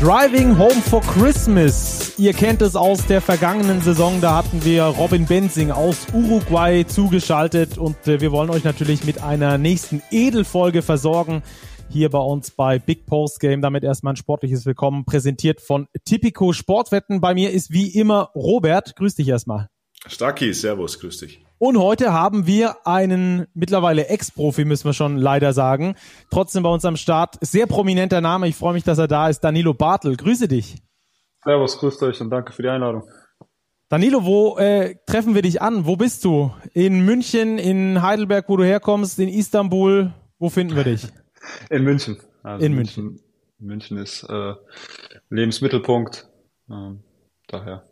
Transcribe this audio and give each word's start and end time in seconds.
Driving 0.00 0.56
Home 0.56 0.80
for 0.80 1.02
Christmas. 1.02 2.18
Ihr 2.18 2.32
kennt 2.32 2.62
es 2.62 2.74
aus 2.74 3.06
der 3.06 3.20
vergangenen 3.20 3.82
Saison. 3.82 4.18
Da 4.22 4.34
hatten 4.34 4.64
wir 4.64 4.84
Robin 4.84 5.26
Benzing 5.26 5.70
aus 5.70 6.06
Uruguay 6.14 6.86
zugeschaltet 6.86 7.76
und 7.76 8.08
äh, 8.08 8.18
wir 8.18 8.32
wollen 8.32 8.48
euch 8.48 8.64
natürlich 8.64 9.04
mit 9.04 9.22
einer 9.22 9.58
nächsten 9.58 10.00
Edelfolge 10.10 10.80
versorgen. 10.80 11.42
Hier 11.90 12.08
bei 12.08 12.18
uns 12.18 12.50
bei 12.50 12.78
Big 12.78 13.04
Post 13.04 13.40
Game. 13.40 13.60
Damit 13.60 13.84
erstmal 13.84 14.14
ein 14.14 14.16
sportliches 14.16 14.64
Willkommen, 14.64 15.04
präsentiert 15.04 15.60
von 15.60 15.86
Tipico 16.06 16.54
Sportwetten. 16.54 17.20
Bei 17.20 17.34
mir 17.34 17.50
ist 17.50 17.70
wie 17.70 17.90
immer 17.90 18.30
Robert. 18.34 18.96
Grüß 18.96 19.16
dich 19.16 19.28
erstmal. 19.28 19.68
Starki, 20.06 20.54
Servus, 20.54 20.98
grüß 20.98 21.18
dich. 21.18 21.44
Und 21.62 21.76
heute 21.76 22.14
haben 22.14 22.46
wir 22.46 22.86
einen 22.86 23.46
mittlerweile 23.52 24.08
Ex-Profi, 24.08 24.64
müssen 24.64 24.86
wir 24.86 24.94
schon 24.94 25.18
leider 25.18 25.52
sagen. 25.52 25.94
Trotzdem 26.30 26.62
bei 26.62 26.70
uns 26.70 26.86
am 26.86 26.96
Start. 26.96 27.36
Sehr 27.42 27.66
prominenter 27.66 28.22
Name. 28.22 28.48
Ich 28.48 28.56
freue 28.56 28.72
mich, 28.72 28.82
dass 28.82 28.96
er 28.96 29.08
da 29.08 29.28
ist. 29.28 29.40
Danilo 29.40 29.74
Bartel. 29.74 30.16
Grüße 30.16 30.48
dich. 30.48 30.76
Servus, 31.44 31.78
grüßt 31.78 32.02
euch 32.02 32.18
und 32.22 32.30
danke 32.30 32.54
für 32.54 32.62
die 32.62 32.70
Einladung. 32.70 33.02
Danilo, 33.90 34.24
wo 34.24 34.56
äh, 34.56 34.94
treffen 35.04 35.34
wir 35.34 35.42
dich 35.42 35.60
an? 35.60 35.84
Wo 35.84 35.96
bist 35.96 36.24
du? 36.24 36.50
In 36.72 37.04
München, 37.04 37.58
in 37.58 38.00
Heidelberg, 38.00 38.48
wo 38.48 38.56
du 38.56 38.64
herkommst, 38.64 39.18
in 39.18 39.28
Istanbul? 39.28 40.14
Wo 40.38 40.48
finden 40.48 40.76
wir 40.76 40.84
dich? 40.84 41.08
In 41.68 41.84
München. 41.84 42.16
Also 42.42 42.64
in 42.64 42.72
München. 42.72 43.04
München. 43.04 43.24
München 43.58 43.98
ist 43.98 44.22
äh, 44.24 44.54
Lebensmittelpunkt. 45.28 46.26
Ähm, 46.70 47.02
daher. 47.48 47.89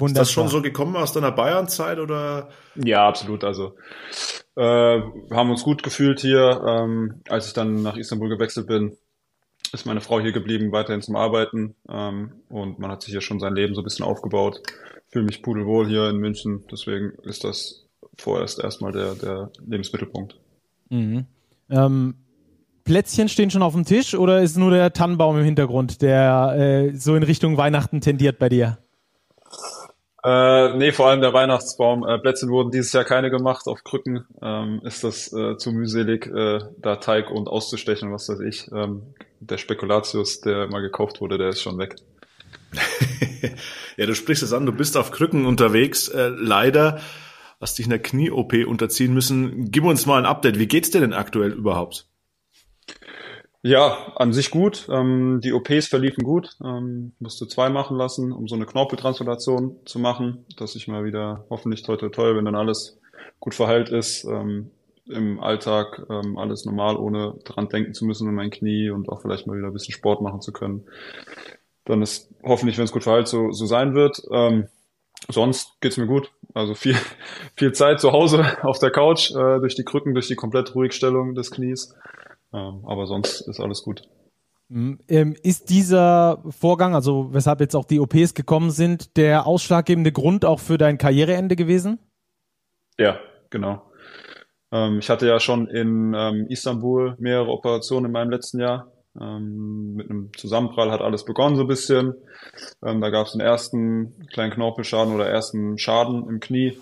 Wunderbar. 0.00 0.22
Ist 0.22 0.28
das 0.28 0.32
schon 0.32 0.48
so 0.48 0.62
gekommen 0.62 0.96
aus 0.96 1.12
deiner 1.12 1.30
Bayern-Zeit 1.30 1.98
oder? 1.98 2.48
Ja, 2.74 3.06
absolut. 3.06 3.44
Also 3.44 3.76
äh, 4.56 5.00
haben 5.30 5.50
uns 5.50 5.62
gut 5.62 5.82
gefühlt 5.82 6.20
hier. 6.20 6.62
Ähm, 6.66 7.20
als 7.28 7.46
ich 7.46 7.52
dann 7.52 7.82
nach 7.82 7.96
Istanbul 7.96 8.30
gewechselt 8.30 8.66
bin, 8.66 8.96
ist 9.72 9.86
meine 9.86 10.00
Frau 10.00 10.20
hier 10.20 10.32
geblieben, 10.32 10.72
weiterhin 10.72 11.02
zum 11.02 11.16
Arbeiten. 11.16 11.74
Ähm, 11.88 12.32
und 12.48 12.78
man 12.78 12.90
hat 12.90 13.02
sich 13.02 13.12
hier 13.12 13.20
schon 13.20 13.40
sein 13.40 13.54
Leben 13.54 13.74
so 13.74 13.82
ein 13.82 13.84
bisschen 13.84 14.04
aufgebaut. 14.04 14.62
Fühle 15.08 15.26
mich 15.26 15.42
pudelwohl 15.42 15.86
hier 15.86 16.08
in 16.08 16.16
München. 16.16 16.64
Deswegen 16.70 17.12
ist 17.22 17.44
das 17.44 17.86
vorerst 18.16 18.58
erstmal 18.58 18.92
der, 18.92 19.14
der 19.14 19.50
Lebensmittelpunkt. 19.66 20.36
Mhm. 20.88 21.26
Ähm, 21.68 22.14
Plätzchen 22.84 23.28
stehen 23.28 23.50
schon 23.50 23.62
auf 23.62 23.74
dem 23.74 23.84
Tisch 23.84 24.14
oder 24.14 24.40
ist 24.40 24.56
nur 24.56 24.70
der 24.70 24.92
Tannenbaum 24.92 25.38
im 25.38 25.44
Hintergrund, 25.44 26.02
der 26.02 26.54
äh, 26.56 26.96
so 26.96 27.14
in 27.14 27.22
Richtung 27.22 27.56
Weihnachten 27.56 28.00
tendiert 28.00 28.38
bei 28.38 28.48
dir? 28.48 28.78
Äh, 30.22 30.76
nee, 30.76 30.92
vor 30.92 31.08
allem 31.08 31.22
der 31.22 31.32
Weihnachtsbaum. 31.32 32.06
Äh, 32.06 32.18
Plätzchen 32.18 32.50
wurden 32.50 32.70
dieses 32.70 32.92
Jahr 32.92 33.04
keine 33.04 33.30
gemacht. 33.30 33.66
Auf 33.66 33.84
Krücken 33.84 34.26
ähm, 34.42 34.80
ist 34.84 35.02
das 35.02 35.32
äh, 35.32 35.56
zu 35.56 35.72
mühselig, 35.72 36.26
äh, 36.26 36.60
da 36.78 36.96
Teig 36.96 37.30
und 37.30 37.48
auszustechen, 37.48 38.12
was 38.12 38.28
weiß 38.28 38.40
ich. 38.40 38.70
Ähm, 38.72 39.02
der 39.40 39.56
Spekulatius, 39.56 40.42
der 40.42 40.68
mal 40.68 40.82
gekauft 40.82 41.20
wurde, 41.22 41.38
der 41.38 41.50
ist 41.50 41.62
schon 41.62 41.78
weg. 41.78 41.96
ja, 43.96 44.06
du 44.06 44.14
sprichst 44.14 44.42
es 44.42 44.52
an, 44.52 44.66
du 44.66 44.72
bist 44.72 44.96
auf 44.98 45.10
Krücken 45.10 45.46
unterwegs. 45.46 46.08
Äh, 46.08 46.28
leider 46.28 47.00
hast 47.58 47.78
dich 47.78 47.86
einer 47.86 47.98
Knie-OP 47.98 48.52
unterziehen 48.66 49.14
müssen. 49.14 49.70
Gib 49.70 49.84
uns 49.84 50.04
mal 50.04 50.18
ein 50.18 50.26
Update. 50.26 50.58
Wie 50.58 50.68
geht's 50.68 50.90
dir 50.90 51.00
denn 51.00 51.14
aktuell 51.14 51.52
überhaupt? 51.52 52.09
Ja, 53.62 54.12
an 54.16 54.32
sich 54.32 54.50
gut. 54.50 54.88
Ähm, 54.90 55.40
die 55.42 55.52
OPs 55.52 55.88
verliefen 55.88 56.24
gut. 56.24 56.56
Ähm, 56.64 57.12
musste 57.18 57.46
zwei 57.46 57.68
machen 57.68 57.96
lassen, 57.96 58.32
um 58.32 58.48
so 58.48 58.54
eine 58.54 58.64
Knorpeltransplantation 58.64 59.76
zu 59.84 59.98
machen, 59.98 60.46
dass 60.56 60.76
ich 60.76 60.88
mal 60.88 61.04
wieder 61.04 61.44
hoffentlich 61.50 61.82
toll, 61.82 61.98
toll, 61.98 62.10
toll, 62.10 62.36
wenn 62.36 62.46
dann 62.46 62.54
alles 62.54 62.98
gut 63.38 63.54
verheilt 63.54 63.90
ist, 63.90 64.24
ähm, 64.24 64.70
im 65.06 65.40
Alltag 65.40 66.06
ähm, 66.08 66.38
alles 66.38 66.64
normal, 66.64 66.96
ohne 66.96 67.34
dran 67.44 67.68
denken 67.68 67.92
zu 67.92 68.06
müssen 68.06 68.28
an 68.28 68.34
mein 68.34 68.50
Knie 68.50 68.90
und 68.90 69.08
auch 69.08 69.20
vielleicht 69.22 69.46
mal 69.46 69.56
wieder 69.56 69.66
ein 69.66 69.72
bisschen 69.72 69.94
Sport 69.94 70.22
machen 70.22 70.40
zu 70.40 70.52
können. 70.52 70.86
Dann 71.84 72.00
ist 72.00 72.32
hoffentlich, 72.42 72.78
wenn 72.78 72.84
es 72.84 72.92
gut 72.92 73.02
verheilt, 73.02 73.28
so, 73.28 73.50
so 73.52 73.66
sein 73.66 73.94
wird. 73.94 74.22
Ähm, 74.30 74.68
sonst 75.28 75.80
geht's 75.80 75.98
mir 75.98 76.06
gut. 76.06 76.32
Also 76.54 76.74
viel, 76.74 76.96
viel 77.56 77.72
Zeit 77.72 78.00
zu 78.00 78.12
Hause 78.12 78.44
auf 78.62 78.78
der 78.78 78.90
Couch, 78.90 79.32
äh, 79.32 79.58
durch 79.58 79.74
die 79.74 79.84
Krücken, 79.84 80.14
durch 80.14 80.28
die 80.28 80.36
komplett 80.36 80.74
Ruhigstellung 80.74 81.34
des 81.34 81.50
Knies. 81.50 81.94
Ähm, 82.52 82.84
aber 82.84 83.06
sonst 83.06 83.42
ist 83.42 83.60
alles 83.60 83.82
gut. 83.82 84.02
Mhm. 84.68 85.00
Ähm, 85.08 85.36
ist 85.42 85.70
dieser 85.70 86.42
Vorgang, 86.48 86.94
also 86.94 87.32
weshalb 87.32 87.60
jetzt 87.60 87.74
auch 87.74 87.84
die 87.84 88.00
OPs 88.00 88.34
gekommen 88.34 88.70
sind, 88.70 89.16
der 89.16 89.46
ausschlaggebende 89.46 90.12
Grund 90.12 90.44
auch 90.44 90.60
für 90.60 90.78
dein 90.78 90.98
Karriereende 90.98 91.56
gewesen? 91.56 91.98
Ja, 92.98 93.18
genau. 93.50 93.82
Ähm, 94.72 95.00
ich 95.00 95.10
hatte 95.10 95.26
ja 95.26 95.40
schon 95.40 95.66
in 95.66 96.14
Istanbul 96.48 97.16
mehrere 97.18 97.50
Operationen 97.50 98.06
in 98.06 98.12
meinem 98.12 98.30
letzten 98.30 98.60
Jahr. 98.60 98.92
Mit 99.12 100.08
einem 100.08 100.30
Zusammenprall 100.36 100.92
hat 100.92 101.00
alles 101.00 101.24
begonnen 101.24 101.56
so 101.56 101.62
ein 101.62 101.66
bisschen. 101.66 102.14
Da 102.80 103.10
gab 103.10 103.26
es 103.26 103.32
den 103.32 103.40
ersten 103.40 104.24
kleinen 104.28 104.52
Knorpelschaden 104.52 105.12
oder 105.12 105.28
ersten 105.28 105.78
Schaden 105.78 106.28
im 106.28 106.38
Knie. 106.38 106.78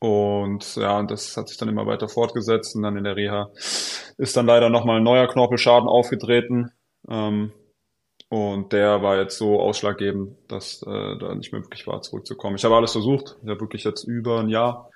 Und 0.00 0.76
ja, 0.76 1.02
das 1.02 1.36
hat 1.36 1.48
sich 1.48 1.56
dann 1.56 1.68
immer 1.68 1.86
weiter 1.86 2.08
fortgesetzt 2.08 2.76
und 2.76 2.82
dann 2.82 2.96
in 2.96 3.04
der 3.04 3.16
Reha 3.16 3.50
ist 4.18 4.36
dann 4.36 4.46
leider 4.46 4.68
nochmal 4.68 4.98
ein 4.98 5.02
neuer 5.02 5.26
Knorpelschaden 5.28 5.88
aufgetreten. 5.88 6.70
Ähm, 7.08 7.52
und 8.28 8.72
der 8.72 9.02
war 9.02 9.18
jetzt 9.18 9.38
so 9.38 9.60
ausschlaggebend, 9.60 10.36
dass 10.48 10.82
äh, 10.82 11.18
da 11.18 11.34
nicht 11.34 11.52
mehr 11.52 11.62
wirklich 11.62 11.86
war, 11.86 12.02
zurückzukommen. 12.02 12.56
Ich 12.56 12.64
habe 12.64 12.74
alles 12.74 12.92
versucht. 12.92 13.36
Ich 13.42 13.48
habe 13.48 13.60
wirklich 13.60 13.84
jetzt 13.84 14.04
über 14.04 14.40
ein 14.40 14.48
Jahr 14.48 14.90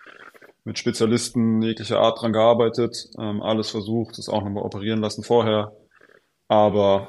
mit 0.65 0.79
Spezialisten 0.79 1.63
jeglicher 1.63 2.01
Art 2.01 2.21
dran 2.21 2.33
gearbeitet, 2.33 3.09
ähm, 3.19 3.43
alles 3.43 3.71
versucht, 3.71 4.19
das 4.19 4.29
auch 4.29 4.43
nochmal 4.43 4.65
operieren 4.65 5.01
lassen 5.01 5.23
vorher. 5.23 5.73
Aber 6.49 7.09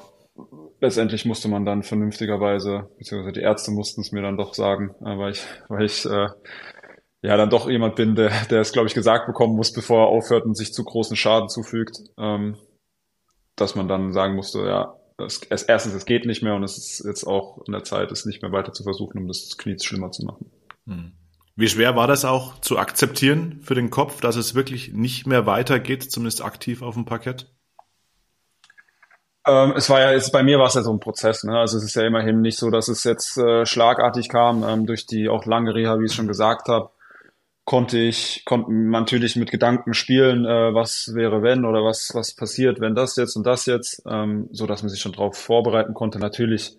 letztendlich 0.79 1.25
musste 1.25 1.49
man 1.49 1.65
dann 1.65 1.83
vernünftigerweise, 1.83 2.89
beziehungsweise 2.97 3.33
die 3.33 3.41
Ärzte 3.41 3.71
mussten 3.71 4.01
es 4.01 4.11
mir 4.11 4.21
dann 4.21 4.37
doch 4.37 4.53
sagen, 4.53 4.95
äh, 5.01 5.17
weil 5.17 5.31
ich, 5.31 5.45
weil 5.67 5.85
ich 5.85 6.05
äh, 6.05 6.29
ja 7.21 7.35
dann 7.37 7.49
doch 7.49 7.69
jemand 7.69 7.95
bin, 7.95 8.15
der, 8.15 8.31
der 8.45 8.61
es, 8.61 8.71
glaube 8.71 8.87
ich, 8.87 8.93
gesagt 8.93 9.27
bekommen 9.27 9.55
muss, 9.55 9.73
bevor 9.73 10.05
er 10.05 10.07
aufhört 10.07 10.45
und 10.45 10.55
sich 10.55 10.73
zu 10.73 10.83
großen 10.83 11.15
Schaden 11.15 11.49
zufügt, 11.49 11.97
ähm, 12.17 12.57
dass 13.55 13.75
man 13.75 13.87
dann 13.87 14.13
sagen 14.13 14.35
musste, 14.35 14.65
ja, 14.65 14.95
es, 15.17 15.41
es, 15.49 15.63
erstens, 15.63 15.93
es 15.93 16.05
geht 16.05 16.25
nicht 16.25 16.41
mehr 16.41 16.55
und 16.55 16.63
es 16.63 16.77
ist 16.77 17.03
jetzt 17.05 17.25
auch 17.25 17.61
in 17.67 17.73
der 17.73 17.83
Zeit, 17.83 18.11
es 18.11 18.25
nicht 18.25 18.41
mehr 18.41 18.53
weiter 18.53 18.71
zu 18.71 18.83
versuchen, 18.83 19.17
um 19.19 19.27
das 19.27 19.57
Knie 19.57 19.77
schlimmer 19.79 20.11
zu 20.11 20.25
machen. 20.25 20.51
Hm. 20.87 21.11
Wie 21.57 21.67
schwer 21.67 21.97
war 21.97 22.07
das 22.07 22.23
auch 22.23 22.61
zu 22.61 22.77
akzeptieren 22.77 23.59
für 23.63 23.75
den 23.75 23.89
Kopf, 23.89 24.21
dass 24.21 24.37
es 24.37 24.55
wirklich 24.55 24.93
nicht 24.93 25.27
mehr 25.27 25.45
weitergeht, 25.45 26.09
zumindest 26.09 26.41
aktiv 26.41 26.81
auf 26.81 26.93
dem 26.93 27.03
Parkett? 27.03 27.53
Ähm, 29.45 29.73
es 29.75 29.89
war 29.89 29.99
ja, 29.99 30.13
jetzt 30.13 30.31
bei 30.31 30.41
mir 30.41 30.57
war 30.57 30.67
es 30.67 30.75
ja 30.75 30.83
so 30.83 30.93
ein 30.93 31.01
Prozess. 31.01 31.43
Ne? 31.43 31.57
Also 31.57 31.77
es 31.77 31.83
ist 31.83 31.95
ja 31.95 32.07
immerhin 32.07 32.39
nicht 32.39 32.57
so, 32.57 32.69
dass 32.69 32.87
es 32.87 33.03
jetzt 33.03 33.37
äh, 33.37 33.65
schlagartig 33.65 34.29
kam 34.29 34.63
ähm, 34.63 34.85
durch 34.85 35.05
die 35.05 35.27
auch 35.27 35.45
lange 35.45 35.75
Reha, 35.75 35.99
wie 35.99 36.05
ich 36.05 36.13
schon 36.13 36.29
gesagt 36.29 36.69
habe 36.69 36.91
konnte 37.69 37.99
ich, 37.99 38.45
konnten 38.45 38.89
natürlich 38.89 39.35
mit 39.35 39.51
Gedanken 39.51 39.93
spielen, 39.93 40.43
äh, 40.43 40.73
was 40.73 41.13
wäre 41.13 41.43
wenn 41.43 41.65
oder 41.65 41.83
was, 41.83 42.09
was 42.15 42.35
passiert, 42.35 42.81
wenn 42.81 42.95
das 42.95 43.15
jetzt 43.15 43.35
und 43.35 43.45
das 43.45 43.67
jetzt, 43.67 44.01
ähm, 44.09 44.47
so 44.51 44.65
dass 44.65 44.81
man 44.81 44.89
sich 44.89 44.99
schon 44.99 45.11
darauf 45.11 45.37
vorbereiten 45.37 45.93
konnte. 45.93 46.17
Natürlich, 46.17 46.75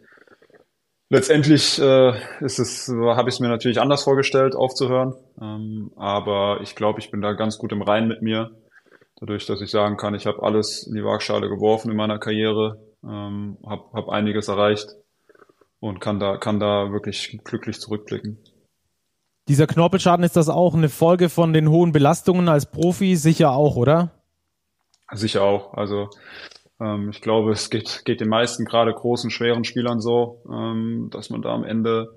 letztendlich 1.08 1.80
äh, 1.80 2.12
ist 2.40 2.58
es, 2.58 2.88
habe 2.88 3.28
ich 3.28 3.36
es 3.36 3.40
mir 3.40 3.46
natürlich 3.46 3.80
anders 3.80 4.02
vorgestellt, 4.02 4.56
aufzuhören. 4.56 5.14
Ähm, 5.40 5.92
aber 5.94 6.58
ich 6.60 6.74
glaube, 6.74 6.98
ich 6.98 7.12
bin 7.12 7.22
da 7.22 7.34
ganz 7.34 7.56
gut 7.56 7.70
im 7.70 7.82
Rein 7.82 8.08
mit 8.08 8.20
mir. 8.20 8.50
Dadurch, 9.20 9.46
dass 9.46 9.60
ich 9.60 9.70
sagen 9.70 9.96
kann, 9.96 10.16
ich 10.16 10.26
habe 10.26 10.42
alles 10.42 10.88
in 10.88 10.96
die 10.96 11.04
Waagschale 11.04 11.48
geworfen 11.48 11.92
in 11.92 11.96
meiner 11.96 12.18
Karriere, 12.18 12.80
ähm, 13.04 13.58
habe 13.64 13.84
hab 13.92 14.08
einiges 14.08 14.48
erreicht 14.48 14.88
und 15.78 16.00
kann 16.00 16.18
da, 16.18 16.36
kann 16.36 16.58
da 16.58 16.90
wirklich 16.90 17.38
glücklich 17.44 17.78
zurückblicken. 17.78 18.38
Dieser 19.50 19.66
Knorpelschaden, 19.66 20.24
ist 20.24 20.36
das 20.36 20.48
auch 20.48 20.74
eine 20.74 20.88
Folge 20.88 21.28
von 21.28 21.52
den 21.52 21.68
hohen 21.68 21.90
Belastungen 21.90 22.48
als 22.48 22.66
Profi? 22.66 23.16
Sicher 23.16 23.50
auch, 23.50 23.74
oder? 23.74 24.12
Sicher 25.10 25.42
auch. 25.42 25.74
Also 25.74 26.08
ähm, 26.80 27.10
ich 27.10 27.20
glaube, 27.20 27.50
es 27.50 27.68
geht, 27.68 28.02
geht 28.04 28.20
den 28.20 28.28
meisten 28.28 28.64
gerade 28.64 28.94
großen, 28.94 29.28
schweren 29.28 29.64
Spielern 29.64 30.00
so, 30.00 30.40
ähm, 30.48 31.08
dass 31.10 31.30
man 31.30 31.42
da 31.42 31.48
am 31.48 31.64
Ende 31.64 32.10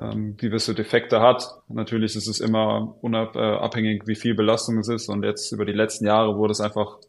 ähm, 0.00 0.38
gewisse 0.38 0.74
Defekte 0.74 1.20
hat. 1.20 1.46
Natürlich 1.68 2.16
ist 2.16 2.26
es 2.26 2.40
immer 2.40 2.96
unabhängig, 3.02 4.04
äh, 4.04 4.06
wie 4.06 4.16
viel 4.16 4.34
Belastung 4.34 4.78
es 4.78 4.88
ist. 4.88 5.10
Und 5.10 5.24
jetzt 5.24 5.52
über 5.52 5.66
die 5.66 5.74
letzten 5.74 6.06
Jahre 6.06 6.38
wurde 6.38 6.52
es 6.52 6.62
einfach 6.62 7.00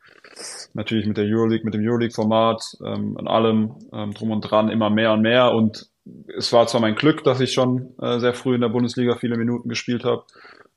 natürlich 0.73 1.07
mit 1.07 1.15
der 1.15 1.23
Euroleague, 1.23 1.63
mit 1.63 1.73
dem 1.73 1.87
Euroleague-Format, 1.87 2.61
ähm, 2.85 3.15
allem 3.25 3.75
ähm, 3.93 4.11
drum 4.11 4.31
und 4.31 4.41
dran 4.41 4.67
immer 4.67 4.89
mehr 4.89 5.13
und 5.13 5.21
mehr. 5.21 5.53
Und 5.53 5.87
es 6.37 6.51
war 6.53 6.67
zwar 6.67 6.81
mein 6.81 6.95
Glück, 6.95 7.23
dass 7.23 7.39
ich 7.39 7.53
schon 7.53 7.93
äh, 7.99 8.19
sehr 8.19 8.33
früh 8.33 8.55
in 8.55 8.61
der 8.61 8.69
Bundesliga 8.69 9.15
viele 9.15 9.37
Minuten 9.37 9.69
gespielt 9.69 10.03
habe, 10.03 10.23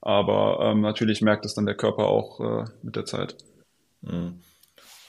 aber 0.00 0.58
ähm, 0.62 0.80
natürlich 0.80 1.20
merkt 1.22 1.44
es 1.44 1.54
dann 1.54 1.66
der 1.66 1.76
Körper 1.76 2.06
auch 2.06 2.40
äh, 2.40 2.64
mit 2.82 2.96
der 2.96 3.04
Zeit. 3.04 3.36
Mhm. 4.02 4.40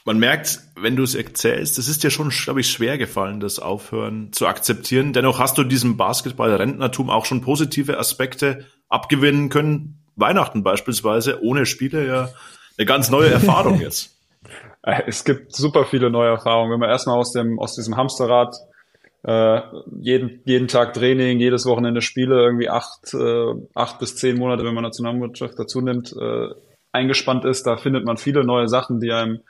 Man 0.04 0.18
merkt, 0.18 0.58
wenn 0.74 0.96
du 0.96 1.04
es 1.04 1.14
erzählst, 1.14 1.78
es 1.78 1.86
ist 1.86 2.02
dir 2.02 2.10
schon, 2.10 2.30
glaube 2.30 2.60
ich, 2.60 2.70
schwer 2.70 2.98
gefallen, 2.98 3.38
das 3.38 3.60
Aufhören 3.60 4.32
zu 4.32 4.48
akzeptieren. 4.48 5.12
Dennoch 5.12 5.38
hast 5.38 5.58
du 5.58 5.64
diesem 5.64 5.96
Basketball-Rentnertum 5.96 7.08
auch 7.08 7.24
schon 7.24 7.40
positive 7.40 7.98
Aspekte 7.98 8.66
abgewinnen 8.88 9.48
können. 9.48 10.02
Weihnachten 10.16 10.64
beispielsweise, 10.64 11.40
ohne 11.42 11.66
Spiele 11.66 12.06
ja 12.06 12.30
eine 12.76 12.86
ganz 12.86 13.10
neue 13.10 13.30
Erfahrung 13.32 13.80
jetzt. 13.80 14.16
Es 14.82 15.24
gibt 15.24 15.54
super 15.54 15.84
viele 15.84 16.10
neue 16.10 16.30
Erfahrungen. 16.30 16.72
Wenn 16.72 16.80
man 16.80 16.90
erstmal 16.90 17.16
aus 17.16 17.32
dem, 17.32 17.60
aus 17.60 17.76
diesem 17.76 17.96
Hamsterrad 17.96 18.56
äh, 19.24 19.60
jeden, 20.00 20.40
jeden 20.44 20.68
Tag 20.68 20.94
Training, 20.94 21.38
jedes 21.38 21.66
Wochenende 21.66 22.02
Spiele, 22.02 22.42
irgendwie 22.42 22.68
acht, 22.68 23.14
äh, 23.14 23.54
acht 23.74 23.98
bis 23.98 24.16
zehn 24.16 24.36
Monate, 24.36 24.64
wenn 24.64 24.74
man 24.74 24.84
Nationalmannschaft 24.84 25.58
dazu 25.58 25.80
nimmt, 25.80 26.14
äh, 26.18 26.48
eingespannt 26.92 27.44
ist, 27.44 27.66
da 27.66 27.76
findet 27.76 28.04
man 28.04 28.16
viele 28.16 28.44
neue 28.44 28.68
Sachen, 28.68 29.00
die 29.00 29.12
einem, 29.12 29.40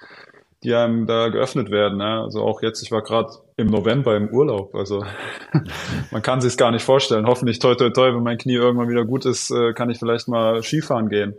die 0.62 0.74
einem 0.74 1.06
da 1.06 1.28
geöffnet 1.28 1.70
werden. 1.70 1.98
Ne? 1.98 2.20
Also 2.22 2.42
auch 2.42 2.62
jetzt, 2.62 2.82
ich 2.82 2.92
war 2.92 3.02
gerade 3.02 3.30
im 3.56 3.66
November 3.66 4.16
im 4.16 4.28
Urlaub. 4.28 4.74
Also 4.74 5.04
man 6.12 6.22
kann 6.22 6.40
sich 6.40 6.56
gar 6.56 6.70
nicht 6.70 6.84
vorstellen. 6.84 7.26
Hoffentlich 7.26 7.58
toi 7.58 7.74
toi 7.74 7.90
toi, 7.90 8.14
wenn 8.14 8.22
mein 8.22 8.38
Knie 8.38 8.54
irgendwann 8.54 8.88
wieder 8.88 9.04
gut 9.04 9.24
ist, 9.24 9.50
äh, 9.50 9.72
kann 9.72 9.90
ich 9.90 9.98
vielleicht 9.98 10.28
mal 10.28 10.62
Skifahren 10.62 11.08
gehen. 11.08 11.34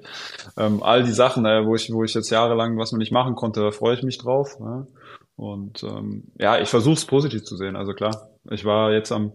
Ähm, 0.57 0.83
all 0.83 1.03
die 1.03 1.11
Sachen, 1.11 1.45
äh, 1.45 1.65
wo 1.65 1.75
ich, 1.75 1.93
wo 1.93 2.03
ich 2.03 2.13
jetzt 2.13 2.31
jahrelang 2.31 2.77
was 2.77 2.91
man 2.91 2.99
nicht 2.99 3.13
machen 3.13 3.35
konnte, 3.35 3.61
da 3.61 3.71
freue 3.71 3.93
ich 3.93 4.03
mich 4.03 4.17
drauf. 4.17 4.59
Ne? 4.59 4.87
Und 5.35 5.83
ähm, 5.83 6.31
ja, 6.39 6.59
ich 6.59 6.69
versuche 6.69 6.93
es 6.93 7.05
positiv 7.05 7.43
zu 7.43 7.57
sehen. 7.57 7.75
Also 7.75 7.93
klar, 7.93 8.29
ich 8.51 8.65
war 8.65 8.91
jetzt 8.91 9.11
am 9.11 9.31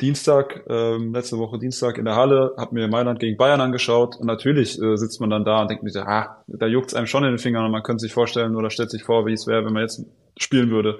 Dienstag, 0.00 0.64
ähm, 0.68 1.14
letzte 1.14 1.38
Woche 1.38 1.58
Dienstag 1.58 1.96
in 1.96 2.04
der 2.04 2.16
Halle, 2.16 2.54
habe 2.58 2.74
mir 2.74 2.86
Mailand 2.86 3.18
gegen 3.18 3.38
Bayern 3.38 3.62
angeschaut 3.62 4.16
und 4.16 4.26
natürlich 4.26 4.80
äh, 4.80 4.96
sitzt 4.96 5.20
man 5.20 5.30
dann 5.30 5.44
da 5.44 5.62
und 5.62 5.70
denkt 5.70 5.82
mir, 5.82 6.06
ah, 6.06 6.44
da 6.48 6.66
juckt's 6.66 6.92
einem 6.92 7.06
schon 7.06 7.24
in 7.24 7.30
den 7.30 7.38
Fingern 7.38 7.64
und 7.64 7.70
man 7.70 7.82
könnte 7.82 8.02
sich 8.02 8.12
vorstellen 8.12 8.56
oder 8.56 8.68
stellt 8.68 8.90
sich 8.90 9.04
vor, 9.04 9.24
wie 9.24 9.32
es 9.32 9.46
wäre, 9.46 9.64
wenn 9.64 9.72
man 9.72 9.82
jetzt 9.82 10.04
spielen 10.36 10.70
würde. 10.70 10.98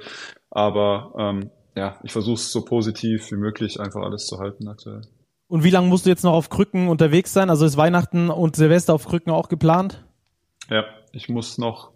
Aber 0.51 1.13
ähm, 1.19 1.51
ja, 1.77 1.99
ich 2.03 2.13
versuche 2.13 2.37
es 2.37 2.51
so 2.51 2.65
positiv 2.65 3.31
wie 3.31 3.37
möglich 3.37 3.79
einfach 3.81 4.01
alles 4.01 4.27
zu 4.27 4.39
halten 4.39 4.67
aktuell. 4.67 5.03
Und 5.47 5.63
wie 5.63 5.71
lange 5.71 5.89
musst 5.89 6.07
du 6.07 6.11
jetzt 6.11 6.25
noch 6.25 6.33
auf 6.33 6.49
Krücken 6.49 6.89
unterwegs 6.89 7.35
sein? 7.35 7.51
Also 7.51 7.67
ist 7.67 7.77
Weihnachten 7.77 8.31
und 8.31 8.57
Silvester 8.57 8.95
auf 8.95 9.07
Krücken 9.07 9.31
auch 9.31 9.49
geplant? 9.49 10.05
Ja, 10.71 10.85
ich 11.13 11.29
muss 11.29 11.59
noch 11.59 11.93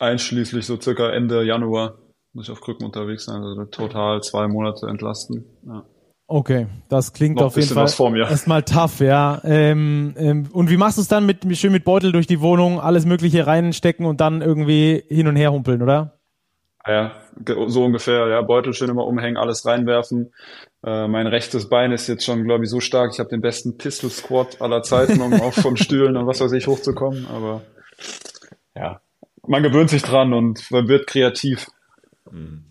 einschließlich 0.00 0.66
so 0.66 0.80
circa 0.80 1.10
Ende 1.10 1.44
Januar 1.44 1.98
muss 2.32 2.46
ich 2.46 2.52
auf 2.52 2.60
Krücken 2.60 2.84
unterwegs 2.84 3.24
sein, 3.24 3.42
also 3.42 3.64
total 3.64 4.22
zwei 4.22 4.46
Monate 4.46 4.86
entlasten. 4.86 5.44
Ja. 5.66 5.84
Okay, 6.28 6.68
das 6.88 7.12
klingt 7.12 7.36
Noch 7.36 7.46
auf 7.46 7.56
jeden 7.56 7.66
Fall 7.68 7.88
erstmal 8.18 8.62
tough, 8.62 9.00
ja. 9.00 9.40
Ähm, 9.42 10.14
ähm, 10.16 10.48
und 10.52 10.70
wie 10.70 10.76
machst 10.76 10.96
du 10.96 11.02
es 11.02 11.08
dann 11.08 11.26
mit 11.26 11.44
schön 11.58 11.72
mit 11.72 11.84
Beutel 11.84 12.12
durch 12.12 12.28
die 12.28 12.40
Wohnung, 12.40 12.80
alles 12.80 13.04
Mögliche 13.04 13.48
reinstecken 13.48 14.06
und 14.06 14.20
dann 14.20 14.40
irgendwie 14.40 15.02
hin 15.08 15.26
und 15.26 15.34
her 15.34 15.50
humpeln, 15.50 15.82
oder? 15.82 16.20
Ja, 16.86 17.12
so 17.66 17.84
ungefähr. 17.84 18.28
Ja, 18.28 18.42
Beutel 18.42 18.74
schön 18.74 18.90
immer 18.90 19.06
umhängen, 19.06 19.36
alles 19.36 19.66
reinwerfen. 19.66 20.32
Äh, 20.84 21.08
mein 21.08 21.26
rechtes 21.26 21.68
Bein 21.68 21.90
ist 21.90 22.06
jetzt 22.06 22.24
schon, 22.24 22.44
glaube 22.44 22.62
ich, 22.62 22.70
so 22.70 22.78
stark. 22.78 23.10
Ich 23.12 23.18
habe 23.18 23.28
den 23.28 23.40
besten 23.40 23.76
Pistol 23.76 24.10
Squat 24.10 24.62
aller 24.62 24.82
Zeiten, 24.82 25.20
um 25.20 25.34
auch 25.34 25.52
von 25.52 25.76
Stühlen 25.76 26.16
und 26.16 26.28
was 26.28 26.40
weiß 26.40 26.52
ich 26.52 26.68
hochzukommen. 26.68 27.26
Aber 27.26 27.62
ja, 28.76 29.00
man 29.46 29.62
gewöhnt 29.62 29.90
sich 29.90 30.02
dran 30.02 30.32
und 30.32 30.70
man 30.70 30.88
wird 30.88 31.06
kreativ. 31.06 31.66
Mhm. 32.30 32.64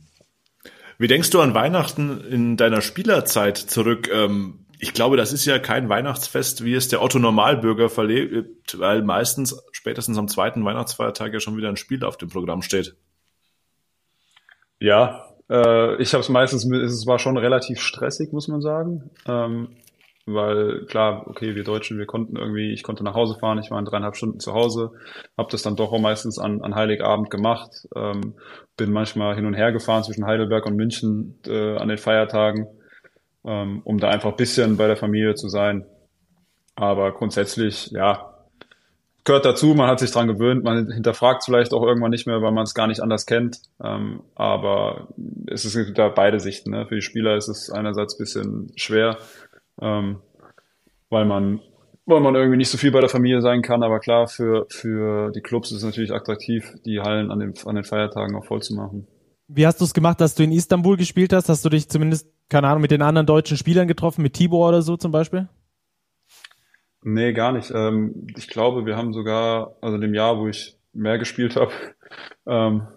Wie 0.98 1.08
denkst 1.08 1.30
du 1.30 1.40
an 1.40 1.54
Weihnachten 1.54 2.22
in 2.30 2.58
deiner 2.58 2.82
Spielerzeit 2.82 3.58
zurück? 3.58 4.10
Ähm, 4.12 4.66
ich 4.80 4.94
glaube, 4.94 5.18
das 5.18 5.34
ist 5.34 5.46
ja 5.46 5.60
kein 5.60 5.90
Weihnachtsfest, 5.90 6.64
wie 6.64 6.74
es 6.74 6.88
der 6.88 7.02
Otto 7.02 7.20
Normalbürger 7.20 7.90
verlebt, 7.90 8.80
weil 8.80 9.02
meistens 9.02 9.62
spätestens 9.72 10.18
am 10.18 10.28
zweiten 10.28 10.64
Weihnachtsfeiertag 10.64 11.34
ja 11.34 11.40
schon 11.40 11.58
wieder 11.58 11.70
ein 11.70 11.78
Spiel 11.78 12.04
auf 12.04 12.18
dem 12.18 12.30
Programm 12.30 12.62
steht. 12.62 12.96
Ja, 14.80 15.26
äh, 15.50 16.02
ich 16.02 16.14
habe 16.14 16.22
es 16.22 16.30
meistens, 16.30 16.66
es 16.66 17.06
war 17.06 17.20
schon 17.20 17.38
relativ 17.38 17.82
stressig, 17.82 18.32
muss 18.32 18.48
man 18.48 18.62
sagen. 18.62 19.10
Weil 20.34 20.86
klar, 20.86 21.28
okay, 21.28 21.56
wir 21.56 21.64
Deutschen, 21.64 21.98
wir 21.98 22.06
konnten 22.06 22.36
irgendwie, 22.36 22.72
ich 22.72 22.84
konnte 22.84 23.04
nach 23.04 23.16
Hause 23.16 23.38
fahren, 23.40 23.60
ich 23.60 23.72
war 23.72 23.80
in 23.80 23.86
dreieinhalb 23.86 24.16
Stunden 24.16 24.40
zu 24.40 24.54
Hause, 24.54 24.92
habe 25.38 25.50
das 25.52 25.62
dann 25.62 25.76
doch 25.76 25.92
auch 25.92 26.00
meistens 26.00 26.40
an, 26.40 26.62
an 26.62 26.76
Heiligabend 26.76 27.30
gemacht, 27.30 27.88
ähm, 27.96 28.36
bin 28.78 28.92
manchmal 28.92 29.36
hin 29.36 29.46
und 29.46 29.54
her 29.54 29.72
gefahren 29.72 30.04
zwischen 30.04 30.26
Heidelberg 30.26 30.66
und 30.66 30.76
München 30.76 31.40
äh, 31.48 31.78
an 31.78 31.88
den 31.88 31.98
Feiertagen, 31.98 32.68
ähm, 33.46 33.82
um 33.84 34.00
da 34.00 34.10
einfach 34.10 34.32
ein 34.32 34.38
bisschen 34.38 34.78
bei 34.78 34.88
der 34.88 34.98
Familie 34.98 35.36
zu 35.36 35.50
sein. 35.50 35.86
Aber 36.76 37.12
grundsätzlich, 37.12 37.92
ja, 37.92 38.30
gehört 39.30 39.46
dazu, 39.46 39.76
man 39.76 39.88
hat 39.88 40.00
sich 40.00 40.10
dran 40.10 40.28
gewöhnt, 40.28 40.64
man 40.64 40.92
hinterfragt 40.92 41.44
vielleicht 41.46 41.72
auch 41.72 41.84
irgendwann 41.84 42.10
nicht 42.10 42.26
mehr, 42.26 42.42
weil 42.42 42.52
man 42.52 42.64
es 42.64 42.74
gar 42.74 42.88
nicht 42.88 43.02
anders 43.02 43.28
kennt. 43.28 43.60
Ähm, 43.84 44.24
aber 44.34 45.10
es 45.46 45.66
ist 45.66 45.98
da 45.98 46.10
beide 46.10 46.40
Sichten. 46.40 46.72
Ne? 46.72 46.88
Für 46.88 46.96
die 46.96 47.04
Spieler 47.04 47.36
ist 47.36 47.48
es 47.48 47.70
einerseits 47.70 48.18
bisschen 48.18 48.72
schwer, 48.76 49.18
ähm, 49.82 50.22
weil 51.10 51.26
man 51.26 51.62
weil 52.10 52.22
man 52.22 52.34
irgendwie 52.34 52.58
nicht 52.58 52.70
so 52.70 52.78
viel 52.78 52.92
bei 52.92 53.02
der 53.02 53.10
Familie 53.10 53.42
sein 53.42 53.62
kann, 53.62 53.84
aber 53.84 54.00
klar, 54.00 54.28
für, 54.28 54.66
für 54.70 55.32
die 55.32 55.42
Clubs 55.42 55.70
ist 55.70 55.78
es 55.78 55.84
natürlich 55.84 56.12
attraktiv, 56.12 56.74
die 56.84 57.02
Hallen 57.02 57.30
an 57.30 57.40
den, 57.40 57.54
an 57.66 57.76
den 57.76 57.84
Feiertagen 57.84 58.36
auch 58.36 58.46
voll 58.46 58.64
zu 58.64 58.74
machen. 58.74 59.08
Wie 59.48 59.66
hast 59.66 59.80
du 59.80 59.86
es 59.86 59.94
gemacht, 59.94 60.20
dass 60.20 60.36
du 60.36 60.44
in 60.44 60.52
Istanbul 60.52 60.98
gespielt 60.98 61.34
hast? 61.34 61.50
Hast 61.50 61.64
du 61.66 61.70
dich 61.70 61.88
zumindest, 61.88 62.28
keine 62.50 62.68
Ahnung, 62.68 62.82
mit 62.82 62.92
den 62.92 63.04
anderen 63.04 63.28
deutschen 63.28 63.58
Spielern 63.58 63.88
getroffen, 63.88 64.24
mit 64.24 64.34
Tibor 64.34 64.70
oder 64.70 64.82
so 64.82 64.98
zum 64.98 65.12
Beispiel? 65.12 65.50
Nee, 67.04 67.34
gar 67.34 67.52
nicht. 67.52 67.72
Ähm, 67.74 68.28
ich 68.36 68.48
glaube, 68.48 68.86
wir 68.86 68.98
haben 68.98 69.14
sogar, 69.14 69.76
also 69.82 69.96
in 69.96 70.02
dem 70.02 70.14
Jahr, 70.14 70.38
wo 70.38 70.48
ich 70.48 70.78
mehr 70.94 71.18
gespielt 71.18 71.56
habe, 71.56 71.72
ähm, 72.48 72.88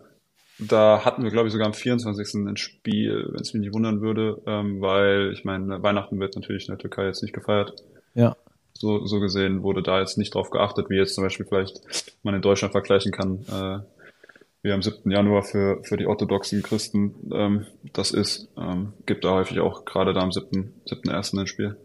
da 0.69 1.05
hatten 1.05 1.23
wir, 1.23 1.31
glaube 1.31 1.49
ich, 1.49 1.53
sogar 1.53 1.67
am 1.67 1.75
24. 1.75 2.35
ein 2.47 2.57
Spiel, 2.57 3.29
wenn 3.31 3.41
es 3.41 3.53
mich 3.55 3.63
nicht 3.63 3.75
wundern 3.75 4.01
würde, 4.01 4.41
ähm, 4.47 4.81
weil 4.81 5.33
ich 5.33 5.45
meine, 5.45 5.83
Weihnachten 5.83 6.21
wird 6.21 6.35
natürlich 6.35 6.69
in 6.69 6.73
der 6.73 6.79
Türkei 6.79 7.07
jetzt 7.07 7.23
nicht 7.23 7.35
gefeiert. 7.35 7.75
Ja. 8.15 8.37
So, 8.75 9.07
so 9.07 9.21
gesehen 9.21 9.63
wurde 9.63 9.83
da 9.83 10.01
jetzt 10.01 10.19
nicht 10.19 10.35
drauf 10.35 10.51
geachtet, 10.51 10.91
wie 10.91 10.97
jetzt 10.97 11.15
zum 11.15 11.25
Beispiel 11.25 11.47
vielleicht 11.47 11.81
man 12.23 12.35
in 12.35 12.43
Deutschland 12.43 12.73
vergleichen 12.73 13.13
kann, 13.13 13.45
äh, 13.49 13.79
wie 14.63 14.73
am 14.73 14.83
7. 14.83 15.11
Januar 15.11 15.43
für, 15.43 15.83
für 15.85 15.97
die 15.97 16.07
orthodoxen 16.07 16.63
Christen 16.63 17.15
ähm, 17.33 17.67
das 17.93 18.13
ist. 18.13 18.49
Ähm, 18.57 18.93
gibt 19.07 19.25
da 19.25 19.35
häufig 19.35 19.61
auch 19.61 19.85
gerade 19.85 20.13
da 20.13 20.21
am 20.21 20.33
7. 20.33 20.83
7.1. 20.87 21.41
ein 21.41 21.47
Spiel. 21.47 21.77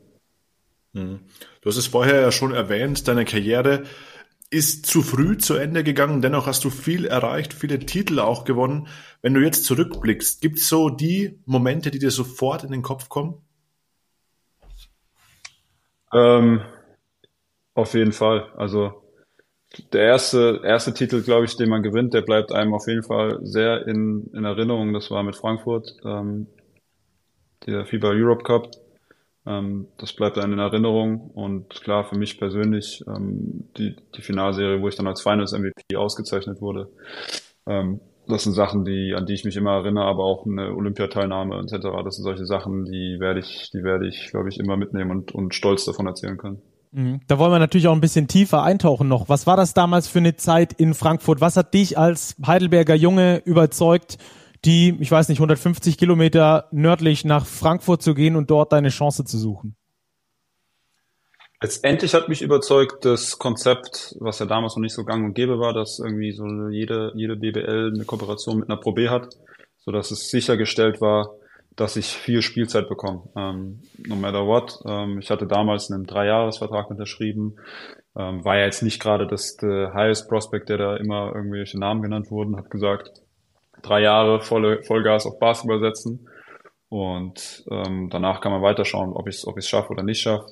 Hm. 0.94 1.20
Du 1.62 1.70
hast 1.70 1.78
es 1.78 1.88
vorher 1.88 2.22
ja 2.22 2.32
schon 2.32 2.54
erwähnt, 2.54 3.08
deine 3.08 3.26
Karriere 3.26 3.84
ist 4.50 4.86
zu 4.86 5.02
früh 5.02 5.38
zu 5.38 5.56
Ende 5.56 5.84
gegangen, 5.84 6.22
dennoch 6.22 6.48
hast 6.48 6.64
du 6.64 6.70
viel 6.70 7.06
erreicht, 7.06 7.54
viele 7.54 7.80
Titel 7.80 8.20
auch 8.20 8.46
gewonnen. 8.46 8.88
Wenn 9.22 9.34
du 9.34 9.42
jetzt 9.42 9.66
zurückblickst, 9.66 10.42
gibt 10.42 10.60
es 10.60 10.70
so 10.70 10.90
die 10.90 11.40
Momente, 11.46 11.92
die 11.92 12.00
dir 12.00 12.12
sofort 12.12 12.64
in 12.64 12.72
den 12.72 12.82
Kopf 12.82 13.10
kommen? 13.10 13.42
Ähm, 16.14 16.62
auf 17.74 17.94
jeden 17.94 18.14
Fall. 18.14 18.52
Also 18.56 19.04
der 19.92 20.04
erste, 20.04 20.62
erste 20.64 20.94
Titel, 20.94 21.22
glaube 21.22 21.46
ich, 21.46 21.58
den 21.58 21.70
man 21.70 21.84
gewinnt, 21.84 22.14
der 22.14 22.22
bleibt 22.22 22.54
einem 22.54 22.74
auf 22.74 22.88
jeden 22.88 23.04
Fall 23.04 23.40
sehr 23.44 23.86
in, 23.86 24.28
in 24.34 24.46
Erinnerung. 24.46 24.94
Das 24.94 25.12
war 25.12 25.24
mit 25.24 25.36
Frankfurt, 25.36 25.98
ähm, 26.06 26.48
der 27.66 27.86
FIBA 27.86 28.10
Europe 28.12 28.44
Cup. 28.44 28.72
Ähm, 29.48 29.88
das 29.98 30.14
bleibt 30.14 30.38
einem 30.38 30.54
in 30.54 30.60
Erinnerung 30.60 31.32
und 31.34 31.70
klar 31.70 32.04
für 32.04 32.18
mich 32.18 32.38
persönlich 32.38 33.04
ähm, 33.08 33.70
die, 33.78 33.96
die 34.16 34.22
Finalserie, 34.22 34.82
wo 34.82 34.90
ich 34.90 34.96
dann 34.96 35.08
als 35.08 35.22
Finals 35.22 35.54
MVP 35.54 35.96
ausgezeichnet 35.96 36.62
wurde. 36.62 36.90
Ähm, 37.66 38.02
das 38.28 38.44
sind 38.44 38.54
Sachen, 38.54 38.84
die, 38.84 39.14
an 39.16 39.26
die 39.26 39.34
ich 39.34 39.46
mich 39.46 39.56
immer 39.56 39.72
erinnere, 39.72 40.04
aber 40.04 40.26
auch 40.26 40.46
eine 40.46 40.76
Olympiateilnahme 40.76 41.60
etc. 41.60 41.88
Das 42.04 42.16
sind 42.16 42.26
solche 42.26 42.46
Sachen, 42.46 42.84
die 42.84 43.18
werde 43.20 43.40
ich, 43.40 43.70
die 43.74 43.84
werde 43.84 44.06
ich, 44.06 44.28
glaube 44.32 44.50
ich, 44.50 44.60
immer 44.60 44.76
mitnehmen 44.76 45.12
und, 45.12 45.32
und 45.32 45.56
stolz 45.56 45.86
davon 45.86 46.08
erzählen 46.08 46.38
können. 46.38 46.62
Mhm. 46.92 47.22
Da 47.28 47.40
wollen 47.40 47.52
wir 47.52 47.60
natürlich 47.60 47.88
auch 47.88 47.94
ein 47.94 48.02
bisschen 48.02 48.28
tiefer 48.28 48.64
eintauchen 48.64 49.08
noch. 49.08 49.30
Was 49.30 49.48
war 49.48 49.56
das 49.56 49.74
damals 49.74 50.10
für 50.10 50.20
eine 50.20 50.36
Zeit 50.36 50.74
in 50.74 50.94
Frankfurt? 50.94 51.40
Was 51.40 51.56
hat 51.56 51.74
dich 51.74 51.98
als 51.98 52.36
Heidelberger 52.46 52.96
Junge 52.96 53.42
überzeugt, 53.46 54.18
die, 54.66 54.98
ich 55.00 55.12
weiß 55.12 55.30
nicht, 55.30 55.40
150 55.40 55.98
Kilometer 55.98 56.68
nördlich 56.72 57.26
nach 57.26 57.46
Frankfurt 57.46 58.02
zu 58.02 58.14
gehen 58.14 58.36
und 58.36 58.50
dort 58.50 58.72
deine 58.74 58.90
Chance 58.90 59.26
zu 59.26 59.38
suchen? 59.38 59.76
Letztendlich 61.62 62.14
hat 62.14 62.30
mich 62.30 62.44
überzeugt 62.44 63.04
das 63.04 63.40
Konzept, 63.40 64.16
was 64.20 64.38
ja 64.38 64.46
damals 64.46 64.76
noch 64.76 64.82
nicht 64.82 64.94
so 64.94 65.04
gang 65.04 65.26
und 65.26 65.34
gäbe 65.34 65.60
war, 65.60 65.74
dass 65.74 66.00
irgendwie 66.00 66.32
so 66.32 66.46
jede, 66.70 67.12
jede 67.16 67.36
BBL 67.36 67.94
eine 67.96 68.06
Kooperation 68.06 68.60
mit 68.60 68.70
einer 68.70 68.80
Pro 68.80 68.92
B 68.92 69.10
hat, 69.10 69.36
so 69.80 69.92
dass 69.92 70.12
es 70.12 70.30
sichergestellt 70.30 71.02
war, 71.02 71.32
dass 71.76 71.96
ich 71.96 72.08
viel 72.08 72.44
Spielzeit 72.44 72.88
bekomme. 72.88 73.24
Ähm, 73.36 73.82
no 74.06 74.16
matter 74.16 74.46
what. 74.46 74.80
Ähm, 74.86 75.20
ich 75.20 75.32
hatte 75.32 75.48
damals 75.48 75.92
einen 75.92 76.06
Dreijahresvertrag 76.06 76.92
unterschrieben. 76.92 77.56
Ähm, 78.16 78.46
war 78.46 78.58
ja 78.58 78.66
jetzt 78.66 78.84
nicht 78.84 79.02
gerade 79.02 79.26
das 79.26 79.58
the 79.60 79.88
highest 79.94 80.30
prospect, 80.30 80.70
der 80.70 80.78
da 80.78 80.98
immer 80.98 81.34
irgendwelche 81.34 81.80
Namen 81.80 82.04
genannt 82.04 82.30
wurden, 82.30 82.56
hat 82.56 82.70
gesagt, 82.70 83.22
drei 83.82 84.02
Jahre 84.02 84.42
volle 84.42 84.84
Vollgas 84.84 85.26
auf 85.26 85.40
Basketball 85.40 85.80
setzen. 85.80 86.28
Und 86.90 87.66
ähm, 87.70 88.10
danach 88.10 88.42
kann 88.42 88.52
man 88.52 88.62
weiterschauen, 88.62 89.14
ob 89.14 89.28
ich 89.28 89.36
es 89.36 89.48
ob 89.48 89.58
ich's 89.58 89.68
schaffe 89.68 89.90
oder 89.90 90.04
nicht 90.04 90.22
schaffe. 90.22 90.48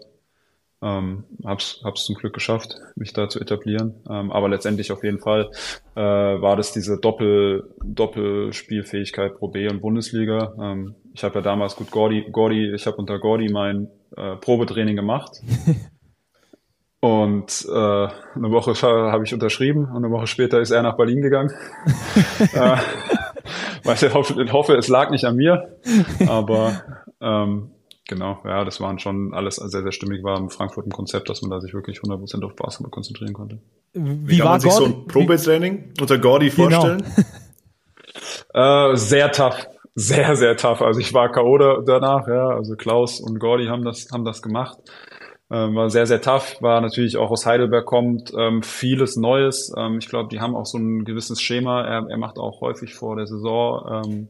Ähm, 0.81 1.23
hab's, 1.45 1.81
hab's 1.83 2.03
zum 2.03 2.15
Glück 2.15 2.33
geschafft, 2.33 2.75
mich 2.95 3.13
da 3.13 3.29
zu 3.29 3.39
etablieren. 3.39 3.95
Ähm, 4.09 4.31
aber 4.31 4.49
letztendlich 4.49 4.91
auf 4.91 5.03
jeden 5.03 5.19
Fall 5.19 5.49
äh, 5.95 6.01
war 6.01 6.57
das 6.57 6.73
diese 6.73 6.99
Doppel, 6.99 7.73
Doppelspielfähigkeit 7.83 9.37
Pro 9.37 9.47
B 9.47 9.69
und 9.69 9.81
Bundesliga. 9.81 10.53
Ähm, 10.61 10.95
ich 11.13 11.23
habe 11.23 11.35
ja 11.35 11.41
damals 11.41 11.75
gut 11.77 11.91
Gordy, 11.91 12.27
Gordy, 12.31 12.73
ich 12.73 12.85
habe 12.85 12.97
unter 12.97 13.19
Gordy 13.19 13.49
mein 13.49 13.87
äh, 14.17 14.35
Probetraining 14.35 14.95
gemacht. 14.95 15.41
Und 17.05 17.67
äh, 17.69 17.75
eine 17.75 18.51
Woche 18.51 18.73
habe 18.81 19.23
ich 19.25 19.33
unterschrieben 19.33 19.85
und 19.85 19.97
eine 19.97 20.09
Woche 20.09 20.25
später 20.25 20.59
ist 20.59 20.71
er 20.71 20.81
nach 20.81 20.97
Berlin 20.97 21.21
gegangen. 21.21 21.51
weil 23.85 23.95
ich 23.95 24.13
hoffe, 24.13 24.43
ich 24.43 24.51
hoffe, 24.51 24.75
es 24.75 24.87
lag 24.87 25.09
nicht 25.11 25.25
an 25.25 25.35
mir, 25.35 25.77
aber 26.27 26.81
ähm, 27.21 27.71
genau, 28.07 28.39
ja, 28.43 28.65
das 28.65 28.81
waren 28.81 28.99
schon 28.99 29.33
alles 29.33 29.55
sehr, 29.55 29.81
sehr 29.81 29.91
stimmig 29.91 30.23
war 30.23 30.37
im 30.37 30.49
Frankfurt 30.49 30.87
ein 30.87 30.91
Konzept, 30.91 31.29
dass 31.29 31.41
man 31.41 31.51
da 31.51 31.61
sich 31.61 31.73
wirklich 31.73 31.99
100% 31.99 32.43
auf 32.43 32.55
Basketball 32.55 32.91
konzentrieren 32.91 33.33
konnte. 33.33 33.59
Wie, 33.93 34.27
Wie 34.27 34.37
kann 34.39 34.47
man 34.47 34.59
sich 34.59 34.71
Gordy? 34.71 34.91
so 34.91 34.99
ein 34.99 35.07
Probetraining 35.07 35.93
unter 36.01 36.17
Gordy 36.17 36.49
genau. 36.49 36.69
vorstellen? 36.69 37.03
Genau. 38.53 38.91
äh, 38.91 38.97
sehr 38.97 39.31
tough. 39.31 39.67
Sehr, 39.97 40.35
sehr 40.35 40.57
tough. 40.57 40.81
Also 40.81 40.99
ich 40.99 41.13
war 41.13 41.31
K.O. 41.31 41.81
danach, 41.81 42.27
ja. 42.27 42.49
Also 42.49 42.75
Klaus 42.75 43.21
und 43.21 43.39
Gordy 43.39 43.67
haben 43.67 43.85
das, 43.85 44.07
haben 44.11 44.25
das 44.25 44.41
gemacht. 44.41 44.77
Ähm, 45.51 45.75
war 45.75 45.89
sehr, 45.91 46.07
sehr 46.07 46.21
tough, 46.21 46.59
war 46.61 46.81
natürlich 46.81 47.17
auch 47.17 47.29
aus 47.29 47.45
Heidelberg 47.45 47.85
kommt, 47.85 48.33
ähm, 48.35 48.63
vieles 48.63 49.15
Neues. 49.15 49.71
Ähm, 49.77 49.99
ich 49.99 50.09
glaube, 50.09 50.29
die 50.29 50.39
haben 50.39 50.55
auch 50.55 50.65
so 50.65 50.79
ein 50.79 51.05
gewisses 51.05 51.39
Schema. 51.41 51.83
Er, 51.83 52.07
er 52.09 52.17
macht 52.17 52.39
auch 52.39 52.61
häufig 52.61 52.95
vor 52.95 53.15
der 53.15 53.27
Saison 53.27 54.03
ähm, 54.05 54.27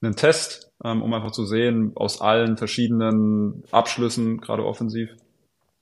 einen 0.00 0.16
Test, 0.16 0.72
ähm, 0.82 1.02
um 1.02 1.12
einfach 1.12 1.32
zu 1.32 1.44
sehen, 1.44 1.92
aus 1.94 2.22
allen 2.22 2.56
verschiedenen 2.56 3.64
Abschlüssen, 3.70 4.40
gerade 4.40 4.64
offensiv, 4.64 5.10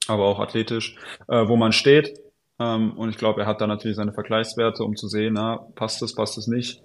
aber 0.08 0.24
auch 0.24 0.40
athletisch, 0.40 0.96
äh, 1.28 1.46
wo 1.46 1.56
man 1.56 1.72
steht. 1.72 2.20
Und 2.56 3.08
ich 3.10 3.18
glaube, 3.18 3.40
er 3.40 3.46
hat 3.48 3.60
da 3.60 3.66
natürlich 3.66 3.96
seine 3.96 4.12
Vergleichswerte, 4.12 4.84
um 4.84 4.94
zu 4.94 5.08
sehen, 5.08 5.34
na, 5.34 5.66
passt 5.74 6.00
es, 6.02 6.14
passt 6.14 6.38
es 6.38 6.46
nicht. 6.46 6.84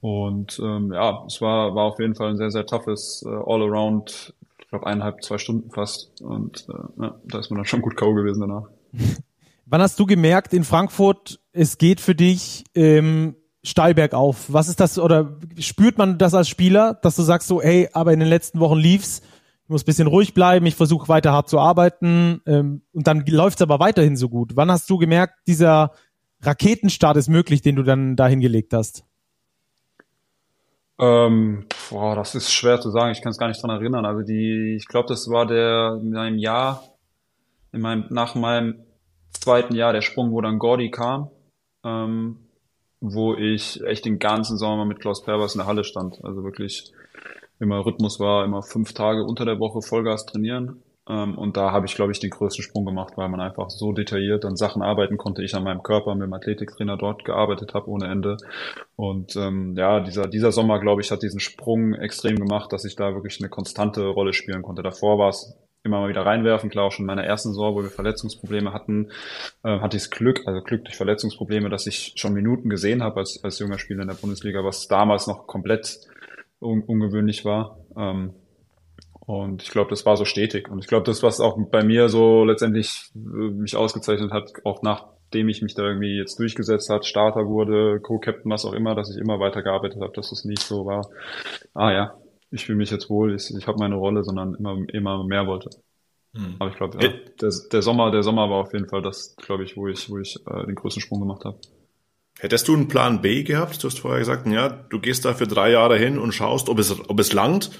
Und 0.00 0.58
ähm, 0.60 0.92
ja, 0.92 1.24
es 1.26 1.40
war, 1.40 1.74
war 1.74 1.84
auf 1.84 1.98
jeden 1.98 2.14
Fall 2.14 2.30
ein 2.30 2.36
sehr, 2.36 2.50
sehr 2.50 2.66
toughes 2.66 3.24
äh, 3.26 3.28
All-Around 3.28 4.34
ich 4.68 4.70
glaube, 4.70 4.86
eineinhalb, 4.86 5.24
zwei 5.24 5.38
Stunden 5.38 5.70
fast. 5.70 6.20
Und 6.20 6.66
äh, 6.68 7.02
ja, 7.02 7.14
da 7.24 7.38
ist 7.38 7.48
man 7.48 7.56
dann 7.56 7.64
schon 7.64 7.80
gut 7.80 7.96
K.O. 7.96 8.12
gewesen 8.12 8.40
danach. 8.40 8.68
Wann 9.64 9.80
hast 9.80 9.98
du 9.98 10.04
gemerkt 10.04 10.52
in 10.52 10.62
Frankfurt, 10.62 11.40
es 11.52 11.78
geht 11.78 12.02
für 12.02 12.14
dich 12.14 12.64
ähm, 12.74 13.34
steil 13.64 13.94
bergauf? 13.94 14.52
Was 14.52 14.68
ist 14.68 14.78
das, 14.78 14.98
oder 14.98 15.38
spürt 15.58 15.96
man 15.96 16.18
das 16.18 16.34
als 16.34 16.50
Spieler, 16.50 16.98
dass 17.00 17.16
du 17.16 17.22
sagst 17.22 17.48
so, 17.48 17.62
hey, 17.62 17.88
aber 17.94 18.12
in 18.12 18.20
den 18.20 18.28
letzten 18.28 18.60
Wochen 18.60 18.76
lief's, 18.76 19.22
ich 19.64 19.70
muss 19.70 19.84
bisschen 19.84 20.06
ruhig 20.06 20.34
bleiben, 20.34 20.66
ich 20.66 20.74
versuche 20.74 21.08
weiter 21.08 21.32
hart 21.32 21.48
zu 21.48 21.58
arbeiten 21.58 22.42
ähm, 22.44 22.82
und 22.92 23.06
dann 23.06 23.24
läuft's 23.26 23.62
aber 23.62 23.80
weiterhin 23.80 24.16
so 24.18 24.28
gut. 24.28 24.54
Wann 24.54 24.70
hast 24.70 24.90
du 24.90 24.98
gemerkt, 24.98 25.46
dieser 25.46 25.92
Raketenstart 26.42 27.16
ist 27.16 27.30
möglich, 27.30 27.62
den 27.62 27.76
du 27.76 27.84
dann 27.84 28.16
dahin 28.16 28.40
gelegt 28.40 28.74
hast? 28.74 29.04
Ähm, 31.00 31.66
boah, 31.90 32.16
das 32.16 32.34
ist 32.34 32.52
schwer 32.52 32.80
zu 32.80 32.90
sagen. 32.90 33.12
Ich 33.12 33.22
kann 33.22 33.30
es 33.30 33.38
gar 33.38 33.48
nicht 33.48 33.62
dran 33.62 33.70
erinnern. 33.70 34.04
Also 34.04 34.22
die, 34.22 34.74
ich 34.76 34.86
glaube, 34.88 35.08
das 35.08 35.30
war 35.30 35.46
der 35.46 35.98
in 36.00 36.10
meinem 36.10 36.38
Jahr, 36.38 36.82
in 37.72 37.80
meinem 37.80 38.06
nach 38.10 38.34
meinem 38.34 38.84
zweiten 39.32 39.74
Jahr 39.74 39.92
der 39.92 40.02
Sprung, 40.02 40.32
wo 40.32 40.40
dann 40.40 40.58
Gordy 40.58 40.90
kam, 40.90 41.30
ähm, 41.84 42.38
wo 43.00 43.34
ich 43.34 43.82
echt 43.84 44.04
den 44.04 44.18
ganzen 44.18 44.58
Sommer 44.58 44.84
mit 44.84 45.00
Klaus 45.00 45.22
Pervers 45.22 45.54
in 45.54 45.60
der 45.60 45.68
Halle 45.68 45.84
stand. 45.84 46.18
Also 46.24 46.42
wirklich 46.42 46.92
immer 47.60 47.84
Rhythmus 47.84 48.18
war, 48.18 48.44
immer 48.44 48.62
fünf 48.62 48.92
Tage 48.92 49.24
unter 49.24 49.44
der 49.44 49.60
Woche 49.60 49.82
Vollgas 49.82 50.26
trainieren. 50.26 50.82
Ähm, 51.08 51.38
und 51.38 51.56
da 51.56 51.72
habe 51.72 51.86
ich, 51.86 51.94
glaube 51.94 52.12
ich, 52.12 52.20
den 52.20 52.30
größten 52.30 52.62
Sprung 52.62 52.84
gemacht, 52.84 53.14
weil 53.16 53.28
man 53.28 53.40
einfach 53.40 53.70
so 53.70 53.92
detailliert 53.92 54.44
an 54.44 54.56
Sachen 54.56 54.82
arbeiten 54.82 55.16
konnte. 55.16 55.42
Ich 55.42 55.54
an 55.54 55.64
meinem 55.64 55.82
Körper 55.82 56.14
mit 56.14 56.26
dem 56.26 56.34
Athletiktrainer 56.34 56.96
dort 56.96 57.24
gearbeitet 57.24 57.74
habe 57.74 57.88
ohne 57.88 58.08
Ende. 58.08 58.36
Und 58.96 59.36
ähm, 59.36 59.74
ja, 59.76 60.00
dieser, 60.00 60.28
dieser 60.28 60.52
Sommer, 60.52 60.78
glaube 60.80 61.00
ich, 61.00 61.10
hat 61.10 61.22
diesen 61.22 61.40
Sprung 61.40 61.94
extrem 61.94 62.36
gemacht, 62.36 62.72
dass 62.72 62.84
ich 62.84 62.94
da 62.94 63.14
wirklich 63.14 63.40
eine 63.40 63.48
konstante 63.48 64.06
Rolle 64.06 64.32
spielen 64.32 64.62
konnte. 64.62 64.82
Davor 64.82 65.18
war 65.18 65.30
es 65.30 65.56
immer 65.82 66.00
mal 66.00 66.08
wieder 66.08 66.26
reinwerfen. 66.26 66.70
Klar, 66.70 66.86
auch 66.86 66.92
schon 66.92 67.04
in 67.04 67.06
meiner 67.06 67.24
ersten 67.24 67.50
Saison, 67.50 67.74
wo 67.74 67.82
wir 67.82 67.90
Verletzungsprobleme 67.90 68.72
hatten, 68.72 69.10
äh, 69.64 69.80
hatte 69.80 69.96
ich 69.96 70.04
das 70.04 70.10
Glück, 70.10 70.42
also 70.46 70.60
Glück 70.62 70.84
durch 70.84 70.96
Verletzungsprobleme, 70.96 71.70
dass 71.70 71.86
ich 71.86 72.12
schon 72.16 72.34
Minuten 72.34 72.68
gesehen 72.68 73.02
habe 73.02 73.20
als, 73.20 73.42
als 73.42 73.58
junger 73.58 73.78
Spieler 73.78 74.02
in 74.02 74.08
der 74.08 74.14
Bundesliga, 74.14 74.62
was 74.64 74.88
damals 74.88 75.26
noch 75.26 75.46
komplett 75.46 76.00
un 76.60 76.82
ungewöhnlich 76.82 77.44
war. 77.44 77.78
Ähm, 77.96 78.34
und 79.28 79.62
ich 79.62 79.68
glaube, 79.68 79.90
das 79.90 80.06
war 80.06 80.16
so 80.16 80.24
stetig. 80.24 80.70
Und 80.70 80.78
ich 80.78 80.86
glaube, 80.86 81.04
das, 81.04 81.22
was 81.22 81.38
auch 81.38 81.58
bei 81.70 81.84
mir 81.84 82.08
so 82.08 82.46
letztendlich 82.46 83.10
äh, 83.14 83.18
mich 83.18 83.76
ausgezeichnet 83.76 84.32
hat, 84.32 84.50
auch 84.64 84.80
nachdem 84.80 85.50
ich 85.50 85.60
mich 85.60 85.74
da 85.74 85.82
irgendwie 85.82 86.16
jetzt 86.16 86.38
durchgesetzt 86.38 86.88
hat, 86.88 87.04
Starter 87.04 87.46
wurde, 87.46 88.00
Co-Captain, 88.00 88.50
was 88.50 88.64
auch 88.64 88.72
immer, 88.72 88.94
dass 88.94 89.14
ich 89.14 89.20
immer 89.20 89.38
weitergearbeitet 89.38 90.00
habe, 90.00 90.14
dass 90.14 90.32
es 90.32 90.46
nicht 90.46 90.62
so 90.62 90.86
war, 90.86 91.10
ah 91.74 91.92
ja, 91.92 92.14
ich 92.50 92.64
fühle 92.64 92.78
mich 92.78 92.90
jetzt 92.90 93.10
wohl, 93.10 93.34
ich, 93.34 93.54
ich 93.54 93.66
habe 93.66 93.78
meine 93.78 93.96
Rolle, 93.96 94.24
sondern 94.24 94.54
immer, 94.54 94.78
immer 94.94 95.22
mehr 95.24 95.46
wollte. 95.46 95.68
Hm. 96.32 96.56
Aber 96.58 96.70
ich 96.70 96.76
glaube, 96.78 96.96
ja, 96.98 97.12
der, 97.38 97.52
der 97.70 97.82
Sommer, 97.82 98.10
der 98.10 98.22
Sommer 98.22 98.48
war 98.48 98.62
auf 98.62 98.72
jeden 98.72 98.88
Fall 98.88 99.02
das, 99.02 99.36
glaube 99.36 99.62
ich, 99.62 99.76
wo 99.76 99.88
ich, 99.88 100.08
wo 100.08 100.16
ich 100.16 100.38
äh, 100.46 100.64
den 100.64 100.74
größten 100.74 101.02
Sprung 101.02 101.20
gemacht 101.20 101.44
habe. 101.44 101.58
Hättest 102.38 102.66
du 102.66 102.72
einen 102.72 102.88
Plan 102.88 103.20
B 103.20 103.42
gehabt? 103.42 103.84
Du 103.84 103.88
hast 103.88 103.98
vorher 103.98 104.20
gesagt, 104.20 104.46
ja, 104.46 104.70
du 104.70 105.00
gehst 105.00 105.26
da 105.26 105.34
für 105.34 105.46
drei 105.46 105.70
Jahre 105.70 105.98
hin 105.98 106.18
und 106.18 106.32
schaust, 106.32 106.70
ob 106.70 106.78
es, 106.78 106.98
ob 107.10 107.20
es 107.20 107.34
langt. 107.34 107.70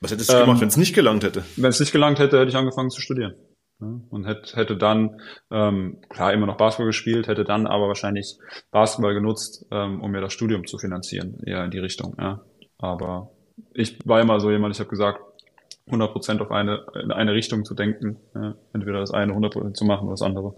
Was 0.00 0.10
hättest 0.10 0.30
du 0.30 0.34
ähm, 0.34 0.40
gemacht, 0.46 0.60
wenn 0.60 0.68
es 0.68 0.76
nicht 0.76 0.94
gelangt 0.94 1.24
hätte? 1.24 1.44
Wenn 1.56 1.70
es 1.70 1.80
nicht 1.80 1.92
gelangt 1.92 2.18
hätte, 2.18 2.38
hätte 2.38 2.50
ich 2.50 2.56
angefangen 2.56 2.90
zu 2.90 3.00
studieren. 3.00 3.34
Und 3.78 4.24
hätte, 4.24 4.56
hätte 4.56 4.76
dann, 4.76 5.20
ähm, 5.50 5.98
klar, 6.08 6.32
immer 6.32 6.46
noch 6.46 6.56
Basketball 6.56 6.86
gespielt, 6.86 7.28
hätte 7.28 7.44
dann 7.44 7.66
aber 7.66 7.88
wahrscheinlich 7.88 8.38
Basketball 8.70 9.12
genutzt, 9.12 9.66
ähm, 9.70 10.00
um 10.00 10.10
mir 10.10 10.22
das 10.22 10.32
Studium 10.32 10.66
zu 10.66 10.78
finanzieren, 10.78 11.42
eher 11.44 11.62
in 11.62 11.70
die 11.70 11.78
Richtung. 11.78 12.16
Ja. 12.18 12.40
Aber 12.78 13.32
ich 13.74 13.98
war 14.06 14.20
immer 14.22 14.40
so 14.40 14.50
jemand, 14.50 14.74
ich 14.74 14.80
habe 14.80 14.88
gesagt, 14.88 15.20
100% 15.88 16.40
auf 16.40 16.50
eine, 16.50 16.86
in 17.02 17.12
eine 17.12 17.34
Richtung 17.34 17.64
zu 17.64 17.74
denken. 17.74 18.16
Ja. 18.34 18.54
Entweder 18.72 19.00
das 19.00 19.10
eine 19.10 19.34
100% 19.34 19.74
zu 19.74 19.84
machen 19.84 20.04
oder 20.04 20.14
das 20.14 20.22
andere. 20.22 20.54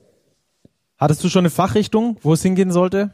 Hattest 0.97 1.23
du 1.25 1.29
schon 1.29 1.41
eine 1.41 1.51
Fachrichtung, 1.51 2.19
wo 2.23 2.33
es 2.33 2.43
hingehen 2.43 2.71
sollte? 2.71 3.11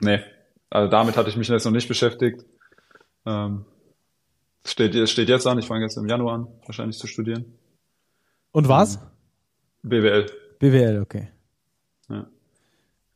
Nee, 0.00 0.20
also 0.70 0.90
damit 0.90 1.18
hatte 1.18 1.28
ich 1.28 1.36
mich 1.36 1.48
jetzt 1.48 1.64
noch 1.64 1.72
nicht 1.72 1.88
beschäftigt. 1.88 2.44
Ähm, 3.26 3.66
Steht, 4.64 5.08
steht 5.08 5.28
jetzt 5.28 5.46
an, 5.46 5.58
ich 5.58 5.66
fange 5.66 5.82
jetzt 5.82 5.96
im 5.96 6.06
Januar 6.06 6.34
an, 6.34 6.46
wahrscheinlich 6.66 6.98
zu 6.98 7.06
studieren. 7.06 7.44
Und 8.52 8.68
was? 8.68 8.98
BWL. 9.82 10.26
BWL, 10.58 11.00
okay. 11.00 11.28
Ja. 12.08 12.26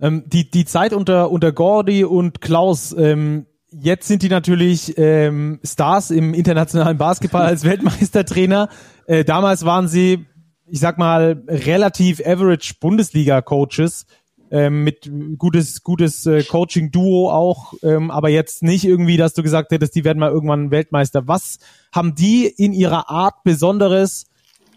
Ähm, 0.01 0.25
die, 0.27 0.51
die 0.51 0.65
Zeit 0.65 0.93
unter, 0.93 1.31
unter 1.31 1.53
Gordy 1.53 2.05
und 2.05 2.41
Klaus, 2.41 2.95
ähm, 2.97 3.47
jetzt 3.71 4.09
sind 4.09 4.23
die 4.23 4.29
natürlich 4.29 4.97
ähm, 4.97 5.61
Stars 5.65 6.11
im 6.11 6.35
internationalen 6.35 6.97
Basketball 6.97 7.43
als 7.43 7.65
Weltmeistertrainer. 7.65 8.69
Äh, 9.07 9.25
damals 9.25 9.65
waren 9.65 9.89
sie, 9.89 10.27
ich 10.67 10.81
sag 10.81 10.97
mal, 10.97 11.43
relativ 11.49 12.21
average 12.25 12.75
Bundesliga-Coaches 12.81 14.07
ähm, 14.51 14.85
mit 14.85 15.11
gutes, 15.39 15.83
gutes 15.83 16.27
äh, 16.27 16.43
Coaching-Duo 16.43 17.31
auch, 17.31 17.75
ähm, 17.83 18.11
aber 18.11 18.29
jetzt 18.29 18.63
nicht 18.63 18.85
irgendwie, 18.85 19.17
dass 19.17 19.35
du 19.35 19.43
gesagt 19.43 19.73
hättest, 19.73 19.95
die 19.95 20.05
werden 20.05 20.19
mal 20.19 20.31
irgendwann 20.31 20.71
Weltmeister. 20.71 21.27
Was 21.27 21.59
haben 21.93 22.15
die 22.15 22.47
in 22.47 22.73
ihrer 22.73 23.11
Art 23.11 23.43
Besonderes, 23.43 24.27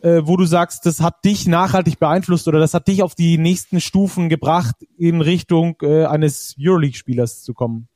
äh, 0.02 0.22
wo 0.24 0.38
du 0.38 0.46
sagst, 0.46 0.86
das 0.86 1.02
hat 1.02 1.24
dich 1.26 1.48
nachhaltig 1.48 2.00
beeinflusst 2.00 2.48
oder 2.48 2.60
das 2.60 2.74
hat 2.74 2.88
dich 2.88 3.04
auf 3.04 3.16
die 3.16 3.38
nächsten 3.38 3.82
Stufen 3.82 4.30
gebracht, 4.30 4.76
in 4.98 5.22
Richtung 5.22 5.78
äh, 5.82 6.06
eines 6.06 6.56
Euroleague-Spielers 6.60 7.44
zu 7.44 7.54
kommen? 7.54 7.88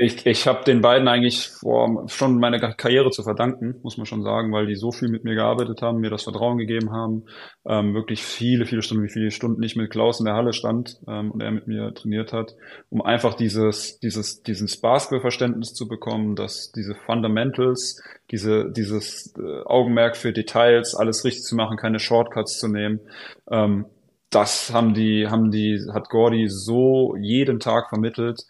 Ich, 0.00 0.24
ich 0.26 0.46
habe 0.46 0.62
den 0.62 0.80
beiden 0.80 1.08
eigentlich 1.08 1.48
vor, 1.48 2.08
schon 2.08 2.38
meine 2.38 2.60
Karriere 2.60 3.10
zu 3.10 3.24
verdanken, 3.24 3.80
muss 3.82 3.96
man 3.96 4.06
schon 4.06 4.22
sagen, 4.22 4.52
weil 4.52 4.66
die 4.66 4.76
so 4.76 4.92
viel 4.92 5.08
mit 5.08 5.24
mir 5.24 5.34
gearbeitet 5.34 5.82
haben, 5.82 5.98
mir 5.98 6.10
das 6.10 6.22
Vertrauen 6.22 6.56
gegeben 6.56 6.92
haben, 6.92 7.24
ähm, 7.66 7.94
wirklich 7.94 8.22
viele, 8.22 8.64
viele 8.64 8.82
Stunden, 8.82 9.02
wie 9.02 9.12
viele 9.12 9.32
Stunden 9.32 9.60
ich 9.60 9.74
mit 9.74 9.90
Klaus 9.90 10.20
in 10.20 10.26
der 10.26 10.34
Halle 10.34 10.52
stand 10.52 11.00
ähm, 11.08 11.32
und 11.32 11.42
er 11.42 11.50
mit 11.50 11.66
mir 11.66 11.92
trainiert 11.94 12.32
hat, 12.32 12.54
um 12.90 13.02
einfach 13.02 13.34
dieses, 13.34 13.98
dieses, 13.98 14.42
dieses 14.44 14.80
Basketballverständnis 14.80 15.74
zu 15.74 15.88
bekommen, 15.88 16.36
dass 16.36 16.70
diese 16.70 16.94
Fundamentals, 16.94 18.00
diese, 18.30 18.70
dieses 18.70 19.34
äh, 19.36 19.64
Augenmerk 19.64 20.16
für 20.16 20.32
Details, 20.32 20.94
alles 20.94 21.24
richtig 21.24 21.42
zu 21.42 21.56
machen, 21.56 21.76
keine 21.76 21.98
Shortcuts 21.98 22.60
zu 22.60 22.68
nehmen, 22.68 23.00
ähm, 23.50 23.86
das 24.30 24.72
haben 24.72 24.94
die, 24.94 25.26
haben 25.26 25.50
die, 25.50 25.80
hat 25.92 26.08
Gordy 26.08 26.46
so 26.48 27.16
jeden 27.16 27.58
Tag 27.58 27.88
vermittelt. 27.88 28.42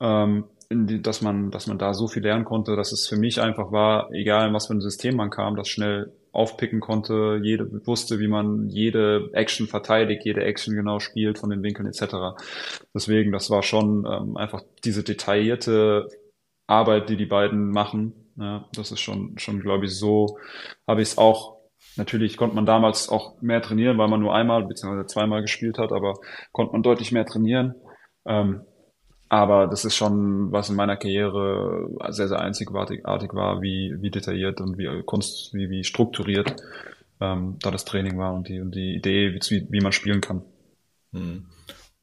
Ähm, 0.00 0.44
die, 0.70 1.00
dass 1.00 1.22
man, 1.22 1.50
dass 1.50 1.66
man 1.66 1.78
da 1.78 1.94
so 1.94 2.08
viel 2.08 2.22
lernen 2.22 2.44
konnte, 2.44 2.76
dass 2.76 2.92
es 2.92 3.08
für 3.08 3.16
mich 3.16 3.40
einfach 3.40 3.72
war, 3.72 4.10
egal 4.12 4.48
in 4.48 4.54
was 4.54 4.66
für 4.66 4.74
ein 4.74 4.80
System 4.80 5.16
man 5.16 5.30
kam, 5.30 5.56
das 5.56 5.68
schnell 5.68 6.12
aufpicken 6.32 6.80
konnte, 6.80 7.40
jede 7.42 7.86
wusste, 7.86 8.20
wie 8.20 8.28
man 8.28 8.68
jede 8.68 9.30
Action 9.32 9.66
verteidigt, 9.66 10.24
jede 10.24 10.44
Action 10.44 10.74
genau 10.74 11.00
spielt 11.00 11.38
von 11.38 11.50
den 11.50 11.62
Winkeln 11.62 11.88
etc. 11.88 12.38
Deswegen, 12.94 13.32
das 13.32 13.50
war 13.50 13.62
schon 13.62 14.06
ähm, 14.06 14.36
einfach 14.36 14.62
diese 14.84 15.02
detaillierte 15.02 16.06
Arbeit, 16.66 17.08
die 17.08 17.16
die 17.16 17.26
beiden 17.26 17.70
machen. 17.70 18.12
Ja, 18.36 18.68
das 18.74 18.92
ist 18.92 19.00
schon, 19.00 19.38
schon 19.38 19.60
glaube 19.60 19.86
ich, 19.86 19.98
so 19.98 20.38
habe 20.86 21.02
ich 21.02 21.08
es 21.08 21.18
auch 21.18 21.58
Natürlich 21.96 22.36
konnte 22.36 22.54
man 22.54 22.66
damals 22.66 23.08
auch 23.08 23.40
mehr 23.42 23.60
trainieren, 23.60 23.98
weil 23.98 24.08
man 24.08 24.20
nur 24.20 24.34
einmal 24.34 24.64
bzw. 24.64 25.06
zweimal 25.06 25.42
gespielt 25.42 25.78
hat, 25.78 25.90
aber 25.90 26.14
konnte 26.52 26.72
man 26.72 26.82
deutlich 26.82 27.10
mehr 27.10 27.26
trainieren. 27.26 27.74
Ähm, 28.24 28.62
aber 29.28 29.66
das 29.66 29.84
ist 29.84 29.94
schon, 29.94 30.52
was 30.52 30.70
in 30.70 30.76
meiner 30.76 30.96
Karriere 30.96 31.88
sehr, 32.08 32.28
sehr 32.28 32.40
einzigartig 32.40 33.04
war, 33.04 33.60
wie, 33.60 33.94
wie 34.00 34.10
detailliert 34.10 34.60
und 34.60 34.78
wie, 34.78 35.02
konst, 35.04 35.52
wie, 35.54 35.68
wie 35.68 35.84
strukturiert 35.84 36.56
ähm, 37.20 37.56
da 37.60 37.70
das 37.70 37.84
Training 37.84 38.18
war 38.18 38.34
und 38.34 38.48
die, 38.48 38.60
und 38.60 38.74
die 38.74 38.94
Idee, 38.94 39.34
wie, 39.34 39.66
wie 39.70 39.80
man 39.80 39.92
spielen 39.92 40.20
kann. 40.20 40.42
Hm. 41.12 41.46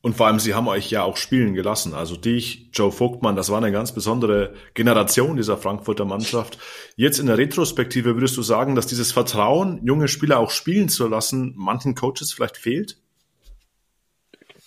Und 0.02 0.16
vor 0.16 0.28
allem, 0.28 0.38
sie 0.38 0.54
haben 0.54 0.68
euch 0.68 0.92
ja 0.92 1.02
auch 1.02 1.18
spielen 1.18 1.56
gelassen. 1.56 1.96
Also 1.96 2.16
dich, 2.16 2.70
Joe 2.74 2.92
Vogtmann, 2.92 3.36
das 3.36 3.50
war 3.50 3.58
eine 3.58 3.72
ganz 3.72 3.92
besondere 3.92 4.54
Generation 4.76 5.36
dieser 5.36 5.58
Frankfurter 5.58 6.06
Mannschaft. 6.06 6.60
Jetzt 6.96 7.18
in 7.18 7.26
der 7.26 7.40
Retrospektive 7.40 8.14
würdest 8.14 8.38
du 8.38 8.44
sagen, 8.44 8.76
dass 8.76 8.86
dieses 8.86 9.12
Vertrauen, 9.12 9.80
junge 9.84 10.08
Spieler 10.08 10.38
auch 10.38 10.52
spielen 10.52 10.90
zu 10.90 11.08
lassen, 11.08 11.54
manchen 11.58 11.96
Coaches 11.96 12.32
vielleicht 12.32 12.58
fehlt? 12.58 13.00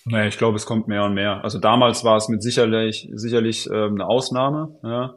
Naja, 0.09 0.27
ich 0.27 0.37
glaube, 0.37 0.57
es 0.57 0.65
kommt 0.65 0.87
mehr 0.87 1.03
und 1.03 1.13
mehr. 1.13 1.43
Also 1.43 1.59
damals 1.59 2.03
war 2.03 2.17
es 2.17 2.29
mit 2.29 2.41
sicherlich, 2.41 3.09
sicherlich 3.13 3.67
ähm, 3.67 3.93
eine 3.93 4.07
Ausnahme. 4.07 4.75
Ja. 4.83 5.15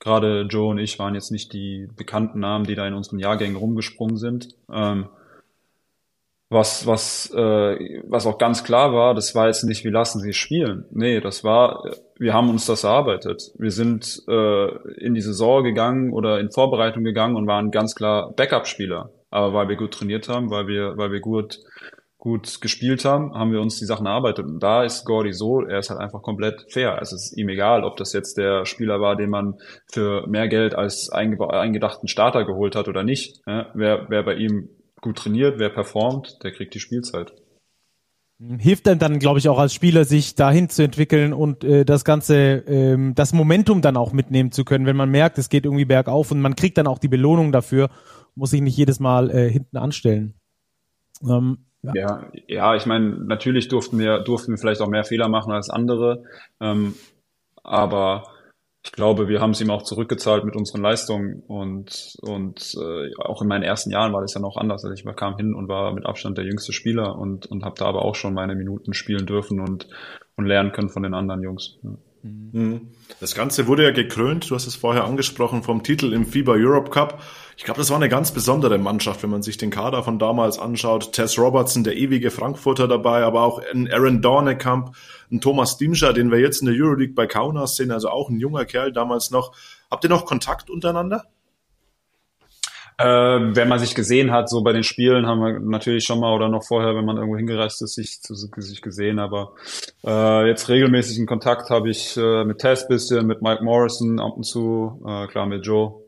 Gerade 0.00 0.42
Joe 0.42 0.70
und 0.70 0.78
ich 0.78 0.98
waren 0.98 1.14
jetzt 1.14 1.30
nicht 1.30 1.52
die 1.52 1.88
bekannten 1.96 2.40
Namen, 2.40 2.64
die 2.64 2.74
da 2.74 2.86
in 2.86 2.94
unseren 2.94 3.18
Jahrgängen 3.18 3.56
rumgesprungen 3.56 4.18
sind. 4.18 4.48
Ähm, 4.70 5.08
was, 6.50 6.86
was, 6.86 7.32
äh, 7.34 8.02
was 8.06 8.26
auch 8.26 8.38
ganz 8.38 8.64
klar 8.64 8.92
war, 8.92 9.14
das 9.14 9.34
war 9.34 9.46
jetzt 9.46 9.64
nicht, 9.64 9.82
wir 9.82 9.90
lassen 9.90 10.20
sie 10.20 10.34
spielen. 10.34 10.84
Nee, 10.90 11.20
das 11.20 11.42
war, 11.42 11.82
wir 12.18 12.34
haben 12.34 12.50
uns 12.50 12.66
das 12.66 12.84
erarbeitet. 12.84 13.50
Wir 13.58 13.70
sind 13.70 14.22
äh, 14.28 14.68
in 14.98 15.14
die 15.14 15.22
Saison 15.22 15.64
gegangen 15.64 16.12
oder 16.12 16.38
in 16.38 16.50
Vorbereitung 16.50 17.02
gegangen 17.02 17.36
und 17.36 17.46
waren 17.46 17.70
ganz 17.70 17.94
klar 17.94 18.32
Backup-Spieler. 18.36 19.10
Aber 19.30 19.54
weil 19.54 19.68
wir 19.68 19.76
gut 19.76 19.94
trainiert 19.94 20.28
haben, 20.28 20.50
weil 20.50 20.68
wir, 20.68 20.96
weil 20.96 21.10
wir 21.10 21.20
gut, 21.20 21.58
gut 22.24 22.62
gespielt 22.62 23.04
haben, 23.04 23.34
haben 23.34 23.52
wir 23.52 23.60
uns 23.60 23.78
die 23.78 23.84
Sachen 23.84 24.06
erarbeitet. 24.06 24.46
Und 24.46 24.62
da 24.62 24.82
ist 24.82 25.04
Gordy 25.04 25.34
so, 25.34 25.60
er 25.60 25.80
ist 25.80 25.90
halt 25.90 26.00
einfach 26.00 26.22
komplett 26.22 26.64
fair. 26.70 26.98
Es 27.02 27.12
ist 27.12 27.36
ihm 27.36 27.50
egal, 27.50 27.84
ob 27.84 27.98
das 27.98 28.14
jetzt 28.14 28.38
der 28.38 28.64
Spieler 28.64 28.98
war, 28.98 29.14
den 29.14 29.28
man 29.28 29.58
für 29.92 30.26
mehr 30.26 30.48
Geld 30.48 30.74
als 30.74 31.10
eingedachten 31.10 32.08
Starter 32.08 32.46
geholt 32.46 32.76
hat 32.76 32.88
oder 32.88 33.04
nicht. 33.04 33.42
Ja, 33.46 33.66
wer, 33.74 34.06
wer 34.08 34.22
bei 34.22 34.36
ihm 34.36 34.70
gut 35.02 35.18
trainiert, 35.18 35.58
wer 35.58 35.68
performt, 35.68 36.38
der 36.42 36.52
kriegt 36.52 36.72
die 36.72 36.80
Spielzeit. 36.80 37.34
Hilft 38.58 38.86
denn 38.86 38.98
dann, 38.98 39.18
glaube 39.18 39.38
ich, 39.38 39.50
auch 39.50 39.58
als 39.58 39.74
Spieler, 39.74 40.06
sich 40.06 40.34
dahin 40.34 40.70
zu 40.70 40.82
entwickeln 40.82 41.34
und 41.34 41.62
äh, 41.62 41.84
das 41.84 42.06
ganze, 42.06 42.64
ähm, 42.66 43.14
das 43.14 43.34
Momentum 43.34 43.82
dann 43.82 43.98
auch 43.98 44.14
mitnehmen 44.14 44.50
zu 44.50 44.64
können, 44.64 44.86
wenn 44.86 44.96
man 44.96 45.10
merkt, 45.10 45.36
es 45.36 45.50
geht 45.50 45.66
irgendwie 45.66 45.84
bergauf 45.84 46.30
und 46.30 46.40
man 46.40 46.56
kriegt 46.56 46.78
dann 46.78 46.86
auch 46.86 46.98
die 46.98 47.08
Belohnung 47.08 47.52
dafür, 47.52 47.90
muss 48.34 48.50
sich 48.50 48.62
nicht 48.62 48.78
jedes 48.78 48.98
Mal 48.98 49.30
äh, 49.30 49.50
hinten 49.50 49.76
anstellen. 49.76 50.40
Ähm, 51.22 51.66
ja. 51.84 51.92
ja, 51.94 52.28
ja, 52.48 52.74
ich 52.76 52.86
meine, 52.86 53.10
natürlich 53.10 53.68
durften 53.68 53.98
wir, 53.98 54.20
durften 54.20 54.52
wir 54.52 54.58
vielleicht 54.58 54.80
auch 54.80 54.88
mehr 54.88 55.04
Fehler 55.04 55.28
machen 55.28 55.52
als 55.52 55.70
andere, 55.70 56.24
ähm, 56.60 56.94
aber 57.62 58.24
ich 58.84 58.92
glaube, 58.92 59.28
wir 59.28 59.40
haben 59.40 59.52
es 59.52 59.60
ihm 59.62 59.70
auch 59.70 59.82
zurückgezahlt 59.82 60.44
mit 60.44 60.56
unseren 60.56 60.82
Leistungen 60.82 61.42
und, 61.46 62.16
und 62.20 62.74
äh, 62.78 63.10
auch 63.18 63.40
in 63.40 63.48
meinen 63.48 63.62
ersten 63.62 63.90
Jahren 63.90 64.12
war 64.12 64.20
das 64.20 64.34
ja 64.34 64.40
noch 64.40 64.58
anders. 64.58 64.84
Also 64.84 64.92
ich 64.92 65.16
kam 65.16 65.36
hin 65.38 65.54
und 65.54 65.68
war 65.68 65.94
mit 65.94 66.04
Abstand 66.04 66.36
der 66.36 66.44
jüngste 66.44 66.74
Spieler 66.74 67.16
und, 67.16 67.46
und 67.46 67.64
habe 67.64 67.76
da 67.78 67.86
aber 67.86 68.04
auch 68.04 68.14
schon 68.14 68.34
meine 68.34 68.54
Minuten 68.54 68.92
spielen 68.92 69.24
dürfen 69.24 69.60
und, 69.60 69.88
und 70.36 70.44
lernen 70.44 70.72
können 70.72 70.90
von 70.90 71.02
den 71.02 71.14
anderen 71.14 71.42
Jungs. 71.42 71.78
Ja. 71.82 71.96
Mhm. 72.24 72.88
Das 73.20 73.34
Ganze 73.34 73.66
wurde 73.66 73.84
ja 73.84 73.90
gekrönt, 73.90 74.50
du 74.50 74.54
hast 74.54 74.66
es 74.66 74.76
vorher 74.76 75.04
angesprochen, 75.04 75.62
vom 75.62 75.82
Titel 75.82 76.12
im 76.12 76.26
FIBA 76.26 76.52
Europe 76.52 76.90
Cup. 76.90 77.22
Ich 77.56 77.64
glaube, 77.64 77.78
das 77.78 77.90
war 77.90 77.96
eine 77.96 78.08
ganz 78.08 78.32
besondere 78.32 78.78
Mannschaft, 78.78 79.22
wenn 79.22 79.30
man 79.30 79.42
sich 79.42 79.56
den 79.56 79.70
Kader 79.70 80.02
von 80.02 80.18
damals 80.18 80.58
anschaut. 80.58 81.12
Tess 81.12 81.38
Robertson, 81.38 81.84
der 81.84 81.96
ewige 81.96 82.30
Frankfurter 82.30 82.88
dabei, 82.88 83.22
aber 83.22 83.42
auch 83.42 83.60
ein 83.72 83.90
Aaron 83.92 84.22
Dornekamp, 84.22 84.94
ein 85.30 85.40
Thomas 85.40 85.76
Dimscher, 85.76 86.12
den 86.12 86.30
wir 86.30 86.40
jetzt 86.40 86.60
in 86.60 86.66
der 86.66 86.74
Euroleague 86.76 87.14
bei 87.14 87.26
Kaunas 87.26 87.76
sehen, 87.76 87.92
also 87.92 88.08
auch 88.08 88.28
ein 88.28 88.40
junger 88.40 88.64
Kerl 88.64 88.92
damals 88.92 89.30
noch. 89.30 89.54
Habt 89.90 90.04
ihr 90.04 90.10
noch 90.10 90.26
Kontakt 90.26 90.68
untereinander? 90.68 91.24
Äh, 92.96 93.04
wenn 93.04 93.68
man 93.68 93.80
sich 93.80 93.94
gesehen 93.96 94.30
hat, 94.30 94.48
so 94.48 94.62
bei 94.62 94.72
den 94.72 94.84
Spielen 94.84 95.26
haben 95.26 95.40
wir 95.40 95.58
natürlich 95.58 96.04
schon 96.04 96.20
mal 96.20 96.32
oder 96.32 96.48
noch 96.48 96.64
vorher, 96.64 96.94
wenn 96.94 97.04
man 97.04 97.16
irgendwo 97.16 97.36
hingereist 97.36 97.82
ist, 97.82 97.94
sich, 97.94 98.20
zu, 98.20 98.34
sich 98.34 98.82
gesehen. 98.82 99.18
Aber 99.18 99.54
äh, 100.04 100.48
jetzt 100.48 100.68
regelmäßigen 100.68 101.26
Kontakt 101.26 101.70
habe 101.70 101.90
ich 101.90 102.16
äh, 102.16 102.44
mit 102.44 102.58
Tess 102.58 102.86
bisschen, 102.86 103.26
mit 103.26 103.42
Mike 103.42 103.64
Morrison 103.64 104.20
ab 104.20 104.36
und 104.36 104.44
zu, 104.44 105.02
äh, 105.06 105.26
klar 105.26 105.46
mit 105.46 105.66
Joe. 105.66 106.02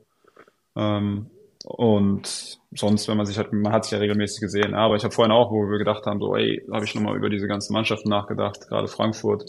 Ähm, 0.77 1.31
und 1.67 2.59
sonst, 2.73 3.09
wenn 3.09 3.17
man 3.17 3.27
sich 3.27 3.39
halt, 3.39 3.53
man 3.53 3.73
hat 3.73 3.85
sich 3.85 3.93
ja 3.93 3.99
regelmäßig 3.99 4.41
gesehen. 4.41 4.75
Aber 4.75 4.97
ich 4.97 5.05
habe 5.05 5.15
vorhin 5.15 5.33
auch, 5.33 5.51
wo 5.51 5.69
wir 5.69 5.79
gedacht 5.79 6.07
haben, 6.07 6.21
so, 6.21 6.35
ey, 6.37 6.63
habe 6.73 6.85
ich 6.85 6.95
nochmal 6.95 7.17
über 7.17 7.29
diese 7.29 7.49
ganzen 7.49 7.73
Mannschaften 7.73 8.09
nachgedacht, 8.09 8.69
gerade 8.69 8.89
Frankfurt 8.89 9.45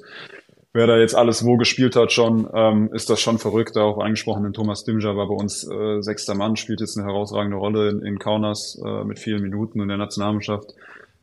wer 0.78 0.86
da 0.86 0.98
jetzt 0.98 1.16
alles 1.16 1.44
wo 1.44 1.58
gespielt 1.58 1.96
hat 1.96 2.12
schon, 2.12 2.48
ähm, 2.54 2.90
ist 2.94 3.10
das 3.10 3.20
schon 3.20 3.40
verrückt. 3.40 3.78
Auch 3.78 3.98
angesprochen, 3.98 4.44
den 4.44 4.54
Thomas 4.54 4.84
Dimja 4.84 5.16
war 5.16 5.28
bei 5.28 5.34
uns 5.34 5.68
äh, 5.68 6.02
sechster 6.02 6.36
Mann, 6.36 6.56
spielt 6.56 6.82
jetzt 6.82 6.98
eine 6.98 7.08
herausragende 7.08 7.58
Rolle 7.58 7.90
in, 7.90 8.02
in 8.04 8.20
Kaunas 8.20 8.80
äh, 8.86 9.04
mit 9.04 9.18
vielen 9.18 9.42
Minuten 9.42 9.82
in 9.82 9.88
der 9.88 9.98
Nationalmannschaft. 9.98 10.74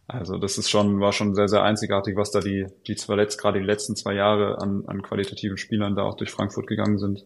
Also 0.08 0.38
das 0.38 0.58
ist 0.58 0.68
schon, 0.68 1.00
war 1.00 1.12
schon 1.12 1.34
sehr, 1.34 1.48
sehr 1.48 1.62
einzigartig, 1.62 2.16
was 2.16 2.32
da 2.32 2.40
die, 2.40 2.66
die 2.86 2.96
zwar 2.96 3.16
letzt, 3.16 3.40
gerade 3.40 3.60
die 3.60 3.64
letzten 3.64 3.94
zwei 3.94 4.14
Jahre 4.14 4.60
an, 4.60 4.84
an 4.86 5.02
qualitativen 5.02 5.56
Spielern 5.56 5.94
da 5.94 6.02
auch 6.02 6.16
durch 6.16 6.30
Frankfurt 6.30 6.66
gegangen 6.66 6.98
sind. 6.98 7.24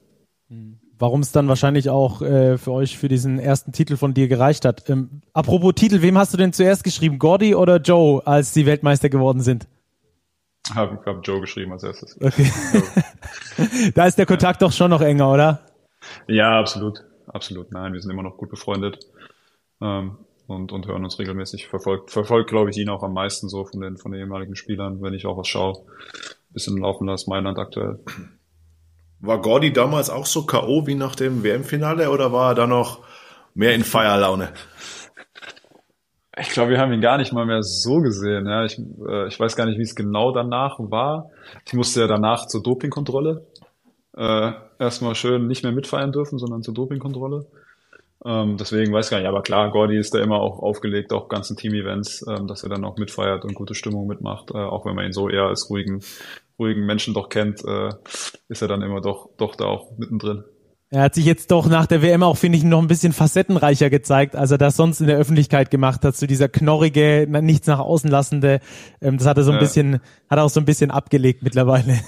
Warum 0.99 1.21
es 1.21 1.31
dann 1.31 1.49
wahrscheinlich 1.49 1.91
auch 1.91 2.23
äh, 2.23 2.59
für 2.59 2.73
euch 2.73 2.99
für 2.99 3.09
diesen 3.09 3.39
ersten 3.39 3.73
Titel 3.73 3.97
von 3.97 4.15
dir 4.15 4.27
gereicht 4.27 4.65
hat. 4.65 4.91
Ähm, 4.91 5.23
apropos 5.33 5.75
Titel, 5.75 6.03
wem 6.03 6.19
hast 6.19 6.33
du 6.33 6.37
denn 6.37 6.53
zuerst 6.53 6.83
geschrieben? 6.83 7.19
Gordy 7.19 7.55
oder 7.55 7.77
Joe, 7.77 8.27
als 8.27 8.53
die 8.53 8.67
Weltmeister 8.67 9.09
geworden 9.09 9.41
sind? 9.41 9.69
Habe 10.75 10.99
hab 11.07 11.27
Joe 11.27 11.41
geschrieben 11.41 11.73
als 11.73 11.85
erstes. 11.85 12.21
Okay. 12.21 12.51
da 13.95 14.07
ist 14.07 14.19
der 14.19 14.27
Kontakt 14.27 14.61
doch 14.61 14.73
schon 14.73 14.91
noch 14.91 15.01
enger, 15.01 15.33
oder? 15.33 15.61
Ja, 16.27 16.59
absolut. 16.59 17.05
Absolut. 17.29 17.73
Nein, 17.73 17.93
wir 17.93 18.01
sind 18.01 18.11
immer 18.11 18.23
noch 18.23 18.37
gut 18.37 18.51
befreundet. 18.51 18.99
Ähm, 19.81 20.17
und, 20.47 20.73
und 20.73 20.87
hören 20.87 21.05
uns 21.05 21.19
regelmäßig. 21.19 21.69
Verfolgt, 21.69 22.11
verfolgt, 22.11 22.51
glaube 22.51 22.71
ich, 22.71 22.79
ihn 22.79 22.89
auch 22.89 23.03
am 23.03 23.13
meisten 23.13 23.49
so 23.49 23.65
von 23.65 23.81
den, 23.81 23.99
von 23.99 24.13
den 24.13 24.23
ehemaligen 24.23 24.57
Spielern, 24.57 25.03
wenn 25.03 25.15
ich 25.15 25.27
auch 25.27 25.37
was 25.37 25.47
schaue. 25.47 25.85
Bisschen 26.51 26.79
laufen 26.79 27.07
lasse, 27.07 27.29
Mailand 27.29 27.59
aktuell. 27.59 28.01
War 29.21 29.41
Gordy 29.41 29.73
damals 29.73 30.11
auch 30.11 30.27
so 30.27 30.47
K.O. 30.47 30.87
wie 30.87 30.95
nach 30.95 31.17
dem 31.17 31.43
WM-Finale 31.43 32.11
oder 32.11 32.33
war 32.33 32.53
er 32.53 32.55
da 32.55 32.67
noch 32.67 33.05
mehr 33.55 33.75
in 33.75 33.83
Feierlaune? 33.83 34.53
Ich 36.41 36.51
glaube, 36.51 36.71
wir 36.71 36.79
haben 36.79 36.93
ihn 36.93 37.01
gar 37.01 37.19
nicht 37.19 37.33
mal 37.33 37.45
mehr 37.45 37.65
so 37.65 38.01
gesehen. 38.01 38.47
Ja, 38.47 38.65
ich, 38.65 38.79
äh, 38.79 39.27
ich 39.27 39.41
weiß 39.41 39.57
gar 39.57 39.67
nicht, 39.67 39.79
wie 39.79 39.83
es 39.83 39.97
genau 39.97 40.33
danach 40.33 40.79
war. 40.79 41.31
Ich 41.67 41.73
musste 41.73 42.01
ja 42.03 42.07
danach 42.07 42.47
zur 42.47 42.63
Dopingkontrolle. 42.63 43.45
Äh, 44.17 44.53
erstmal 44.79 45.17
schön 45.17 45.49
nicht 45.49 45.65
mehr 45.65 45.73
mitfeiern 45.73 46.13
dürfen, 46.13 46.39
sondern 46.39 46.63
zur 46.63 46.75
Dopingkontrolle. 46.75 47.47
Ähm, 48.25 48.57
deswegen 48.57 48.93
weiß 48.93 49.07
ich 49.07 49.11
gar 49.11 49.19
nicht. 49.19 49.29
Aber 49.29 49.43
klar, 49.43 49.71
Gordy 49.71 49.97
ist 49.97 50.15
da 50.15 50.21
immer 50.21 50.41
auch 50.41 50.59
aufgelegt, 50.59 51.13
auch 51.13 51.29
ganzen 51.29 51.57
Team-Events, 51.57 52.27
ähm, 52.29 52.47
dass 52.47 52.63
er 52.63 52.69
dann 52.69 52.85
auch 52.85 52.97
mitfeiert 52.97 53.45
und 53.45 53.55
gute 53.55 53.75
Stimmung 53.75 54.07
mitmacht. 54.07 54.51
Äh, 54.51 54.59
auch 54.59 54.87
wenn 54.87 54.95
man 54.95 55.07
ihn 55.07 55.13
so 55.13 55.29
eher 55.29 55.45
als 55.45 55.71
ruhigen, 55.71 56.01
ruhigen 56.59 56.85
Menschen 56.85 57.15
doch 57.15 57.29
kennt, 57.29 57.65
äh, 57.65 57.91
ist 58.49 58.63
er 58.63 58.69
dann 58.69 58.83
immer 58.83 59.01
doch, 59.01 59.31
doch 59.37 59.55
da 59.55 59.67
auch 59.67 59.97
mittendrin. 59.99 60.45
Er 60.91 61.03
hat 61.03 61.15
sich 61.15 61.27
jetzt 61.27 61.51
doch 61.51 61.69
nach 61.69 61.87
der 61.87 62.01
WM 62.01 62.23
auch, 62.23 62.39
finde 62.39 62.57
ich, 62.57 62.65
noch 62.65 62.81
ein 62.81 62.87
bisschen 62.87 63.13
facettenreicher 63.13 63.91
gezeigt, 63.91 64.35
als 64.35 64.51
er 64.51 64.59
das 64.59 64.75
sonst 64.75 65.03
in 65.03 65.07
der 65.07 65.19
Öffentlichkeit 65.19 65.71
gemacht 65.71 66.03
hat. 66.03 66.17
So 66.17 66.27
dieser 66.27 66.49
knorrige, 66.49 67.27
nichts 67.29 67.67
nach 67.67 67.79
außen 67.79 68.11
lassende, 68.11 68.61
ähm, 69.03 69.19
das 69.19 69.27
hat 69.27 69.37
er 69.37 69.45
so 69.45 69.51
ein 69.51 69.57
ja. 69.57 69.61
bisschen, 69.61 70.01
hat 70.31 70.39
er 70.39 70.45
auch 70.45 70.51
so 70.51 70.61
ein 70.61 70.65
bisschen 70.65 70.91
abgelegt 70.91 71.43
mittlerweile. 71.43 72.01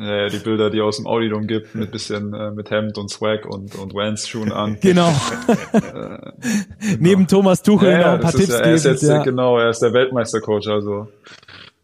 Ja, 0.00 0.28
die 0.28 0.38
Bilder, 0.38 0.70
die 0.70 0.80
aus 0.80 0.96
dem 0.96 1.06
Auditum 1.06 1.46
gibt, 1.46 1.74
mit 1.74 1.90
bisschen 1.90 2.32
äh, 2.32 2.50
mit 2.50 2.70
Hemd 2.70 2.96
und 2.96 3.10
Swag 3.10 3.44
und 3.44 3.74
und 3.74 3.92
Vans 3.92 4.26
Schuhen 4.26 4.50
an. 4.50 4.78
Genau. 4.80 5.10
äh, 5.10 5.78
genau. 5.80 6.32
Neben 6.98 7.26
Thomas 7.26 7.62
Tuchel 7.62 7.90
ja, 7.90 7.98
noch 7.98 8.06
ein 8.14 8.20
paar 8.20 8.32
Tipps 8.32 8.48
ja, 8.48 8.60
er 8.60 8.74
ist 8.74 8.86
jetzt, 8.86 9.02
ja. 9.02 9.22
Genau, 9.22 9.58
er 9.58 9.68
ist 9.68 9.80
der 9.80 9.92
Weltmeistercoach, 9.92 10.68
also 10.68 11.08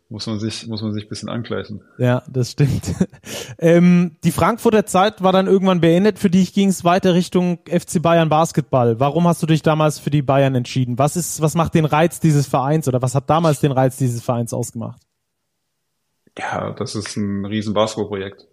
muss 0.08 0.26
man 0.26 0.38
sich, 0.38 0.66
muss 0.66 0.82
man 0.82 0.94
sich 0.94 1.04
ein 1.04 1.08
bisschen 1.08 1.28
angleichen. 1.28 1.82
Ja, 1.98 2.22
das 2.28 2.52
stimmt. 2.52 2.94
ähm, 3.58 4.16
die 4.22 4.30
Frankfurter 4.30 4.86
Zeit 4.86 5.22
war 5.22 5.32
dann 5.32 5.46
irgendwann 5.46 5.80
beendet. 5.80 6.18
Für 6.18 6.30
dich 6.30 6.54
ging 6.54 6.68
es 6.68 6.84
weiter 6.84 7.14
Richtung 7.14 7.58
FC 7.66 8.00
Bayern 8.00 8.28
Basketball. 8.28 9.00
Warum 9.00 9.26
hast 9.26 9.42
du 9.42 9.46
dich 9.46 9.62
damals 9.62 9.98
für 9.98 10.10
die 10.10 10.22
Bayern 10.22 10.54
entschieden? 10.54 10.98
Was 10.98 11.16
ist, 11.16 11.42
was 11.42 11.54
macht 11.54 11.74
den 11.74 11.84
Reiz 11.84 12.20
dieses 12.20 12.46
Vereins 12.46 12.86
oder 12.86 13.02
was 13.02 13.14
hat 13.14 13.28
damals 13.28 13.60
den 13.60 13.72
Reiz 13.72 13.96
dieses 13.96 14.22
Vereins 14.22 14.54
ausgemacht? 14.54 15.05
Ja, 16.38 16.72
das 16.72 16.94
ist 16.94 17.16
ein 17.16 17.44
riesen 17.46 17.74
Basketballprojekt. 17.74 18.46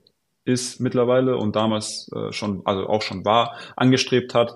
Ist 0.46 0.80
mittlerweile 0.82 1.38
und 1.38 1.56
damals 1.56 2.10
äh, 2.16 2.32
schon, 2.34 2.62
also 2.66 2.88
auch 2.88 3.02
schon 3.02 3.24
war, 3.26 3.56
angestrebt 3.76 4.34
hat. 4.34 4.56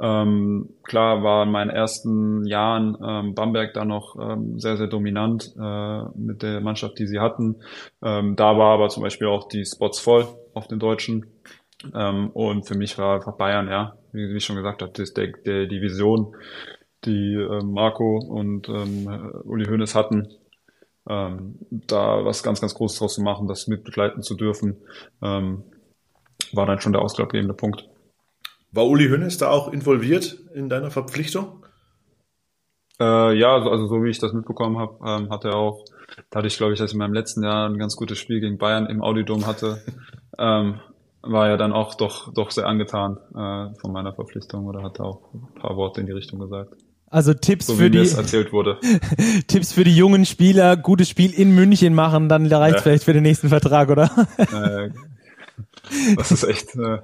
Ähm, 0.00 0.70
klar 0.82 1.22
war 1.22 1.44
in 1.44 1.50
meinen 1.50 1.70
ersten 1.70 2.44
Jahren 2.44 2.96
ähm, 3.02 3.34
Bamberg 3.34 3.72
da 3.72 3.84
noch 3.84 4.16
ähm, 4.20 4.58
sehr, 4.58 4.76
sehr 4.76 4.88
dominant 4.88 5.54
äh, 5.58 6.02
mit 6.16 6.42
der 6.42 6.60
Mannschaft, 6.60 6.98
die 6.98 7.06
sie 7.06 7.20
hatten. 7.20 7.56
Ähm, 8.02 8.36
da 8.36 8.58
war 8.58 8.74
aber 8.74 8.88
zum 8.88 9.02
Beispiel 9.02 9.28
auch 9.28 9.48
die 9.48 9.64
Spots 9.64 10.00
voll 10.00 10.26
auf 10.54 10.66
den 10.66 10.78
Deutschen. 10.78 11.26
Ähm, 11.94 12.30
und 12.30 12.66
für 12.66 12.76
mich 12.76 12.98
war 12.98 13.16
einfach 13.16 13.36
Bayern, 13.36 13.68
ja, 13.68 13.96
wie, 14.12 14.28
wie 14.32 14.36
ich 14.36 14.44
schon 14.44 14.56
gesagt 14.56 14.82
habe, 14.82 14.92
das, 14.94 15.14
der, 15.14 15.28
der, 15.46 15.66
die 15.66 15.80
Vision, 15.80 16.34
die 17.04 17.34
äh, 17.34 17.64
Marco 17.64 18.18
und 18.18 18.68
ähm, 18.68 19.32
Uli 19.44 19.66
Hoeneß 19.66 19.94
hatten, 19.94 20.28
ähm, 21.08 21.58
da 21.70 22.24
was 22.24 22.42
ganz, 22.42 22.60
ganz 22.60 22.74
Großes 22.74 22.98
draus 22.98 23.14
zu 23.14 23.22
machen, 23.22 23.48
das 23.48 23.66
mitbegleiten 23.66 24.22
zu 24.22 24.34
dürfen, 24.34 24.76
ähm, 25.22 25.64
war 26.52 26.66
dann 26.66 26.80
schon 26.80 26.92
der 26.92 27.02
ausschlaggebende 27.02 27.54
Punkt. 27.54 27.88
War 28.72 28.86
Uli 28.86 29.08
Hönes 29.08 29.38
da 29.38 29.50
auch 29.50 29.72
involviert 29.72 30.38
in 30.54 30.68
deiner 30.68 30.90
Verpflichtung? 30.90 31.64
Äh, 33.00 33.36
ja, 33.36 33.54
also, 33.54 33.86
so 33.86 34.02
wie 34.02 34.10
ich 34.10 34.18
das 34.18 34.32
mitbekommen 34.32 34.78
habe, 34.78 34.98
ähm, 35.04 35.30
hat 35.30 35.44
er 35.44 35.56
auch, 35.56 35.84
dadurch 36.30 36.56
glaube 36.56 36.72
ich, 36.72 36.78
dass 36.78 36.90
ich 36.90 36.94
in 36.94 36.98
meinem 36.98 37.14
letzten 37.14 37.42
Jahr 37.42 37.68
ein 37.68 37.78
ganz 37.78 37.96
gutes 37.96 38.18
Spiel 38.18 38.40
gegen 38.40 38.58
Bayern 38.58 38.86
im 38.86 39.02
Audidom 39.02 39.46
hatte, 39.46 39.82
ähm, 40.38 40.80
war 41.22 41.48
er 41.48 41.56
dann 41.56 41.72
auch 41.72 41.94
doch, 41.94 42.32
doch 42.32 42.50
sehr 42.50 42.66
angetan 42.66 43.16
äh, 43.34 43.78
von 43.80 43.92
meiner 43.92 44.12
Verpflichtung 44.12 44.66
oder 44.66 44.82
hat 44.82 45.00
auch 45.00 45.32
ein 45.34 45.54
paar 45.54 45.76
Worte 45.76 46.00
in 46.00 46.06
die 46.06 46.12
Richtung 46.12 46.40
gesagt. 46.40 46.74
Also 47.12 47.34
Tipps 47.34 47.66
so 47.66 47.74
für 47.74 47.90
die. 47.90 48.08
Tipps 49.46 49.72
für 49.72 49.84
die 49.84 49.94
jungen 49.94 50.24
Spieler, 50.24 50.78
gutes 50.78 51.10
Spiel 51.10 51.30
in 51.34 51.54
München 51.54 51.94
machen, 51.94 52.30
dann 52.30 52.46
reicht 52.46 52.76
ja. 52.76 52.82
vielleicht 52.82 53.04
für 53.04 53.12
den 53.12 53.22
nächsten 53.22 53.50
Vertrag, 53.50 53.90
oder? 53.90 54.10
Äh, 54.38 54.88
das 56.16 56.32
ist 56.32 56.44
echt. 56.44 56.74
Äh, 56.74 57.00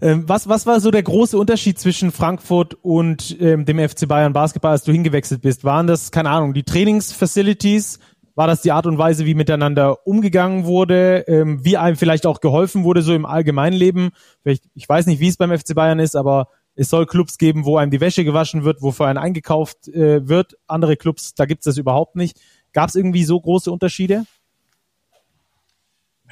ähm, 0.00 0.26
was, 0.26 0.48
was 0.48 0.66
war 0.66 0.80
so 0.80 0.90
der 0.90 1.02
große 1.02 1.36
Unterschied 1.36 1.78
zwischen 1.78 2.10
Frankfurt 2.10 2.74
und 2.80 3.36
ähm, 3.38 3.66
dem 3.66 3.78
FC 3.78 4.08
Bayern 4.08 4.32
Basketball, 4.32 4.72
als 4.72 4.84
du 4.84 4.92
hingewechselt 4.92 5.42
bist? 5.42 5.64
Waren 5.64 5.86
das, 5.86 6.10
keine 6.10 6.30
Ahnung, 6.30 6.54
die 6.54 6.64
Trainingsfacilities? 6.64 7.98
War 8.34 8.46
das 8.46 8.62
die 8.62 8.72
Art 8.72 8.86
und 8.86 8.96
Weise, 8.96 9.26
wie 9.26 9.34
miteinander 9.34 10.06
umgegangen 10.06 10.64
wurde, 10.64 11.24
ähm, 11.28 11.62
wie 11.62 11.76
einem 11.76 11.96
vielleicht 11.96 12.24
auch 12.24 12.40
geholfen 12.40 12.82
wurde, 12.82 13.02
so 13.02 13.14
im 13.14 13.26
Allgemeinleben? 13.26 14.10
Vielleicht, 14.42 14.64
ich 14.74 14.88
weiß 14.88 15.04
nicht, 15.06 15.20
wie 15.20 15.28
es 15.28 15.36
beim 15.36 15.56
FC 15.56 15.74
Bayern 15.74 15.98
ist, 15.98 16.16
aber 16.16 16.48
es 16.76 16.90
soll 16.90 17.06
Clubs 17.06 17.38
geben, 17.38 17.64
wo 17.64 17.76
einem 17.76 17.90
die 17.90 18.00
Wäsche 18.00 18.24
gewaschen 18.24 18.64
wird, 18.64 18.82
wo 18.82 18.90
für 18.90 19.06
einen 19.06 19.18
eingekauft 19.18 19.88
äh, 19.88 20.28
wird. 20.28 20.56
Andere 20.66 20.96
Clubs, 20.96 21.34
da 21.34 21.46
gibt 21.46 21.60
es 21.60 21.64
das 21.64 21.78
überhaupt 21.78 22.16
nicht. 22.16 22.40
Gab 22.72 22.88
es 22.88 22.94
irgendwie 22.94 23.24
so 23.24 23.40
große 23.40 23.70
Unterschiede? 23.70 24.24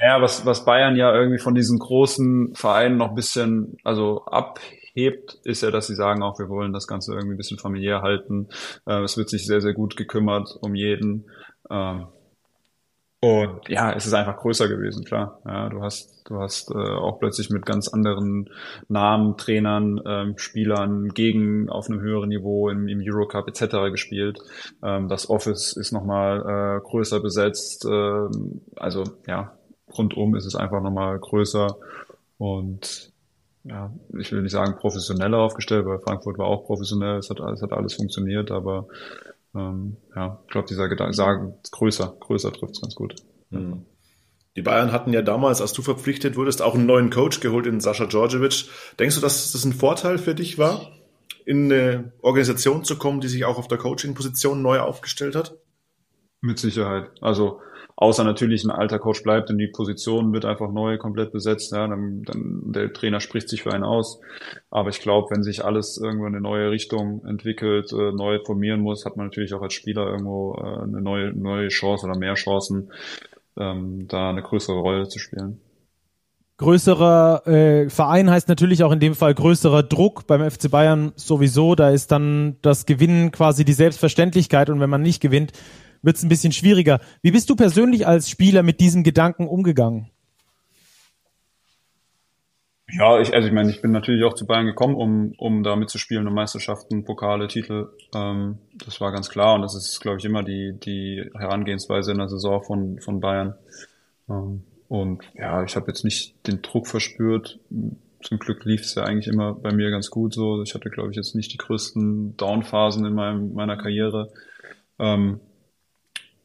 Ja, 0.01 0.21
was, 0.21 0.45
was 0.45 0.65
Bayern 0.65 0.97
ja 0.97 1.15
irgendwie 1.15 1.39
von 1.39 1.55
diesen 1.55 1.79
großen 1.79 2.55
Vereinen 2.55 2.97
noch 2.97 3.11
ein 3.11 3.15
bisschen 3.15 3.77
also 3.85 4.25
abhebt, 4.25 5.39
ist 5.45 5.63
ja, 5.63 5.71
dass 5.71 5.87
sie 5.87 5.95
sagen 5.95 6.23
auch, 6.25 6.41
wir 6.41 6.49
wollen 6.49 6.73
das 6.73 6.89
Ganze 6.89 7.13
irgendwie 7.13 7.35
ein 7.35 7.39
bisschen 7.39 7.59
familiär 7.59 8.03
halten. 8.03 8.49
Äh, 8.85 9.03
es 9.03 9.17
wird 9.17 9.29
sich 9.29 9.47
sehr, 9.47 9.61
sehr 9.61 9.75
gut 9.75 9.97
gekümmert 9.97 10.57
um 10.61 10.75
jeden. 10.75 11.31
Ähm, 11.71 12.07
und 13.25 13.69
ja, 13.69 13.93
es 13.93 14.05
ist 14.05 14.15
einfach 14.15 14.37
größer 14.39 14.67
gewesen, 14.67 15.05
klar. 15.05 15.41
Ja, 15.45 15.69
du 15.69 15.81
hast, 15.81 16.29
du 16.29 16.41
hast 16.41 16.73
äh, 16.73 16.75
auch 16.75 17.21
plötzlich 17.21 17.51
mit 17.51 17.65
ganz 17.65 17.87
anderen 17.87 18.51
Namen, 18.89 19.37
Trainern, 19.37 20.01
ähm, 20.05 20.39
Spielern 20.39 21.09
gegen 21.11 21.71
auf 21.71 21.89
einem 21.89 22.01
höheren 22.01 22.31
Niveau 22.31 22.69
im, 22.69 22.89
im 22.89 23.01
Eurocup 23.01 23.47
etc. 23.47 23.93
gespielt. 23.93 24.41
Ähm, 24.83 25.07
das 25.09 25.31
Office 25.31 25.77
ist 25.77 25.93
nochmal 25.93 26.41
äh, 26.41 26.81
größer 26.81 27.21
besetzt. 27.21 27.87
Ähm, 27.89 28.63
also 28.75 29.05
ja, 29.29 29.57
rundum 29.97 30.35
ist 30.35 30.47
es 30.47 30.57
einfach 30.57 30.83
nochmal 30.83 31.17
größer 31.21 31.77
und 32.39 33.13
ja, 33.63 33.93
ich 34.19 34.33
will 34.33 34.43
nicht 34.43 34.51
sagen 34.51 34.75
professioneller 34.81 35.39
aufgestellt, 35.39 35.87
weil 35.87 36.01
Frankfurt 36.01 36.39
war 36.39 36.47
auch 36.47 36.67
professionell, 36.67 37.19
es 37.19 37.31
hat, 37.31 37.39
es 37.39 37.63
hat 37.63 37.73
alles 37.73 37.95
funktioniert, 37.95 38.51
aber 38.51 38.89
ähm, 39.55 39.97
ja, 40.15 40.41
ich 40.45 40.51
glaube, 40.51 40.69
dieser 40.69 40.89
Gedanke, 40.89 41.15
sagen, 41.15 41.55
größer, 41.71 42.17
größer 42.21 42.53
trifft 42.53 42.75
es 42.75 42.81
ganz 42.81 42.95
gut. 42.95 43.17
Mhm. 43.51 43.87
Die 44.57 44.63
Bayern 44.63 44.93
hatten 44.93 45.13
ja 45.13 45.23
damals, 45.23 45.61
als 45.61 45.73
du 45.73 45.83
verpflichtet 45.83 46.37
wurdest, 46.37 46.61
auch 46.61 46.75
einen 46.75 46.87
neuen 46.87 47.11
Coach 47.11 47.41
geholt 47.41 47.67
in 47.67 47.81
Sascha 47.81 48.07
Djordjevic. 48.07 48.67
Denkst 48.99 49.15
du, 49.15 49.21
dass 49.23 49.53
das 49.53 49.65
ein 49.65 49.73
Vorteil 49.73 50.19
für 50.19 50.35
dich 50.35 50.59
war, 50.59 50.93
in 51.47 51.73
eine 51.73 52.13
Organisation 52.21 52.85
zu 52.85 52.99
kommen, 52.99 53.21
die 53.21 53.29
sich 53.29 53.45
auch 53.45 53.59
auf 53.59 53.69
der 53.69 53.79
Coaching-Position 53.79 54.61
neu 54.61 54.81
aufgestellt 54.81 55.35
hat? 55.35 55.57
Mit 56.43 56.59
Sicherheit. 56.59 57.11
Also 57.23 57.61
außer 57.97 58.25
natürlich 58.25 58.65
ein 58.65 58.71
alter 58.71 58.99
Coach 58.99 59.23
bleibt 59.23 59.51
und 59.51 59.59
die 59.59 59.69
Position 59.69 60.33
wird 60.33 60.45
einfach 60.45 60.71
neu 60.71 60.99
komplett 60.99 61.33
besetzt, 61.33 61.73
ja, 61.73 61.87
dann, 61.87 62.23
dann 62.23 62.73
der 62.73 62.93
Trainer 62.93 63.21
spricht 63.21 63.49
sich 63.49 63.63
für 63.63 63.73
einen 63.73 63.85
aus. 63.85 64.21
Aber 64.71 64.89
ich 64.89 65.01
glaube, 65.01 65.29
wenn 65.31 65.43
sich 65.43 65.65
alles 65.65 65.99
irgendwo 65.99 66.27
in 66.27 66.35
eine 66.35 66.43
neue 66.43 66.71
Richtung 66.71 67.25
entwickelt, 67.25 67.93
äh, 67.93 68.13
neu 68.13 68.39
formieren 68.45 68.81
muss, 68.81 69.05
hat 69.05 69.17
man 69.17 69.27
natürlich 69.27 69.55
auch 69.55 69.63
als 69.63 69.75
Spieler 69.75 70.07
irgendwo 70.07 70.55
äh, 70.55 70.83
eine 70.83 71.01
neue, 71.01 71.33
neue 71.33 71.69
Chance 71.69 72.07
oder 72.07 72.19
mehr 72.19 72.35
Chancen, 72.35 72.91
ähm, 73.57 74.07
da 74.09 74.31
eine 74.31 74.43
größere 74.43 74.79
Rolle 74.79 75.09
zu 75.09 75.19
spielen. 75.19 75.61
Größerer 76.59 77.47
äh, 77.47 77.91
Verein 77.91 78.31
heißt 78.31 78.49
natürlich 78.49 78.85
auch 78.85 78.93
in 78.93 79.01
dem 79.01 79.15
Fall 79.15 79.35
größerer 79.35 79.83
Druck 79.83 80.29
beim 80.29 80.49
FC 80.49 80.71
Bayern 80.71 81.13
sowieso. 81.17 81.75
Da 81.75 81.91
ist 81.91 82.13
dann 82.13 82.57
das 82.63 82.87
Gewinnen 82.87 83.33
quasi 83.33 83.65
die 83.65 83.73
Selbstverständlichkeit 83.73 84.71
und 84.71 84.79
wenn 84.79 84.91
man 84.91 85.03
nicht 85.03 85.21
gewinnt, 85.21 85.53
wird 86.03 86.17
es 86.17 86.23
ein 86.23 86.29
bisschen 86.29 86.53
schwieriger. 86.53 87.01
Wie 87.23 87.31
bist 87.31 87.49
du 87.49 87.57
persönlich 87.57 88.07
als 88.07 88.29
Spieler 88.29 88.63
mit 88.63 88.81
diesem 88.81 89.03
Gedanken 89.03 89.47
umgegangen? 89.47 90.11
Ja, 92.95 93.19
ich, 93.21 93.33
also 93.33 93.49
ich 93.49 93.55
meine, 93.55 93.71
ich 93.71 93.81
bin 93.81 93.91
natürlich 93.91 94.23
auch 94.25 94.35
zu 94.35 94.47
Bayern 94.47 94.67
gekommen, 94.67 94.97
um, 94.97 95.33
um 95.39 95.63
da 95.63 95.77
mitzuspielen, 95.77 96.27
um 96.27 96.35
Meisterschaften, 96.35 97.05
Pokale, 97.05 97.49
Titel. 97.49 97.89
Ähm, 98.15 98.59
das 98.85 99.01
war 99.01 99.13
ganz 99.13 99.31
klar 99.31 99.55
und 99.55 99.63
das 99.63 99.75
ist, 99.75 100.01
glaube 100.01 100.19
ich, 100.19 100.25
immer 100.27 100.43
die, 100.43 100.75
die 100.79 101.31
Herangehensweise 101.35 102.13
in 102.13 102.19
der 102.19 102.29
Saison 102.29 102.63
von, 102.63 103.01
von 103.01 103.21
Bayern. 103.21 103.55
Ähm, 104.29 104.65
und 104.89 105.23
ja, 105.33 105.65
ich 105.65 105.75
habe 105.75 105.87
jetzt 105.87 106.05
nicht 106.05 106.47
den 106.47 106.61
Druck 106.61 106.87
verspürt. 106.87 107.59
Zum 108.21 108.39
Glück 108.39 108.67
lief 108.67 108.83
es 108.83 108.95
ja 108.95 109.05
eigentlich 109.05 109.27
immer 109.27 109.55
bei 109.55 109.73
mir 109.73 109.91
ganz 109.91 110.11
gut 110.11 110.35
so. 110.35 110.63
Ich 110.63 110.75
hatte, 110.75 110.91
glaube 110.91 111.11
ich, 111.11 111.17
jetzt 111.17 111.35
nicht 111.35 111.51
die 111.55 111.59
größten 111.59 112.37
Downphasen 112.37 113.07
in 113.07 113.15
meinem, 113.15 113.55
meiner 113.55 113.79
Karriere. 113.79 114.31
Ähm, 114.99 115.41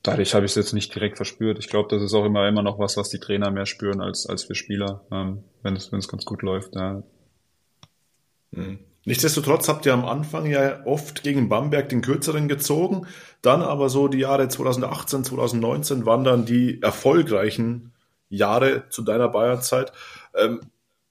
dadurch 0.07 0.33
habe 0.33 0.45
ich 0.45 0.51
es 0.51 0.55
jetzt 0.55 0.73
nicht 0.73 0.93
direkt 0.93 1.17
verspürt. 1.17 1.59
Ich 1.59 1.67
glaube, 1.67 1.89
das 1.89 2.01
ist 2.01 2.13
auch 2.13 2.25
immer 2.25 2.47
immer 2.47 2.63
noch 2.63 2.79
was, 2.79 2.97
was 2.97 3.09
die 3.09 3.19
Trainer 3.19 3.51
mehr 3.51 3.65
spüren 3.65 4.01
als 4.01 4.25
als 4.25 4.47
wir 4.49 4.55
Spieler, 4.55 5.05
ähm, 5.11 5.43
wenn 5.63 5.75
es 5.75 5.91
wenn 5.91 5.99
es 5.99 6.07
ganz 6.07 6.25
gut 6.25 6.41
läuft. 6.41 6.75
Ja. 6.75 7.03
Mhm. 8.51 8.79
Nichtsdestotrotz 9.05 9.69
habt 9.69 9.85
ihr 9.85 9.93
am 9.93 10.03
Anfang 10.03 10.47
ja 10.47 10.85
oft 10.85 11.23
gegen 11.23 11.47
Bamberg 11.47 11.87
den 11.87 12.01
kürzeren 12.01 12.49
gezogen, 12.49 13.07
dann 13.41 13.61
aber 13.61 13.87
so 13.87 14.09
die 14.09 14.17
Jahre 14.17 14.49
2018, 14.49 15.23
2019 15.23 16.05
waren 16.05 16.25
dann 16.25 16.45
die 16.45 16.81
erfolgreichen 16.81 17.93
Jahre 18.27 18.89
zu 18.89 19.03
deiner 19.03 19.29
Bayernzeit. 19.29 19.93
Ähm, 20.35 20.59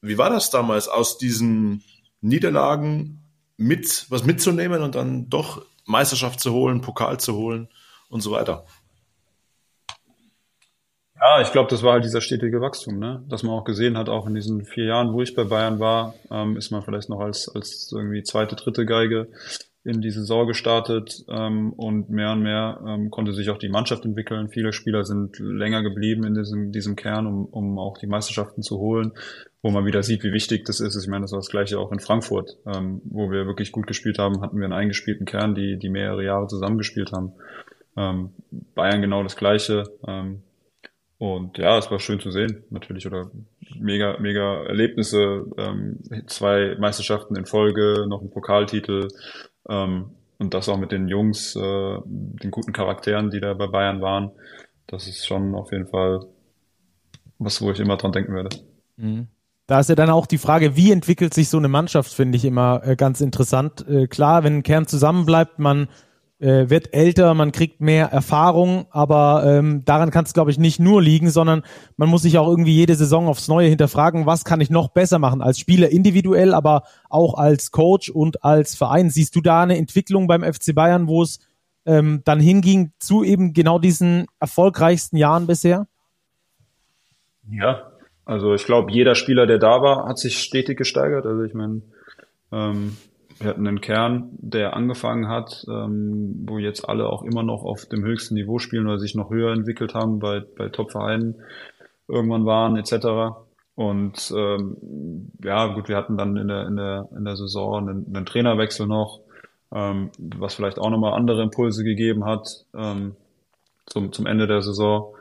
wie 0.02 0.18
war 0.18 0.28
das 0.28 0.50
damals, 0.50 0.88
aus 0.88 1.16
diesen 1.16 1.85
Niederlagen 2.20 3.22
mit 3.56 4.06
was 4.11 4.24
mitzunehmen 4.24 4.82
und 4.82 4.94
dann 4.94 5.30
doch 5.30 5.64
Meisterschaft 5.87 6.40
zu 6.40 6.52
holen, 6.52 6.82
Pokal 6.82 7.18
zu 7.18 7.35
holen 7.35 7.68
und 8.11 8.20
so 8.20 8.30
weiter? 8.30 8.66
Ja, 11.29 11.41
ich 11.41 11.51
glaube, 11.51 11.69
das 11.69 11.83
war 11.83 11.95
halt 11.95 12.05
dieser 12.05 12.21
stetige 12.21 12.61
Wachstum, 12.61 13.01
ne? 13.01 13.25
Dass 13.29 13.43
man 13.43 13.53
auch 13.53 13.65
gesehen 13.65 13.99
hat, 13.99 14.09
auch 14.09 14.29
in 14.29 14.35
diesen 14.35 14.65
vier 14.65 14.85
Jahren, 14.85 15.12
wo 15.12 15.23
ich 15.23 15.35
bei 15.35 15.43
Bayern 15.43 15.81
war, 15.81 16.15
ähm, 16.31 16.57
ist 16.57 16.71
man 16.71 16.83
vielleicht 16.83 17.09
noch 17.09 17.19
als, 17.19 17.49
als 17.53 17.91
irgendwie 17.93 18.23
zweite, 18.23 18.55
dritte 18.55 18.87
Geige 18.87 19.27
in 19.83 20.01
die 20.01 20.11
Saison 20.11 20.47
gestartet 20.47 21.25
ähm, 21.29 21.73
und 21.73 22.11
mehr 22.11 22.31
und 22.31 22.43
mehr 22.43 22.81
ähm, 22.87 23.11
konnte 23.11 23.33
sich 23.33 23.51
auch 23.51 23.59
die 23.59 23.69
Mannschaft 23.69 24.05
entwickeln. 24.05 24.51
Viele 24.51 24.73
Spieler 24.73 25.05
sind 25.05 25.41
länger 25.41 25.83
geblieben 25.83 26.25
in 26.25 26.35
diesem, 26.35 26.71
diesem 26.71 26.95
Kern, 26.95 27.27
um, 27.27 27.47
um 27.47 27.79
auch 27.81 27.99
die 27.99 28.07
Meisterschaften 28.07 28.62
zu 28.62 28.79
holen, 28.79 29.12
wo 29.62 29.71
man 29.71 29.85
wieder 29.85 30.05
sieht, 30.05 30.23
wie 30.23 30.33
wichtig 30.33 30.65
das 30.65 30.79
ist. 30.79 30.95
Ich 30.95 31.09
meine, 31.09 31.23
das 31.23 31.33
war 31.33 31.41
das 31.41 31.51
gleiche 31.51 31.81
auch 31.81 31.91
in 31.91 31.99
Frankfurt, 31.99 32.57
ähm, 32.67 33.01
wo 33.05 33.33
wir 33.33 33.47
wirklich 33.47 33.73
gut 33.73 33.89
gespielt 33.89 34.21
haben, 34.21 34.43
hatten 34.43 34.59
wir 34.59 34.65
einen 34.65 34.73
eingespielten 34.73 35.27
Kern, 35.27 35.57
die, 35.57 35.77
die 35.77 35.91
mehrere 35.91 36.25
Jahre 36.25 36.47
zusammengespielt 36.47 37.11
haben. 37.11 37.33
Ähm, 37.97 38.31
Bayern 38.77 39.03
genau 39.03 39.25
das 39.25 39.37
gleiche. 39.37 39.91
Ähm, 40.07 40.43
und 41.18 41.57
ja, 41.59 41.79
es 41.79 41.90
war 41.90 41.98
schön 41.98 42.20
zu 42.20 42.31
sehen, 42.31 42.64
natürlich, 42.70 43.07
oder 43.07 43.31
mega, 43.79 44.18
mega 44.18 44.64
Erlebnisse, 44.64 45.46
ähm, 45.57 45.98
zwei 46.26 46.76
Meisterschaften 46.79 47.37
in 47.37 47.46
Folge, 47.46 48.07
noch 48.07 48.20
ein 48.20 48.31
Pokaltitel 48.31 49.09
ähm, 49.68 50.11
und 50.38 50.52
das 50.52 50.68
auch 50.68 50.79
mit 50.79 50.92
den 50.92 51.09
Jungs, 51.09 51.57
äh, 51.57 51.98
den 52.05 52.50
guten 52.50 52.72
Charakteren, 52.72 53.31
die 53.31 53.40
da 53.40 53.55
bei 53.55 53.66
Bayern 53.66 54.02
waren. 54.02 54.33
Das 54.87 55.09
ist 55.09 55.26
schon 55.26 55.55
auf 55.55 55.72
jeden 55.72 55.87
Fall 55.87 56.26
was, 57.38 57.61
wo 57.62 57.70
ich 57.70 57.81
immer 57.81 57.96
dran 57.96 58.12
denken 58.12 58.35
werde. 58.35 58.57
Mhm. 58.96 59.29
Da 59.66 59.81
ist 59.81 59.88
ja 59.88 59.96
dann 59.96 60.11
auch 60.11 60.26
die 60.26 60.38
Frage, 60.38 60.76
wie 60.76 60.92
entwickelt 60.92 61.35
sich 61.35 61.48
so 61.48 61.59
eine 61.59 61.68
Mannschaft, 61.68 62.12
finde 62.12 62.37
ich 62.37 62.44
immer 62.44 62.83
äh, 62.85 62.94
ganz 62.94 63.20
interessant. 63.20 63.85
Äh, 63.88 64.07
klar, 64.07 64.44
wenn 64.44 64.59
ein 64.59 64.62
Kern 64.62 64.87
zusammenbleibt, 64.87 65.59
man 65.59 65.88
äh, 66.38 66.68
wird 66.68 66.92
älter, 66.92 67.33
man 67.35 67.53
kriegt 67.53 67.81
mehr 67.81 68.07
Erfahrung, 68.07 68.87
aber 68.90 69.42
ähm, 69.46 69.85
daran 69.85 70.11
kann 70.11 70.25
es, 70.25 70.35
glaube 70.35 70.51
ich, 70.51 70.59
nicht 70.59 70.79
nur 70.79 71.01
liegen, 71.01 71.31
sondern 71.31 71.62
man 71.96 72.09
muss 72.09 72.22
sich 72.22 72.37
auch 72.38 72.49
irgendwie 72.49 72.75
jede 72.75 72.94
Saison 72.94 73.29
aufs 73.29 73.49
Neue 73.49 73.68
hinterfragen, 73.68 74.27
was 74.27 74.44
kann 74.44 74.61
ich 74.61 74.68
noch 74.68 74.88
besser 74.88 75.18
machen 75.18 75.40
als 75.40 75.59
Spieler 75.59 75.90
individuell, 75.90 76.53
aber 76.53 76.83
auch 77.09 77.35
als 77.35 77.70
Coach 77.70 78.11
und 78.11 78.44
als 78.44 78.75
Verein. 78.75 79.11
Siehst 79.11 79.35
du 79.35 79.40
da 79.40 79.62
eine 79.62 79.79
Entwicklung 79.79 80.27
beim 80.27 80.42
FC 80.42 80.75
Bayern, 80.75 81.09
wo 81.09 81.22
es 81.22 81.40
ähm, 81.87 82.20
dann 82.25 82.40
hinging 82.40 82.92
zu 82.99 83.25
eben 83.25 83.53
genau 83.53 83.79
diesen 83.79 84.27
erfolgreichsten 84.38 85.16
Jahren 85.16 85.46
bisher? 85.46 85.87
Ja, 87.51 87.92
also 88.25 88.55
ich 88.55 88.66
glaube, 88.66 88.90
jeder 88.90 89.14
Spieler, 89.14 89.46
der 89.46 89.59
da 89.59 89.81
war, 89.81 90.09
hat 90.09 90.18
sich 90.18 90.38
stetig 90.38 90.77
gesteigert. 90.77 91.25
Also 91.25 91.44
ich 91.44 91.55
meine, 91.55 91.83
ähm, 92.53 92.96
wir 93.38 93.49
hatten 93.49 93.66
einen 93.66 93.81
Kern, 93.81 94.31
der 94.38 94.75
angefangen 94.75 95.29
hat, 95.29 95.64
ähm, 95.68 96.44
wo 96.46 96.59
jetzt 96.59 96.88
alle 96.88 97.09
auch 97.09 97.22
immer 97.22 97.42
noch 97.42 97.64
auf 97.64 97.87
dem 97.87 98.05
höchsten 98.05 98.35
Niveau 98.35 98.59
spielen 98.59 98.87
oder 98.87 98.99
sich 98.99 99.14
noch 99.14 99.31
höher 99.31 99.53
entwickelt 99.53 99.94
haben, 99.94 100.18
bei, 100.18 100.40
bei 100.40 100.68
Top-Vereinen 100.68 101.37
irgendwann 102.09 102.46
waren, 102.46 102.77
etc. 102.77 103.37
Und 103.75 104.33
ähm, 104.35 105.31
ja, 105.42 105.66
gut, 105.75 105.88
wir 105.88 105.96
hatten 105.96 106.16
dann 106.16 106.37
in 106.37 106.49
der, 106.49 106.66
in 106.66 106.77
der, 106.77 107.09
in 107.16 107.25
der 107.25 107.37
Saison 107.37 107.88
einen, 107.88 108.07
einen 108.14 108.27
Trainerwechsel 108.27 108.87
noch, 108.87 109.20
ähm, 109.72 110.11
was 110.18 110.55
vielleicht 110.55 110.79
auch 110.79 110.90
nochmal 110.90 111.12
andere 111.12 111.42
Impulse 111.42 111.85
gegeben 111.85 112.25
hat 112.25 112.64
ähm, 112.75 113.16
zum, 113.85 114.12
zum 114.12 114.27
Ende 114.27 114.46
der 114.46 114.62
Saison. 114.62 115.14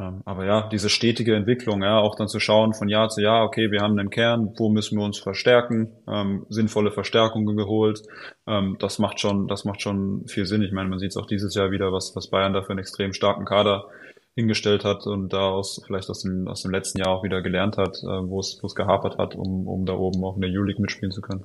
Ähm, 0.00 0.22
aber 0.24 0.46
ja, 0.46 0.68
diese 0.68 0.88
stetige 0.88 1.34
Entwicklung, 1.36 1.82
ja, 1.82 1.98
auch 1.98 2.14
dann 2.14 2.28
zu 2.28 2.40
schauen 2.40 2.72
von 2.72 2.88
Jahr 2.88 3.10
zu 3.10 3.20
Jahr, 3.20 3.44
okay, 3.44 3.70
wir 3.70 3.82
haben 3.82 3.98
einen 3.98 4.08
Kern, 4.08 4.54
wo 4.56 4.70
müssen 4.70 4.98
wir 4.98 5.04
uns 5.04 5.18
verstärken, 5.18 5.92
ähm, 6.08 6.46
sinnvolle 6.48 6.90
Verstärkungen 6.90 7.56
geholt, 7.56 8.02
ähm, 8.46 8.76
das 8.80 8.98
macht 8.98 9.20
schon, 9.20 9.46
das 9.46 9.64
macht 9.64 9.82
schon 9.82 10.26
viel 10.26 10.46
Sinn. 10.46 10.62
Ich 10.62 10.72
meine, 10.72 10.88
man 10.88 10.98
sieht 10.98 11.10
es 11.10 11.16
auch 11.18 11.26
dieses 11.26 11.54
Jahr 11.54 11.70
wieder, 11.70 11.92
was, 11.92 12.16
was 12.16 12.28
Bayern 12.28 12.54
da 12.54 12.62
für 12.62 12.70
einen 12.70 12.78
extrem 12.78 13.12
starken 13.12 13.44
Kader 13.44 13.88
hingestellt 14.34 14.84
hat 14.84 15.06
und 15.06 15.32
daraus 15.32 15.82
vielleicht 15.86 16.08
aus 16.08 16.22
dem, 16.22 16.48
aus 16.48 16.62
dem 16.62 16.70
letzten 16.70 16.98
Jahr 16.98 17.10
auch 17.10 17.22
wieder 17.22 17.42
gelernt 17.42 17.76
hat, 17.76 17.98
äh, 18.02 18.06
wo 18.06 18.40
es, 18.40 18.58
wo 18.62 18.68
es 18.68 18.74
gehapert 18.74 19.18
hat, 19.18 19.34
um, 19.34 19.68
um 19.68 19.84
da 19.84 19.92
oben 19.92 20.24
auch 20.24 20.36
in 20.36 20.42
der 20.42 20.50
Euroleague 20.50 20.80
mitspielen 20.80 21.12
zu 21.12 21.20
können. 21.20 21.44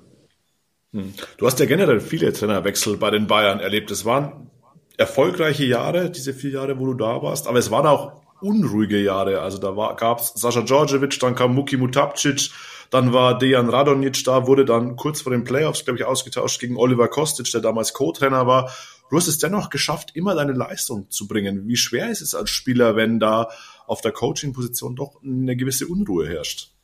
Hm. 0.93 1.13
Du 1.37 1.45
hast 1.45 1.59
ja 1.59 1.65
generell 1.65 1.99
viele 1.99 2.31
Trainerwechsel 2.31 2.95
bei 2.95 3.11
den 3.11 3.27
Bayern 3.27 3.59
erlebt. 3.59 3.91
Es 3.91 4.05
waren 4.05 4.49
erfolgreiche 4.97 5.65
Jahre, 5.65 6.09
diese 6.09 6.33
vier 6.33 6.51
Jahre, 6.51 6.79
wo 6.79 6.85
du 6.85 6.93
da 6.93 7.21
warst, 7.21 7.49
aber 7.49 7.57
es 7.59 7.69
waren 7.69 7.85
auch 7.85 8.24
unruhige 8.45 9.01
Jahre. 9.01 9.41
Also 9.41 9.57
da 9.57 9.75
war, 9.75 9.95
gab's 9.95 10.33
Sascha 10.35 10.61
Djordjevic, 10.61 11.19
dann 11.19 11.35
kam 11.35 11.55
Muki 11.55 11.77
Mutapcic, 11.77 12.51
dann 12.91 13.11
war 13.11 13.37
Dejan 13.37 13.69
Radonic 13.69 14.23
da, 14.23 14.45
wurde 14.47 14.63
dann 14.63 14.95
kurz 14.95 15.21
vor 15.21 15.31
den 15.31 15.43
Playoffs, 15.43 15.83
glaube 15.83 15.99
ich, 15.99 16.05
ausgetauscht 16.05 16.59
gegen 16.59 16.77
Oliver 16.77 17.07
Kostic, 17.07 17.51
der 17.51 17.61
damals 17.61 17.93
Co-Trainer 17.93 18.45
war. 18.45 18.71
Du 19.09 19.17
hast 19.17 19.27
es 19.27 19.39
dennoch 19.39 19.69
geschafft, 19.69 20.11
immer 20.13 20.35
deine 20.35 20.53
Leistung 20.53 21.09
zu 21.09 21.27
bringen. 21.27 21.67
Wie 21.67 21.77
schwer 21.77 22.09
ist 22.09 22.21
es 22.21 22.35
als 22.35 22.49
Spieler, 22.49 22.95
wenn 22.95 23.19
da 23.19 23.49
auf 23.87 24.01
der 24.01 24.11
Coaching-Position 24.11 24.95
doch 24.95 25.21
eine 25.23 25.55
gewisse 25.55 25.87
Unruhe 25.87 26.27
herrscht? 26.27 26.74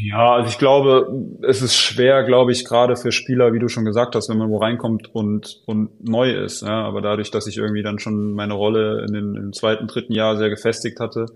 Ja, 0.00 0.34
also 0.34 0.48
ich 0.48 0.58
glaube, 0.58 1.08
es 1.42 1.60
ist 1.60 1.76
schwer, 1.76 2.22
glaube 2.22 2.52
ich, 2.52 2.64
gerade 2.64 2.94
für 2.94 3.10
Spieler, 3.10 3.52
wie 3.52 3.58
du 3.58 3.68
schon 3.68 3.84
gesagt 3.84 4.14
hast, 4.14 4.28
wenn 4.28 4.38
man 4.38 4.48
wo 4.50 4.58
reinkommt 4.58 5.12
und, 5.12 5.60
und 5.66 6.08
neu 6.08 6.30
ist. 6.30 6.62
Ja, 6.62 6.84
aber 6.84 7.00
dadurch, 7.00 7.30
dass 7.32 7.48
ich 7.48 7.56
irgendwie 7.56 7.82
dann 7.82 7.98
schon 7.98 8.32
meine 8.32 8.54
Rolle 8.54 9.04
in 9.06 9.12
den, 9.12 9.34
im 9.34 9.52
zweiten, 9.52 9.88
dritten 9.88 10.12
Jahr 10.12 10.36
sehr 10.36 10.50
gefestigt 10.50 11.00
hatte, 11.00 11.26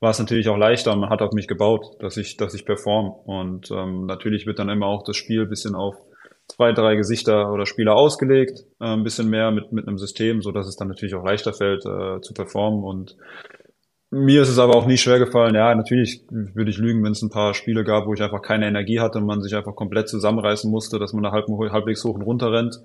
war 0.00 0.10
es 0.10 0.18
natürlich 0.18 0.48
auch 0.48 0.56
leichter 0.56 0.92
und 0.92 1.00
man 1.00 1.10
hat 1.10 1.22
auf 1.22 1.32
mich 1.32 1.46
gebaut, 1.46 1.96
dass 2.00 2.16
ich, 2.16 2.36
dass 2.36 2.54
ich 2.54 2.64
perform. 2.64 3.10
Und 3.24 3.70
ähm, 3.70 4.06
natürlich 4.06 4.46
wird 4.46 4.58
dann 4.58 4.68
immer 4.68 4.86
auch 4.86 5.04
das 5.04 5.16
Spiel 5.16 5.46
bisschen 5.46 5.76
auf 5.76 5.94
zwei, 6.48 6.72
drei 6.72 6.96
Gesichter 6.96 7.52
oder 7.52 7.66
Spieler 7.66 7.94
ausgelegt, 7.94 8.64
äh, 8.80 8.86
ein 8.86 9.04
bisschen 9.04 9.28
mehr 9.30 9.52
mit, 9.52 9.70
mit 9.70 9.86
einem 9.86 9.98
System, 9.98 10.42
so 10.42 10.50
dass 10.50 10.66
es 10.66 10.76
dann 10.76 10.88
natürlich 10.88 11.14
auch 11.14 11.24
leichter 11.24 11.52
fällt, 11.52 11.84
äh, 11.86 12.20
zu 12.20 12.34
performen 12.34 12.82
und 12.82 13.16
mir 14.10 14.42
ist 14.42 14.48
es 14.48 14.58
aber 14.58 14.74
auch 14.74 14.86
nie 14.86 14.96
schwer 14.96 15.18
gefallen. 15.18 15.54
Ja, 15.54 15.74
natürlich 15.74 16.22
würde 16.30 16.70
ich 16.70 16.78
lügen, 16.78 17.04
wenn 17.04 17.12
es 17.12 17.22
ein 17.22 17.30
paar 17.30 17.54
Spiele 17.54 17.84
gab, 17.84 18.06
wo 18.06 18.14
ich 18.14 18.22
einfach 18.22 18.42
keine 18.42 18.66
Energie 18.66 19.00
hatte 19.00 19.18
und 19.18 19.26
man 19.26 19.42
sich 19.42 19.54
einfach 19.54 19.74
komplett 19.74 20.08
zusammenreißen 20.08 20.70
musste, 20.70 20.98
dass 20.98 21.12
man 21.12 21.22
da 21.22 21.32
halb, 21.32 21.46
halbwegs 21.48 22.04
hoch 22.04 22.14
und 22.14 22.22
runter 22.22 22.52
rennt 22.52 22.80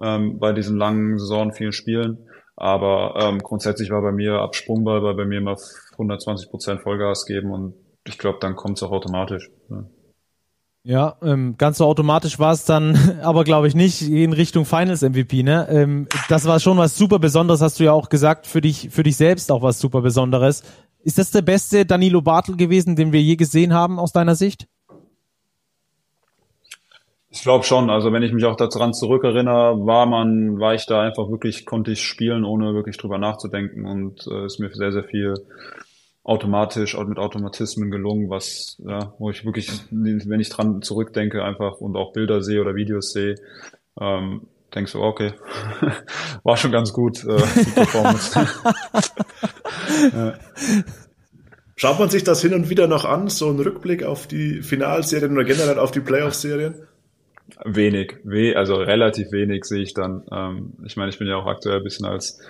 ähm, 0.00 0.38
bei 0.38 0.52
diesen 0.52 0.76
langen 0.76 1.18
Saison, 1.18 1.52
vielen 1.52 1.72
Spielen. 1.72 2.18
Aber 2.56 3.16
ähm, 3.20 3.38
grundsätzlich 3.38 3.90
war 3.90 4.02
bei 4.02 4.12
mir 4.12 4.40
Absprungball, 4.40 5.02
weil 5.02 5.14
bei 5.14 5.24
mir 5.24 5.38
immer 5.38 5.56
120 5.92 6.50
Prozent 6.50 6.80
Vollgas 6.82 7.26
geben 7.26 7.50
und 7.50 7.74
ich 8.04 8.18
glaube, 8.18 8.38
dann 8.40 8.56
kommt 8.56 8.76
es 8.76 8.82
auch 8.82 8.92
automatisch. 8.92 9.50
Ja. 9.68 9.84
Ja, 10.88 11.16
ähm, 11.20 11.56
ganz 11.58 11.78
so 11.78 11.84
automatisch 11.84 12.38
war 12.38 12.52
es 12.52 12.64
dann, 12.64 13.18
aber 13.22 13.42
glaube 13.42 13.66
ich 13.66 13.74
nicht 13.74 14.02
in 14.02 14.32
Richtung 14.32 14.64
Finals 14.64 15.02
MVP. 15.02 15.42
Ne, 15.42 15.66
ähm, 15.68 16.06
das 16.28 16.46
war 16.46 16.60
schon 16.60 16.78
was 16.78 16.96
super 16.96 17.18
Besonderes, 17.18 17.60
hast 17.60 17.80
du 17.80 17.84
ja 17.84 17.92
auch 17.92 18.08
gesagt 18.08 18.46
für 18.46 18.60
dich, 18.60 18.90
für 18.92 19.02
dich 19.02 19.16
selbst 19.16 19.50
auch 19.50 19.62
was 19.62 19.80
super 19.80 20.00
Besonderes. 20.00 20.62
Ist 21.02 21.18
das 21.18 21.32
der 21.32 21.42
beste 21.42 21.86
Danilo 21.86 22.22
Bartel 22.22 22.56
gewesen, 22.56 22.94
den 22.94 23.10
wir 23.10 23.20
je 23.20 23.34
gesehen 23.34 23.74
haben 23.74 23.98
aus 23.98 24.12
deiner 24.12 24.36
Sicht? 24.36 24.68
Ich 27.30 27.42
glaube 27.42 27.64
schon. 27.64 27.90
Also 27.90 28.12
wenn 28.12 28.22
ich 28.22 28.32
mich 28.32 28.44
auch 28.44 28.56
daran 28.56 28.94
zurückerinnere, 28.94 29.84
war 29.86 30.06
man, 30.06 30.60
war 30.60 30.74
ich 30.74 30.86
da 30.86 31.02
einfach 31.02 31.28
wirklich, 31.28 31.66
konnte 31.66 31.90
ich 31.90 32.04
spielen, 32.04 32.44
ohne 32.44 32.74
wirklich 32.74 32.96
drüber 32.96 33.18
nachzudenken 33.18 33.86
und 33.86 34.24
äh, 34.28 34.46
ist 34.46 34.60
mir 34.60 34.72
sehr, 34.72 34.92
sehr 34.92 35.04
viel 35.04 35.34
automatisch 36.26 36.98
mit 36.98 37.18
Automatismen 37.18 37.90
gelungen, 37.90 38.28
was, 38.28 38.82
ja, 38.84 39.14
wo 39.18 39.30
ich 39.30 39.44
wirklich, 39.44 39.70
wenn 39.90 40.40
ich 40.40 40.48
dran 40.48 40.82
zurückdenke, 40.82 41.44
einfach 41.44 41.80
und 41.80 41.96
auch 41.96 42.12
Bilder 42.12 42.42
sehe 42.42 42.60
oder 42.60 42.74
Videos 42.74 43.12
sehe, 43.12 43.36
ähm, 44.00 44.42
denkst 44.74 44.92
du, 44.92 45.02
okay, 45.02 45.34
war 46.42 46.56
schon 46.56 46.72
ganz 46.72 46.92
gut, 46.92 47.24
äh, 47.24 47.36
die 47.64 47.70
Performance. 47.70 48.40
ja. 50.12 50.34
Schaut 51.76 52.00
man 52.00 52.08
sich 52.08 52.24
das 52.24 52.42
hin 52.42 52.54
und 52.54 52.70
wieder 52.70 52.88
noch 52.88 53.04
an, 53.04 53.28
so 53.28 53.48
ein 53.48 53.60
Rückblick 53.60 54.02
auf 54.02 54.26
die 54.26 54.62
Finalserien 54.62 55.32
oder 55.32 55.44
generell 55.44 55.78
auf 55.78 55.92
die 55.92 56.00
Playoff-Serien? 56.00 56.74
Wenig, 57.64 58.16
we 58.24 58.56
also 58.56 58.74
relativ 58.74 59.30
wenig 59.30 59.64
sehe 59.64 59.82
ich 59.82 59.94
dann. 59.94 60.24
Ähm, 60.32 60.72
ich 60.84 60.96
meine, 60.96 61.10
ich 61.10 61.18
bin 61.18 61.28
ja 61.28 61.36
auch 61.36 61.46
aktuell 61.46 61.76
ein 61.76 61.84
bisschen 61.84 62.06
als, 62.06 62.40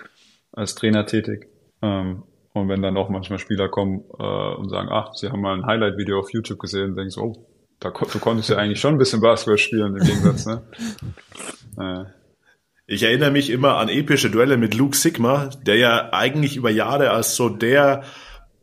als 0.51 0.73
Trainer 0.73 1.05
tätig. 1.05 1.47
Ähm, 1.83 2.23
und 2.57 2.69
wenn 2.69 2.81
dann 2.81 2.97
auch 2.97 3.09
manchmal 3.09 3.39
Spieler 3.39 3.69
kommen 3.69 4.03
äh, 4.19 4.55
und 4.55 4.69
sagen, 4.69 4.89
ach, 4.91 5.13
sie 5.13 5.29
haben 5.29 5.41
mal 5.41 5.55
ein 5.55 5.65
Highlight-Video 5.65 6.19
auf 6.19 6.31
YouTube 6.31 6.59
gesehen, 6.59 6.95
denkst 6.95 7.15
du, 7.15 7.21
oh, 7.21 7.47
da, 7.79 7.91
du 7.91 8.19
konntest 8.19 8.49
ja 8.49 8.57
eigentlich 8.57 8.79
schon 8.79 8.95
ein 8.95 8.97
bisschen 8.97 9.21
Basketball 9.21 9.57
spielen 9.57 9.95
im 9.95 10.03
Gegensatz, 10.05 10.45
ne? 10.45 10.63
äh. 11.79 12.17
Ich 12.89 13.03
erinnere 13.03 13.31
mich 13.31 13.49
immer 13.49 13.75
an 13.75 13.89
epische 13.89 14.29
Duelle 14.29 14.55
mit 14.55 14.73
Luke 14.73 14.95
Sigma, 14.95 15.49
der 15.65 15.75
ja 15.75 16.13
eigentlich 16.13 16.55
über 16.55 16.69
Jahre 16.69 17.11
als 17.11 17.35
so 17.35 17.49
der 17.49 18.05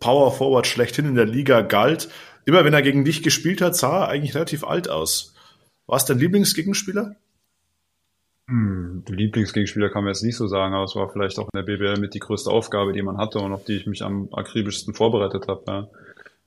Power 0.00 0.32
Forward 0.32 0.66
schlechthin 0.66 1.04
in 1.04 1.14
der 1.14 1.26
Liga 1.26 1.60
galt. 1.60 2.08
Immer 2.46 2.64
wenn 2.64 2.72
er 2.72 2.80
gegen 2.80 3.04
dich 3.04 3.22
gespielt 3.22 3.60
hat, 3.60 3.76
sah 3.76 4.04
er 4.04 4.08
eigentlich 4.08 4.34
relativ 4.34 4.64
alt 4.64 4.88
aus. 4.88 5.34
War 5.86 5.98
es 5.98 6.06
dein 6.06 6.18
Lieblingsgegenspieler? 6.18 7.16
Hm, 8.46 9.04
Lieblingsgegenspieler 9.08 9.88
kann 9.88 10.04
man 10.04 10.12
jetzt 10.12 10.22
nicht 10.22 10.36
so 10.36 10.46
sagen, 10.46 10.74
aber 10.74 10.84
es 10.84 10.94
war 10.94 11.08
vielleicht 11.08 11.38
auch 11.38 11.48
in 11.52 11.56
der 11.56 11.62
BBL 11.62 11.98
mit 11.98 12.12
die 12.12 12.18
größte 12.18 12.50
Aufgabe, 12.50 12.92
die 12.92 13.02
man 13.02 13.16
hatte 13.16 13.38
und 13.38 13.52
auf 13.52 13.64
die 13.64 13.76
ich 13.76 13.86
mich 13.86 14.02
am 14.02 14.28
akribischsten 14.32 14.92
vorbereitet 14.92 15.48
habe. 15.48 15.62
Ja. 15.66 15.88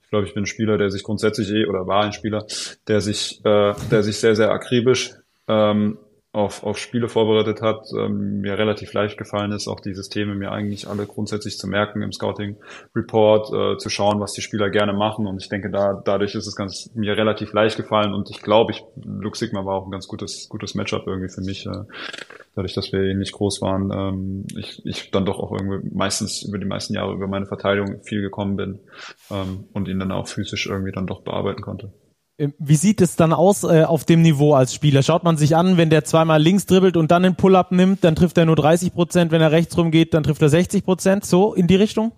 Ich 0.04 0.10
glaube, 0.10 0.26
ich 0.26 0.32
bin 0.32 0.44
ein 0.44 0.46
Spieler, 0.46 0.78
der 0.78 0.90
sich 0.90 1.02
grundsätzlich 1.02 1.50
eh 1.50 1.66
oder 1.66 1.86
war 1.86 2.04
ein 2.04 2.12
Spieler, 2.12 2.46
der 2.86 3.00
sich, 3.00 3.44
äh, 3.44 3.74
der 3.90 4.02
sich 4.02 4.18
sehr, 4.18 4.36
sehr 4.36 4.52
akribisch 4.52 5.12
ähm, 5.48 5.98
auf, 6.32 6.62
auf 6.62 6.76
Spiele 6.76 7.08
vorbereitet 7.08 7.62
hat, 7.62 7.86
ähm, 7.96 8.40
mir 8.42 8.58
relativ 8.58 8.92
leicht 8.92 9.16
gefallen 9.16 9.50
ist, 9.50 9.66
auch 9.66 9.80
die 9.80 9.94
Systeme 9.94 10.34
mir 10.34 10.52
eigentlich 10.52 10.86
alle 10.86 11.06
grundsätzlich 11.06 11.56
zu 11.56 11.66
merken 11.66 12.02
im 12.02 12.12
Scouting 12.12 12.56
Report, 12.94 13.50
äh, 13.52 13.78
zu 13.78 13.88
schauen, 13.88 14.20
was 14.20 14.34
die 14.34 14.42
Spieler 14.42 14.68
gerne 14.68 14.92
machen. 14.92 15.26
Und 15.26 15.42
ich 15.42 15.48
denke, 15.48 15.70
da 15.70 15.94
dadurch 16.04 16.34
ist 16.34 16.46
es 16.46 16.54
ganz 16.54 16.90
mir 16.94 17.16
relativ 17.16 17.54
leicht 17.54 17.78
gefallen. 17.78 18.12
Und 18.12 18.28
ich 18.28 18.42
glaube, 18.42 18.72
ich 18.72 18.84
Luke 19.04 19.38
Sigma 19.38 19.64
war 19.64 19.76
auch 19.76 19.86
ein 19.86 19.90
ganz 19.90 20.06
gutes 20.06 20.48
gutes 20.50 20.74
Matchup 20.74 21.06
irgendwie 21.06 21.30
für 21.30 21.40
mich, 21.40 21.64
äh, 21.64 21.84
dadurch, 22.54 22.74
dass 22.74 22.92
wir 22.92 23.00
ähnlich 23.00 23.32
groß 23.32 23.62
waren. 23.62 23.90
Ähm, 23.90 24.46
ich, 24.54 24.84
ich 24.84 25.10
dann 25.10 25.24
doch 25.24 25.38
auch 25.38 25.52
irgendwie 25.52 25.96
meistens 25.96 26.42
über 26.42 26.58
die 26.58 26.66
meisten 26.66 26.92
Jahre 26.92 27.14
über 27.14 27.26
meine 27.26 27.46
Verteidigung 27.46 28.02
viel 28.02 28.20
gekommen 28.20 28.56
bin 28.56 28.80
ähm, 29.30 29.64
und 29.72 29.88
ihn 29.88 29.98
dann 29.98 30.12
auch 30.12 30.28
physisch 30.28 30.66
irgendwie 30.66 30.92
dann 30.92 31.06
doch 31.06 31.22
bearbeiten 31.22 31.62
konnte. 31.62 31.90
Ähm, 32.38 32.54
wie 32.58 32.76
sieht 32.76 33.00
es 33.00 33.16
dann 33.16 33.32
aus 33.32 33.64
äh, 33.64 33.82
auf 33.82 34.04
dem 34.04 34.22
Niveau 34.22 34.54
als 34.54 34.72
Spieler? 34.72 35.02
Schaut 35.02 35.24
man 35.24 35.36
sich 35.36 35.56
an, 35.56 35.76
wenn 35.76 35.90
der 35.90 36.04
zweimal 36.04 36.40
links 36.40 36.66
dribbelt 36.66 36.96
und 36.96 37.10
dann 37.10 37.24
den 37.24 37.34
Pull-up 37.34 37.72
nimmt, 37.72 38.04
dann 38.04 38.14
trifft 38.14 38.38
er 38.38 38.46
nur 38.46 38.56
30 38.56 38.94
Prozent. 38.94 39.32
Wenn 39.32 39.42
er 39.42 39.50
rechts 39.50 39.76
rumgeht, 39.76 40.14
dann 40.14 40.22
trifft 40.22 40.40
er 40.42 40.48
60 40.48 40.84
Prozent. 40.84 41.24
So 41.24 41.52
in 41.52 41.66
die 41.66 41.76
Richtung? 41.76 42.12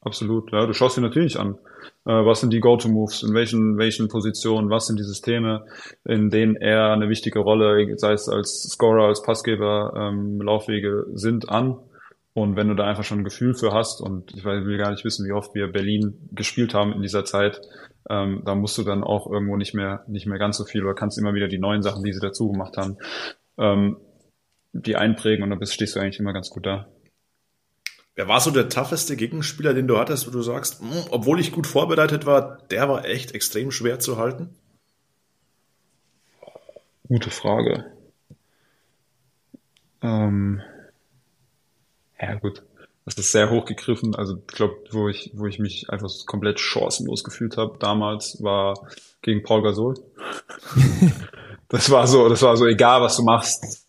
Absolut. 0.00 0.52
Ja, 0.52 0.64
du 0.66 0.72
schaust 0.72 0.96
dir 0.96 1.00
natürlich 1.00 1.40
an. 1.40 1.58
Äh, 2.04 2.12
was 2.12 2.40
sind 2.40 2.52
die 2.52 2.60
Go-to-Moves? 2.60 3.24
In 3.24 3.34
welchen, 3.34 3.78
welchen 3.78 4.06
Positionen? 4.06 4.70
Was 4.70 4.86
sind 4.86 5.00
die 5.00 5.04
Systeme, 5.04 5.66
in 6.04 6.30
denen 6.30 6.54
er 6.54 6.92
eine 6.92 7.08
wichtige 7.08 7.40
Rolle, 7.40 7.98
sei 7.98 8.12
es 8.12 8.28
als 8.28 8.62
Scorer, 8.70 9.08
als 9.08 9.22
Passgeber, 9.22 9.92
ähm, 9.96 10.40
Laufwege 10.40 11.06
sind, 11.14 11.48
an? 11.48 11.78
Und 12.36 12.54
wenn 12.54 12.68
du 12.68 12.74
da 12.74 12.84
einfach 12.84 13.02
schon 13.02 13.20
ein 13.20 13.24
Gefühl 13.24 13.54
für 13.54 13.72
hast, 13.72 14.02
und 14.02 14.36
ich 14.36 14.44
will 14.44 14.76
gar 14.76 14.90
nicht 14.90 15.06
wissen, 15.06 15.26
wie 15.26 15.32
oft 15.32 15.54
wir 15.54 15.68
Berlin 15.68 16.28
gespielt 16.32 16.74
haben 16.74 16.92
in 16.92 17.00
dieser 17.00 17.24
Zeit, 17.24 17.62
ähm, 18.10 18.42
da 18.44 18.54
musst 18.54 18.76
du 18.76 18.82
dann 18.82 19.02
auch 19.04 19.26
irgendwo 19.26 19.56
nicht 19.56 19.72
mehr, 19.72 20.04
nicht 20.06 20.26
mehr 20.26 20.38
ganz 20.38 20.58
so 20.58 20.66
viel 20.66 20.84
oder 20.84 20.94
kannst 20.94 21.16
immer 21.16 21.32
wieder 21.32 21.48
die 21.48 21.56
neuen 21.56 21.80
Sachen, 21.80 22.04
die 22.04 22.12
sie 22.12 22.20
dazu 22.20 22.52
gemacht 22.52 22.76
haben, 22.76 22.98
ähm, 23.56 23.96
die 24.74 24.96
einprägen 24.96 25.44
und 25.44 25.48
dann 25.48 25.58
bist, 25.58 25.72
stehst 25.72 25.96
du 25.96 26.00
eigentlich 26.00 26.20
immer 26.20 26.34
ganz 26.34 26.50
gut 26.50 26.66
da. 26.66 26.86
Wer 28.16 28.28
war 28.28 28.40
so 28.40 28.50
der 28.50 28.68
tougheste 28.68 29.16
Gegenspieler, 29.16 29.72
den 29.72 29.88
du 29.88 29.96
hattest, 29.96 30.26
wo 30.26 30.30
du 30.30 30.42
sagst, 30.42 30.82
mh, 30.82 30.90
hm, 30.90 31.04
obwohl 31.12 31.40
ich 31.40 31.52
gut 31.52 31.66
vorbereitet 31.66 32.26
war, 32.26 32.58
der 32.70 32.86
war 32.86 33.06
echt 33.06 33.34
extrem 33.34 33.70
schwer 33.70 33.98
zu 33.98 34.18
halten? 34.18 34.50
Gute 37.08 37.30
Frage. 37.30 37.86
Ähm, 40.02 40.60
ja 42.20 42.34
gut, 42.34 42.62
das 43.04 43.14
ist 43.14 43.32
sehr 43.32 43.50
hochgegriffen. 43.50 44.14
Also 44.14 44.36
ich 44.36 44.46
glaube, 44.54 44.76
wo 44.90 45.08
ich, 45.08 45.30
wo 45.34 45.46
ich 45.46 45.58
mich 45.58 45.88
einfach 45.90 46.10
komplett 46.26 46.60
chancenlos 46.60 47.24
gefühlt 47.24 47.56
habe 47.56 47.78
damals, 47.78 48.42
war 48.42 48.74
gegen 49.22 49.42
Paul 49.42 49.62
Gasol. 49.62 49.94
das 51.68 51.90
war 51.90 52.06
so, 52.06 52.28
das 52.28 52.42
war 52.42 52.56
so 52.56 52.66
egal, 52.66 53.00
was 53.00 53.16
du 53.16 53.22
machst. 53.22 53.86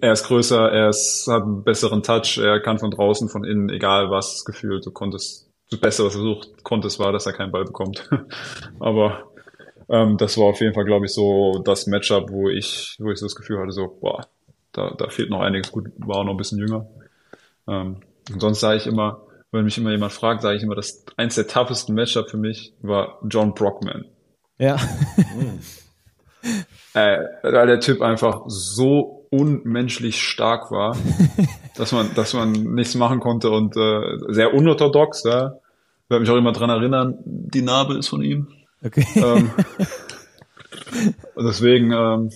Er 0.00 0.12
ist 0.12 0.26
größer, 0.26 0.70
er 0.70 0.90
ist, 0.90 1.26
hat 1.28 1.44
einen 1.44 1.64
besseren 1.64 2.02
Touch, 2.02 2.38
er 2.38 2.60
kann 2.60 2.78
von 2.78 2.90
draußen, 2.90 3.28
von 3.28 3.44
innen, 3.44 3.70
egal 3.70 4.10
was 4.10 4.44
gefühlt, 4.44 4.84
du 4.84 4.90
konntest, 4.90 5.48
das 5.70 5.80
Beste, 5.80 6.04
was 6.04 6.12
versucht 6.12 6.62
konntest, 6.62 6.98
war, 6.98 7.12
dass 7.12 7.24
er 7.24 7.32
keinen 7.32 7.52
Ball 7.52 7.64
bekommt. 7.64 8.08
Aber 8.80 9.30
ähm, 9.88 10.16
das 10.18 10.36
war 10.36 10.46
auf 10.46 10.60
jeden 10.60 10.74
Fall, 10.74 10.84
glaube 10.84 11.06
ich, 11.06 11.14
so 11.14 11.62
das 11.64 11.86
Matchup, 11.86 12.30
wo 12.30 12.48
ich, 12.48 12.96
wo 12.98 13.10
ich 13.10 13.18
so 13.18 13.26
das 13.26 13.34
Gefühl 13.34 13.60
hatte, 13.60 13.72
so, 13.72 13.96
boah, 14.00 14.26
da, 14.72 14.94
da 14.96 15.08
fehlt 15.08 15.30
noch 15.30 15.40
einiges. 15.40 15.72
Gut, 15.72 15.86
war 15.96 16.18
auch 16.18 16.24
noch 16.24 16.32
ein 16.32 16.36
bisschen 16.36 16.58
jünger. 16.58 16.86
Ähm, 17.68 18.00
und 18.32 18.40
sonst 18.40 18.60
sage 18.60 18.78
ich 18.78 18.86
immer, 18.86 19.26
wenn 19.52 19.64
mich 19.64 19.78
immer 19.78 19.90
jemand 19.90 20.12
fragt, 20.12 20.42
sage 20.42 20.56
ich 20.56 20.62
immer, 20.62 20.74
dass 20.74 21.04
eins 21.16 21.34
der 21.34 21.46
toughesten 21.46 21.94
Matchup 21.94 22.30
für 22.30 22.36
mich 22.36 22.74
war 22.82 23.18
John 23.28 23.54
Brockman. 23.54 24.04
Ja. 24.58 24.76
äh, 26.94 27.18
weil 27.42 27.66
der 27.66 27.80
Typ 27.80 28.02
einfach 28.02 28.42
so 28.46 29.26
unmenschlich 29.30 30.22
stark 30.22 30.70
war, 30.70 30.96
dass 31.76 31.92
man, 31.92 32.14
dass 32.14 32.34
man 32.34 32.52
nichts 32.52 32.94
machen 32.94 33.20
konnte 33.20 33.50
und 33.50 33.76
äh, 33.76 34.18
sehr 34.28 34.54
unorthodox. 34.54 35.24
Ja. 35.24 35.58
Ich 36.04 36.10
werde 36.10 36.22
mich 36.22 36.30
auch 36.30 36.36
immer 36.36 36.52
dran 36.52 36.70
erinnern, 36.70 37.18
die 37.24 37.62
Narbe 37.62 37.94
ist 37.94 38.08
von 38.08 38.22
ihm. 38.22 38.48
Okay. 38.84 39.06
Ähm, 39.16 39.50
und 41.34 41.44
deswegen, 41.44 41.92
ähm, 41.92 42.30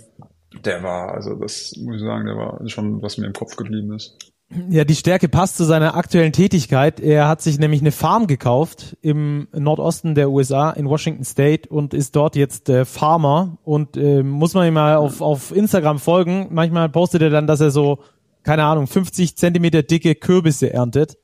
der 0.64 0.82
war, 0.82 1.14
also 1.14 1.34
das 1.34 1.74
muss 1.78 1.96
ich 1.96 2.02
sagen, 2.02 2.26
der 2.26 2.36
war 2.36 2.60
schon, 2.68 3.02
was 3.02 3.18
mir 3.18 3.26
im 3.26 3.32
Kopf 3.32 3.56
geblieben 3.56 3.94
ist. 3.94 4.31
Ja, 4.68 4.84
die 4.84 4.94
Stärke 4.94 5.28
passt 5.28 5.56
zu 5.56 5.64
seiner 5.64 5.96
aktuellen 5.96 6.32
Tätigkeit. 6.32 7.00
Er 7.00 7.28
hat 7.28 7.40
sich 7.40 7.58
nämlich 7.58 7.80
eine 7.80 7.92
Farm 7.92 8.26
gekauft 8.26 8.96
im 9.00 9.48
Nordosten 9.52 10.14
der 10.14 10.30
USA 10.30 10.70
in 10.70 10.88
Washington 10.88 11.24
State 11.24 11.68
und 11.68 11.94
ist 11.94 12.16
dort 12.16 12.36
jetzt 12.36 12.68
äh, 12.68 12.84
Farmer 12.84 13.58
und 13.64 13.96
äh, 13.96 14.22
muss 14.22 14.54
man 14.54 14.68
ihm 14.68 14.74
mal 14.74 14.96
auf, 14.96 15.20
auf 15.20 15.54
Instagram 15.54 15.98
folgen. 15.98 16.48
Manchmal 16.50 16.88
postet 16.88 17.22
er 17.22 17.30
dann, 17.30 17.46
dass 17.46 17.60
er 17.60 17.70
so, 17.70 18.00
keine 18.42 18.64
Ahnung, 18.64 18.86
50 18.86 19.36
Zentimeter 19.36 19.82
dicke 19.82 20.14
Kürbisse 20.14 20.72
erntet. 20.72 21.16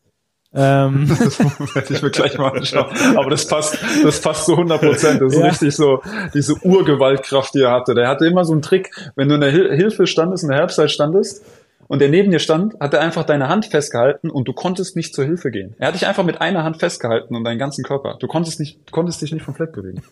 Ähm. 0.54 1.08
Das 1.18 1.38
werde 1.74 1.94
ich 1.94 2.02
mir 2.02 2.10
gleich 2.10 2.38
mal 2.38 2.50
anschauen. 2.56 2.86
Aber 3.16 3.30
das 3.30 3.46
passt, 3.46 3.78
das 4.02 4.20
passt 4.20 4.46
zu 4.46 4.52
100 4.52 4.80
Prozent. 4.80 5.20
Das 5.20 5.34
ist 5.34 5.38
ja. 5.38 5.46
richtig 5.46 5.76
so, 5.76 6.00
diese 6.32 6.54
Urgewaltkraft, 6.62 7.54
die 7.54 7.60
er 7.60 7.72
hatte. 7.72 7.94
Der 7.94 8.08
hatte 8.08 8.26
immer 8.26 8.44
so 8.44 8.52
einen 8.52 8.62
Trick, 8.62 8.90
wenn 9.16 9.28
du 9.28 9.34
in 9.34 9.40
der 9.42 9.50
Hilfe 9.50 10.06
standest, 10.06 10.44
in 10.44 10.50
der 10.50 10.58
Herbstzeit 10.58 10.90
standest, 10.90 11.44
und 11.88 12.00
der 12.00 12.08
neben 12.08 12.30
dir 12.30 12.38
stand, 12.38 12.78
hat 12.80 12.94
er 12.94 13.00
einfach 13.00 13.24
deine 13.24 13.48
Hand 13.48 13.66
festgehalten 13.66 14.30
und 14.30 14.46
du 14.46 14.52
konntest 14.52 14.94
nicht 14.94 15.14
zur 15.14 15.24
Hilfe 15.24 15.50
gehen. 15.50 15.74
Er 15.78 15.88
hat 15.88 15.94
dich 15.94 16.06
einfach 16.06 16.24
mit 16.24 16.40
einer 16.40 16.62
Hand 16.62 16.78
festgehalten 16.78 17.34
und 17.34 17.44
deinen 17.44 17.58
ganzen 17.58 17.82
Körper. 17.82 18.16
Du 18.20 18.28
konntest 18.28 18.60
nicht, 18.60 18.78
du 18.86 18.92
konntest 18.92 19.20
dich 19.22 19.32
nicht 19.32 19.42
vom 19.42 19.54
Fleck 19.54 19.72
bewegen. 19.72 20.02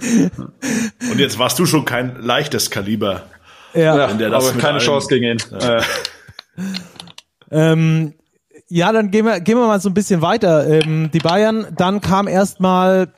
Und 1.10 1.20
jetzt 1.20 1.38
warst 1.38 1.58
du 1.58 1.66
schon 1.66 1.84
kein 1.84 2.20
leichtes 2.20 2.68
Kaliber. 2.70 3.22
Ja, 3.74 4.08
wenn 4.10 4.18
der 4.18 4.28
das 4.28 4.48
aber 4.48 4.58
keine 4.58 4.78
Chance 4.78 5.08
gegen 5.08 5.24
ihn. 5.24 5.38
Ja. 5.60 5.82
ähm, 7.50 8.14
ja, 8.68 8.92
dann 8.92 9.10
gehen 9.10 9.24
wir, 9.24 9.40
gehen 9.40 9.56
wir 9.56 9.66
mal 9.66 9.80
so 9.80 9.88
ein 9.88 9.94
bisschen 9.94 10.20
weiter. 10.20 10.66
Ähm, 10.66 11.10
die 11.12 11.20
Bayern, 11.20 11.66
dann 11.76 12.00
kam 12.00 12.26
erstmal 12.26 13.12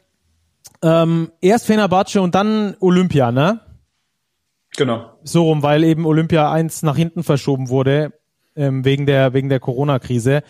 ähm, 0.83 1.31
erst 1.41 1.67
Fenerbahce 1.67 2.21
und 2.21 2.35
dann 2.35 2.77
Olympia, 2.81 3.33
ne? 3.33 3.61
Genau. 4.77 5.11
So 5.23 5.45
rum, 5.45 5.63
weil 5.63 5.85
eben 5.85 6.07
Olympia 6.07 6.51
1 6.51 6.83
nach 6.83 6.97
hinten 6.97 7.23
verschoben 7.23 7.69
wurde, 7.69 8.13
ähm, 8.55 8.85
wegen 8.85 9.07
der, 9.07 9.33
wegen 9.33 9.49
der 9.49 9.61
Corona-Krise. 9.61 10.43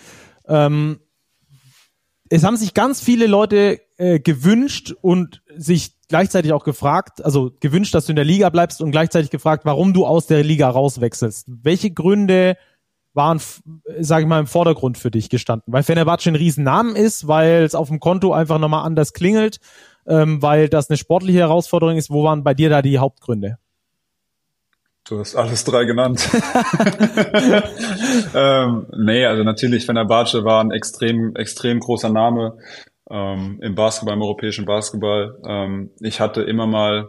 Ähm, 0.48 1.00
es 2.28 2.44
haben 2.44 2.56
sich 2.56 2.74
ganz 2.74 3.00
viele 3.00 3.26
Leute 3.26 3.80
äh, 3.98 4.18
gewünscht 4.18 4.92
und 5.00 5.42
sich 5.56 5.92
gleichzeitig 6.08 6.52
auch 6.52 6.64
gefragt, 6.64 7.24
also 7.24 7.52
gewünscht, 7.60 7.94
dass 7.94 8.06
du 8.06 8.12
in 8.12 8.16
der 8.16 8.24
Liga 8.24 8.50
bleibst 8.50 8.80
und 8.80 8.90
gleichzeitig 8.90 9.30
gefragt, 9.30 9.64
warum 9.64 9.92
du 9.92 10.06
aus 10.06 10.26
der 10.26 10.42
Liga 10.42 10.68
rauswechselst. 10.68 11.46
Welche 11.48 11.90
Gründe 11.90 12.56
waren, 13.14 13.40
sage 13.98 14.22
ich 14.22 14.28
mal, 14.28 14.40
im 14.40 14.46
Vordergrund 14.46 14.98
für 14.98 15.10
dich 15.10 15.30
gestanden? 15.30 15.72
Weil 15.72 15.82
Fenerbahce 15.82 16.30
ein 16.30 16.36
Riesennamen 16.36 16.96
ist, 16.96 17.26
weil 17.26 17.62
es 17.62 17.74
auf 17.74 17.88
dem 17.88 18.00
Konto 18.00 18.32
einfach 18.32 18.58
nochmal 18.58 18.84
anders 18.84 19.12
klingelt, 19.12 19.58
ähm, 20.06 20.42
weil 20.42 20.68
das 20.68 20.90
eine 20.90 20.96
sportliche 20.96 21.38
Herausforderung 21.38 21.96
ist. 21.96 22.10
Wo 22.10 22.24
waren 22.24 22.44
bei 22.44 22.54
dir 22.54 22.70
da 22.70 22.82
die 22.82 22.98
Hauptgründe? 22.98 23.58
Du 25.08 25.20
hast 25.20 25.36
alles 25.36 25.64
drei 25.64 25.84
genannt. 25.84 26.28
ähm, 28.34 28.86
nee, 28.96 29.24
also 29.24 29.44
natürlich, 29.44 29.86
Fenerbahce 29.86 30.44
war 30.44 30.64
ein 30.64 30.72
extrem, 30.72 31.36
extrem 31.36 31.78
großer 31.78 32.08
Name 32.08 32.58
ähm, 33.08 33.60
im 33.62 33.76
Basketball, 33.76 34.16
im 34.16 34.22
europäischen 34.22 34.64
Basketball. 34.64 35.38
Ähm, 35.46 35.90
ich 36.00 36.20
hatte 36.20 36.42
immer 36.42 36.66
mal 36.66 37.08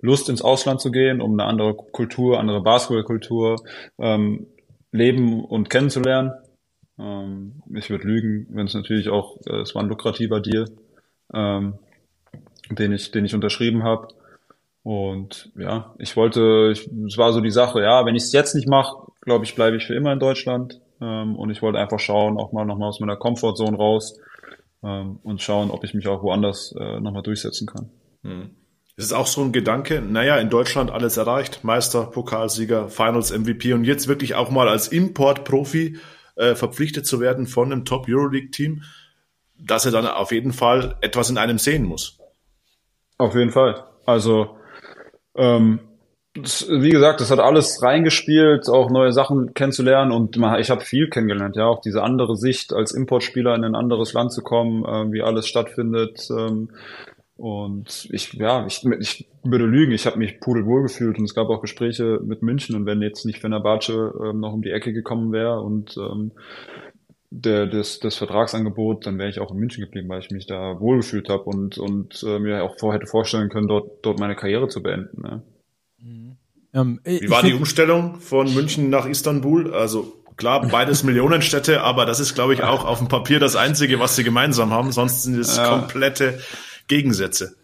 Lust, 0.00 0.28
ins 0.28 0.42
Ausland 0.42 0.80
zu 0.80 0.90
gehen, 0.90 1.20
um 1.20 1.32
eine 1.32 1.44
andere 1.48 1.74
Kultur, 1.74 2.40
andere 2.40 2.62
Basketballkultur 2.62 3.62
ähm, 3.98 4.48
leben 4.90 5.44
und 5.44 5.70
kennenzulernen. 5.70 6.32
Ähm, 6.98 7.62
ich 7.74 7.90
würde 7.90 8.08
lügen, 8.08 8.48
wenn 8.50 8.66
es 8.66 8.74
natürlich 8.74 9.08
auch, 9.08 9.36
äh, 9.46 9.60
es 9.60 9.72
war 9.74 9.82
ein 9.82 9.88
lukrativer 9.88 10.40
Deal, 10.40 10.66
ähm, 11.32 11.74
den 12.70 12.92
ich, 12.92 13.12
den 13.12 13.24
ich 13.24 13.36
unterschrieben 13.36 13.84
habe. 13.84 14.08
Und 14.86 15.50
ja, 15.58 15.96
ich 15.98 16.16
wollte, 16.16 16.70
ich, 16.72 16.88
es 17.08 17.18
war 17.18 17.32
so 17.32 17.40
die 17.40 17.50
Sache, 17.50 17.82
ja, 17.82 18.06
wenn 18.06 18.14
ich 18.14 18.22
es 18.22 18.32
jetzt 18.32 18.54
nicht 18.54 18.68
mache, 18.68 18.96
glaube 19.20 19.44
ich, 19.44 19.56
bleibe 19.56 19.76
ich 19.76 19.84
für 19.84 19.96
immer 19.96 20.12
in 20.12 20.20
Deutschland. 20.20 20.80
Ähm, 21.00 21.34
und 21.34 21.50
ich 21.50 21.60
wollte 21.60 21.80
einfach 21.80 21.98
schauen, 21.98 22.38
auch 22.38 22.52
mal 22.52 22.64
nochmal 22.64 22.90
aus 22.90 23.00
meiner 23.00 23.16
Comfortzone 23.16 23.76
raus 23.76 24.16
ähm, 24.84 25.18
und 25.24 25.42
schauen, 25.42 25.72
ob 25.72 25.82
ich 25.82 25.92
mich 25.92 26.06
auch 26.06 26.22
woanders 26.22 26.72
äh, 26.78 27.00
nochmal 27.00 27.24
durchsetzen 27.24 27.66
kann. 27.66 27.90
Hm. 28.22 28.50
Es 28.96 29.06
ist 29.06 29.12
auch 29.12 29.26
so 29.26 29.42
ein 29.42 29.50
Gedanke, 29.50 30.00
naja, 30.00 30.36
in 30.36 30.50
Deutschland 30.50 30.92
alles 30.92 31.16
erreicht, 31.16 31.64
Meister, 31.64 32.04
Pokalsieger, 32.04 32.88
Finals 32.88 33.36
MVP 33.36 33.72
und 33.72 33.82
jetzt 33.82 34.06
wirklich 34.06 34.36
auch 34.36 34.50
mal 34.50 34.68
als 34.68 34.86
Import-Profi 34.86 35.98
äh, 36.36 36.54
verpflichtet 36.54 37.06
zu 37.06 37.18
werden 37.18 37.48
von 37.48 37.72
einem 37.72 37.84
Top-Euroleague-Team, 37.84 38.84
dass 39.58 39.84
er 39.84 39.90
dann 39.90 40.06
auf 40.06 40.30
jeden 40.30 40.52
Fall 40.52 40.96
etwas 41.00 41.28
in 41.28 41.38
einem 41.38 41.58
sehen 41.58 41.82
muss. 41.82 42.20
Auf 43.18 43.34
jeden 43.34 43.50
Fall. 43.50 43.82
Also 44.04 44.56
ähm, 45.36 45.80
das, 46.34 46.68
wie 46.68 46.90
gesagt, 46.90 47.20
das 47.20 47.30
hat 47.30 47.38
alles 47.38 47.82
reingespielt, 47.82 48.68
auch 48.68 48.90
neue 48.90 49.12
Sachen 49.12 49.54
kennenzulernen 49.54 50.12
und 50.12 50.36
ich 50.58 50.70
habe 50.70 50.82
viel 50.82 51.08
kennengelernt, 51.08 51.56
ja, 51.56 51.66
auch 51.66 51.80
diese 51.80 52.02
andere 52.02 52.36
Sicht 52.36 52.72
als 52.72 52.92
Importspieler 52.92 53.54
in 53.54 53.64
ein 53.64 53.74
anderes 53.74 54.12
Land 54.12 54.32
zu 54.32 54.42
kommen, 54.42 54.84
äh, 54.84 55.12
wie 55.12 55.22
alles 55.22 55.46
stattfindet. 55.46 56.28
Ähm, 56.30 56.68
und 57.36 58.08
ich, 58.12 58.32
ja, 58.32 58.66
ich, 58.66 58.84
ich 58.98 59.28
würde 59.44 59.66
lügen, 59.66 59.92
ich 59.92 60.06
habe 60.06 60.18
mich 60.18 60.40
pudelwohl 60.40 60.82
gefühlt 60.82 61.18
und 61.18 61.24
es 61.24 61.34
gab 61.34 61.48
auch 61.48 61.60
Gespräche 61.60 62.18
mit 62.24 62.42
München 62.42 62.74
und 62.74 62.86
wenn 62.86 63.02
jetzt 63.02 63.26
nicht 63.26 63.40
Fenerbahce 63.40 64.14
ähm, 64.24 64.40
noch 64.40 64.54
um 64.54 64.62
die 64.62 64.70
Ecke 64.70 64.94
gekommen 64.94 65.32
wäre 65.32 65.60
und 65.60 65.96
ähm, 65.98 66.32
der, 67.30 67.66
das, 67.66 68.00
das 68.00 68.16
Vertragsangebot, 68.16 69.06
dann 69.06 69.18
wäre 69.18 69.28
ich 69.28 69.40
auch 69.40 69.50
in 69.50 69.58
München 69.58 69.84
geblieben, 69.84 70.08
weil 70.08 70.20
ich 70.20 70.30
mich 70.30 70.46
da 70.46 70.80
wohlgefühlt 70.80 71.28
habe 71.28 71.44
und, 71.44 71.78
und 71.78 72.22
äh, 72.22 72.38
mir 72.38 72.62
auch 72.62 72.78
vor 72.78 72.94
hätte 72.94 73.06
vorstellen 73.06 73.48
können, 73.48 73.68
dort, 73.68 74.04
dort 74.04 74.18
meine 74.18 74.36
Karriere 74.36 74.68
zu 74.68 74.82
beenden. 74.82 75.22
Ne? 75.22 75.42
Mhm. 75.98 76.36
Ähm, 76.72 77.00
Wie 77.04 77.30
war 77.30 77.42
die 77.42 77.54
Umstellung 77.54 78.20
von 78.20 78.52
München 78.54 78.90
nach 78.90 79.06
Istanbul? 79.06 79.74
Also 79.74 80.12
klar, 80.36 80.66
beides 80.68 81.02
Millionenstädte, 81.02 81.82
aber 81.82 82.06
das 82.06 82.20
ist, 82.20 82.34
glaube 82.34 82.54
ich, 82.54 82.62
auch 82.62 82.84
auf 82.84 82.98
dem 82.98 83.08
Papier 83.08 83.40
das 83.40 83.56
Einzige, 83.56 83.98
was 83.98 84.16
sie 84.16 84.24
gemeinsam 84.24 84.70
haben. 84.70 84.92
Sonst 84.92 85.22
sind 85.22 85.38
es 85.38 85.56
ja. 85.56 85.68
komplette 85.68 86.38
Gegensätze. 86.86 87.56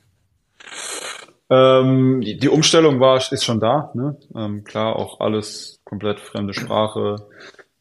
Ähm, 1.50 2.22
die, 2.22 2.38
die, 2.38 2.48
Umstellung 2.48 2.98
war 3.00 3.18
ist 3.18 3.44
schon 3.44 3.60
da. 3.60 3.92
Ne? 3.94 4.16
Ähm, 4.34 4.64
klar, 4.64 4.96
auch 4.96 5.20
alles 5.20 5.80
komplett 5.84 6.18
fremde 6.18 6.54
Sprache. 6.54 7.26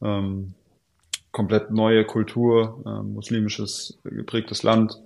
Ähm, 0.03 0.55
komplett 1.31 1.71
neue 1.71 2.05
Kultur, 2.05 2.81
äh, 2.85 3.03
muslimisches 3.03 3.99
geprägtes 4.03 4.63
Land. 4.63 4.99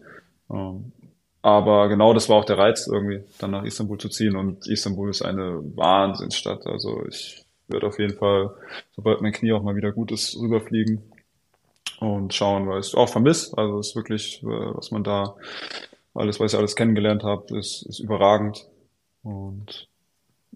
Ähm, 0.51 0.91
aber 1.41 1.89
genau 1.89 2.13
das 2.13 2.27
war 2.27 2.37
auch 2.37 2.45
der 2.45 2.57
Reiz, 2.57 2.87
irgendwie 2.87 3.23
dann 3.39 3.51
nach 3.51 3.63
Istanbul 3.63 3.99
zu 3.99 4.09
ziehen. 4.09 4.35
Und 4.35 4.67
Istanbul 4.67 5.09
ist 5.09 5.21
eine 5.21 5.61
Wahnsinnsstadt. 5.75 6.65
Also 6.65 7.05
ich 7.07 7.45
würde 7.67 7.87
auf 7.87 7.99
jeden 7.99 8.17
Fall, 8.17 8.51
sobald 8.95 9.21
mein 9.21 9.31
Knie 9.31 9.53
auch 9.53 9.61
mal 9.61 9.75
wieder 9.75 9.91
gut 9.91 10.11
ist, 10.11 10.35
rüberfliegen 10.35 11.03
und 11.99 12.33
schauen, 12.33 12.67
weil 12.67 12.79
ich 12.79 12.95
auch 12.95 13.09
vermisst. 13.09 13.57
Also 13.57 13.79
es 13.79 13.89
ist 13.89 13.95
wirklich, 13.95 14.41
äh, 14.43 14.47
was 14.47 14.91
man 14.91 15.03
da, 15.03 15.35
alles, 16.15 16.39
was 16.39 16.53
ich 16.53 16.57
alles 16.57 16.75
kennengelernt 16.75 17.23
habe, 17.23 17.57
ist, 17.57 17.83
ist 17.83 17.99
überragend. 17.99 18.67
Und 19.21 19.87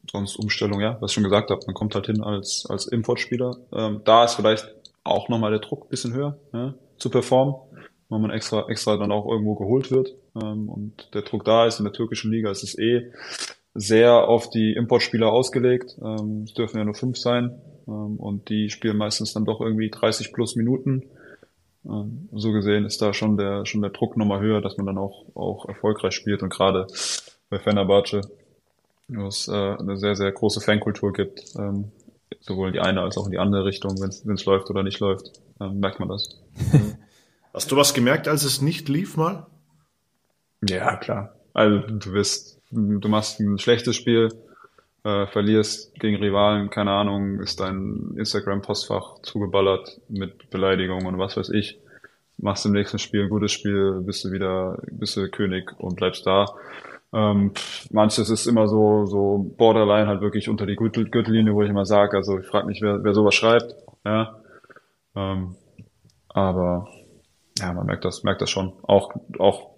sonst 0.09 0.37
Umstellung, 0.37 0.79
ja, 0.79 0.97
was 1.01 1.11
ich 1.11 1.15
schon 1.15 1.23
gesagt 1.23 1.51
habe, 1.51 1.61
man 1.65 1.75
kommt 1.75 1.95
halt 1.95 2.07
hin 2.07 2.23
als, 2.23 2.65
als 2.67 2.87
Importspieler. 2.87 3.57
Ähm, 3.73 4.01
da 4.05 4.25
ist 4.25 4.35
vielleicht 4.35 4.67
auch 5.09 5.29
nochmal 5.29 5.51
der 5.51 5.59
Druck 5.59 5.89
bisschen 5.89 6.13
höher 6.13 6.37
ja, 6.53 6.73
zu 6.97 7.09
performen, 7.09 7.55
weil 8.09 8.19
man 8.19 8.31
extra, 8.31 8.67
extra 8.69 8.97
dann 8.97 9.11
auch 9.11 9.27
irgendwo 9.27 9.55
geholt 9.55 9.91
wird 9.91 10.15
ähm, 10.41 10.69
und 10.69 11.13
der 11.13 11.23
Druck 11.23 11.45
da 11.45 11.65
ist. 11.65 11.79
In 11.79 11.85
der 11.85 11.93
türkischen 11.93 12.31
Liga 12.31 12.51
ist 12.51 12.63
es 12.63 12.77
eh 12.77 13.11
sehr 13.75 14.27
auf 14.27 14.49
die 14.49 14.73
Importspieler 14.73 15.31
ausgelegt. 15.31 15.97
Ähm, 16.03 16.43
es 16.45 16.53
dürfen 16.53 16.77
ja 16.77 16.85
nur 16.85 16.95
fünf 16.95 17.17
sein 17.17 17.59
ähm, 17.87 18.17
und 18.17 18.49
die 18.49 18.69
spielen 18.69 18.97
meistens 18.97 19.33
dann 19.33 19.45
doch 19.45 19.61
irgendwie 19.61 19.89
30 19.89 20.33
plus 20.33 20.55
Minuten. 20.55 21.03
Ähm, 21.85 22.29
so 22.33 22.51
gesehen 22.51 22.85
ist 22.85 23.01
da 23.01 23.13
schon 23.13 23.37
der, 23.37 23.65
schon 23.65 23.81
der 23.81 23.91
Druck 23.91 24.17
nochmal 24.17 24.41
höher, 24.41 24.61
dass 24.61 24.77
man 24.77 24.85
dann 24.85 24.97
auch, 24.97 25.25
auch 25.35 25.67
erfolgreich 25.67 26.13
spielt 26.13 26.43
und 26.43 26.49
gerade 26.49 26.87
bei 27.49 27.59
Fenerbahce 27.59 28.21
wo 29.09 29.27
es 29.27 29.47
äh, 29.47 29.51
eine 29.51 29.97
sehr, 29.97 30.15
sehr 30.15 30.31
große 30.31 30.61
Fankultur 30.61 31.13
gibt. 31.13 31.43
Ähm, 31.57 31.91
sowohl 32.41 32.67
in 32.67 32.73
die 32.73 32.79
eine 32.79 33.01
als 33.01 33.17
auch 33.17 33.25
in 33.25 33.31
die 33.31 33.39
andere 33.39 33.65
Richtung, 33.65 33.99
wenn 33.99 34.35
es 34.35 34.45
läuft 34.45 34.69
oder 34.69 34.83
nicht 34.83 34.99
läuft, 34.99 35.31
ähm, 35.59 35.79
merkt 35.79 35.99
man 35.99 36.09
das. 36.09 36.39
Hast 37.53 37.71
du 37.71 37.77
was 37.77 37.93
gemerkt, 37.93 38.27
als 38.27 38.43
es 38.43 38.61
nicht 38.61 38.89
lief 38.89 39.17
mal? 39.17 39.47
Ja, 40.61 40.95
klar. 40.97 41.35
Also 41.53 41.79
du 41.79 42.11
bist, 42.11 42.61
du 42.71 43.07
machst 43.09 43.39
ein 43.39 43.57
schlechtes 43.57 43.95
Spiel, 43.95 44.29
äh, 45.03 45.27
verlierst 45.27 45.95
gegen 45.99 46.17
Rivalen, 46.17 46.69
keine 46.69 46.91
Ahnung, 46.91 47.39
ist 47.39 47.59
dein 47.59 48.15
Instagram-Postfach 48.17 49.21
zugeballert 49.23 49.99
mit 50.09 50.49
Beleidigungen 50.49 51.07
und 51.07 51.17
was 51.17 51.37
weiß 51.37 51.49
ich. 51.49 51.79
Machst 52.37 52.65
im 52.65 52.71
nächsten 52.73 52.99
Spiel 52.99 53.23
ein 53.23 53.29
gutes 53.29 53.51
Spiel, 53.51 54.01
bist 54.01 54.23
du 54.23 54.31
wieder, 54.31 54.81
bist 54.91 55.17
du 55.17 55.27
König 55.29 55.71
und 55.77 55.95
bleibst 55.95 56.25
da. 56.25 56.45
Ähm, 57.11 57.53
manches 57.91 58.29
ist 58.29 58.45
immer 58.45 58.67
so, 58.67 59.05
so 59.05 59.53
borderline 59.57 60.07
halt 60.07 60.21
wirklich 60.21 60.47
unter 60.47 60.65
die 60.65 60.75
Gürtel, 60.75 61.09
Gürtellinie, 61.09 61.53
wo 61.53 61.63
ich 61.63 61.69
immer 61.69 61.85
sage, 61.85 62.17
also 62.17 62.37
ich 62.37 62.45
frage 62.45 62.67
mich, 62.67 62.81
wer, 62.81 63.03
wer 63.03 63.13
sowas 63.13 63.33
schreibt, 63.33 63.75
ja. 64.05 64.39
Ähm, 65.15 65.55
aber 66.29 66.87
ja, 67.57 67.73
man 67.73 67.87
merkt 67.87 68.05
das, 68.05 68.23
merkt 68.23 68.41
das 68.41 68.49
schon. 68.49 68.73
Auch, 68.83 69.11
auch 69.39 69.71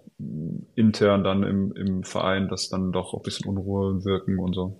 intern 0.76 1.24
dann 1.24 1.42
im, 1.42 1.72
im 1.72 2.04
Verein, 2.04 2.48
dass 2.48 2.68
dann 2.68 2.92
doch 2.92 3.14
ein 3.14 3.22
bisschen 3.22 3.48
Unruhe 3.48 4.04
wirken 4.04 4.38
und 4.38 4.54
so. 4.54 4.76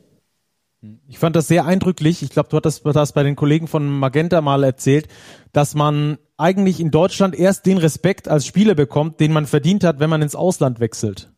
Ich 1.09 1.19
fand 1.19 1.37
das 1.37 1.47
sehr 1.47 1.65
eindrücklich. 1.65 2.23
Ich 2.23 2.31
glaube, 2.31 2.49
du 2.49 2.57
hattest 2.57 2.85
das 2.85 3.13
bei 3.13 3.23
den 3.23 3.37
Kollegen 3.37 3.69
von 3.69 3.89
Magenta 3.89 4.41
mal 4.41 4.65
erzählt, 4.65 5.07
dass 5.53 5.75
man 5.75 6.19
eigentlich 6.37 6.81
in 6.81 6.91
Deutschland 6.91 7.37
erst 7.37 7.67
den 7.67 7.79
Respekt 7.79 8.27
als 8.27 8.47
Spieler 8.47 8.75
bekommt, 8.75 9.21
den 9.21 9.33
man 9.33 9.47
verdient 9.47 9.85
hat, 9.85 10.01
wenn 10.01 10.11
man 10.11 10.23
ins 10.23 10.35
Ausland 10.35 10.81
wechselt. 10.81 11.33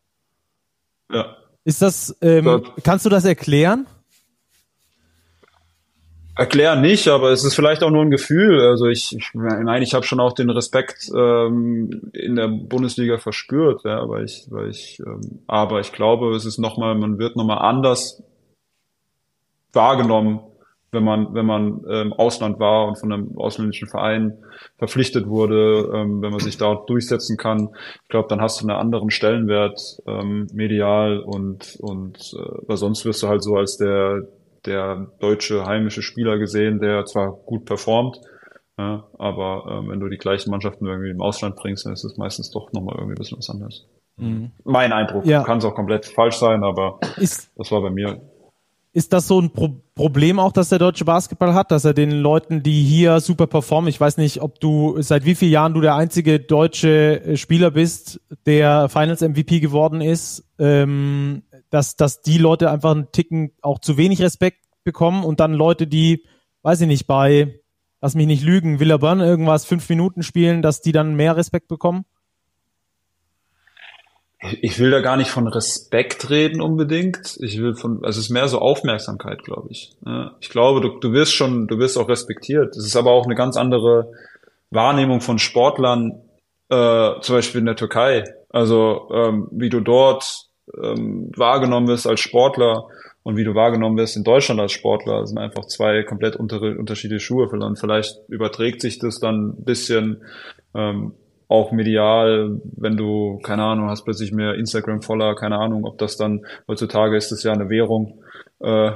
Ja. 1.11 1.37
Ist 1.63 1.81
das, 1.81 2.15
ähm, 2.21 2.45
das 2.45 2.83
kannst 2.83 3.05
du 3.05 3.09
das 3.09 3.25
erklären? 3.25 3.87
Erklären 6.37 6.81
nicht, 6.81 7.07
aber 7.07 7.31
es 7.31 7.45
ist 7.45 7.55
vielleicht 7.55 7.81
auch 7.81 7.91
nur 7.91 8.01
ein 8.01 8.11
Gefühl. 8.11 8.59
Also 8.59 8.87
ich, 8.87 9.15
ich 9.15 9.33
meine, 9.33 9.83
ich 9.83 9.93
habe 9.93 10.05
schon 10.05 10.19
auch 10.19 10.33
den 10.33 10.49
Respekt 10.49 11.09
ähm, 11.15 12.11
in 12.11 12.35
der 12.35 12.49
Bundesliga 12.49 13.17
verspürt, 13.17 13.85
ja, 13.85 14.07
weil 14.09 14.25
ich, 14.25 14.45
weil 14.49 14.69
ich, 14.69 14.99
ähm, 14.99 15.43
aber 15.47 15.79
ich 15.79 15.93
glaube, 15.93 16.35
es 16.35 16.45
ist 16.45 16.57
nochmal, 16.57 16.95
man 16.95 17.19
wird 17.19 17.37
nochmal 17.37 17.59
anders 17.59 18.21
wahrgenommen, 19.71 20.41
wenn 20.95 21.03
man, 21.03 21.33
wenn 21.35 21.45
man 21.45 21.83
im 21.83 21.91
ähm, 21.91 22.13
Ausland 22.13 22.59
war 22.59 22.87
und 22.87 22.97
von 22.97 23.11
einem 23.11 23.37
ausländischen 23.37 23.87
Verein 23.87 24.37
verpflichtet 24.77 25.27
wurde, 25.27 25.91
ähm, 25.93 26.23
wenn 26.23 26.31
man 26.31 26.39
sich 26.39 26.57
dort 26.57 26.89
durchsetzen 26.89 27.37
kann. 27.37 27.69
Ich 28.03 28.09
glaube, 28.09 28.27
dann 28.29 28.41
hast 28.41 28.61
du 28.61 28.67
einen 28.67 28.75
anderen 28.75 29.11
Stellenwert 29.11 29.79
ähm, 30.07 30.47
medial 30.53 31.19
und, 31.19 31.77
und 31.81 32.33
äh, 32.33 32.67
weil 32.67 32.77
sonst 32.77 33.05
wirst 33.05 33.21
du 33.21 33.27
halt 33.27 33.43
so 33.43 33.55
als 33.55 33.77
der, 33.77 34.23
der 34.65 35.11
deutsche 35.19 35.65
heimische 35.67 36.01
Spieler 36.01 36.39
gesehen, 36.39 36.79
der 36.79 37.05
zwar 37.05 37.31
gut 37.31 37.65
performt, 37.65 38.19
ja, 38.77 39.07
aber 39.17 39.65
ähm, 39.69 39.89
wenn 39.89 39.99
du 39.99 40.09
die 40.09 40.17
gleichen 40.17 40.49
Mannschaften 40.49 40.85
irgendwie 40.85 41.11
im 41.11 41.21
Ausland 41.21 41.55
bringst, 41.55 41.85
dann 41.85 41.93
ist 41.93 42.03
es 42.03 42.17
meistens 42.17 42.51
doch 42.51 42.73
nochmal 42.73 42.95
irgendwie 42.95 43.13
ein 43.13 43.19
bisschen 43.19 43.37
was 43.37 43.49
anderes. 43.49 43.85
Mhm. 44.17 44.51
Mein 44.63 44.91
Eindruck. 44.91 45.25
Ja. 45.25 45.43
Kann 45.43 45.59
es 45.59 45.65
auch 45.65 45.75
komplett 45.75 46.05
falsch 46.05 46.37
sein, 46.37 46.63
aber 46.63 46.99
ist, 47.17 47.51
das 47.55 47.71
war 47.71 47.81
bei 47.81 47.89
mir 47.89 48.21
ist 48.95 49.11
das 49.11 49.27
so 49.27 49.41
ein 49.41 49.51
Pro 49.51 49.81
Problem 49.93 50.39
auch, 50.39 50.51
dass 50.51 50.67
der 50.67 50.79
deutsche 50.79 51.05
Basketball 51.05 51.53
hat, 51.53 51.71
dass 51.71 51.85
er 51.85 51.93
den 51.93 52.11
Leuten, 52.11 52.63
die 52.63 52.83
hier 52.83 53.21
super 53.21 53.47
performen, 53.47 53.87
ich 53.87 53.99
weiß 53.99 54.17
nicht, 54.17 54.41
ob 54.41 54.59
du 54.59 55.01
seit 55.01 55.23
wie 55.23 55.35
vielen 55.35 55.53
Jahren 55.53 55.73
du 55.73 55.79
der 55.79 55.95
einzige 55.95 56.41
deutsche 56.41 57.21
äh, 57.23 57.37
Spieler 57.37 57.71
bist, 57.71 58.19
der 58.45 58.89
Finals 58.89 59.21
MVP 59.21 59.61
geworden 59.61 60.01
ist, 60.01 60.43
ähm, 60.59 61.43
dass, 61.69 61.95
dass 61.95 62.23
die 62.23 62.37
Leute 62.37 62.69
einfach 62.71 62.91
einen 62.91 63.11
Ticken 63.13 63.51
auch 63.61 63.79
zu 63.79 63.95
wenig 63.95 64.21
Respekt 64.21 64.65
bekommen 64.83 65.23
und 65.23 65.39
dann 65.39 65.53
Leute, 65.53 65.87
die, 65.87 66.25
weiß 66.63 66.81
ich 66.81 66.87
nicht, 66.87 67.07
bei, 67.07 67.61
lass 68.01 68.15
mich 68.15 68.27
nicht 68.27 68.43
lügen, 68.43 68.81
Villaburn 68.81 69.21
irgendwas 69.21 69.63
fünf 69.63 69.87
Minuten 69.87 70.23
spielen, 70.23 70.61
dass 70.61 70.81
die 70.81 70.91
dann 70.91 71.15
mehr 71.15 71.37
Respekt 71.37 71.69
bekommen? 71.69 72.03
Ich 74.61 74.79
will 74.79 74.91
da 74.91 75.01
gar 75.01 75.17
nicht 75.17 75.29
von 75.29 75.47
Respekt 75.47 76.29
reden 76.29 76.61
unbedingt. 76.61 77.37
Ich 77.39 77.59
will 77.59 77.75
von, 77.75 78.03
also 78.03 78.19
es 78.19 78.25
ist 78.25 78.29
mehr 78.29 78.47
so 78.47 78.59
Aufmerksamkeit, 78.59 79.43
glaube 79.43 79.67
ich. 79.71 79.95
Ich 80.39 80.49
glaube, 80.49 80.81
du, 80.81 80.99
du 80.99 81.11
wirst 81.13 81.33
schon, 81.33 81.67
du 81.67 81.77
wirst 81.79 81.97
auch 81.97 82.09
respektiert. 82.09 82.75
Es 82.75 82.85
ist 82.85 82.95
aber 82.95 83.11
auch 83.11 83.25
eine 83.25 83.35
ganz 83.35 83.57
andere 83.57 84.11
Wahrnehmung 84.71 85.21
von 85.21 85.39
Sportlern, 85.39 86.21
äh, 86.69 87.19
zum 87.21 87.35
Beispiel 87.35 87.59
in 87.59 87.65
der 87.65 87.75
Türkei. 87.75 88.23
Also 88.49 89.09
ähm, 89.13 89.47
wie 89.51 89.69
du 89.69 89.79
dort 89.79 90.47
ähm, 90.81 91.31
wahrgenommen 91.35 91.87
wirst 91.87 92.07
als 92.07 92.19
Sportler 92.19 92.87
und 93.23 93.37
wie 93.37 93.43
du 93.43 93.55
wahrgenommen 93.55 93.97
wirst 93.97 94.15
in 94.15 94.23
Deutschland 94.23 94.61
als 94.61 94.71
Sportler, 94.71 95.25
sind 95.25 95.37
einfach 95.37 95.65
zwei 95.65 96.03
komplett 96.03 96.35
unter, 96.35 96.61
unterschiedliche 96.61 97.19
Schuhe. 97.19 97.47
Und 97.47 97.79
vielleicht 97.79 98.17
überträgt 98.27 98.81
sich 98.81 98.99
das 98.99 99.19
dann 99.19 99.49
ein 99.49 99.65
bisschen 99.65 100.23
ähm, 100.75 101.13
auch 101.47 101.71
medial, 101.71 102.59
wenn 102.75 102.97
du, 102.97 103.39
keine 103.43 103.63
Ahnung, 103.63 103.89
hast 103.89 104.03
plötzlich 104.03 104.31
mehr 104.31 104.55
Instagram-Follower, 104.55 105.35
keine 105.35 105.57
Ahnung, 105.57 105.85
ob 105.85 105.97
das 105.97 106.17
dann, 106.17 106.45
heutzutage 106.67 107.15
ist 107.15 107.31
das 107.31 107.43
ja 107.43 107.53
eine 107.53 107.69
Währung, 107.69 108.23
äh, 108.59 108.91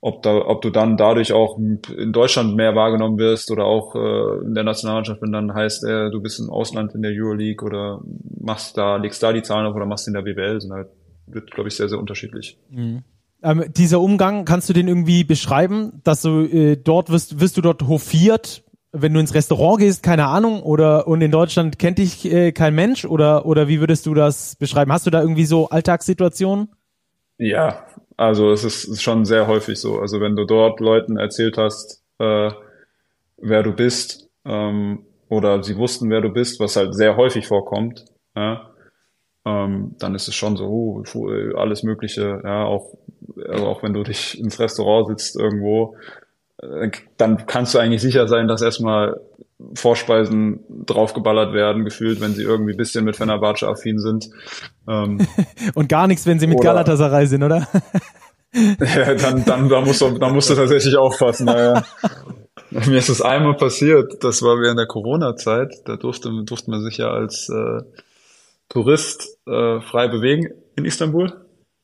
ob, 0.00 0.22
da, 0.22 0.34
ob 0.34 0.62
du 0.62 0.70
dann 0.70 0.96
dadurch 0.96 1.32
auch 1.32 1.58
in 1.58 2.12
Deutschland 2.12 2.56
mehr 2.56 2.74
wahrgenommen 2.74 3.18
wirst 3.18 3.50
oder 3.50 3.66
auch 3.66 3.94
äh, 3.94 4.44
in 4.44 4.54
der 4.54 4.64
Nationalmannschaft, 4.64 5.20
wenn 5.22 5.32
dann 5.32 5.54
heißt, 5.54 5.84
äh, 5.84 6.10
du 6.10 6.20
bist 6.20 6.40
im 6.40 6.50
Ausland 6.50 6.94
in 6.94 7.02
der 7.02 7.12
Euroleague 7.14 7.64
oder 7.64 8.00
machst 8.40 8.76
da, 8.78 8.96
legst 8.96 9.22
da 9.22 9.32
die 9.32 9.42
Zahlen 9.42 9.66
auf 9.66 9.76
oder 9.76 9.86
machst 9.86 10.08
in 10.08 10.14
der 10.14 10.22
BWL, 10.22 10.60
sind 10.60 10.72
halt, 10.72 10.88
wird, 11.26 11.50
glaube 11.50 11.68
ich, 11.68 11.76
sehr, 11.76 11.88
sehr 11.88 11.98
unterschiedlich. 11.98 12.58
Mhm. 12.70 13.04
Ähm, 13.42 13.64
dieser 13.74 14.00
Umgang, 14.00 14.44
kannst 14.44 14.68
du 14.68 14.72
den 14.72 14.88
irgendwie 14.88 15.24
beschreiben, 15.24 16.00
dass 16.04 16.22
du 16.22 16.44
äh, 16.44 16.76
dort 16.76 17.10
wirst, 17.10 17.40
wirst 17.40 17.56
du 17.56 17.62
dort 17.62 17.86
hofiert 17.86 18.64
wenn 18.92 19.14
du 19.14 19.20
ins 19.20 19.34
Restaurant 19.34 19.78
gehst, 19.80 20.02
keine 20.02 20.26
Ahnung, 20.26 20.62
oder 20.62 21.06
und 21.06 21.20
in 21.20 21.30
Deutschland 21.30 21.78
kennt 21.78 21.98
dich 21.98 22.24
äh, 22.30 22.52
kein 22.52 22.74
Mensch 22.74 23.04
oder 23.04 23.46
oder 23.46 23.68
wie 23.68 23.80
würdest 23.80 24.06
du 24.06 24.14
das 24.14 24.56
beschreiben? 24.56 24.92
Hast 24.92 25.06
du 25.06 25.10
da 25.10 25.20
irgendwie 25.20 25.44
so 25.44 25.68
Alltagssituationen? 25.68 26.68
Ja, 27.38 27.86
also 28.16 28.52
es 28.52 28.64
ist, 28.64 29.02
schon 29.02 29.24
sehr 29.24 29.46
häufig 29.46 29.78
so. 29.78 29.98
Also 29.98 30.20
wenn 30.20 30.36
du 30.36 30.44
dort 30.44 30.78
Leuten 30.80 31.16
erzählt 31.16 31.56
hast, 31.56 32.02
äh, 32.18 32.50
wer 33.38 33.62
du 33.62 33.72
bist, 33.72 34.28
ähm, 34.44 35.06
oder 35.30 35.62
sie 35.62 35.76
wussten, 35.76 36.10
wer 36.10 36.20
du 36.20 36.28
bist, 36.28 36.60
was 36.60 36.76
halt 36.76 36.94
sehr 36.94 37.16
häufig 37.16 37.46
vorkommt, 37.46 38.04
ja, 38.36 38.70
ähm, 39.46 39.94
dann 39.98 40.14
ist 40.14 40.28
es 40.28 40.34
schon 40.34 40.56
so, 40.56 41.02
uh, 41.14 41.56
alles 41.56 41.82
Mögliche, 41.82 42.42
ja, 42.44 42.64
auch, 42.64 42.94
also 43.48 43.66
auch 43.66 43.82
wenn 43.82 43.94
du 43.94 44.02
dich 44.02 44.38
ins 44.38 44.58
Restaurant 44.58 45.08
sitzt 45.08 45.36
irgendwo, 45.36 45.96
dann 47.16 47.46
kannst 47.46 47.74
du 47.74 47.78
eigentlich 47.78 48.02
sicher 48.02 48.28
sein, 48.28 48.48
dass 48.48 48.62
erstmal 48.62 49.20
Vorspeisen 49.74 50.60
draufgeballert 50.86 51.52
werden, 51.52 51.84
gefühlt, 51.84 52.20
wenn 52.20 52.34
sie 52.34 52.42
irgendwie 52.42 52.74
bisschen 52.74 53.04
mit 53.04 53.16
Fenerbahce 53.16 53.68
affin 53.68 53.98
sind. 53.98 54.30
Ähm, 54.88 55.26
Und 55.74 55.88
gar 55.88 56.06
nichts, 56.06 56.26
wenn 56.26 56.38
sie 56.38 56.46
mit 56.46 56.58
oder, 56.58 56.70
Galatasaray 56.70 57.26
sind, 57.26 57.42
oder? 57.42 57.68
ja, 58.54 59.14
dann, 59.14 59.44
dann, 59.44 59.68
da 59.68 59.80
musst 59.80 60.00
du, 60.00 60.18
da 60.18 60.28
musst 60.30 60.50
du 60.50 60.54
tatsächlich 60.54 60.96
aufpassen. 60.96 61.46
Naja. 61.46 61.84
Mir 62.70 62.98
ist 62.98 63.08
das 63.08 63.20
einmal 63.20 63.56
passiert, 63.56 64.22
das 64.22 64.42
war 64.42 64.60
während 64.60 64.78
der 64.78 64.86
Corona-Zeit, 64.86 65.82
da 65.86 65.96
durfte, 65.96 66.30
durfte 66.44 66.70
man 66.70 66.82
sich 66.82 66.98
ja 66.98 67.10
als 67.10 67.48
äh, 67.48 67.82
Tourist 68.68 69.38
äh, 69.46 69.80
frei 69.80 70.08
bewegen 70.08 70.48
in 70.76 70.84
Istanbul. 70.84 71.32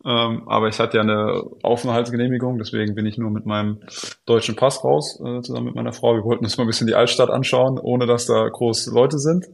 Ähm, 0.07 0.49
aber 0.49 0.69
ich 0.69 0.79
hatte 0.79 0.99
ja 0.99 1.03
eine 1.03 1.43
Aufenthaltsgenehmigung, 1.65 2.59
deswegen 2.59 2.95
bin 2.95 3.07
ich 3.07 3.19
nur 3.19 3.31
mit 3.31 3.45
meinem 3.45 3.81
deutschen 4.25 4.55
Pass 4.55 4.85
raus, 4.85 5.21
äh, 5.21 5.41
zusammen 5.41 5.67
mit 5.67 5.75
meiner 5.75 5.93
Frau. 5.93 6.15
Wir 6.15 6.23
wollten 6.23 6.45
uns 6.45 6.57
mal 6.57 6.63
ein 6.63 6.69
bisschen 6.69 6.87
die 6.87 6.95
Altstadt 6.95 7.29
anschauen, 7.29 7.81
ohne 7.81 8.07
dass 8.07 8.27
da 8.27 8.49
groß 8.49 8.87
Leute 8.93 9.19
sind. 9.19 9.47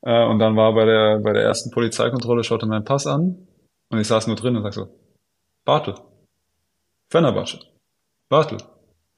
Äh, 0.00 0.26
und 0.26 0.40
dann 0.40 0.56
war 0.56 0.74
bei 0.74 0.84
der, 0.84 1.20
bei 1.20 1.32
der 1.32 1.44
ersten 1.44 1.70
Polizeikontrolle, 1.70 2.42
schaute 2.42 2.66
mein 2.66 2.84
Pass 2.84 3.06
an 3.06 3.46
und 3.90 4.00
ich 4.00 4.08
saß 4.08 4.26
nur 4.26 4.34
drin 4.34 4.56
und 4.56 4.64
sag 4.64 4.74
so, 4.74 4.88
Bartel, 5.64 5.94
Fenerbahce, 7.08 7.60
Bartel, 8.28 8.58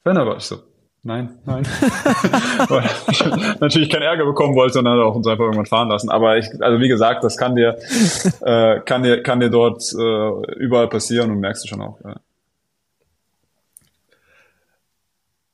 Fenerbahce. 0.03 0.57
So, 0.57 0.74
nein, 1.05 1.39
nein. 1.45 1.65
Weil 2.69 2.91
ich 3.11 3.25
natürlich 3.61 3.91
keinen 3.91 4.03
Ärger 4.03 4.25
bekommen 4.25 4.57
wollte 4.57 4.81
und 4.81 4.87
dann 4.87 5.01
auch 5.01 5.15
uns 5.15 5.27
einfach 5.27 5.45
irgendwann 5.45 5.67
fahren 5.67 5.89
lassen. 5.89 6.11
Aber 6.11 6.37
ich, 6.37 6.47
also 6.61 6.81
wie 6.81 6.89
gesagt, 6.89 7.23
das 7.23 7.37
kann 7.37 7.55
dir, 7.55 7.79
äh, 8.41 8.81
kann 8.81 9.03
dir, 9.03 9.23
kann 9.23 9.41
dir 9.41 9.51
dort 9.51 9.83
äh, 9.93 10.53
überall 10.57 10.89
passieren 10.89 11.31
und 11.31 11.41
merkst 11.41 11.65
du 11.65 11.69
schon 11.69 11.83
auch. 11.83 11.99
Ja. 12.05 12.17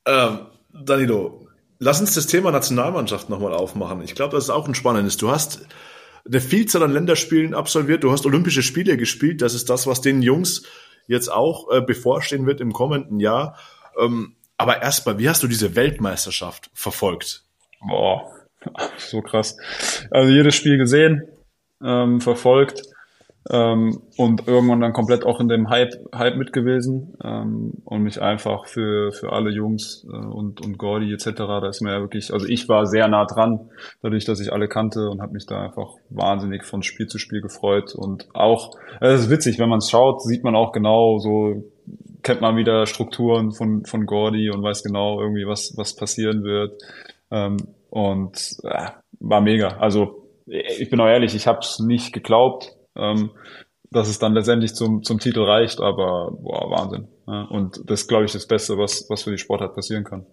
Ähm, 0.06 0.38
Danilo, 0.72 1.46
lass 1.78 2.00
uns 2.00 2.14
das 2.14 2.26
Thema 2.26 2.50
Nationalmannschaft 2.50 3.28
nochmal 3.28 3.52
aufmachen. 3.52 4.02
Ich 4.02 4.14
glaube, 4.14 4.34
das 4.34 4.44
ist 4.44 4.50
auch 4.50 4.66
ein 4.66 4.74
spannendes. 4.74 5.16
Du 5.16 5.30
hast 5.30 5.66
eine 6.26 6.40
Vielzahl 6.40 6.82
an 6.82 6.92
Länderspielen 6.92 7.54
absolviert, 7.54 8.04
du 8.04 8.12
hast 8.12 8.26
Olympische 8.26 8.62
Spiele 8.62 8.96
gespielt. 8.96 9.42
Das 9.42 9.54
ist 9.54 9.68
das, 9.70 9.86
was 9.86 10.00
den 10.00 10.22
Jungs 10.22 10.62
jetzt 11.06 11.30
auch 11.30 11.70
äh, 11.70 11.80
bevorstehen 11.80 12.46
wird 12.46 12.60
im 12.60 12.72
kommenden 12.72 13.20
Jahr. 13.20 13.56
Ähm, 13.98 14.36
aber 14.60 14.82
erstmal, 14.82 15.18
wie 15.18 15.28
hast 15.28 15.42
du 15.42 15.48
diese 15.48 15.74
Weltmeisterschaft 15.74 16.70
verfolgt? 16.74 17.42
Boah, 17.80 18.30
so 18.98 19.22
krass. 19.22 19.56
Also 20.10 20.30
jedes 20.30 20.54
Spiel 20.54 20.76
gesehen, 20.76 21.22
ähm, 21.82 22.20
verfolgt. 22.20 22.82
ähm, 23.50 24.02
und 24.18 24.46
irgendwann 24.46 24.82
dann 24.82 24.92
komplett 24.92 25.24
auch 25.24 25.40
in 25.40 25.48
dem 25.48 25.70
Hype, 25.70 25.94
Hype 26.14 26.36
mit 26.36 26.52
gewesen 26.52 27.16
ähm, 27.24 27.72
und 27.86 28.02
mich 28.02 28.20
einfach 28.20 28.66
für, 28.66 29.12
für 29.12 29.32
alle 29.32 29.50
Jungs 29.50 30.06
äh, 30.12 30.14
und, 30.14 30.60
und 30.60 30.76
Gordy 30.76 31.10
etc., 31.10 31.30
da 31.36 31.68
ist 31.68 31.80
mir 31.80 31.92
ja 31.92 32.00
wirklich, 32.00 32.34
also 32.34 32.46
ich 32.46 32.68
war 32.68 32.84
sehr 32.84 33.08
nah 33.08 33.24
dran, 33.24 33.70
dadurch, 34.02 34.26
dass 34.26 34.40
ich 34.40 34.52
alle 34.52 34.68
kannte 34.68 35.08
und 35.08 35.22
habe 35.22 35.32
mich 35.32 35.46
da 35.46 35.62
einfach 35.62 35.94
wahnsinnig 36.10 36.64
von 36.64 36.82
Spiel 36.82 37.06
zu 37.06 37.16
Spiel 37.16 37.40
gefreut 37.40 37.94
und 37.94 38.28
auch, 38.34 38.76
es 39.00 39.22
ist 39.22 39.30
witzig, 39.30 39.58
wenn 39.58 39.70
man 39.70 39.78
es 39.78 39.88
schaut, 39.88 40.20
sieht 40.20 40.44
man 40.44 40.54
auch 40.54 40.72
genau 40.72 41.18
so, 41.18 41.64
kennt 42.22 42.40
man 42.40 42.56
wieder 42.56 42.86
Strukturen 42.86 43.52
von, 43.52 43.84
von 43.84 44.06
Gordy 44.06 44.50
und 44.50 44.62
weiß 44.62 44.82
genau 44.82 45.20
irgendwie, 45.20 45.46
was, 45.46 45.74
was 45.76 45.96
passieren 45.96 46.44
wird 46.44 46.82
ähm, 47.30 47.56
und 47.90 48.56
äh, 48.64 48.88
war 49.20 49.40
mega, 49.40 49.78
also 49.78 50.28
ich 50.46 50.90
bin 50.90 51.00
auch 51.00 51.06
ehrlich, 51.06 51.34
ich 51.34 51.46
habe 51.46 51.60
es 51.60 51.78
nicht 51.78 52.12
geglaubt, 52.12 52.74
ähm, 52.96 53.30
dass 53.90 54.08
es 54.08 54.18
dann 54.18 54.34
letztendlich 54.34 54.74
zum, 54.74 55.02
zum 55.02 55.18
Titel 55.18 55.42
reicht, 55.42 55.80
aber 55.80 56.32
boah, 56.32 56.70
Wahnsinn. 56.70 57.08
Ja, 57.26 57.42
und 57.42 57.80
das 57.86 58.02
ist, 58.02 58.08
glaube 58.08 58.24
ich, 58.24 58.32
das 58.32 58.46
Beste, 58.46 58.78
was, 58.78 59.06
was 59.08 59.22
für 59.22 59.30
die 59.30 59.38
Sportart 59.38 59.74
passieren 59.74 60.04
kann. 60.04 60.26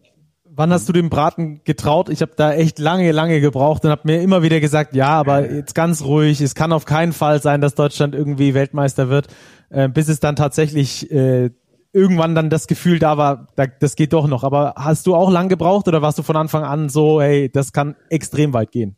Wann 0.45 0.71
hast 0.71 0.89
du 0.89 0.93
dem 0.93 1.09
Braten 1.09 1.61
getraut? 1.63 2.09
Ich 2.09 2.21
habe 2.21 2.31
da 2.35 2.53
echt 2.53 2.79
lange, 2.79 3.11
lange 3.11 3.41
gebraucht 3.41 3.85
und 3.85 3.91
habe 3.91 4.01
mir 4.05 4.21
immer 4.21 4.41
wieder 4.41 4.59
gesagt, 4.59 4.95
ja, 4.95 5.09
aber 5.09 5.51
jetzt 5.51 5.75
ganz 5.75 6.03
ruhig, 6.03 6.41
es 6.41 6.55
kann 6.55 6.71
auf 6.71 6.85
keinen 6.85 7.13
Fall 7.13 7.41
sein, 7.41 7.61
dass 7.61 7.75
Deutschland 7.75 8.15
irgendwie 8.15 8.55
Weltmeister 8.55 9.09
wird, 9.09 9.27
äh, 9.69 9.87
bis 9.87 10.07
es 10.07 10.19
dann 10.19 10.35
tatsächlich 10.35 11.11
äh, 11.11 11.51
irgendwann 11.97 12.35
dann 12.35 12.49
das 12.49 12.67
Gefühl 12.67 12.99
da 12.99 13.17
war, 13.17 13.47
da, 13.55 13.65
das 13.65 13.95
geht 13.95 14.13
doch 14.13 14.27
noch. 14.27 14.43
Aber 14.43 14.75
hast 14.77 15.07
du 15.07 15.15
auch 15.15 15.31
lang 15.31 15.49
gebraucht 15.49 15.87
oder 15.87 16.01
warst 16.01 16.19
du 16.19 16.23
von 16.23 16.37
Anfang 16.37 16.63
an 16.63 16.89
so, 16.89 17.21
hey, 17.21 17.49
das 17.51 17.73
kann 17.73 17.95
extrem 18.09 18.53
weit 18.53 18.71
gehen? 18.71 18.95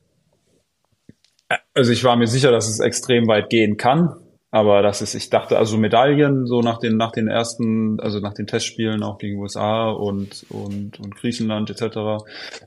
Also 1.74 1.92
ich 1.92 2.04
war 2.04 2.16
mir 2.16 2.28
sicher, 2.28 2.52
dass 2.52 2.68
es 2.68 2.80
extrem 2.80 3.28
weit 3.28 3.50
gehen 3.50 3.78
kann, 3.78 4.14
aber 4.52 4.82
das 4.82 5.02
ist, 5.02 5.16
ich 5.16 5.30
dachte, 5.30 5.58
also 5.58 5.78
Medaillen 5.78 6.46
so 6.46 6.62
nach 6.62 6.80
den 6.80 6.98
nach 6.98 7.12
den 7.12 7.28
ersten, 7.28 8.00
also 8.00 8.20
nach 8.20 8.34
den 8.34 8.46
Testspielen 8.46 9.02
auch 9.02 9.18
gegen 9.18 9.40
USA 9.40 9.90
und 9.90 10.46
und 10.50 11.00
und 11.00 11.16
Griechenland 11.16 11.70
etc. 11.70 12.24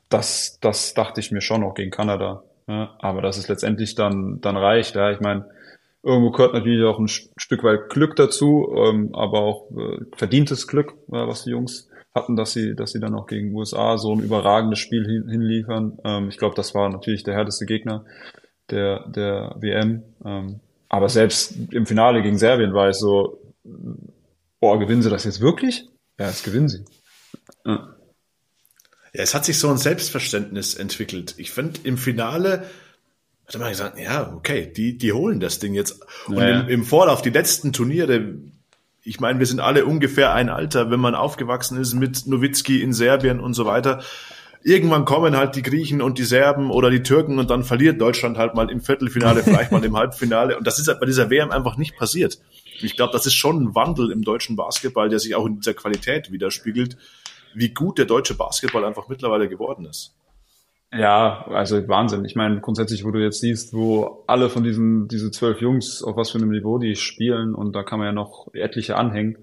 Das 0.09 0.59
das 0.61 0.95
dachte 0.95 1.21
ich 1.21 1.31
mir 1.31 1.43
schon 1.43 1.63
auch 1.63 1.75
gegen 1.75 1.91
Kanada. 1.91 2.43
Ja, 2.67 2.97
aber 2.99 3.23
dass 3.23 3.37
es 3.37 3.49
letztendlich 3.49 3.95
dann 3.95 4.41
dann 4.41 4.57
reicht, 4.57 4.97
ja, 4.97 5.13
ich 5.13 5.21
meine, 5.21 5.47
irgendwo 6.03 6.31
gehört 6.31 6.55
natürlich 6.55 6.85
auch 6.85 6.99
ein 6.99 7.09
Stück 7.09 7.63
weit 7.63 7.89
Glück 7.91 8.17
dazu, 8.17 8.75
ähm, 8.77 9.15
aber 9.15 9.41
auch 9.41 9.71
äh, 9.71 10.05
verdientes 10.17 10.67
Glück, 10.67 10.95
äh, 11.09 11.27
was 11.27 11.45
die 11.45 11.51
Jungs 11.51 11.89
hatten, 12.15 12.37
dass 12.37 12.53
sie, 12.53 12.75
dass 12.75 12.93
sie 12.93 13.01
dann 13.01 13.15
auch 13.15 13.27
gegen 13.27 13.55
USA 13.55 13.97
so 13.97 14.15
ein 14.15 14.21
überragendes 14.21 14.79
Spiel 14.79 15.07
hin, 15.07 15.29
hinliefern. 15.29 15.99
Ähm, 16.05 16.29
ich 16.29 16.39
glaube, 16.39 16.55
das 16.55 16.75
war 16.75 16.89
natürlich 16.89 17.23
der 17.23 17.35
härteste 17.35 17.67
Gegner 17.67 18.05
der, 18.71 19.09
der 19.09 19.57
WM. 19.61 20.03
Ähm, 20.25 20.61
aber 20.89 21.09
selbst 21.09 21.55
im 21.71 21.87
Finale 21.87 22.23
gegen 22.23 22.37
Serbien 22.37 22.75
war 22.75 22.89
es 22.89 22.99
so, 22.99 23.41
boah, 24.61 24.79
gewinnen 24.79 25.03
sie 25.03 25.11
das 25.11 25.25
jetzt 25.25 25.41
wirklich? 25.41 25.89
Ja, 26.19 26.27
jetzt 26.27 26.45
gewinnen 26.45 26.69
sie. 26.69 26.85
Ja. 27.65 27.97
ja, 29.15 29.23
es 29.23 29.35
hat 29.35 29.45
sich 29.45 29.59
so 29.59 29.69
ein 29.69 29.79
Selbstverständnis 29.79 30.75
entwickelt. 30.75 31.35
Ich 31.39 31.51
finde, 31.51 31.81
im 31.85 31.97
Finale 31.97 32.67
hat 33.55 33.61
man 33.61 33.71
gesagt, 33.71 33.99
ja, 33.99 34.33
okay, 34.35 34.73
die, 34.75 34.97
die 34.97 35.13
holen 35.13 35.41
das 35.41 35.59
Ding 35.59 35.75
jetzt. 35.75 36.01
Und 36.27 36.39
ja. 36.39 36.61
im, 36.61 36.69
im 36.69 36.85
Vorlauf, 36.85 37.23
die 37.23 37.31
letzten 37.31 37.73
Turniere, 37.73 38.35
ich 39.03 39.21
meine, 39.21 39.39
wir 39.39 39.47
sind 39.47 39.61
alle 39.61 39.85
ungefähr 39.85 40.33
ein 40.33 40.49
Alter, 40.49 40.91
wenn 40.91 41.01
man 41.01 41.15
aufgewachsen 41.15 41.79
ist 41.79 41.95
mit 41.95 42.27
Nowitzki 42.27 42.83
in 42.83 42.93
Serbien 42.93 43.41
und 43.41 43.55
so 43.55 43.67
weiter 43.67 44.03
irgendwann 44.65 45.05
kommen 45.05 45.37
halt 45.37 45.57
die 45.57 45.63
Griechen 45.63 46.01
und 46.01 46.19
die 46.19 46.25
Serben 46.25 46.71
oder 46.71 46.91
die 46.91 47.03
Türken 47.03 47.39
und 47.39 47.51
dann 47.51 47.65
verliert 47.65 48.01
Deutschland 48.01 48.39
halt 48.39 48.55
mal 48.55 48.71
im 48.71 48.81
Viertelfinale, 48.81 49.43
vielleicht 49.45 49.73
mal 49.73 49.85
im 49.85 49.97
Halbfinale. 49.97 50.57
Und 50.57 50.67
das 50.67 50.79
ist 50.79 50.89
halt 50.89 51.01
bei 51.01 51.07
dieser 51.07 51.31
WM 51.31 51.51
einfach 51.51 51.77
nicht 51.77 51.97
passiert. 51.97 52.39
Ich 52.81 52.97
glaube, 52.97 53.13
das 53.13 53.27
ist 53.27 53.35
schon 53.35 53.63
ein 53.63 53.75
Wandel 53.75 54.11
im 54.11 54.23
deutschen 54.23 54.57
Basketball, 54.57 55.09
der 55.09 55.19
sich 55.19 55.35
auch 55.35 55.47
in 55.47 55.57
dieser 55.57 55.75
Qualität 55.75 56.33
widerspiegelt, 56.33 56.97
wie 57.55 57.71
gut 57.71 57.99
der 57.99 58.07
deutsche 58.07 58.35
Basketball 58.35 58.85
einfach 58.85 59.09
mittlerweile 59.09 59.49
geworden 59.49 59.85
ist. 59.87 60.15
Ja, 60.95 61.47
also 61.49 61.89
Wahnsinn. 61.89 62.27
Ich 62.27 62.37
meine, 62.37 62.61
grundsätzlich, 62.61 63.03
wo 63.05 63.11
du 63.11 63.19
jetzt 63.19 63.41
siehst, 63.41 63.73
wo 63.73 64.25
alle 64.27 64.51
von 64.51 64.63
diesen 64.63 65.09
diese 65.09 65.31
zwölf 65.31 65.63
Jungs 65.63 66.03
auf 66.03 66.17
was 66.17 66.31
für 66.31 66.39
einem 66.39 66.51
Niveau 66.51 66.77
die 66.77 66.97
spielen 66.97 67.55
und 67.55 67.75
da 67.75 67.83
kann 67.83 67.99
man 67.99 68.09
ja 68.09 68.13
noch 68.13 68.49
etliche 68.53 68.97
anhängen, 68.97 69.39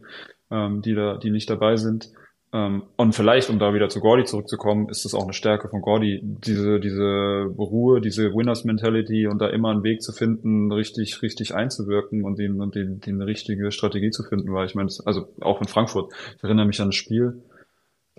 ähm, 0.51 0.83
die 0.83 0.93
da, 0.93 1.17
die 1.17 1.31
nicht 1.31 1.49
dabei 1.49 1.75
sind. 1.75 2.11
Ähm, 2.53 2.83
und 2.97 3.13
vielleicht, 3.13 3.49
um 3.49 3.57
da 3.57 3.73
wieder 3.73 3.89
zu 3.89 3.99
Gordy 3.99 4.25
zurückzukommen, 4.25 4.89
ist 4.89 5.05
es 5.05 5.15
auch 5.15 5.23
eine 5.23 5.33
Stärke 5.33 5.69
von 5.69 5.81
Gordy, 5.81 6.19
diese, 6.23 6.79
diese 6.79 7.47
Ruhe, 7.57 7.99
diese 7.99 8.31
Winners 8.33 8.63
Mentality 8.63 9.25
und 9.25 9.39
da 9.39 9.47
immer 9.47 9.69
einen 9.69 9.83
Weg 9.83 10.03
zu 10.03 10.11
finden, 10.11 10.71
richtig, 10.71 11.21
richtig 11.23 11.55
einzuwirken 11.55 12.25
und 12.25 12.37
den, 12.37 12.61
und 12.61 12.75
den, 12.75 13.01
eine 13.03 13.25
richtige 13.25 13.71
Strategie 13.71 14.11
zu 14.11 14.23
finden, 14.23 14.53
weil 14.53 14.67
ich 14.67 14.75
meine, 14.75 14.89
also 15.05 15.29
auch 15.41 15.61
in 15.61 15.67
Frankfurt, 15.67 16.13
ich 16.37 16.43
erinnere 16.43 16.67
mich 16.67 16.79
an 16.79 16.89
ein 16.89 16.91
Spiel, 16.91 17.41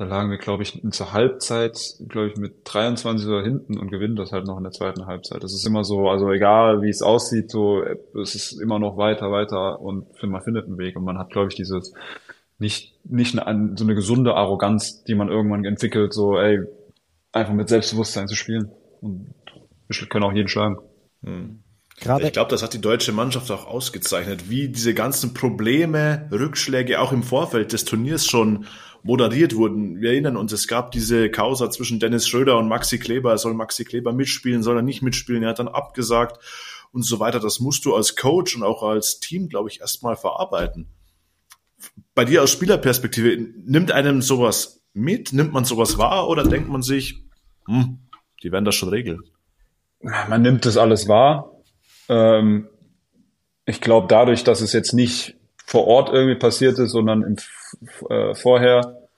da 0.01 0.07
lagen 0.07 0.31
wir, 0.31 0.39
glaube 0.39 0.63
ich, 0.63 0.81
zur 0.93 1.13
Halbzeit, 1.13 1.79
glaube 2.09 2.29
ich, 2.29 2.37
mit 2.39 2.63
23 2.65 3.29
oder 3.29 3.43
hinten 3.43 3.77
und 3.77 3.91
gewinnen 3.91 4.17
das 4.17 4.33
halt 4.33 4.47
noch 4.47 4.57
in 4.57 4.63
der 4.63 4.73
zweiten 4.73 5.05
Halbzeit. 5.05 5.45
Das 5.45 5.53
ist 5.53 5.67
immer 5.67 5.85
so, 5.85 6.09
also 6.09 6.31
egal 6.31 6.81
wie 6.81 6.89
es 6.89 7.03
aussieht, 7.03 7.51
so, 7.51 7.83
es 8.19 8.35
ist 8.35 8.53
immer 8.53 8.79
noch 8.79 8.97
weiter, 8.97 9.31
weiter 9.31 9.79
und 9.79 10.07
man 10.23 10.41
findet 10.41 10.65
einen 10.65 10.79
Weg 10.79 10.97
und 10.97 11.05
man 11.05 11.19
hat, 11.19 11.29
glaube 11.29 11.49
ich, 11.49 11.55
dieses, 11.55 11.93
nicht, 12.59 12.99
nicht 13.05 13.39
eine, 13.39 13.77
so 13.77 13.85
eine 13.85 13.95
gesunde 13.95 14.37
Arroganz, 14.37 15.05
die 15.05 15.15
man 15.15 15.29
irgendwann 15.29 15.67
entwickelt, 15.67 16.15
so, 16.15 16.39
ey, 16.39 16.61
einfach 17.33 17.53
mit 17.53 17.69
Selbstbewusstsein 17.69 18.27
zu 18.27 18.37
spielen. 18.37 18.71
Und 19.03 19.35
wir 19.87 20.09
können 20.09 20.25
auch 20.25 20.33
jeden 20.33 20.49
schlagen. 20.49 20.79
Hm. 21.23 21.63
Gerade 22.01 22.27
ich 22.27 22.33
glaube, 22.33 22.51
das 22.51 22.63
hat 22.63 22.73
die 22.73 22.81
deutsche 22.81 23.13
Mannschaft 23.13 23.51
auch 23.51 23.67
ausgezeichnet, 23.67 24.49
wie 24.49 24.69
diese 24.71 24.95
ganzen 24.95 25.35
Probleme, 25.35 26.27
Rückschläge 26.33 27.01
auch 27.01 27.13
im 27.13 27.23
Vorfeld 27.23 27.75
des 27.75 27.85
Turniers 27.85 28.25
schon 28.25 28.65
moderiert 29.03 29.57
wurden. 29.57 30.01
Wir 30.01 30.11
erinnern 30.11 30.37
uns, 30.37 30.53
es 30.53 30.69
gab 30.69 30.93
diese 30.93 31.31
Causa 31.31 31.71
zwischen 31.71 32.01
Dennis 32.01 32.29
Schröder 32.29 32.59
und 32.59 32.69
Maxi 32.69 32.99
Kleber. 32.99 33.37
Soll 33.39 33.55
Maxi 33.55 33.85
Kleber 33.85 34.13
mitspielen, 34.13 34.63
soll 34.63 34.77
er 34.77 34.83
nicht 34.83 35.03
mitspielen? 35.03 35.43
Er 35.43 35.51
hat 35.51 35.59
dann 35.59 35.69
abgesagt 35.69 36.39
und 36.93 37.03
so 37.03 37.21
weiter. 37.21 37.41
Das 37.41 37.61
musst 37.61 37.85
du 37.85 37.95
als 37.95 38.17
Coach 38.17 38.57
und 38.57 38.63
auch 38.63 38.83
als 38.83 39.21
Team, 39.21 39.49
glaube 39.49 39.71
ich, 39.71 39.81
erstmal 39.81 40.17
verarbeiten 40.17 40.89
bei 42.15 42.25
dir 42.25 42.43
aus 42.43 42.51
Spielerperspektive, 42.51 43.37
nimmt 43.65 43.93
einem 43.93 44.23
sowas 44.23 44.83
mit? 44.93 45.33
Nimmt 45.33 45.53
man 45.53 45.65
sowas 45.65 45.99
wahr 45.99 46.29
oder 46.29 46.45
denkt 46.45 46.69
man 46.69 46.83
sich, 46.83 47.23
hm, 47.67 47.99
die 48.43 48.53
werden 48.53 48.65
das 48.65 48.75
schon 48.75 48.89
regeln? 48.89 49.23
Man 50.01 50.43
nimmt 50.43 50.67
das 50.67 50.77
alles 50.77 51.09
wahr. 51.09 51.53
Ähm, 52.09 52.69
ich 53.67 53.81
glaube, 53.81 54.07
dadurch, 54.09 54.45
dass 54.45 54.61
es 54.61 54.73
jetzt 54.73 54.93
nicht 54.93 55.37
vor 55.65 55.87
Ort 55.87 56.13
irgendwie 56.13 56.39
passiert 56.39 56.79
ist, 56.79 56.91
sondern 56.91 57.23
im, 57.23 57.37
äh, 58.09 58.35
vorher, 58.35 59.09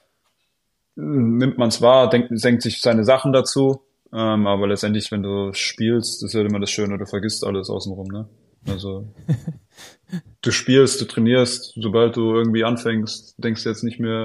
nimmt 0.95 1.59
man 1.59 1.69
es 1.69 1.81
wahr, 1.81 2.11
denkt, 2.11 2.31
denkt 2.31 2.63
sich 2.63 2.81
seine 2.81 3.05
Sachen 3.05 3.33
dazu. 3.33 3.83
Ähm, 4.13 4.47
aber 4.47 4.69
letztendlich, 4.69 5.11
wenn 5.11 5.23
du 5.23 5.53
spielst, 5.55 6.23
ist 6.23 6.35
ja 6.35 6.43
immer 6.43 6.61
das 6.61 6.71
Schöne, 6.71 6.99
du 6.99 7.07
vergisst 7.07 7.45
alles 7.45 7.71
außenrum, 7.71 8.09
ne? 8.09 8.29
Also 8.69 9.09
du 10.43 10.51
spielst, 10.51 11.01
du 11.01 11.07
trainierst, 11.07 11.73
sobald 11.77 12.17
du 12.17 12.35
irgendwie 12.35 12.65
anfängst, 12.65 13.35
denkst 13.43 13.63
du 13.63 13.69
jetzt 13.71 13.83
nicht 13.83 13.99
mehr 13.99 14.25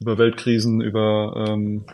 über 0.00 0.18
Weltkrisen, 0.18 0.82
über 0.82 1.46
ähm, 1.48 1.86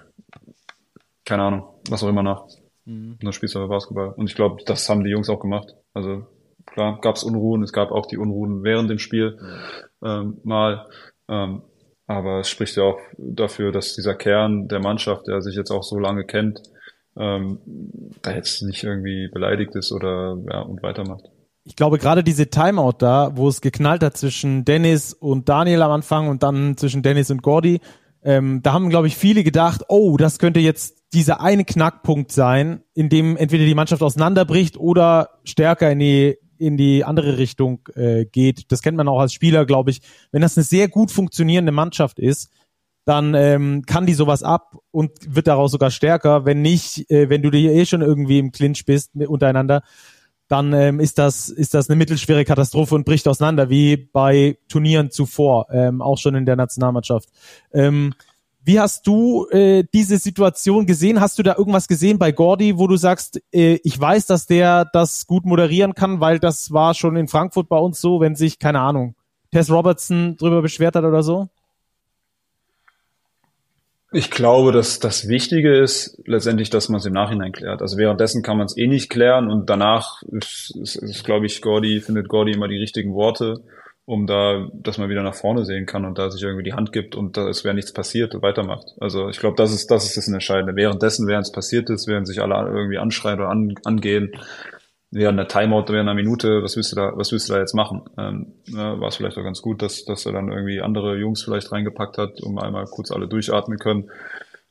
keine 1.24 1.44
Ahnung, 1.44 1.68
was 1.88 2.02
auch 2.02 2.08
immer 2.08 2.24
nach. 2.24 2.44
Mhm. 2.86 3.12
Und 3.12 3.24
dann 3.24 3.32
spielst 3.32 3.54
du 3.54 3.60
aber 3.60 3.68
Basketball. 3.68 4.12
Und 4.16 4.28
ich 4.28 4.34
glaube, 4.34 4.62
das 4.66 4.88
haben 4.88 5.04
die 5.04 5.10
Jungs 5.10 5.30
auch 5.30 5.40
gemacht. 5.40 5.76
Also 5.94 6.26
klar, 6.66 7.00
gab 7.00 7.16
es 7.16 7.22
Unruhen, 7.22 7.62
es 7.62 7.72
gab 7.72 7.92
auch 7.92 8.06
die 8.06 8.18
Unruhen 8.18 8.64
während 8.64 8.90
dem 8.90 8.98
Spiel 8.98 9.38
mhm. 10.00 10.06
ähm, 10.06 10.40
mal. 10.42 10.88
Ähm, 11.30 11.62
aber 12.06 12.40
es 12.40 12.50
spricht 12.50 12.76
ja 12.76 12.82
auch 12.82 12.98
dafür, 13.16 13.70
dass 13.70 13.94
dieser 13.94 14.16
Kern 14.16 14.66
der 14.66 14.80
Mannschaft, 14.80 15.28
der 15.28 15.40
sich 15.42 15.54
jetzt 15.54 15.70
auch 15.70 15.84
so 15.84 15.98
lange 15.98 16.24
kennt, 16.24 16.60
ähm, 17.16 17.60
da 18.22 18.34
jetzt 18.34 18.62
nicht 18.62 18.82
irgendwie 18.82 19.28
beleidigt 19.32 19.76
ist 19.76 19.92
oder 19.92 20.36
ja, 20.50 20.60
und 20.62 20.82
weitermacht. 20.82 21.24
Ich 21.64 21.76
glaube, 21.76 21.98
gerade 21.98 22.24
diese 22.24 22.48
Timeout 22.48 22.96
da, 22.98 23.36
wo 23.36 23.48
es 23.48 23.60
geknallt 23.60 24.02
hat 24.02 24.16
zwischen 24.16 24.64
Dennis 24.64 25.12
und 25.12 25.48
Daniel 25.48 25.82
am 25.82 25.92
Anfang 25.92 26.28
und 26.28 26.42
dann 26.42 26.76
zwischen 26.76 27.02
Dennis 27.02 27.30
und 27.30 27.42
Gordy, 27.42 27.80
ähm, 28.22 28.60
da 28.62 28.72
haben, 28.72 28.90
glaube 28.90 29.06
ich, 29.06 29.16
viele 29.16 29.44
gedacht, 29.44 29.82
oh, 29.88 30.16
das 30.16 30.38
könnte 30.38 30.60
jetzt 30.60 30.98
dieser 31.12 31.40
eine 31.40 31.64
Knackpunkt 31.64 32.32
sein, 32.32 32.82
in 32.94 33.08
dem 33.08 33.36
entweder 33.36 33.64
die 33.64 33.74
Mannschaft 33.74 34.02
auseinanderbricht 34.02 34.76
oder 34.76 35.38
stärker 35.44 35.90
in 35.90 35.98
die 36.00 36.38
in 36.60 36.76
die 36.76 37.04
andere 37.04 37.38
Richtung 37.38 37.88
äh, 37.94 38.24
geht. 38.24 38.70
Das 38.70 38.82
kennt 38.82 38.96
man 38.96 39.08
auch 39.08 39.20
als 39.20 39.32
Spieler, 39.32 39.64
glaube 39.66 39.90
ich. 39.90 40.00
Wenn 40.32 40.42
das 40.42 40.56
eine 40.56 40.64
sehr 40.64 40.88
gut 40.88 41.10
funktionierende 41.10 41.72
Mannschaft 41.72 42.18
ist, 42.18 42.50
dann 43.04 43.34
ähm, 43.34 43.82
kann 43.86 44.06
die 44.06 44.14
sowas 44.14 44.42
ab 44.42 44.76
und 44.90 45.12
wird 45.26 45.46
daraus 45.46 45.72
sogar 45.72 45.90
stärker. 45.90 46.44
Wenn 46.44 46.62
nicht, 46.62 47.10
äh, 47.10 47.28
wenn 47.30 47.42
du 47.42 47.50
dir 47.50 47.72
eh 47.72 47.86
schon 47.86 48.02
irgendwie 48.02 48.38
im 48.38 48.52
Clinch 48.52 48.84
bist 48.84 49.10
untereinander, 49.14 49.82
dann 50.48 50.72
ähm, 50.72 50.98
ist 51.00 51.18
das 51.18 51.48
ist 51.48 51.74
das 51.74 51.88
eine 51.88 51.96
mittelschwere 51.96 52.44
Katastrophe 52.44 52.96
und 52.96 53.04
bricht 53.04 53.28
auseinander, 53.28 53.70
wie 53.70 53.96
bei 53.96 54.58
Turnieren 54.68 55.10
zuvor, 55.10 55.66
ähm, 55.70 56.02
auch 56.02 56.18
schon 56.18 56.34
in 56.34 56.44
der 56.44 56.56
Nationalmannschaft. 56.56 57.28
Ähm, 57.72 58.14
Wie 58.62 58.78
hast 58.78 59.06
du 59.06 59.46
äh, 59.50 59.84
diese 59.94 60.18
Situation 60.18 60.84
gesehen? 60.84 61.20
Hast 61.20 61.38
du 61.38 61.42
da 61.42 61.56
irgendwas 61.56 61.88
gesehen 61.88 62.18
bei 62.18 62.30
Gordy, 62.30 62.76
wo 62.76 62.86
du 62.86 62.96
sagst, 62.96 63.40
äh, 63.52 63.78
ich 63.82 63.98
weiß, 63.98 64.26
dass 64.26 64.46
der 64.46 64.84
das 64.92 65.26
gut 65.26 65.46
moderieren 65.46 65.94
kann, 65.94 66.20
weil 66.20 66.38
das 66.38 66.70
war 66.70 66.94
schon 66.94 67.16
in 67.16 67.26
Frankfurt 67.26 67.68
bei 67.68 67.78
uns 67.78 68.00
so, 68.00 68.20
wenn 68.20 68.36
sich, 68.36 68.58
keine 68.58 68.80
Ahnung, 68.80 69.14
Tess 69.50 69.70
Robertson 69.70 70.36
drüber 70.36 70.60
beschwert 70.60 70.94
hat 70.94 71.04
oder 71.04 71.22
so? 71.22 71.48
Ich 74.12 74.30
glaube, 74.30 74.72
dass 74.72 74.98
das 74.98 75.28
Wichtige 75.28 75.78
ist 75.78 76.20
letztendlich, 76.26 76.68
dass 76.68 76.88
man 76.88 76.98
es 76.98 77.06
im 77.06 77.12
Nachhinein 77.12 77.52
klärt. 77.52 77.80
Also 77.80 77.96
währenddessen 77.96 78.42
kann 78.42 78.58
man 78.58 78.66
es 78.66 78.76
eh 78.76 78.88
nicht 78.88 79.08
klären 79.08 79.48
und 79.48 79.70
danach 79.70 80.22
ist, 80.22 80.76
ist, 80.76 80.96
ist 80.96 81.24
glaube 81.24 81.46
ich, 81.46 81.62
Gordy, 81.62 82.00
findet 82.00 82.28
Gordy 82.28 82.52
immer 82.52 82.66
die 82.66 82.78
richtigen 82.78 83.14
Worte 83.14 83.62
um 84.10 84.26
da, 84.26 84.68
dass 84.72 84.98
man 84.98 85.08
wieder 85.08 85.22
nach 85.22 85.36
vorne 85.36 85.64
sehen 85.64 85.86
kann 85.86 86.04
und 86.04 86.18
da 86.18 86.30
sich 86.30 86.42
irgendwie 86.42 86.64
die 86.64 86.72
Hand 86.72 86.92
gibt 86.92 87.14
und 87.14 87.36
da 87.36 87.48
es 87.48 87.62
wäre 87.62 87.76
nichts 87.76 87.92
passiert 87.92 88.34
und 88.34 88.42
weitermacht. 88.42 88.86
Also 89.00 89.28
ich 89.28 89.38
glaube, 89.38 89.54
das 89.56 89.72
ist 89.72 89.88
das 89.88 90.04
ist 90.04 90.16
das 90.16 90.26
Entscheidende. 90.26 90.74
Währenddessen, 90.74 91.28
während 91.28 91.46
es 91.46 91.52
passiert 91.52 91.88
ist, 91.90 92.08
während 92.08 92.26
sich 92.26 92.42
alle 92.42 92.56
irgendwie 92.68 92.98
anschreien 92.98 93.38
oder 93.38 93.50
an, 93.50 93.76
angehen, 93.84 94.32
während 95.12 95.38
der 95.38 95.46
Timeout, 95.46 95.84
während 95.92 96.08
einer 96.08 96.14
Minute, 96.14 96.60
was 96.64 96.74
willst 96.74 96.90
du 96.90 96.96
da, 96.96 97.12
was 97.14 97.30
willst 97.30 97.48
du 97.48 97.52
da 97.52 97.60
jetzt 97.60 97.74
machen? 97.74 98.02
Ähm, 98.18 98.54
ja, 98.66 99.00
war 99.00 99.08
es 99.08 99.16
vielleicht 99.16 99.38
auch 99.38 99.44
ganz 99.44 99.62
gut, 99.62 99.80
dass, 99.80 100.04
dass 100.04 100.26
er 100.26 100.32
dann 100.32 100.50
irgendwie 100.50 100.80
andere 100.80 101.16
Jungs 101.16 101.44
vielleicht 101.44 101.70
reingepackt 101.70 102.18
hat, 102.18 102.40
um 102.40 102.58
einmal 102.58 102.86
kurz 102.86 103.12
alle 103.12 103.28
durchatmen 103.28 103.78
können. 103.78 104.10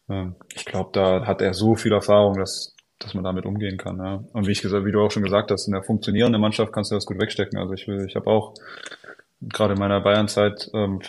Ähm, 0.10 0.36
ich 0.54 0.66
glaube, 0.66 0.90
da 0.92 1.26
hat 1.26 1.42
er 1.42 1.54
so 1.54 1.76
viel 1.76 1.94
Erfahrung, 1.94 2.38
dass, 2.38 2.76
dass 3.00 3.14
man 3.14 3.24
damit 3.24 3.46
umgehen 3.46 3.78
kann. 3.78 4.00
Ja. 4.00 4.22
Und 4.34 4.48
wie 4.48 4.52
ich 4.52 4.62
gesagt, 4.62 4.86
wie 4.86 4.92
du 4.92 5.00
auch 5.00 5.12
schon 5.12 5.24
gesagt 5.24 5.50
hast, 5.50 5.68
in 5.68 5.74
der 5.74 5.84
funktionierenden 5.84 6.42
Mannschaft 6.42 6.74
kannst 6.74 6.92
du 6.92 6.96
das 6.96 7.06
gut 7.06 7.22
wegstecken. 7.22 7.58
Also 7.58 7.74
ich 7.74 7.88
will, 7.88 8.06
ich 8.06 8.18
habe 8.18 8.28
auch 8.28 8.54
gerade 9.42 9.74
in 9.74 9.80
meiner 9.80 10.02
Bayernzeit 10.02 10.70
ähm, 10.74 11.02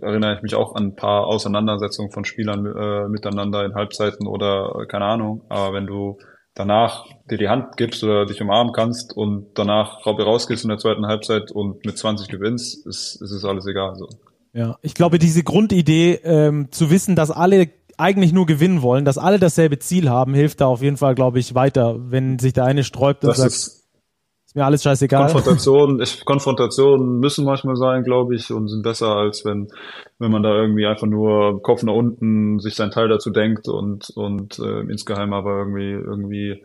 erinnere 0.00 0.36
ich 0.36 0.42
mich 0.42 0.54
auch 0.54 0.74
an 0.74 0.88
ein 0.88 0.96
paar 0.96 1.26
Auseinandersetzungen 1.26 2.10
von 2.10 2.24
Spielern 2.24 2.66
äh, 2.66 3.08
miteinander 3.08 3.64
in 3.64 3.74
Halbzeiten 3.74 4.26
oder 4.26 4.80
äh, 4.80 4.86
keine 4.86 5.04
Ahnung. 5.06 5.42
Aber 5.48 5.74
wenn 5.74 5.86
du 5.86 6.18
danach 6.54 7.06
dir 7.30 7.38
die 7.38 7.48
Hand 7.48 7.76
gibst 7.76 8.02
oder 8.04 8.26
dich 8.26 8.40
umarmen 8.40 8.72
kannst 8.72 9.16
und 9.16 9.48
danach 9.54 10.04
rausgehst 10.06 10.64
in 10.64 10.68
der 10.68 10.78
zweiten 10.78 11.06
Halbzeit 11.06 11.50
und 11.50 11.84
mit 11.84 11.96
20 11.96 12.28
gewinnst, 12.28 12.86
ist, 12.86 13.20
ist 13.20 13.30
es 13.30 13.44
alles 13.44 13.66
egal. 13.66 13.94
So. 13.96 14.08
Ja, 14.52 14.78
ich 14.82 14.94
glaube, 14.94 15.18
diese 15.18 15.42
Grundidee, 15.42 16.20
ähm, 16.24 16.70
zu 16.70 16.90
wissen, 16.90 17.16
dass 17.16 17.30
alle 17.30 17.70
eigentlich 17.98 18.32
nur 18.32 18.46
gewinnen 18.46 18.82
wollen, 18.82 19.04
dass 19.04 19.18
alle 19.18 19.38
dasselbe 19.38 19.78
Ziel 19.78 20.08
haben, 20.08 20.34
hilft 20.34 20.60
da 20.60 20.66
auf 20.66 20.82
jeden 20.82 20.96
Fall, 20.96 21.14
glaube 21.14 21.38
ich, 21.38 21.54
weiter. 21.54 21.96
Wenn 22.10 22.38
sich 22.38 22.52
der 22.52 22.64
eine 22.64 22.82
sträubt 22.82 23.24
und 23.24 23.28
das 23.28 23.38
sagt, 23.38 23.79
ist, 24.50 24.56
mir 24.56 24.64
alles 24.64 24.82
scheißegal. 24.82 25.30
Konfrontationen, 25.30 26.04
Konfrontationen 26.24 27.20
müssen 27.20 27.44
manchmal 27.44 27.76
sein, 27.76 28.02
glaube 28.02 28.34
ich, 28.34 28.50
und 28.52 28.68
sind 28.68 28.82
besser, 28.82 29.16
als 29.16 29.44
wenn, 29.44 29.68
wenn 30.18 30.32
man 30.32 30.42
da 30.42 30.54
irgendwie 30.54 30.86
einfach 30.86 31.06
nur 31.06 31.62
Kopf 31.62 31.82
nach 31.84 31.94
unten 31.94 32.58
sich 32.58 32.74
sein 32.74 32.90
Teil 32.90 33.08
dazu 33.08 33.30
denkt 33.30 33.68
und, 33.68 34.10
und 34.10 34.58
äh, 34.58 34.80
insgeheim 34.90 35.32
aber 35.32 35.58
irgendwie, 35.58 35.92
irgendwie 35.92 36.62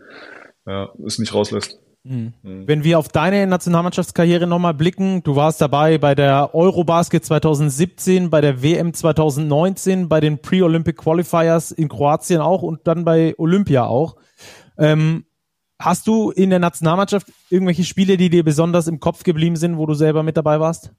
ja, 0.66 0.90
es 1.06 1.20
nicht 1.20 1.34
rauslässt. 1.34 1.80
Mhm. 2.04 2.34
Wenn 2.44 2.84
wir 2.84 3.00
auf 3.00 3.08
deine 3.08 3.48
Nationalmannschaftskarriere 3.48 4.46
nochmal 4.46 4.76
blicken, 4.76 5.24
du 5.24 5.36
warst 5.36 5.60
dabei 5.62 5.98
bei 5.98 6.14
der 6.14 6.54
Eurobasket 6.54 7.24
2017, 7.24 8.30
bei 8.30 8.42
der 8.42 8.62
WM 8.62 8.94
2019, 8.94 10.08
bei 10.08 10.20
den 10.20 10.40
Pre-Olympic 10.40 10.98
Qualifiers 10.98 11.72
in 11.72 11.90
Kroatien 11.90 12.42
auch 12.42 12.62
und 12.62 12.88
dann 12.88 13.06
bei 13.06 13.34
Olympia 13.38 13.86
auch. 13.86 14.18
Ähm, 14.78 15.26
Hast 15.80 16.08
du 16.08 16.32
in 16.32 16.50
der 16.50 16.60
Nationalmannschaft 16.60 17.28
irgendwelche 17.50 17.84
Spiele, 17.84 18.18
die 18.18 18.30
dir 18.30 18.44
besonders 18.44 18.88
im 18.88 19.00
Kopf 19.00 19.24
geblieben 19.24 19.58
sind, 19.58 19.78
wo 19.78 19.86
du 19.86 19.94
selber 19.94 20.24
mit 20.24 20.38
dabei 20.38 20.60
warst? 20.60 20.92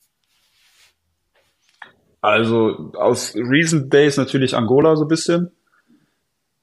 Also 2.20 2.92
aus 2.94 3.34
Recent 3.36 3.92
Days 3.92 4.16
natürlich 4.16 4.56
Angola 4.56 4.96
so 4.96 5.04
ein 5.04 5.08
bisschen. 5.08 5.50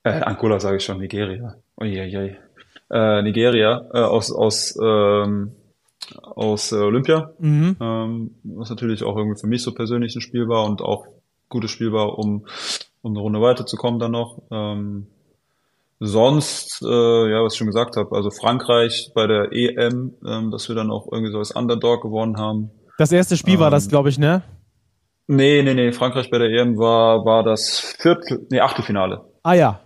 Äh, 0.04 0.22
Angola 0.22 0.60
sage 0.60 0.78
ich 0.78 0.84
schon, 0.84 1.00
Nigeria. 1.00 1.56
Uiuiui. 1.80 2.36
Äh, 2.92 3.22
Nigeria 3.24 3.90
äh, 3.94 4.00
aus 4.00 4.32
aus 4.32 4.78
ähm, 4.82 5.54
aus 6.22 6.72
äh, 6.72 6.76
Olympia, 6.76 7.32
mhm. 7.40 7.78
ähm, 7.80 8.32
was 8.44 8.70
natürlich 8.70 9.04
auch 9.04 9.16
irgendwie 9.16 9.40
für 9.40 9.48
mich 9.48 9.64
so 9.64 9.74
persönlich 9.74 10.16
ein 10.16 10.22
Spiel 10.22 10.48
war 10.50 10.66
und 10.66 10.82
auch 10.82 11.08
gutes 11.50 11.72
Spiel 11.72 11.94
war, 11.94 12.20
um 12.20 12.46
um 13.02 13.14
eine 13.14 13.22
Runde 13.22 13.42
weiterzukommen 13.42 14.00
dann 14.00 14.12
noch. 14.12 14.42
Ähm, 14.52 15.08
Sonst, 16.00 16.82
äh, 16.84 17.32
ja, 17.32 17.44
was 17.44 17.54
ich 17.54 17.58
schon 17.58 17.68
gesagt 17.68 17.96
habe, 17.96 18.16
also 18.16 18.30
Frankreich 18.30 19.12
bei 19.16 19.28
der 19.28 19.52
EM, 19.52 20.14
ähm, 20.28 20.52
dass 20.52 20.68
wir 20.68 20.76
dann 20.76 20.92
auch 20.92 21.08
irgendwie 21.12 21.32
so 21.32 21.38
als 21.38 21.52
Underdog 21.52 22.02
gewonnen 22.02 22.38
haben. 22.38 22.72
Das 22.98 23.12
erste 23.12 23.38
Spiel 23.38 23.56
ähm, 23.56 23.60
war 23.62 23.72
das, 23.72 23.86
ähm, 23.86 23.90
glaube 23.90 24.10
ich, 24.10 24.20
ne? 24.20 24.44
Nee, 25.28 25.62
nee, 25.64 25.74
nee, 25.74 25.92
Frankreich 25.94 26.30
bei 26.30 26.38
der 26.38 26.50
EM 26.50 26.78
war, 26.78 27.24
war 27.26 27.44
das 27.44 27.80
Viertel, 27.80 28.46
nee, 28.50 28.60
Achtelfinale. 28.60 29.22
Ah 29.44 29.54
ja. 29.54 29.80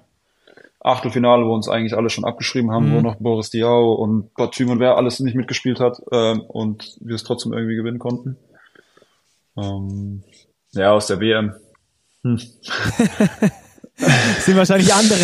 Achtelfinale, 0.79 1.45
wo 1.45 1.53
uns 1.53 1.69
eigentlich 1.69 1.95
alle 1.95 2.09
schon 2.09 2.25
abgeschrieben 2.25 2.71
haben, 2.71 2.89
mhm. 2.89 2.95
wo 2.95 3.01
noch 3.01 3.15
Boris 3.17 3.49
Diaw 3.49 3.95
und 4.01 4.33
Batum 4.33 4.69
und 4.71 4.79
wer 4.79 4.97
alles 4.97 5.19
nicht 5.19 5.35
mitgespielt 5.35 5.79
hat 5.79 6.01
ähm, 6.11 6.41
und 6.41 6.97
wir 7.01 7.15
es 7.15 7.23
trotzdem 7.23 7.53
irgendwie 7.53 7.75
gewinnen 7.75 7.99
konnten. 7.99 8.37
Ähm, 9.57 10.23
ja, 10.71 10.91
aus 10.91 11.07
der 11.07 11.19
WM. 11.19 11.55
Hm. 12.23 12.39
sind 14.39 14.57
wahrscheinlich 14.57 14.93
andere, 14.93 15.19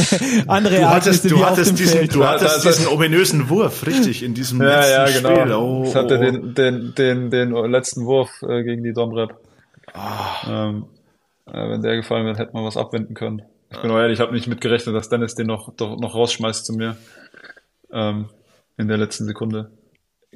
andere 0.47 0.77
du 0.77 0.89
hattest, 0.89 1.29
du 1.29 1.45
hattest 1.45 1.77
diesen, 1.77 1.97
Feld. 1.97 2.15
Du 2.15 2.25
hattest 2.25 2.65
diesen 2.65 2.87
ominösen 2.87 3.49
Wurf, 3.49 3.85
richtig, 3.85 4.23
in 4.23 4.33
diesem 4.33 4.61
ja, 4.61 4.79
letzten 4.79 4.91
ja, 4.91 5.05
genau. 5.05 5.41
Spiel. 5.41 5.53
Oh, 5.53 5.83
ich 5.87 5.95
hatte 5.95 6.17
oh. 6.17 6.21
den, 6.21 6.55
den, 6.55 6.95
den, 6.95 7.29
den 7.29 7.51
letzten 7.71 8.05
Wurf 8.05 8.41
äh, 8.41 8.63
gegen 8.63 8.83
die 8.83 8.93
Domrep. 8.93 9.35
Oh. 9.93 10.49
Ähm, 10.49 10.85
äh, 11.45 11.69
wenn 11.69 11.83
der 11.83 11.97
gefallen 11.97 12.25
wäre, 12.25 12.37
hätte 12.37 12.53
man 12.53 12.65
was 12.65 12.77
abwenden 12.77 13.13
können. 13.13 13.43
Ich 13.69 13.79
bin 13.79 13.91
auch 13.91 13.97
ehrlich, 13.97 14.19
ich 14.19 14.21
habe 14.21 14.33
nicht 14.33 14.47
mitgerechnet, 14.47 14.95
dass 14.95 15.09
Dennis 15.09 15.35
den 15.35 15.47
noch, 15.47 15.73
doch, 15.75 15.99
noch 15.99 16.15
rausschmeißt 16.15 16.65
zu 16.65 16.73
mir. 16.73 16.97
Ähm, 17.91 18.29
in 18.77 18.87
der 18.87 18.97
letzten 18.97 19.25
Sekunde. 19.25 19.71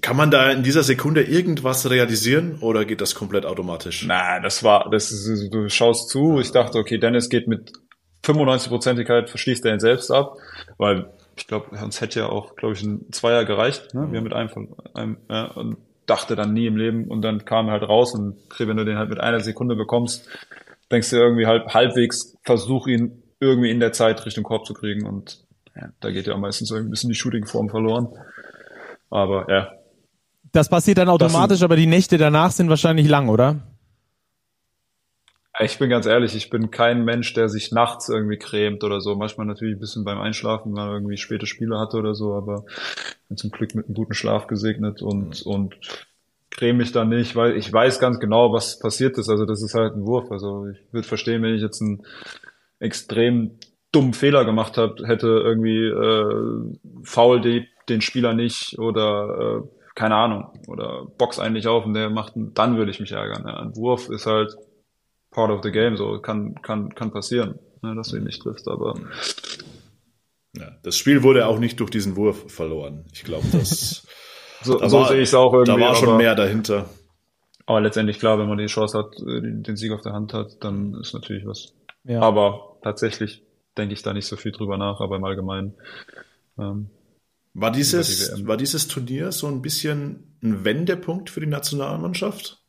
Kann 0.02 0.16
man 0.16 0.30
da 0.30 0.52
in 0.52 0.62
dieser 0.62 0.84
Sekunde 0.84 1.24
irgendwas 1.24 1.90
realisieren 1.90 2.60
oder 2.62 2.86
geht 2.86 3.02
das 3.02 3.16
komplett 3.16 3.46
automatisch? 3.46 4.06
Nein, 4.06 4.44
das 4.44 4.64
war, 4.64 4.90
das 4.92 5.12
ist, 5.12 5.52
du 5.52 5.70
schaust 5.70 6.10
zu. 6.10 6.40
Ich 6.40 6.52
dachte, 6.52 6.78
okay, 6.78 7.00
Dennis 7.00 7.30
geht 7.30 7.48
mit 7.48 7.74
95-Prozentigkeit 8.28 9.30
verschließt 9.30 9.66
er 9.66 9.74
ihn 9.74 9.80
selbst 9.80 10.12
ab, 10.12 10.38
weil 10.78 11.10
ich 11.38 11.48
glaube, 11.48 11.76
uns 11.84 12.02
hätte 12.02 12.20
ja 12.20 12.30
auch, 12.30 12.56
glaube 12.56 12.74
ich, 12.74 12.84
ein 12.84 13.12
Zweier 13.12 13.46
gereicht. 13.46 13.94
Ne? 13.94 14.12
Wir 14.12 14.22
mit 14.22 14.34
einem 14.34 14.50
von 14.50 14.76
einem 14.94 15.18
ja, 15.30 15.46
und 15.46 15.78
dachte 16.08 16.36
dann 16.36 16.54
nie 16.54 16.66
im 16.66 16.78
Leben 16.78 17.06
und 17.06 17.22
dann 17.22 17.46
kam 17.46 17.68
er 17.68 17.74
halt 17.74 17.84
raus 17.84 18.14
und 18.14 18.38
wenn 18.58 18.78
du 18.78 18.86
den 18.86 18.98
halt 18.98 19.10
mit 19.10 19.20
einer 19.20 19.42
Sekunde 19.42 19.76
bekommst, 19.76 20.28
denkst 20.92 21.10
du 21.10 21.18
irgendwie 21.18 21.46
halt 21.46 21.74
halbwegs, 21.74 22.38
versuch 22.44 22.88
ihn 22.88 23.24
irgendwie 23.40 23.70
in 23.70 23.80
der 23.80 23.92
Zeit 23.92 24.26
Richtung 24.26 24.44
Korb 24.44 24.66
zu 24.66 24.74
kriegen 24.74 25.06
und 25.06 25.46
ja, 25.76 25.90
da 26.00 26.10
geht 26.12 26.26
ja 26.26 26.36
meistens 26.38 26.72
irgendwie 26.72 26.90
ein 26.90 26.92
bisschen 26.92 27.10
die 27.10 27.16
Shooting-Form 27.16 27.70
verloren. 27.70 28.08
Aber 29.10 29.50
ja. 29.50 29.72
Das 30.54 30.70
passiert 30.70 30.98
dann 30.98 31.10
automatisch, 31.10 31.60
sind, 31.60 31.66
aber 31.66 31.76
die 31.76 31.88
Nächte 31.88 32.18
danach 32.18 32.52
sind 32.52 32.70
wahrscheinlich 32.70 33.08
lang, 33.08 33.30
oder? 33.30 33.58
Ich 35.60 35.80
bin 35.80 35.90
ganz 35.90 36.06
ehrlich, 36.06 36.36
ich 36.36 36.50
bin 36.52 36.70
kein 36.70 37.04
Mensch, 37.04 37.34
der 37.34 37.50
sich 37.50 37.72
nachts 37.72 38.10
irgendwie 38.10 38.38
cremt 38.38 38.84
oder 38.84 39.02
so. 39.02 39.16
Manchmal 39.16 39.48
natürlich 39.48 39.76
ein 39.76 39.80
bisschen 39.80 40.04
beim 40.04 40.20
Einschlafen, 40.20 40.76
wenn 40.76 40.84
man 40.84 40.94
irgendwie 40.94 41.18
späte 41.18 41.48
Spiele 41.48 41.80
hatte 41.80 41.98
oder 41.98 42.14
so, 42.14 42.34
aber 42.34 42.66
bin 43.28 43.38
zum 43.38 43.50
Glück 43.50 43.74
mit 43.74 43.86
einem 43.86 43.96
guten 43.96 44.14
Schlaf 44.14 44.46
gesegnet 44.46 45.02
und, 45.02 45.46
mhm. 45.46 45.52
und 45.52 45.76
creme 46.52 46.78
mich 46.78 46.92
da 46.92 47.06
nicht, 47.06 47.36
weil 47.36 47.58
ich 47.58 47.72
weiß 47.72 48.00
ganz 48.00 48.20
genau, 48.20 48.54
was 48.54 48.78
passiert 48.78 49.18
ist. 49.18 49.30
Also 49.30 49.46
das 49.46 49.64
ist 49.64 49.74
halt 49.74 49.96
ein 49.96 50.06
Wurf. 50.06 50.32
Also 50.32 50.68
ich 50.68 50.78
würde 50.92 51.08
verstehen, 51.08 51.42
wenn 51.42 51.56
ich 51.56 51.62
jetzt 51.62 51.82
einen 51.82 52.06
extrem 52.80 53.58
dummen 53.92 54.14
Fehler 54.14 54.46
gemacht 54.46 54.78
hab, 54.78 55.00
hätte, 55.00 55.28
irgendwie 55.28 55.86
äh, 55.86 57.04
faul 57.04 57.42
die, 57.42 57.68
den 57.90 58.02
Spieler 58.02 58.34
nicht 58.34 58.78
oder 58.78 59.64
äh, 59.64 59.78
keine 59.96 60.16
Ahnung, 60.16 60.50
oder 60.68 61.08
box 61.18 61.40
eigentlich 61.40 61.68
auf 61.68 61.86
und 61.86 61.96
der 61.96 62.12
macht, 62.12 62.34
dann 62.36 62.78
würde 62.78 62.92
ich 62.92 63.00
mich 63.00 63.14
ärgern. 63.14 63.46
Ja. 63.48 63.60
Ein 63.60 63.76
Wurf 63.76 64.10
ist 64.10 64.28
halt 64.28 64.56
part 65.38 65.52
of 65.52 65.62
the 65.62 65.72
game, 65.72 65.96
so 65.98 66.20
kann, 66.20 66.56
kann, 66.64 66.96
kann 66.96 67.12
passieren, 67.12 67.60
ne, 67.84 67.94
dass 67.96 68.10
du 68.10 68.18
ihn 68.18 68.24
nicht 68.24 68.42
triffst, 68.42 68.68
aber. 68.68 68.96
Ja, 70.58 70.72
das 70.82 70.98
Spiel 70.98 71.22
wurde 71.22 71.46
auch 71.46 71.60
nicht 71.60 71.80
durch 71.80 71.92
diesen 71.92 72.16
Wurf 72.16 72.52
verloren. 72.52 73.06
Ich 73.14 73.24
glaube, 73.24 73.46
das. 73.52 74.08
so, 74.64 74.80
da 74.80 74.90
so 74.90 75.06
sehe 75.06 75.18
ich 75.18 75.30
es 75.30 75.36
auch 75.36 75.54
irgendwie. 75.54 75.80
Da 75.80 75.88
war 75.88 75.96
schon 75.96 76.10
aber, 76.10 76.18
mehr 76.18 76.34
dahinter. 76.34 76.90
Aber 77.68 77.82
letztendlich 77.82 78.18
klar, 78.18 78.40
wenn 78.40 78.50
man 78.50 78.58
die 78.58 78.66
Chance 78.66 78.98
hat, 78.98 79.14
äh, 79.20 79.42
den 79.62 79.76
Sieg 79.76 79.92
auf 79.92 80.02
der 80.02 80.14
Hand 80.14 80.34
hat, 80.34 80.58
dann 80.62 80.96
ist 80.96 81.14
natürlich 81.14 81.46
was. 81.46 81.76
Ja. 82.04 82.22
Aber 82.22 82.80
tatsächlich 82.82 83.44
denke 83.78 83.94
ich 83.94 84.02
da 84.02 84.14
nicht 84.14 84.26
so 84.26 84.38
viel 84.38 84.52
drüber 84.52 84.80
nach, 84.80 85.02
aber 85.02 85.18
im 85.18 85.24
Allgemeinen. 85.24 85.76
Ähm, 86.58 86.90
war 87.54 87.72
dieses, 87.72 88.34
die 88.34 88.48
war 88.48 88.58
dieses 88.58 88.88
Turnier 88.88 89.32
so 89.32 89.46
ein 89.46 89.62
bisschen 89.62 90.36
ein 90.42 90.66
Wendepunkt 90.66 91.30
für 91.30 91.42
die 91.42 91.48
Nationalmannschaft? 91.48 92.60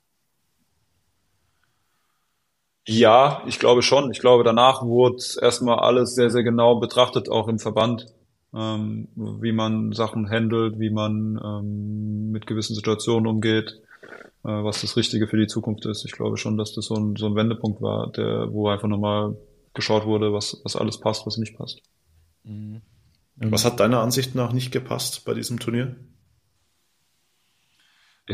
Ja, 2.88 3.42
ich 3.46 3.58
glaube 3.58 3.82
schon. 3.82 4.10
Ich 4.12 4.18
glaube, 4.18 4.44
danach 4.44 4.82
wurde 4.82 5.22
erstmal 5.42 5.80
alles 5.80 6.14
sehr, 6.14 6.30
sehr 6.30 6.42
genau 6.42 6.80
betrachtet, 6.80 7.28
auch 7.28 7.46
im 7.46 7.58
Verband, 7.58 8.06
ähm, 8.54 9.08
wie 9.14 9.52
man 9.52 9.92
Sachen 9.92 10.30
handelt, 10.30 10.78
wie 10.78 10.88
man 10.88 11.38
ähm, 11.44 12.30
mit 12.30 12.46
gewissen 12.46 12.74
Situationen 12.74 13.26
umgeht, 13.26 13.78
äh, 14.42 14.48
was 14.48 14.80
das 14.80 14.96
Richtige 14.96 15.28
für 15.28 15.36
die 15.36 15.46
Zukunft 15.48 15.84
ist. 15.84 16.06
Ich 16.06 16.12
glaube 16.12 16.38
schon, 16.38 16.56
dass 16.56 16.72
das 16.72 16.86
so 16.86 16.94
ein, 16.94 17.16
so 17.16 17.26
ein 17.26 17.36
Wendepunkt 17.36 17.82
war, 17.82 18.10
der, 18.10 18.50
wo 18.54 18.68
einfach 18.68 18.88
nochmal 18.88 19.36
geschaut 19.74 20.06
wurde, 20.06 20.32
was, 20.32 20.58
was 20.64 20.74
alles 20.74 20.98
passt, 20.98 21.26
was 21.26 21.36
nicht 21.36 21.58
passt. 21.58 21.82
Mhm. 22.44 22.80
Was 23.36 23.66
hat 23.66 23.80
deiner 23.80 24.00
Ansicht 24.00 24.34
nach 24.34 24.54
nicht 24.54 24.72
gepasst 24.72 25.26
bei 25.26 25.34
diesem 25.34 25.60
Turnier? 25.60 25.94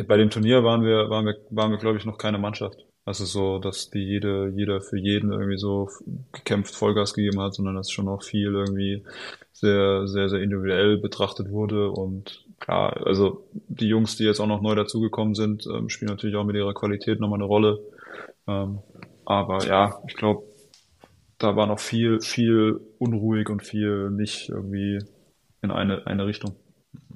Bei 0.06 0.16
dem 0.16 0.30
Turnier 0.30 0.62
waren 0.62 0.84
wir, 0.84 1.10
waren 1.10 1.26
wir, 1.26 1.34
waren 1.50 1.72
wir, 1.72 1.78
glaube 1.78 1.98
ich, 1.98 2.04
noch 2.04 2.18
keine 2.18 2.38
Mannschaft. 2.38 2.84
Also 3.06 3.26
so, 3.26 3.58
dass 3.58 3.90
die 3.90 4.02
jede, 4.02 4.52
jeder 4.56 4.80
für 4.80 4.98
jeden 4.98 5.30
irgendwie 5.30 5.58
so 5.58 5.90
gekämpft 6.32 6.74
Vollgas 6.74 7.12
gegeben 7.12 7.40
hat, 7.40 7.54
sondern 7.54 7.74
dass 7.74 7.90
schon 7.90 8.08
auch 8.08 8.22
viel 8.22 8.54
irgendwie 8.54 9.04
sehr, 9.52 10.08
sehr, 10.08 10.30
sehr 10.30 10.40
individuell 10.40 10.96
betrachtet 10.96 11.50
wurde. 11.50 11.90
Und 11.90 12.46
klar, 12.60 13.06
also 13.06 13.46
die 13.52 13.88
Jungs, 13.88 14.16
die 14.16 14.24
jetzt 14.24 14.40
auch 14.40 14.46
noch 14.46 14.62
neu 14.62 14.74
dazugekommen 14.74 15.34
sind, 15.34 15.66
ähm, 15.66 15.90
spielen 15.90 16.10
natürlich 16.10 16.36
auch 16.36 16.44
mit 16.44 16.56
ihrer 16.56 16.72
Qualität 16.72 17.20
nochmal 17.20 17.38
eine 17.38 17.46
Rolle. 17.46 17.78
Ähm, 18.48 18.78
aber 19.26 19.66
ja, 19.66 19.98
ich 20.08 20.14
glaube, 20.14 20.44
da 21.38 21.56
war 21.56 21.66
noch 21.66 21.80
viel, 21.80 22.20
viel 22.20 22.80
unruhig 22.98 23.50
und 23.50 23.62
viel 23.62 24.10
nicht 24.10 24.48
irgendwie 24.48 25.00
in 25.62 25.70
eine, 25.70 26.06
eine 26.06 26.26
Richtung. 26.26 26.52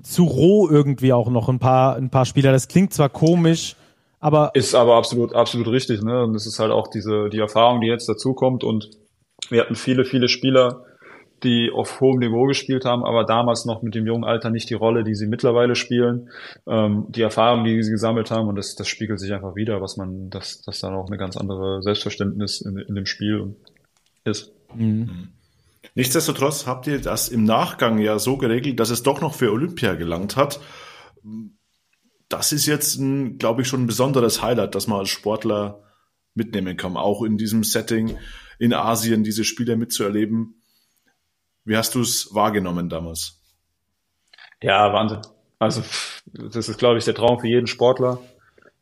Zu 0.03 0.25
roh 0.25 0.69
irgendwie 0.69 1.15
auch 1.15 1.31
noch 1.31 1.49
ein 1.49 1.59
paar, 1.59 1.97
ein 1.97 2.11
paar 2.11 2.27
Spieler. 2.27 2.53
Das 2.53 2.69
klingt 2.69 2.93
zwar 2.93 3.09
komisch, 3.09 3.75
aber. 4.21 4.51
Ist 4.55 4.75
aber 4.75 4.97
absolut, 4.97 5.35
absolut 5.35 5.69
richtig, 5.69 6.03
ne? 6.03 6.25
Und 6.25 6.35
es 6.35 6.47
ist 6.47 6.59
halt 6.59 6.73
auch 6.73 6.89
diese, 6.89 7.29
die 7.29 7.39
Erfahrung, 7.39 7.81
die 7.81 7.89
jetzt 7.89 8.09
dazukommt 8.09 8.65
und 8.65 8.91
wir 9.51 9.63
hatten 9.63 9.77
viele, 9.77 10.05
viele 10.05 10.29
Spieler, 10.29 10.85
die 11.43 11.71
auf 11.73 12.01
hohem 12.01 12.19
Niveau 12.19 12.47
gespielt 12.47 12.85
haben, 12.85 13.05
aber 13.05 13.25
damals 13.25 13.65
noch 13.65 13.83
mit 13.83 13.95
dem 13.95 14.07
jungen 14.07 14.25
Alter 14.25 14.51
nicht 14.51 14.69
die 14.71 14.75
Rolle, 14.75 15.05
die 15.05 15.15
sie 15.15 15.27
mittlerweile 15.27 15.77
spielen, 15.77 16.31
ähm, 16.67 17.07
die 17.11 17.23
Erfahrung, 17.23 17.65
die 17.65 17.81
sie 17.83 17.93
gesammelt 17.93 18.31
haben 18.31 18.49
und 18.49 18.57
das, 18.57 18.75
das 18.75 18.89
spiegelt 18.89 19.21
sich 19.21 19.33
einfach 19.33 19.55
wieder, 19.55 19.81
was 19.81 19.97
man, 19.97 20.31
dass, 20.31 20.63
dass 20.63 20.81
da 20.81 20.91
noch 20.91 21.07
eine 21.07 21.17
ganz 21.17 21.37
andere 21.37 21.81
Selbstverständnis 21.83 22.61
in, 22.61 22.79
in 22.79 22.95
dem 22.95 23.07
Spiel 23.07 23.55
ist. 24.25 24.53
Mhm. 24.75 25.29
Nichtsdestotrotz 25.95 26.67
habt 26.67 26.87
ihr 26.87 27.01
das 27.01 27.29
im 27.29 27.45
Nachgang 27.45 27.99
ja 27.99 28.19
so 28.19 28.37
geregelt, 28.37 28.81
dass 28.81 28.91
es 28.91 29.03
doch 29.03 29.21
noch 29.21 29.35
für 29.35 29.53
Olympia 29.53 29.95
gelangt 29.95 30.37
hat. 30.37 30.61
Das 32.29 32.53
ist 32.53 32.67
jetzt, 32.67 33.01
glaube 33.39 33.63
ich, 33.63 33.69
schon 33.69 33.83
ein 33.85 33.87
besonderes 33.87 34.43
Highlight, 34.43 34.75
dass 34.75 34.87
man 34.87 35.01
als 35.01 35.09
Sportler 35.09 35.83
mitnehmen 36.35 36.77
kann, 36.77 36.97
auch 36.97 37.23
in 37.23 37.37
diesem 37.37 37.65
Setting 37.65 38.19
in 38.59 38.75
Asien 38.75 39.25
diese 39.25 39.45
Spiele 39.45 39.77
mitzuerleben. 39.77 40.63
Wie 41.65 41.77
hast 41.77 41.95
du 41.95 42.01
es 42.01 42.35
wahrgenommen 42.35 42.89
damals? 42.89 43.41
Ja, 44.63 44.93
Wahnsinn. 44.93 45.21
Also 45.59 45.83
das 46.33 46.69
ist, 46.69 46.79
glaube 46.79 46.99
ich, 46.99 47.05
der 47.05 47.15
Traum 47.15 47.41
für 47.41 47.49
jeden 47.49 47.67
Sportler, 47.67 48.21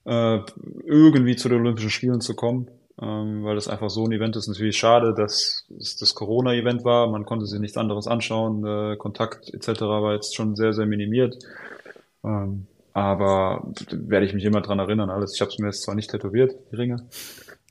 äh, 0.05 0.41
irgendwie 0.85 1.37
zu 1.37 1.49
den 1.49 1.61
Olympischen 1.61 1.91
Spielen 1.91 2.21
zu 2.21 2.35
kommen 2.35 2.69
ähm, 3.01 3.45
weil 3.45 3.57
das 3.57 3.69
einfach 3.69 3.91
so 3.91 4.05
ein 4.05 4.13
Event 4.13 4.37
ist. 4.37 4.49
Natürlich 4.49 4.79
schade, 4.79 5.15
dass 5.15 5.67
es 5.79 5.97
das 5.97 6.15
Corona-Event 6.15 6.85
war. 6.85 7.09
Man 7.11 7.25
konnte 7.25 7.47
sich 7.47 7.61
nichts 7.61 7.77
anderes 7.77 8.07
anschauen. 8.07 8.97
Kontakt 8.99 9.53
etc. 9.53 9.83
war 9.83 10.15
jetzt 10.15 10.35
schon 10.35 10.57
sehr, 10.57 10.73
sehr 10.73 10.87
minimiert. 10.87 11.37
Ähm, 12.25 12.67
aber 12.97 13.63
werde 13.91 14.25
ich 14.25 14.33
mich 14.33 14.47
immer 14.47 14.63
dran 14.63 14.79
erinnern. 14.79 15.11
Alles. 15.11 15.35
Ich 15.35 15.43
habe 15.43 15.51
es 15.51 15.59
mir 15.59 15.67
jetzt 15.67 15.83
zwar 15.83 15.95
nicht 15.95 16.11
tätowiert, 16.11 16.55
die 16.73 16.77
Ringe. 16.77 17.07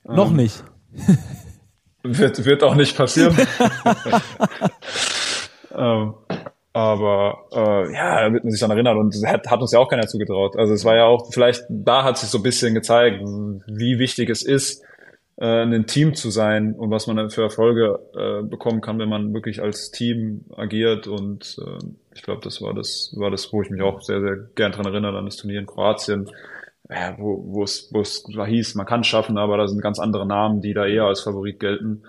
Noch 0.04 0.30
ähm, 0.30 0.36
nicht. 0.36 0.64
wird, 2.04 2.46
wird 2.46 2.62
auch 2.62 2.76
nicht 2.76 2.96
passieren. 2.96 3.36
ähm, 5.76 6.14
aber 6.74 7.48
äh, 7.52 7.92
ja, 7.92 8.34
wird 8.34 8.44
man 8.44 8.52
sich 8.52 8.62
dann 8.62 8.70
erinnern 8.70 9.00
und 9.00 9.16
hat, 9.26 9.50
hat 9.50 9.62
uns 9.62 9.72
ja 9.72 9.80
auch 9.80 9.90
keiner 9.90 10.06
zugetraut. 10.06 10.60
Also 10.60 10.76
es 10.76 10.86
war 10.86 10.96
ja 10.96 11.06
auch, 11.06 11.34
vielleicht 11.34 11.64
da 11.70 12.04
hat 12.04 12.20
sich 12.20 12.30
so 12.30 12.38
ein 12.38 12.44
bisschen 12.44 12.76
gezeigt, 12.76 13.22
wie 13.22 13.98
wichtig 13.98 14.30
es 14.30 14.44
ist, 14.44 14.84
äh, 15.38 15.64
ein 15.64 15.88
Team 15.88 16.16
zu 16.16 16.30
sein 16.30 16.74
und 16.74 16.92
was 16.92 17.08
man 17.08 17.30
für 17.30 17.44
Erfolge 17.44 18.00
äh, 18.16 18.44
bekommen 18.44 18.82
kann, 18.82 19.00
wenn 19.00 19.10
man 19.10 19.34
wirklich 19.34 19.62
als 19.62 19.92
Team 19.92 20.46
agiert. 20.56 21.08
Und 21.08 21.58
äh, 21.60 21.86
ich 22.14 22.24
glaube, 22.24 22.42
das 22.44 22.62
war 22.62 22.74
das, 22.74 23.14
war 23.18 23.32
das, 23.32 23.52
wo 23.52 23.62
ich 23.62 23.70
mich 23.70 23.82
auch 23.82 24.02
sehr, 24.02 24.22
sehr 24.22 24.38
gern 24.56 24.72
dran 24.72 24.86
erinnere, 24.86 25.18
an 25.18 25.26
das 25.26 25.38
Turnier 25.38 25.60
in 25.60 25.66
Kroatien, 25.66 26.30
ja, 26.90 27.16
wo, 27.18 27.44
wo 27.48 27.64
es, 27.64 27.90
wo 27.92 28.02
es 28.02 28.26
hieß, 28.26 28.76
man 28.76 28.86
kann 28.86 29.02
es 29.02 29.08
schaffen, 29.08 29.38
aber 29.38 29.58
da 29.58 29.68
sind 29.68 29.82
ganz 29.82 30.00
andere 30.00 30.26
Namen, 30.26 30.62
die 30.62 30.74
da 30.74 30.86
eher 30.86 31.06
als 31.06 31.22
Favorit 31.22 31.60
gelten. 31.60 32.04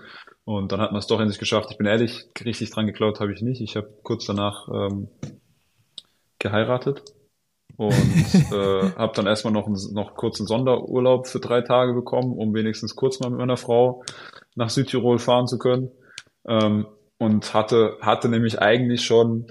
Und 0.45 0.71
dann 0.71 0.79
hat 0.79 0.91
man 0.91 0.99
es 0.99 1.07
doch 1.07 1.19
in 1.19 1.27
sich 1.27 1.39
geschafft. 1.39 1.71
Ich 1.71 1.77
bin 1.77 1.87
ehrlich, 1.87 2.25
richtig 2.45 2.69
dran 2.69 2.87
geklaut 2.87 3.19
habe 3.19 3.33
ich 3.33 3.41
nicht. 3.41 3.59
Ich 3.59 3.75
habe 3.75 3.89
kurz 4.03 4.25
danach 4.25 4.69
ähm, 4.69 5.09
geheiratet 6.39 7.16
und 7.77 7.93
äh, 8.51 8.91
habe 8.95 9.13
dann 9.15 9.27
erstmal 9.27 9.53
noch, 9.53 9.67
noch 9.67 10.15
kurz 10.15 10.39
einen 10.39 10.47
Sonderurlaub 10.47 11.27
für 11.27 11.39
drei 11.39 11.61
Tage 11.61 11.93
bekommen, 11.93 12.33
um 12.37 12.53
wenigstens 12.53 12.95
kurz 12.95 13.19
mal 13.19 13.29
mit 13.29 13.39
meiner 13.39 13.57
Frau 13.57 14.03
nach 14.55 14.69
Südtirol 14.69 15.19
fahren 15.19 15.47
zu 15.47 15.57
können. 15.59 15.91
Ähm, 16.47 16.87
und 17.19 17.53
hatte, 17.53 17.97
hatte 18.01 18.29
nämlich 18.29 18.59
eigentlich 18.61 19.03
schon 19.05 19.47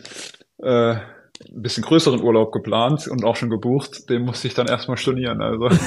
äh, 0.58 0.94
ein 0.94 1.62
bisschen 1.62 1.84
größeren 1.84 2.22
Urlaub 2.22 2.52
geplant 2.52 3.08
und 3.08 3.24
auch 3.24 3.36
schon 3.36 3.50
gebucht. 3.50 4.08
Den 4.08 4.22
musste 4.22 4.48
ich 4.48 4.54
dann 4.54 4.68
erstmal 4.68 4.96
stornieren. 4.96 5.40
Also. 5.42 5.68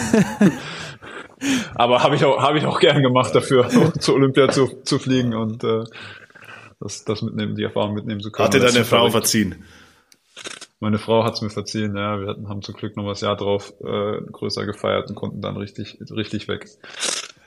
Aber 1.75 2.03
habe 2.03 2.15
ich 2.15 2.25
auch 2.25 2.41
habe 2.41 2.57
ich 2.57 2.65
auch 2.65 2.79
gern 2.79 3.01
gemacht 3.01 3.33
dafür, 3.33 3.69
zu 3.99 4.13
Olympia 4.13 4.49
zu, 4.49 4.81
zu 4.83 4.99
fliegen 4.99 5.33
und 5.33 5.63
äh, 5.63 5.83
das, 6.79 7.05
das 7.05 7.21
mitnehmen, 7.21 7.55
die 7.55 7.63
Erfahrung 7.63 7.93
mitnehmen 7.93 8.21
zu 8.21 8.31
können. 8.31 8.47
Hatte 8.47 8.59
deine 8.59 8.83
Frau 8.83 9.09
verziehen? 9.09 9.63
Meine 10.79 10.97
Frau 10.97 11.25
hat's 11.25 11.41
mir 11.41 11.49
verziehen, 11.49 11.95
ja. 11.95 12.19
Wir 12.19 12.27
hatten, 12.27 12.47
haben 12.47 12.61
zum 12.61 12.75
Glück 12.75 12.95
noch 12.95 13.07
das 13.07 13.21
Jahr 13.21 13.35
drauf 13.35 13.73
äh, 13.81 14.21
größer 14.31 14.65
gefeiert 14.65 15.09
und 15.09 15.15
konnten 15.15 15.41
dann 15.41 15.57
richtig, 15.57 15.99
richtig 16.09 16.47
weg. 16.47 16.67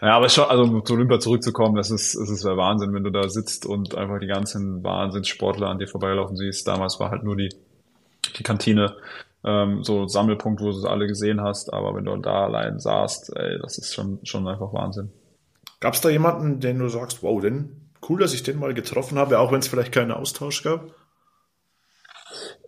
Ja, 0.02 0.16
aber 0.16 0.28
schon, 0.28 0.44
also 0.44 0.64
um 0.64 0.84
zu 0.84 0.94
Olympia 0.94 1.20
zurückzukommen, 1.20 1.76
das 1.76 1.90
ist, 1.90 2.14
das 2.14 2.28
ist 2.28 2.44
der 2.44 2.56
Wahnsinn, 2.56 2.92
wenn 2.92 3.04
du 3.04 3.10
da 3.10 3.28
sitzt 3.28 3.64
und 3.64 3.94
einfach 3.94 4.18
die 4.18 4.26
ganzen 4.26 4.82
Wahnsinnssportler 4.82 5.68
an 5.68 5.78
dir 5.78 5.86
vorbeilaufen 5.86 6.36
siehst. 6.36 6.66
Damals 6.66 7.00
war 7.00 7.10
halt 7.10 7.22
nur 7.22 7.36
die, 7.36 7.54
die 8.36 8.42
Kantine 8.42 8.96
ähm, 9.44 9.82
so 9.82 10.06
Sammelpunkt, 10.06 10.60
wo 10.60 10.70
du 10.70 10.76
es 10.76 10.84
alle 10.84 11.06
gesehen 11.06 11.40
hast, 11.40 11.72
aber 11.72 11.94
wenn 11.94 12.04
du 12.04 12.16
da 12.16 12.44
allein 12.44 12.78
saßt, 12.80 13.36
ey, 13.36 13.58
das 13.62 13.78
ist 13.78 13.94
schon, 13.94 14.18
schon 14.24 14.46
einfach 14.46 14.72
Wahnsinn. 14.72 15.10
Gab's 15.80 16.00
da 16.00 16.10
jemanden, 16.10 16.60
den 16.60 16.78
du 16.78 16.88
sagst, 16.88 17.22
wow, 17.22 17.40
denn 17.40 17.90
cool, 18.08 18.20
dass 18.20 18.34
ich 18.34 18.42
den 18.42 18.58
mal 18.58 18.74
getroffen 18.74 19.18
habe, 19.18 19.38
auch 19.38 19.52
wenn 19.52 19.60
es 19.60 19.68
vielleicht 19.68 19.92
keinen 19.92 20.12
Austausch 20.12 20.62
gab? 20.62 20.94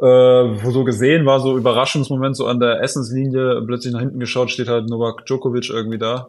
Äh, 0.00 0.04
wo 0.04 0.70
so 0.70 0.84
gesehen 0.84 1.26
war, 1.26 1.40
so 1.40 1.56
Überraschungsmoment, 1.56 2.36
so 2.36 2.46
an 2.46 2.60
der 2.60 2.82
Essenslinie, 2.82 3.62
plötzlich 3.66 3.92
nach 3.92 4.00
hinten 4.00 4.20
geschaut, 4.20 4.50
steht 4.50 4.68
halt 4.68 4.88
Novak 4.88 5.26
Djokovic 5.26 5.70
irgendwie 5.70 5.98
da 5.98 6.28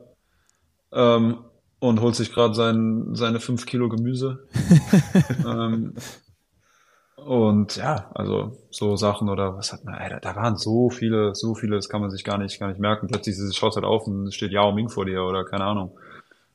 ähm, 0.94 1.38
und 1.80 2.02
holt 2.02 2.16
sich 2.16 2.34
gerade 2.34 2.54
sein, 2.54 3.16
seine 3.16 3.40
fünf 3.40 3.66
Kilo 3.66 3.90
Gemüse. 3.90 4.48
ähm, 5.46 5.94
und 7.26 7.76
ja, 7.76 8.12
also 8.14 8.56
so 8.70 8.96
Sachen 8.98 9.30
oder 9.30 9.58
was 9.58 9.74
hat 9.74 9.84
man, 9.84 9.96
ey, 9.96 10.10
da, 10.10 10.20
da 10.20 10.36
waren 10.36 10.58
so 10.58 10.90
viele, 10.90 11.34
so 11.34 11.56
viele, 11.56 11.76
das 11.76 11.90
kann 11.90 12.02
man 12.02 12.12
sich 12.12 12.24
gar 12.24 12.38
nicht, 12.38 12.60
gar 12.60 12.68
nicht 12.68 12.80
merken. 12.80 13.08
Plötzlich 13.08 13.36
schaut 13.58 13.76
halt 13.76 13.86
auf 13.86 14.06
und 14.06 14.32
steht 14.32 14.52
Yao 14.52 14.72
Ming 14.72 14.90
vor 14.90 15.06
dir 15.06 15.24
oder 15.24 15.44
keine 15.44 15.64
Ahnung. 15.64 15.98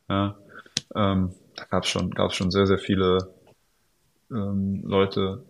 Ja, 0.09 0.37
ähm, 0.95 1.33
da 1.57 1.65
gab's 1.65 1.89
schon, 1.89 2.11
gab's 2.11 2.37
schon 2.37 2.51
sehr, 2.51 2.67
sehr 2.67 2.79
viele 2.79 3.19
ähm, 4.31 4.83
Leute, 4.85 5.43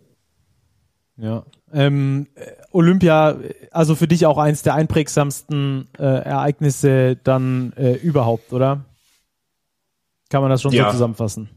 ja. 1.21 1.45
Ähm, 1.73 2.27
Olympia, 2.73 3.37
also 3.71 3.95
für 3.95 4.09
dich 4.09 4.27
auch 4.27 4.39
eins 4.39 4.63
der 4.63 4.75
einprägsamsten 4.75 5.89
äh, 5.99 6.03
Ereignisse 6.03 7.17
dann 7.17 7.73
äh, 7.77 7.95
überhaupt, 7.95 8.53
oder? 8.53 8.85
Kann 10.31 10.43
man 10.43 10.51
das 10.51 10.63
schon 10.63 10.73
ja, 10.73 10.87
so 10.87 10.93
zusammenfassen? 10.93 11.51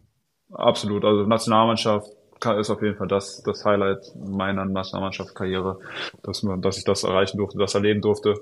Absolut. 0.51 1.05
Also 1.05 1.25
Nationalmannschaft 1.25 2.07
ist 2.59 2.69
auf 2.69 2.81
jeden 2.81 2.97
Fall 2.97 3.07
das, 3.07 3.41
das 3.43 3.63
Highlight 3.63 4.13
meiner 4.15 4.65
Nationalmannschaftskarriere, 4.65 5.79
dass, 6.23 6.43
man, 6.43 6.61
dass 6.61 6.77
ich 6.77 6.83
das 6.83 7.03
erreichen 7.03 7.37
durfte, 7.37 7.57
das 7.57 7.73
erleben 7.73 8.01
durfte. 8.01 8.35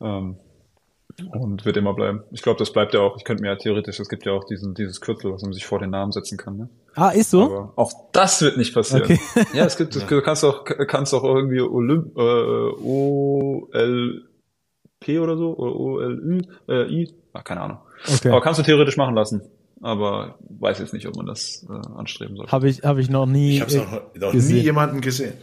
Ähm, 0.00 0.38
und 1.32 1.64
wird 1.64 1.76
immer 1.76 1.94
bleiben. 1.94 2.22
Ich 2.30 2.42
glaube, 2.42 2.58
das 2.58 2.72
bleibt 2.72 2.94
ja 2.94 3.00
auch. 3.00 3.16
Ich 3.16 3.24
könnte 3.24 3.42
mir 3.42 3.48
ja 3.48 3.56
theoretisch, 3.56 3.98
es 3.98 4.08
gibt 4.08 4.24
ja 4.24 4.32
auch 4.32 4.44
diesen, 4.44 4.74
dieses 4.74 5.00
Kürzel, 5.00 5.32
was 5.32 5.42
man 5.42 5.52
sich 5.52 5.66
vor 5.66 5.78
den 5.78 5.90
Namen 5.90 6.12
setzen 6.12 6.38
kann. 6.38 6.56
Ne? 6.56 6.68
Ah, 6.94 7.10
ist 7.10 7.30
so? 7.30 7.44
Aber 7.44 7.72
auch 7.76 7.92
das 8.12 8.40
wird 8.40 8.56
nicht 8.56 8.72
passieren. 8.74 9.02
Okay. 9.04 9.18
ja, 9.54 9.64
es 9.64 9.76
gibt, 9.76 9.94
ja. 9.94 10.06
du 10.06 10.22
kannst 10.22 10.44
auch, 10.44 10.64
kannst 10.64 11.12
auch 11.14 11.24
irgendwie 11.24 11.60
Olymp, 11.60 12.16
äh, 12.16 12.20
OLP 12.80 14.20
oder 15.20 15.36
so, 15.36 15.56
oder 15.56 15.74
OLÜ, 15.74 16.40
äh, 16.68 16.84
I, 16.84 17.12
ah, 17.32 17.42
keine 17.42 17.62
Ahnung. 17.62 17.78
Okay. 18.06 18.30
Aber 18.30 18.40
kannst 18.40 18.60
du 18.60 18.64
theoretisch 18.64 18.96
machen 18.96 19.14
lassen. 19.14 19.42
Aber 19.80 20.38
weiß 20.48 20.80
jetzt 20.80 20.92
nicht, 20.92 21.06
ob 21.06 21.14
man 21.16 21.26
das 21.26 21.64
äh, 21.68 21.96
anstreben 21.96 22.36
soll. 22.36 22.48
Habe 22.48 22.68
ich, 22.68 22.82
hab 22.82 22.98
ich 22.98 23.10
noch 23.10 23.26
nie. 23.26 23.56
Ich 23.56 23.60
habe 23.60 23.76
noch, 23.76 24.32
noch 24.32 24.32
nie 24.34 24.58
jemanden 24.58 25.00
gesehen. 25.00 25.34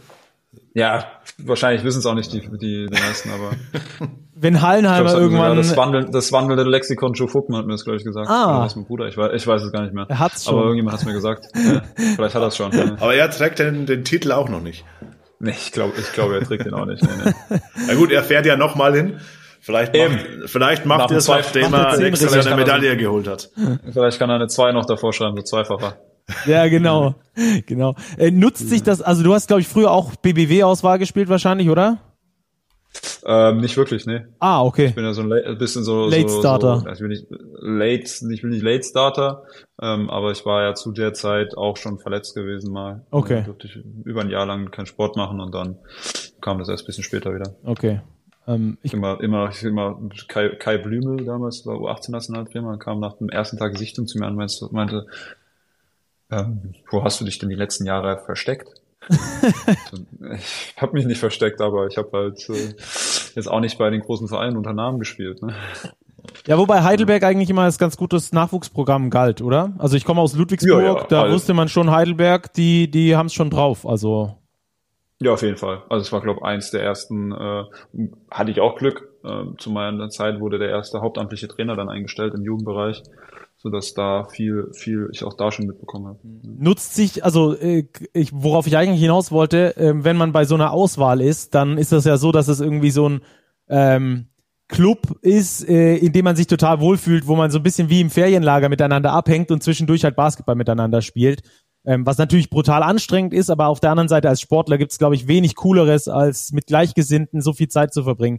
Ja, 0.74 1.06
wahrscheinlich 1.38 1.84
wissen 1.84 2.00
es 2.00 2.06
auch 2.06 2.14
nicht 2.14 2.32
die, 2.34 2.40
die, 2.40 2.86
die 2.86 2.90
meisten, 2.90 3.30
aber. 3.30 3.52
Wenn 4.38 4.60
Hallenheimer 4.60 5.10
glaub, 5.10 5.20
irgendwann. 5.20 5.56
das, 5.56 5.76
Wandel, 5.76 6.10
das 6.10 6.30
wandelnde 6.30 6.64
Lexikon 6.64 7.14
Joe 7.14 7.26
Fuckman 7.26 7.60
hat 7.60 7.66
mir 7.66 7.72
das, 7.72 7.84
glaube 7.84 7.96
ich, 7.96 8.04
gesagt. 8.04 8.28
Ah. 8.28 8.60
Das 8.60 8.72
ist 8.72 8.76
mein 8.76 8.86
Bruder, 8.86 9.06
ich 9.06 9.16
weiß, 9.16 9.30
ich 9.34 9.46
weiß 9.46 9.62
es 9.62 9.72
gar 9.72 9.82
nicht 9.82 9.94
mehr. 9.94 10.06
Er 10.08 10.18
hat's 10.18 10.44
schon. 10.44 10.54
Aber 10.54 10.64
irgendjemand 10.64 10.92
hat 10.94 11.00
es 11.00 11.06
mir 11.06 11.14
gesagt. 11.14 11.46
ja, 11.54 11.82
vielleicht 11.96 12.34
hat 12.34 12.42
er 12.42 12.48
es 12.48 12.56
schon. 12.56 12.72
Ja. 12.72 12.84
Aber 13.00 13.14
er 13.14 13.30
trägt 13.30 13.58
den, 13.58 13.86
den 13.86 14.04
Titel 14.04 14.32
auch 14.32 14.48
noch 14.48 14.60
nicht. 14.60 14.84
Nee, 15.38 15.50
ich 15.50 15.72
glaube, 15.72 15.94
ich 15.98 16.12
glaube, 16.12 16.34
er 16.34 16.42
trägt 16.42 16.66
den 16.66 16.74
auch 16.74 16.86
nicht. 16.86 17.02
Nee, 17.02 17.32
nee. 17.50 17.58
Na 17.88 17.94
gut, 17.94 18.10
er 18.10 18.22
fährt 18.22 18.46
ja 18.46 18.56
nochmal 18.56 18.94
hin 18.94 19.20
Vielleicht 19.66 19.96
macht, 19.96 20.26
vielleicht 20.44 20.86
macht 20.86 21.10
er 21.10 21.16
es, 21.16 21.26
nachdem 21.26 21.72
er 21.72 22.46
eine 22.46 22.54
Medaille 22.54 22.96
geholt 22.96 23.26
hat. 23.26 23.50
Vielleicht 23.92 24.16
kann 24.20 24.30
er 24.30 24.36
eine 24.36 24.46
2 24.46 24.70
noch 24.70 24.86
davor 24.86 25.12
schreiben, 25.12 25.34
so 25.36 25.42
zweifacher. 25.42 25.96
Ja, 26.46 26.68
genau. 26.68 27.16
genau. 27.66 27.96
Äh, 28.16 28.30
nutzt 28.30 28.68
sich 28.68 28.84
das, 28.84 29.02
also 29.02 29.24
du 29.24 29.34
hast, 29.34 29.48
glaube 29.48 29.62
ich, 29.62 29.66
früher 29.66 29.90
auch 29.90 30.14
BBW-Auswahl 30.14 31.00
gespielt 31.00 31.28
wahrscheinlich, 31.28 31.68
oder? 31.68 31.98
Ähm, 33.24 33.58
nicht 33.58 33.76
wirklich, 33.76 34.06
ne. 34.06 34.28
Ah, 34.38 34.62
okay. 34.62 34.86
Ich 34.86 34.94
bin 34.94 35.04
ja 35.04 35.12
so 35.12 35.22
ein, 35.22 35.58
bisschen 35.58 35.82
so 35.82 36.08
Late 36.08 36.28
so, 36.28 36.40
Starter. 36.40 36.80
So, 36.80 36.88
ich 36.88 36.98
bin 36.98 37.08
nicht 37.08 37.26
late, 37.58 38.32
ich 38.32 38.42
bin 38.42 38.50
nicht 38.50 38.62
Late 38.62 38.84
Starter, 38.84 39.42
ähm, 39.82 40.08
aber 40.10 40.30
ich 40.30 40.46
war 40.46 40.62
ja 40.62 40.74
zu 40.74 40.92
der 40.92 41.12
Zeit 41.12 41.56
auch 41.56 41.76
schon 41.76 41.98
verletzt 41.98 42.34
gewesen 42.34 42.72
mal. 42.72 43.04
Okay. 43.10 43.36
Dann 43.36 43.44
durfte 43.46 43.66
ich 43.66 43.76
über 44.04 44.20
ein 44.20 44.30
Jahr 44.30 44.46
lang 44.46 44.70
keinen 44.70 44.86
Sport 44.86 45.16
machen 45.16 45.40
und 45.40 45.54
dann 45.54 45.76
kam 46.40 46.58
das 46.58 46.68
erst 46.68 46.84
ein 46.84 46.86
bisschen 46.86 47.04
später 47.04 47.34
wieder. 47.34 47.54
Okay. 47.64 48.00
Ähm, 48.46 48.78
ich 48.82 48.94
immer, 48.94 49.20
immer, 49.20 49.50
ich 49.50 49.62
immer 49.64 50.00
Kai, 50.28 50.50
Kai 50.50 50.78
Blümel 50.78 51.24
damals 51.24 51.66
war 51.66 51.76
U18 51.76 52.12
Nationaltrainer, 52.12 52.78
kam 52.78 53.00
nach 53.00 53.16
dem 53.18 53.28
ersten 53.28 53.58
Tag 53.58 53.76
Sichtung 53.76 54.06
zu 54.06 54.18
mir 54.18 54.26
und 54.26 54.36
meinte, 54.36 54.68
meinte 54.70 55.06
ähm, 56.30 56.74
wo 56.90 57.04
hast 57.04 57.20
du 57.20 57.24
dich 57.24 57.38
denn 57.38 57.48
die 57.48 57.54
letzten 57.54 57.86
Jahre 57.86 58.18
versteckt? 58.24 58.68
ich 59.08 60.74
habe 60.76 60.92
mich 60.94 61.06
nicht 61.06 61.18
versteckt, 61.18 61.60
aber 61.60 61.86
ich 61.86 61.96
habe 61.96 62.10
halt 62.12 62.48
äh, 62.48 62.74
jetzt 63.34 63.48
auch 63.48 63.60
nicht 63.60 63.78
bei 63.78 63.90
den 63.90 64.00
großen 64.00 64.28
Vereinen 64.28 64.56
unter 64.56 64.72
Namen 64.72 64.98
gespielt. 64.98 65.42
Ne? 65.42 65.54
Ja, 66.46 66.58
wobei 66.58 66.82
Heidelberg 66.82 67.22
eigentlich 67.22 67.50
immer 67.50 67.62
als 67.62 67.78
ganz 67.78 67.96
gutes 67.96 68.32
Nachwuchsprogramm 68.32 69.10
galt, 69.10 69.42
oder? 69.42 69.74
Also 69.78 69.96
ich 69.96 70.04
komme 70.04 70.20
aus 70.20 70.34
Ludwigsburg, 70.34 70.82
ja, 70.82 70.94
ja, 70.94 71.04
da 71.04 71.22
alles. 71.22 71.34
wusste 71.34 71.54
man 71.54 71.68
schon 71.68 71.90
Heidelberg, 71.90 72.52
die 72.52 72.90
die 72.90 73.16
haben 73.16 73.26
es 73.26 73.34
schon 73.34 73.50
drauf. 73.50 73.86
Also 73.86 74.36
ja, 75.18 75.32
auf 75.32 75.42
jeden 75.42 75.56
Fall. 75.56 75.82
Also 75.88 76.02
es 76.02 76.12
war, 76.12 76.20
glaube 76.20 76.40
ich, 76.40 76.46
eins 76.46 76.70
der 76.70 76.82
ersten, 76.82 77.32
äh, 77.32 77.64
hatte 78.30 78.50
ich 78.50 78.60
auch 78.60 78.76
Glück. 78.76 79.08
Äh, 79.24 79.56
zu 79.56 79.70
meiner 79.70 80.10
Zeit 80.10 80.40
wurde 80.40 80.58
der 80.58 80.68
erste 80.68 81.00
hauptamtliche 81.00 81.48
Trainer 81.48 81.74
dann 81.74 81.88
eingestellt 81.88 82.34
im 82.34 82.42
Jugendbereich, 82.42 83.02
so 83.66 83.70
dass 83.70 83.94
da 83.94 84.28
viel, 84.30 84.68
viel 84.74 85.08
ich 85.12 85.24
auch 85.24 85.34
da 85.34 85.50
schon 85.50 85.66
mitbekommen 85.66 86.06
habe. 86.06 86.18
Nutzt 86.22 86.94
sich, 86.94 87.24
also 87.24 87.56
äh, 87.56 87.88
ich, 88.12 88.30
worauf 88.32 88.68
ich 88.68 88.76
eigentlich 88.76 89.00
hinaus 89.00 89.32
wollte, 89.32 89.76
äh, 89.76 89.92
wenn 90.04 90.16
man 90.16 90.30
bei 90.30 90.44
so 90.44 90.54
einer 90.54 90.70
Auswahl 90.70 91.20
ist, 91.20 91.56
dann 91.56 91.76
ist 91.76 91.90
das 91.90 92.04
ja 92.04 92.16
so, 92.16 92.30
dass 92.30 92.46
es 92.46 92.60
irgendwie 92.60 92.92
so 92.92 93.08
ein 93.08 93.22
ähm, 93.68 94.26
Club 94.68 95.18
ist, 95.20 95.68
äh, 95.68 95.96
in 95.96 96.12
dem 96.12 96.24
man 96.26 96.36
sich 96.36 96.46
total 96.46 96.78
wohlfühlt, 96.78 97.26
wo 97.26 97.34
man 97.34 97.50
so 97.50 97.58
ein 97.58 97.64
bisschen 97.64 97.90
wie 97.90 98.00
im 98.00 98.10
Ferienlager 98.10 98.68
miteinander 98.68 99.12
abhängt 99.12 99.50
und 99.50 99.64
zwischendurch 99.64 100.04
halt 100.04 100.14
Basketball 100.14 100.54
miteinander 100.54 101.02
spielt. 101.02 101.42
Ähm, 101.84 102.06
was 102.06 102.18
natürlich 102.18 102.48
brutal 102.48 102.84
anstrengend 102.84 103.34
ist, 103.34 103.50
aber 103.50 103.66
auf 103.66 103.80
der 103.80 103.90
anderen 103.90 104.08
Seite 104.08 104.28
als 104.28 104.40
Sportler 104.40 104.78
gibt 104.78 104.92
es, 104.92 104.98
glaube 104.98 105.16
ich, 105.16 105.26
wenig 105.26 105.56
Cooleres, 105.56 106.06
als 106.06 106.52
mit 106.52 106.68
Gleichgesinnten 106.68 107.40
so 107.40 107.52
viel 107.52 107.66
Zeit 107.66 107.92
zu 107.92 108.04
verbringen. 108.04 108.38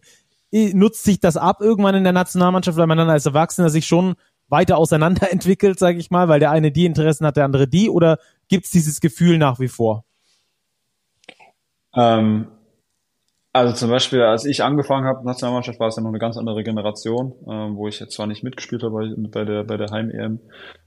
Nutzt 0.54 1.04
sich 1.04 1.20
das 1.20 1.36
ab 1.36 1.58
irgendwann 1.60 1.96
in 1.96 2.06
der 2.06 2.14
Nationalmannschaft, 2.14 2.78
weil 2.78 2.88
man 2.88 2.98
dann 2.98 3.10
als 3.10 3.26
Erwachsener 3.26 3.70
sich 3.70 3.86
schon 3.86 4.16
weiter 4.50 4.78
auseinanderentwickelt, 4.78 5.80
sage 5.80 5.98
ich 5.98 6.12
mal, 6.12 6.28
weil 6.28 6.40
der 6.40 6.52
eine 6.52 6.72
die 6.72 6.86
Interessen 6.86 7.26
hat, 7.26 7.38
der 7.38 7.46
andere 7.46 7.68
die, 7.68 7.90
oder 7.90 8.18
gibt's 8.48 8.72
dieses 8.72 9.02
Gefühl 9.02 9.38
nach 9.38 9.60
wie 9.60 9.68
vor? 9.68 10.06
Ähm, 11.96 12.48
also 13.54 13.74
zum 13.74 13.90
Beispiel, 13.90 14.22
als 14.22 14.46
ich 14.46 14.64
angefangen 14.64 15.08
habe, 15.08 15.26
Nationalmannschaft, 15.26 15.80
war 15.80 15.88
es 15.88 15.96
ja 15.96 16.04
noch 16.04 16.10
eine 16.10 16.20
ganz 16.20 16.38
andere 16.38 16.64
Generation, 16.64 17.34
ähm, 17.50 17.76
wo 17.76 17.88
ich 17.88 18.00
jetzt 18.00 18.14
zwar 18.14 18.28
nicht 18.28 18.44
mitgespielt 18.44 18.84
habe 18.84 19.16
bei 19.18 19.46
der, 19.46 19.64
bei 19.64 19.78
der 19.78 19.90
Heim-EM, 19.90 20.40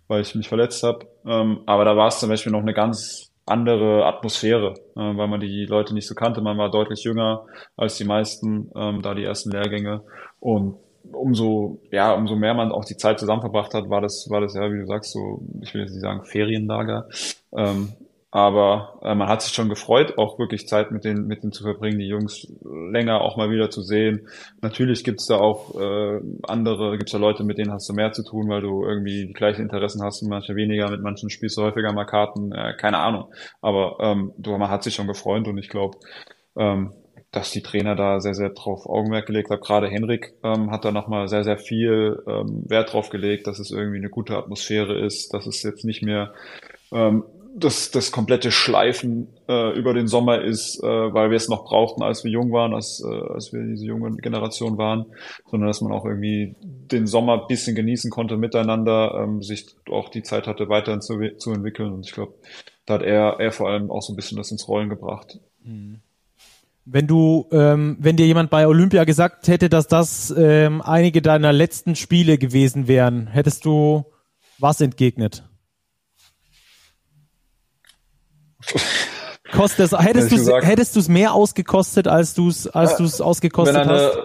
weil 0.06 0.22
ich 0.22 0.34
mich 0.34 0.48
verletzt 0.48 0.82
habe. 0.84 1.06
Ähm, 1.26 1.62
aber 1.66 1.84
da 1.84 1.96
war 1.96 2.08
es 2.08 2.20
zum 2.20 2.28
Beispiel 2.28 2.52
noch 2.52 2.60
eine 2.60 2.72
ganz 2.72 3.32
andere 3.44 4.06
Atmosphäre, 4.06 4.74
äh, 4.94 5.00
weil 5.00 5.26
man 5.26 5.40
die 5.40 5.66
Leute 5.66 5.94
nicht 5.94 6.06
so 6.06 6.14
kannte. 6.14 6.40
Man 6.42 6.58
war 6.58 6.70
deutlich 6.70 7.02
jünger 7.02 7.46
als 7.76 7.96
die 7.96 8.04
meisten, 8.04 8.70
ähm, 8.76 9.02
da 9.02 9.14
die 9.14 9.24
ersten 9.24 9.50
Lehrgänge. 9.50 10.02
Und 10.38 10.76
umso, 11.12 11.80
ja, 11.90 12.12
umso 12.12 12.36
mehr 12.36 12.54
man 12.54 12.72
auch 12.72 12.84
die 12.84 12.96
Zeit 12.96 13.18
zusammen 13.18 13.40
verbracht 13.40 13.74
hat, 13.74 13.90
war 13.90 14.00
das, 14.00 14.28
war 14.30 14.40
das 14.40 14.54
ja, 14.54 14.72
wie 14.72 14.78
du 14.78 14.86
sagst, 14.86 15.12
so, 15.12 15.42
ich 15.62 15.74
will 15.74 15.82
jetzt 15.82 15.92
nicht 15.92 16.02
sagen 16.02 16.24
Ferienlager. 16.24 17.08
Ähm, 17.56 17.92
aber 18.32 19.00
äh, 19.02 19.14
man 19.14 19.28
hat 19.28 19.42
sich 19.42 19.52
schon 19.52 19.68
gefreut, 19.68 20.16
auch 20.16 20.38
wirklich 20.38 20.68
Zeit 20.68 20.92
mit 20.92 21.04
denen, 21.04 21.26
mit 21.26 21.42
denen 21.42 21.50
zu 21.50 21.64
verbringen, 21.64 21.98
die 21.98 22.06
Jungs 22.06 22.46
länger 22.62 23.22
auch 23.22 23.36
mal 23.36 23.50
wieder 23.50 23.70
zu 23.70 23.82
sehen. 23.82 24.28
Natürlich 24.62 25.02
gibt's 25.02 25.26
da 25.26 25.38
auch 25.38 25.74
äh, 25.74 26.20
andere, 26.44 26.96
gibt's 26.96 27.10
da 27.10 27.18
Leute, 27.18 27.42
mit 27.42 27.58
denen 27.58 27.72
hast 27.72 27.88
du 27.88 27.92
mehr 27.92 28.12
zu 28.12 28.22
tun, 28.22 28.48
weil 28.48 28.60
du 28.60 28.84
irgendwie 28.84 29.26
die 29.26 29.32
gleichen 29.32 29.62
Interessen 29.62 30.04
hast 30.04 30.22
manche 30.22 30.54
weniger, 30.54 30.88
mit 30.90 31.02
manchen 31.02 31.28
spielst 31.28 31.56
du 31.56 31.62
häufiger 31.62 31.92
mal 31.92 32.04
Karten, 32.04 32.52
äh, 32.52 32.74
keine 32.76 32.98
Ahnung. 32.98 33.32
Aber 33.60 33.96
ähm, 34.00 34.32
du, 34.38 34.56
man 34.56 34.70
hat 34.70 34.84
sich 34.84 34.94
schon 34.94 35.08
gefreut 35.08 35.48
und 35.48 35.58
ich 35.58 35.68
glaube, 35.68 35.98
ähm, 36.56 36.92
dass 37.32 37.52
die 37.52 37.62
Trainer 37.62 37.94
da 37.94 38.20
sehr, 38.20 38.34
sehr 38.34 38.50
drauf 38.50 38.86
Augenmerk 38.86 39.26
gelegt 39.26 39.50
haben. 39.50 39.60
Gerade 39.60 39.88
Henrik 39.88 40.34
ähm, 40.42 40.70
hat 40.70 40.84
da 40.84 40.90
nochmal 40.90 41.28
sehr, 41.28 41.44
sehr 41.44 41.58
viel 41.58 42.22
ähm, 42.26 42.64
Wert 42.68 42.92
drauf 42.92 43.10
gelegt, 43.10 43.46
dass 43.46 43.58
es 43.58 43.70
irgendwie 43.70 43.98
eine 43.98 44.10
gute 44.10 44.36
Atmosphäre 44.36 44.98
ist, 44.98 45.32
dass 45.32 45.46
es 45.46 45.62
jetzt 45.62 45.84
nicht 45.84 46.02
mehr 46.02 46.34
ähm, 46.92 47.24
das, 47.54 47.90
das 47.90 48.12
komplette 48.12 48.50
Schleifen 48.52 49.28
äh, 49.48 49.76
über 49.76 49.92
den 49.92 50.06
Sommer 50.06 50.42
ist, 50.42 50.82
äh, 50.82 50.86
weil 50.86 51.30
wir 51.30 51.36
es 51.36 51.48
noch 51.48 51.64
brauchten, 51.64 52.02
als 52.02 52.24
wir 52.24 52.30
jung 52.30 52.52
waren, 52.52 52.74
als, 52.74 53.02
äh, 53.04 53.32
als 53.32 53.52
wir 53.52 53.62
diese 53.62 53.86
junge 53.86 54.16
Generation 54.16 54.78
waren, 54.78 55.06
sondern 55.50 55.68
dass 55.68 55.80
man 55.80 55.92
auch 55.92 56.04
irgendwie 56.04 56.54
den 56.60 57.06
Sommer 57.06 57.46
bisschen 57.46 57.74
genießen 57.74 58.10
konnte 58.10 58.36
miteinander, 58.36 59.14
ähm, 59.22 59.42
sich 59.42 59.66
auch 59.90 60.08
die 60.08 60.22
Zeit 60.22 60.46
hatte, 60.46 60.68
weiterhin 60.68 61.00
zu, 61.00 61.18
zu 61.36 61.52
entwickeln. 61.52 61.92
Und 61.92 62.06
ich 62.06 62.12
glaube, 62.12 62.34
da 62.86 62.94
hat 62.94 63.02
er, 63.02 63.40
er 63.40 63.52
vor 63.52 63.68
allem 63.68 63.90
auch 63.90 64.02
so 64.02 64.12
ein 64.12 64.16
bisschen 64.16 64.38
das 64.38 64.50
ins 64.50 64.68
Rollen 64.68 64.88
gebracht. 64.88 65.38
Mhm. 65.64 66.00
Wenn 66.92 67.06
du, 67.06 67.46
ähm, 67.52 67.96
wenn 68.00 68.16
dir 68.16 68.26
jemand 68.26 68.50
bei 68.50 68.66
Olympia 68.66 69.04
gesagt 69.04 69.46
hätte, 69.46 69.68
dass 69.68 69.86
das 69.86 70.34
ähm, 70.36 70.82
einige 70.82 71.22
deiner 71.22 71.52
letzten 71.52 71.94
Spiele 71.94 72.36
gewesen 72.36 72.88
wären, 72.88 73.28
hättest 73.28 73.64
du 73.64 74.06
was 74.58 74.80
entgegnet? 74.80 75.44
Kostet 79.52 79.92
hättest 79.92 80.32
du 80.32 80.36
hättest 80.60 80.96
du 80.96 81.00
es 81.00 81.08
mehr 81.08 81.32
ausgekostet, 81.32 82.08
als 82.08 82.34
du 82.34 82.48
es 82.48 82.66
als 82.66 82.96
du 82.96 83.04
es 83.04 83.20
ausgekostet 83.20 83.76
eine, 83.76 83.92
hast? 83.92 84.18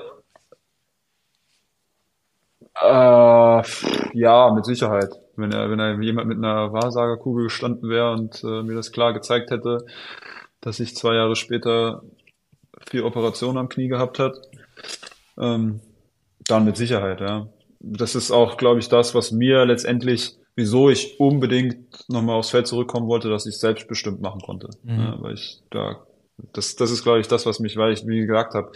Äh, 2.82 3.64
ja, 4.18 4.52
mit 4.54 4.66
Sicherheit. 4.66 5.10
Wenn 5.36 5.52
er 5.52 5.70
wenn 5.70 5.80
er 5.80 6.00
jemand 6.02 6.28
mit 6.28 6.38
einer 6.38 6.74
Wahrsagerkugel 6.74 7.46
gestanden 7.46 7.90
wäre 7.90 8.12
und 8.12 8.44
äh, 8.44 8.64
mir 8.64 8.76
das 8.76 8.92
klar 8.92 9.14
gezeigt 9.14 9.52
hätte, 9.52 9.86
dass 10.62 10.80
ich 10.80 10.96
zwei 10.96 11.16
Jahre 11.16 11.36
später 11.36 12.04
vier 12.90 13.06
Operationen 13.06 13.58
am 13.58 13.70
Knie 13.70 13.88
gehabt 13.88 14.20
hat, 14.20 14.36
ähm, 15.40 15.82
dann 16.48 16.66
mit 16.66 16.78
Sicherheit, 16.78 17.22
ja. 17.22 17.48
Das 17.80 18.16
ist 18.16 18.32
auch, 18.32 18.58
glaube 18.58 18.80
ich, 18.80 18.90
das, 18.90 19.14
was 19.14 19.32
mir 19.32 19.66
letztendlich 19.66 20.38
wieso 20.56 20.90
ich 20.90 21.20
unbedingt 21.20 22.10
nochmal 22.10 22.38
aufs 22.38 22.50
Feld 22.50 22.68
zurückkommen 22.68 23.08
wollte, 23.08 23.30
dass 23.30 23.46
ich 23.46 23.58
selbstbestimmt 23.58 24.22
machen 24.22 24.42
konnte. 24.42 24.70
Mhm. 24.84 25.00
Ja, 25.00 25.18
weil 25.20 25.34
ich 25.34 25.62
da, 25.70 26.06
das, 26.54 26.76
das 26.76 26.92
ist, 26.92 27.04
glaube 27.04 27.20
ich, 27.20 27.28
das, 27.28 27.46
was 27.46 27.60
mich, 27.60 27.78
weil 27.78 27.94
ich, 27.94 28.08
wie 28.08 28.26
gesagt 28.26 28.54
habe, 28.56 28.72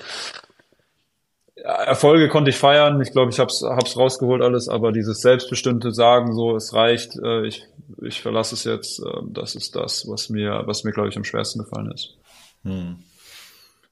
Erfolge 1.55 2.29
konnte 2.29 2.51
ich 2.51 2.57
feiern. 2.57 3.01
Ich 3.01 3.11
glaube, 3.11 3.31
ich 3.31 3.39
hab's, 3.39 3.63
hab's 3.63 3.97
rausgeholt 3.97 4.41
alles, 4.41 4.69
aber 4.69 4.93
dieses 4.93 5.21
selbstbestimmte 5.21 5.91
Sagen, 5.93 6.33
so 6.33 6.55
es 6.55 6.73
reicht, 6.73 7.17
äh, 7.21 7.45
ich, 7.47 7.65
ich 8.01 8.21
verlasse 8.21 8.55
es 8.55 8.63
jetzt, 8.63 8.99
äh, 8.99 9.21
das 9.29 9.55
ist 9.55 9.75
das, 9.75 10.07
was 10.07 10.29
mir, 10.29 10.63
was 10.65 10.83
mir 10.83 10.91
glaube 10.91 11.09
ich 11.09 11.17
am 11.17 11.25
schwersten 11.25 11.59
gefallen 11.59 11.91
ist. 11.91 12.17
Hm. 12.63 13.03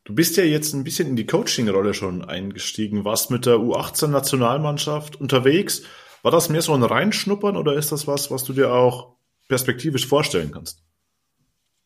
Du 0.07 0.15
bist 0.15 0.37
ja 0.37 0.45
jetzt 0.45 0.73
ein 0.73 0.85
bisschen 0.85 1.09
in 1.09 1.17
die 1.17 1.25
Coaching-Rolle 1.25 1.93
schon 1.93 2.23
eingestiegen, 2.23 3.03
warst 3.03 3.29
mit 3.29 3.45
der 3.45 3.57
U18-Nationalmannschaft 3.57 5.19
unterwegs 5.19 5.83
war 6.23 6.31
das 6.31 6.47
mehr 6.47 6.61
so 6.61 6.73
ein 6.73 6.83
Reinschnuppern 6.83 7.57
oder 7.57 7.73
ist 7.73 7.91
das 7.91 8.07
was, 8.07 8.31
was 8.31 8.45
du 8.45 8.53
dir 8.53 8.73
auch 8.73 9.17
perspektivisch 9.49 10.07
vorstellen 10.07 10.51
kannst? 10.51 10.81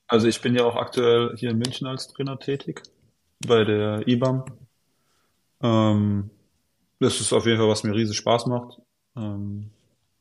Also 0.08 0.28
ich 0.28 0.40
bin 0.40 0.54
ja 0.54 0.64
auch 0.64 0.76
aktuell 0.76 1.36
hier 1.36 1.50
in 1.50 1.58
München 1.58 1.88
als 1.88 2.10
Trainer 2.10 2.38
tätig 2.38 2.84
bei 3.48 3.64
der 3.64 4.08
IBAM. 4.08 4.46
Ähm, 5.64 6.30
das 7.00 7.22
ist 7.22 7.34
auf 7.34 7.48
jeden 7.48 7.58
Fall, 7.58 7.70
was 7.70 7.84
mir 7.84 7.96
riesig 7.96 8.18
Spaß 8.18 8.46
macht. 8.46 8.78
Ähm, 9.16 9.72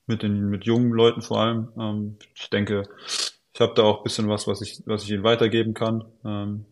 mit 0.07 0.23
den 0.23 0.49
mit 0.49 0.65
jungen 0.65 0.93
Leuten 0.93 1.21
vor 1.21 1.41
allem. 1.41 1.69
Ähm, 1.79 2.17
ich 2.35 2.49
denke, 2.49 2.85
ich 3.53 3.61
habe 3.61 3.75
da 3.75 3.83
auch 3.83 4.03
bisschen 4.05 4.27
was, 4.27 4.47
was 4.47 4.63
ich 4.63 4.83
was 4.87 5.05
ich 5.05 5.11
ihnen 5.11 5.23
weitergeben 5.23 5.75
kann. 5.75 6.07
Ähm, 6.25 6.65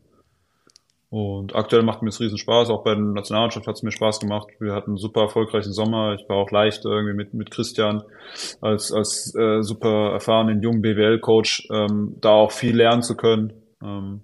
und 1.11 1.55
aktuell 1.55 1.83
macht 1.83 2.03
mir 2.03 2.11
es 2.11 2.21
riesen 2.21 2.37
Spaß. 2.37 2.69
Auch 2.69 2.85
bei 2.85 2.95
der 2.95 3.03
Nationalmannschaft 3.03 3.67
hat 3.67 3.77
es 3.77 3.83
mir 3.83 3.93
Spaß 3.93 4.21
gemacht. 4.21 4.49
Wir 4.61 4.75
hatten 4.75 4.91
einen 4.91 4.99
super 4.99 5.23
erfolgreichen 5.23 5.73
Sommer. 5.73 6.15
Ich 6.15 6.29
war 6.29 6.37
auch 6.37 6.51
leicht 6.51 6.85
irgendwie 6.85 7.15
mit, 7.15 7.33
mit 7.33 7.51
Christian 7.51 8.03
als, 8.61 8.93
als 8.93 9.35
äh, 9.35 9.63
super 9.63 10.13
erfahrenen 10.13 10.61
jungen 10.61 10.83
BWL-Coach, 10.83 11.69
ähm, 11.73 12.17
da 12.21 12.33
auch 12.33 12.53
viel 12.53 12.77
lernen 12.77 13.03
zu 13.03 13.17
können. 13.17 13.55
Ähm, 13.83 14.21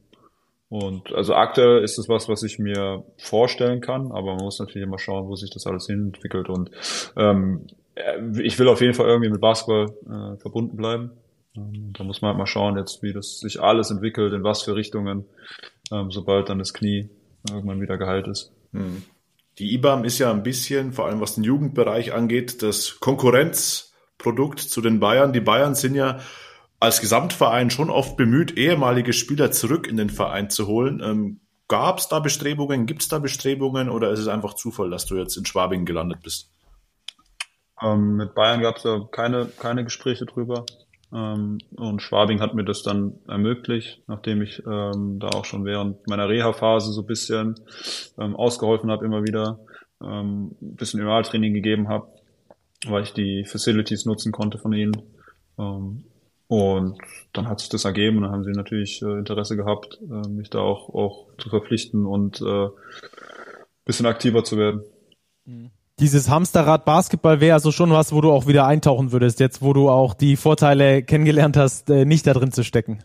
und 0.68 1.14
also 1.14 1.34
aktuell 1.34 1.82
ist 1.82 1.98
es 1.98 2.08
was, 2.08 2.28
was 2.28 2.42
ich 2.42 2.58
mir 2.58 3.04
vorstellen 3.16 3.80
kann, 3.80 4.12
aber 4.12 4.34
man 4.34 4.44
muss 4.44 4.58
natürlich 4.58 4.86
immer 4.86 4.98
schauen, 4.98 5.28
wo 5.28 5.36
sich 5.36 5.50
das 5.50 5.66
alles 5.66 5.86
hinentwickelt. 5.86 6.50
Und 6.50 6.70
ähm, 7.16 7.66
ich 8.42 8.58
will 8.58 8.68
auf 8.68 8.80
jeden 8.82 8.94
Fall 8.94 9.06
irgendwie 9.06 9.30
mit 9.30 9.40
Basketball 9.40 9.86
äh, 9.86 10.36
verbunden 10.38 10.76
bleiben. 10.76 11.12
Ähm, 11.56 11.92
da 11.96 12.04
muss 12.04 12.20
man 12.20 12.30
halt 12.30 12.38
mal 12.38 12.46
schauen 12.46 12.76
jetzt, 12.76 13.02
wie 13.02 13.12
das 13.12 13.38
sich 13.38 13.62
alles 13.62 13.90
entwickelt, 13.90 14.34
in 14.34 14.42
was 14.42 14.62
für 14.62 14.74
Richtungen 14.74 15.24
ähm, 15.92 16.10
sobald 16.10 16.48
dann 16.48 16.58
das 16.58 16.74
Knie 16.74 17.10
irgendwann 17.48 17.80
wieder 17.80 17.98
geheilt 17.98 18.26
ist. 18.26 18.52
Hm. 18.72 19.02
Die 19.58 19.74
IBAM 19.74 20.04
ist 20.04 20.18
ja 20.18 20.30
ein 20.30 20.42
bisschen, 20.42 20.92
vor 20.92 21.06
allem 21.06 21.20
was 21.20 21.36
den 21.36 21.44
Jugendbereich 21.44 22.12
angeht, 22.12 22.62
das 22.62 22.98
Konkurrenzprodukt 23.00 24.60
zu 24.60 24.80
den 24.80 24.98
Bayern. 24.98 25.32
Die 25.32 25.40
Bayern 25.40 25.74
sind 25.74 25.94
ja 25.94 26.20
als 26.80 27.00
Gesamtverein 27.00 27.70
schon 27.70 27.88
oft 27.88 28.16
bemüht, 28.16 28.56
ehemalige 28.56 29.12
Spieler 29.12 29.52
zurück 29.52 29.86
in 29.86 29.96
den 29.96 30.10
Verein 30.10 30.50
zu 30.50 30.66
holen. 30.66 31.00
Ähm, 31.02 31.40
Gab 31.66 31.98
es 31.98 32.08
da 32.08 32.18
Bestrebungen, 32.18 32.84
gibt 32.84 33.02
es 33.02 33.08
da 33.08 33.18
Bestrebungen 33.18 33.88
oder 33.88 34.10
ist 34.10 34.18
es 34.18 34.28
einfach 34.28 34.54
Zufall, 34.54 34.90
dass 34.90 35.06
du 35.06 35.16
jetzt 35.16 35.36
in 35.36 35.46
Schwabing 35.46 35.86
gelandet 35.86 36.20
bist? 36.22 36.50
Ähm, 37.80 38.16
mit 38.16 38.34
Bayern 38.34 38.60
gab 38.60 38.76
es 38.76 38.84
ja 38.84 39.00
keine, 39.10 39.46
keine 39.46 39.82
Gespräche 39.84 40.26
drüber. 40.26 40.66
Ähm, 41.14 41.58
und 41.76 42.02
Schwabing 42.02 42.40
hat 42.40 42.54
mir 42.54 42.64
das 42.64 42.82
dann 42.82 43.14
ermöglicht, 43.28 44.02
nachdem 44.08 44.42
ich 44.42 44.62
ähm, 44.66 45.20
da 45.20 45.28
auch 45.28 45.44
schon 45.44 45.64
während 45.64 46.08
meiner 46.08 46.28
Reha-Phase 46.28 46.92
so 46.92 47.04
bisschen 47.04 47.54
ähm, 48.18 48.34
ausgeholfen 48.34 48.90
habe, 48.90 49.04
immer 49.04 49.22
wieder 49.22 49.60
ähm, 50.02 50.56
ein 50.60 50.74
bisschen 50.76 51.00
Realtraining 51.00 51.54
gegeben 51.54 51.88
habe, 51.88 52.08
weil 52.86 53.04
ich 53.04 53.12
die 53.12 53.44
Facilities 53.44 54.06
nutzen 54.06 54.32
konnte 54.32 54.58
von 54.58 54.72
ihnen. 54.72 54.96
Ähm, 55.56 56.04
und 56.48 56.98
dann 57.32 57.48
hat 57.48 57.60
sich 57.60 57.68
das 57.68 57.84
ergeben 57.84 58.18
und 58.18 58.24
dann 58.24 58.32
haben 58.32 58.44
sie 58.44 58.52
natürlich 58.52 59.00
äh, 59.00 59.18
Interesse 59.18 59.56
gehabt, 59.56 59.98
äh, 60.02 60.28
mich 60.28 60.50
da 60.50 60.58
auch, 60.58 60.88
auch 60.88 61.28
zu 61.38 61.48
verpflichten 61.48 62.06
und 62.06 62.40
äh, 62.40 62.68
bisschen 63.84 64.06
aktiver 64.06 64.42
zu 64.42 64.58
werden. 64.58 64.82
Dieses 66.00 66.28
Hamsterrad 66.28 66.84
Basketball 66.84 67.40
wäre 67.40 67.54
also 67.54 67.70
schon 67.70 67.90
was, 67.90 68.12
wo 68.12 68.20
du 68.20 68.32
auch 68.32 68.48
wieder 68.48 68.66
eintauchen 68.66 69.12
würdest, 69.12 69.38
jetzt 69.38 69.62
wo 69.62 69.72
du 69.72 69.88
auch 69.88 70.14
die 70.14 70.36
Vorteile 70.36 71.04
kennengelernt 71.04 71.56
hast, 71.56 71.88
äh, 71.88 72.04
nicht 72.04 72.26
da 72.26 72.32
drin 72.32 72.50
zu 72.50 72.64
stecken. 72.64 73.04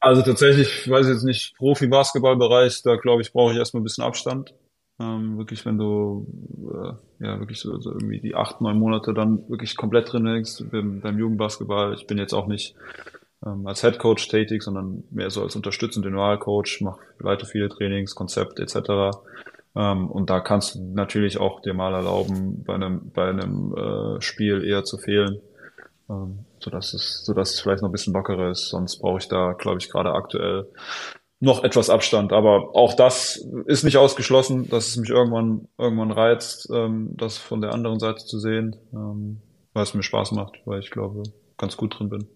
Also 0.00 0.22
tatsächlich, 0.22 0.84
ich 0.84 0.90
weiß 0.90 1.08
jetzt 1.08 1.24
nicht, 1.24 1.56
Profi-Basketballbereich, 1.56 2.82
da 2.82 2.96
glaube 2.96 3.22
ich, 3.22 3.32
brauche 3.32 3.52
ich 3.52 3.58
erstmal 3.58 3.80
ein 3.80 3.84
bisschen 3.84 4.04
Abstand. 4.04 4.54
Ähm, 4.98 5.36
wirklich, 5.36 5.66
wenn 5.66 5.76
du 5.76 6.26
äh, 6.72 7.24
ja 7.24 7.38
wirklich 7.38 7.60
so, 7.60 7.78
so 7.80 7.90
irgendwie 7.90 8.20
die 8.20 8.34
acht, 8.34 8.62
neun 8.62 8.78
Monate 8.78 9.12
dann 9.12 9.46
wirklich 9.50 9.76
komplett 9.76 10.10
drin 10.10 10.26
hängst 10.26 10.70
beim, 10.70 11.00
beim 11.00 11.18
Jugendbasketball. 11.18 11.94
Ich 11.94 12.06
bin 12.06 12.16
jetzt 12.16 12.32
auch 12.32 12.46
nicht 12.46 12.74
ähm, 13.44 13.66
als 13.66 13.82
Head 13.82 13.98
Coach 13.98 14.28
tätig, 14.28 14.62
sondern 14.62 15.04
mehr 15.10 15.28
so 15.28 15.42
als 15.42 15.54
unterstützender 15.54 16.08
Individualcoach, 16.08 16.80
mache 16.80 17.00
leite 17.18 17.44
viele 17.44 17.68
Trainings, 17.68 18.14
Konzept 18.14 18.58
etc. 18.58 19.18
Ähm, 19.76 20.10
und 20.10 20.30
da 20.30 20.40
kannst 20.40 20.74
du 20.74 20.82
natürlich 20.82 21.38
auch 21.38 21.60
dir 21.60 21.74
mal 21.74 21.94
erlauben, 21.94 22.64
bei 22.64 22.74
einem 22.74 23.10
bei 23.12 23.28
einem 23.28 23.74
äh, 23.76 24.20
Spiel 24.22 24.64
eher 24.64 24.84
zu 24.84 24.96
fehlen, 24.98 25.40
ähm, 26.08 26.46
so 26.60 26.70
dass 26.70 26.94
es 26.94 27.24
so 27.24 27.34
dass 27.34 27.54
es 27.54 27.60
vielleicht 27.60 27.82
noch 27.82 27.90
ein 27.90 27.92
bisschen 27.92 28.14
lockerer 28.14 28.50
ist. 28.50 28.68
Sonst 28.70 28.98
brauche 28.98 29.18
ich 29.18 29.28
da, 29.28 29.52
glaube 29.52 29.78
ich, 29.78 29.90
gerade 29.90 30.12
aktuell 30.12 30.66
noch 31.40 31.62
etwas 31.64 31.90
Abstand. 31.90 32.32
Aber 32.32 32.74
auch 32.74 32.94
das 32.94 33.36
ist 33.66 33.84
nicht 33.84 33.98
ausgeschlossen, 33.98 34.68
dass 34.68 34.88
es 34.88 34.96
mich 34.96 35.10
irgendwann, 35.10 35.68
irgendwann 35.78 36.10
reizt, 36.10 36.68
ähm, 36.72 37.10
das 37.16 37.38
von 37.38 37.60
der 37.60 37.72
anderen 37.72 37.98
Seite 37.98 38.24
zu 38.24 38.38
sehen, 38.38 38.76
ähm, 38.92 39.42
weil 39.74 39.82
es 39.82 39.94
mir 39.94 40.02
Spaß 40.02 40.32
macht, 40.32 40.58
weil 40.64 40.80
ich 40.80 40.90
glaube, 40.90 41.22
ganz 41.58 41.76
gut 41.76 41.98
drin 41.98 42.08
bin. 42.08 42.28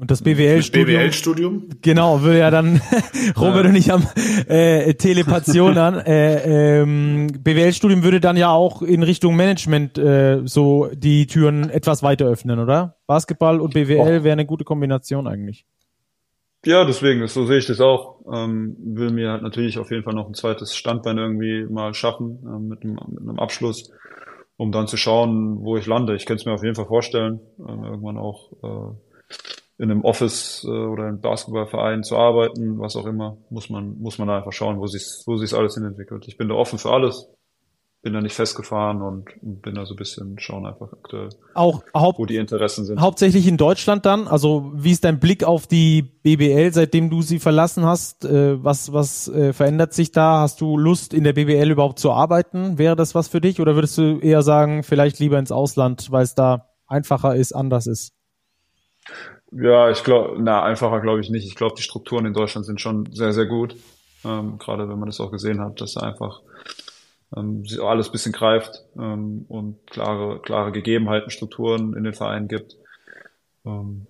Und 0.00 0.10
das 0.10 0.22
BWL-Studium. 0.22 0.86
BWL-Studium? 0.86 1.68
Genau, 1.82 2.22
würde 2.22 2.38
ja 2.38 2.50
dann 2.50 2.80
Robert 3.36 3.66
und 3.66 3.74
ich 3.74 3.92
am 3.92 4.06
äh, 4.48 4.94
Telepation 4.94 5.76
an. 5.76 6.00
Äh, 6.10 6.80
ähm, 6.80 7.26
BWL-Studium 7.44 8.02
würde 8.02 8.20
dann 8.20 8.36
ja 8.36 8.50
auch 8.50 8.80
in 8.80 9.02
Richtung 9.02 9.36
Management 9.36 9.98
äh, 9.98 10.40
so 10.44 10.88
die 10.94 11.26
Türen 11.26 11.68
etwas 11.68 12.02
weiter 12.02 12.26
öffnen, 12.26 12.58
oder? 12.58 12.96
Basketball 13.06 13.60
und 13.60 13.74
BWL 13.74 14.24
wäre 14.24 14.32
eine 14.32 14.46
gute 14.46 14.64
Kombination 14.64 15.26
eigentlich. 15.26 15.66
Ja, 16.64 16.84
deswegen, 16.84 17.26
so 17.28 17.44
sehe 17.44 17.58
ich 17.58 17.66
das 17.66 17.80
auch. 17.80 18.20
Ähm, 18.32 18.76
will 18.78 19.10
mir 19.10 19.30
halt 19.30 19.42
natürlich 19.42 19.78
auf 19.78 19.90
jeden 19.90 20.04
Fall 20.04 20.14
noch 20.14 20.26
ein 20.26 20.34
zweites 20.34 20.74
Standbein 20.74 21.18
irgendwie 21.18 21.66
mal 21.70 21.92
schaffen 21.92 22.38
ähm, 22.46 22.68
mit, 22.68 22.82
einem, 22.82 22.98
mit 23.08 23.20
einem 23.20 23.38
Abschluss, 23.38 23.92
um 24.56 24.72
dann 24.72 24.86
zu 24.86 24.96
schauen, 24.96 25.58
wo 25.60 25.76
ich 25.76 25.86
lande. 25.86 26.16
Ich 26.16 26.24
könnte 26.24 26.40
es 26.40 26.46
mir 26.46 26.54
auf 26.54 26.64
jeden 26.64 26.76
Fall 26.76 26.86
vorstellen, 26.86 27.40
ähm, 27.58 27.84
irgendwann 27.84 28.16
auch 28.16 28.52
äh, 28.62 28.94
in 29.80 29.90
einem 29.90 30.04
Office 30.04 30.64
äh, 30.64 30.68
oder 30.68 31.08
im 31.08 31.20
Basketballverein 31.20 32.02
zu 32.02 32.16
arbeiten, 32.16 32.78
was 32.78 32.96
auch 32.96 33.06
immer, 33.06 33.38
muss 33.48 33.70
man 33.70 33.98
muss 33.98 34.18
man 34.18 34.28
da 34.28 34.36
einfach 34.36 34.52
schauen, 34.52 34.78
wo 34.78 34.86
sich 34.86 35.04
wo 35.26 35.36
sich 35.36 35.54
alles 35.54 35.74
hin 35.74 35.84
entwickelt. 35.84 36.24
Ich 36.28 36.36
bin 36.36 36.48
da 36.48 36.54
offen 36.54 36.78
für 36.78 36.90
alles 36.90 37.28
bin 38.02 38.14
da 38.14 38.20
nicht 38.20 38.34
festgefahren 38.34 39.02
und 39.02 39.26
bin 39.42 39.74
da 39.74 39.84
so 39.84 39.92
ein 39.94 39.96
bisschen 39.96 40.38
schauen 40.38 40.64
einfach 40.64 40.90
aktuell, 40.92 41.28
Auch 41.52 41.82
haupt, 41.94 42.18
wo 42.18 42.24
die 42.24 42.36
Interessen 42.36 42.86
sind. 42.86 43.00
hauptsächlich 43.00 43.46
in 43.46 43.58
Deutschland 43.58 44.06
dann. 44.06 44.26
Also 44.26 44.72
wie 44.74 44.92
ist 44.92 45.04
dein 45.04 45.20
Blick 45.20 45.44
auf 45.44 45.66
die 45.66 46.02
BBL, 46.02 46.72
seitdem 46.72 47.10
du 47.10 47.20
sie 47.20 47.38
verlassen 47.38 47.84
hast? 47.84 48.24
Äh, 48.24 48.62
was 48.64 48.92
was 48.92 49.28
äh, 49.28 49.52
verändert 49.52 49.92
sich 49.92 50.12
da? 50.12 50.40
Hast 50.40 50.62
du 50.62 50.78
Lust 50.78 51.12
in 51.12 51.24
der 51.24 51.34
BBL 51.34 51.70
überhaupt 51.70 51.98
zu 51.98 52.12
arbeiten? 52.12 52.78
Wäre 52.78 52.96
das 52.96 53.14
was 53.14 53.28
für 53.28 53.40
dich 53.40 53.60
oder 53.60 53.74
würdest 53.74 53.98
du 53.98 54.18
eher 54.18 54.42
sagen, 54.42 54.82
vielleicht 54.82 55.18
lieber 55.18 55.38
ins 55.38 55.52
Ausland, 55.52 56.10
weil 56.10 56.22
es 56.22 56.34
da 56.34 56.70
einfacher 56.86 57.36
ist, 57.36 57.52
anders 57.52 57.86
ist? 57.86 58.14
Ja, 59.52 59.90
ich 59.90 60.04
glaube, 60.04 60.36
na, 60.40 60.62
einfacher 60.62 61.00
glaube 61.00 61.20
ich 61.20 61.30
nicht. 61.30 61.46
Ich 61.46 61.56
glaube, 61.56 61.74
die 61.76 61.82
Strukturen 61.82 62.26
in 62.26 62.34
Deutschland 62.34 62.66
sind 62.66 62.80
schon 62.80 63.12
sehr, 63.12 63.32
sehr 63.32 63.46
gut. 63.46 63.76
Ähm, 64.24 64.58
gerade 64.58 64.88
wenn 64.88 64.98
man 64.98 65.08
das 65.08 65.20
auch 65.20 65.30
gesehen 65.32 65.60
hat, 65.60 65.80
dass 65.80 65.94
da 65.94 66.02
einfach 66.02 66.40
ähm, 67.36 67.64
alles 67.82 68.08
ein 68.08 68.12
bisschen 68.12 68.32
greift 68.32 68.84
ähm, 68.96 69.44
und 69.48 69.78
klare, 69.90 70.40
klare 70.40 70.72
Gegebenheiten, 70.72 71.30
Strukturen 71.30 71.94
in 71.94 72.04
den 72.04 72.14
Vereinen 72.14 72.48
gibt. 72.48 72.76
Ähm, 73.64 74.06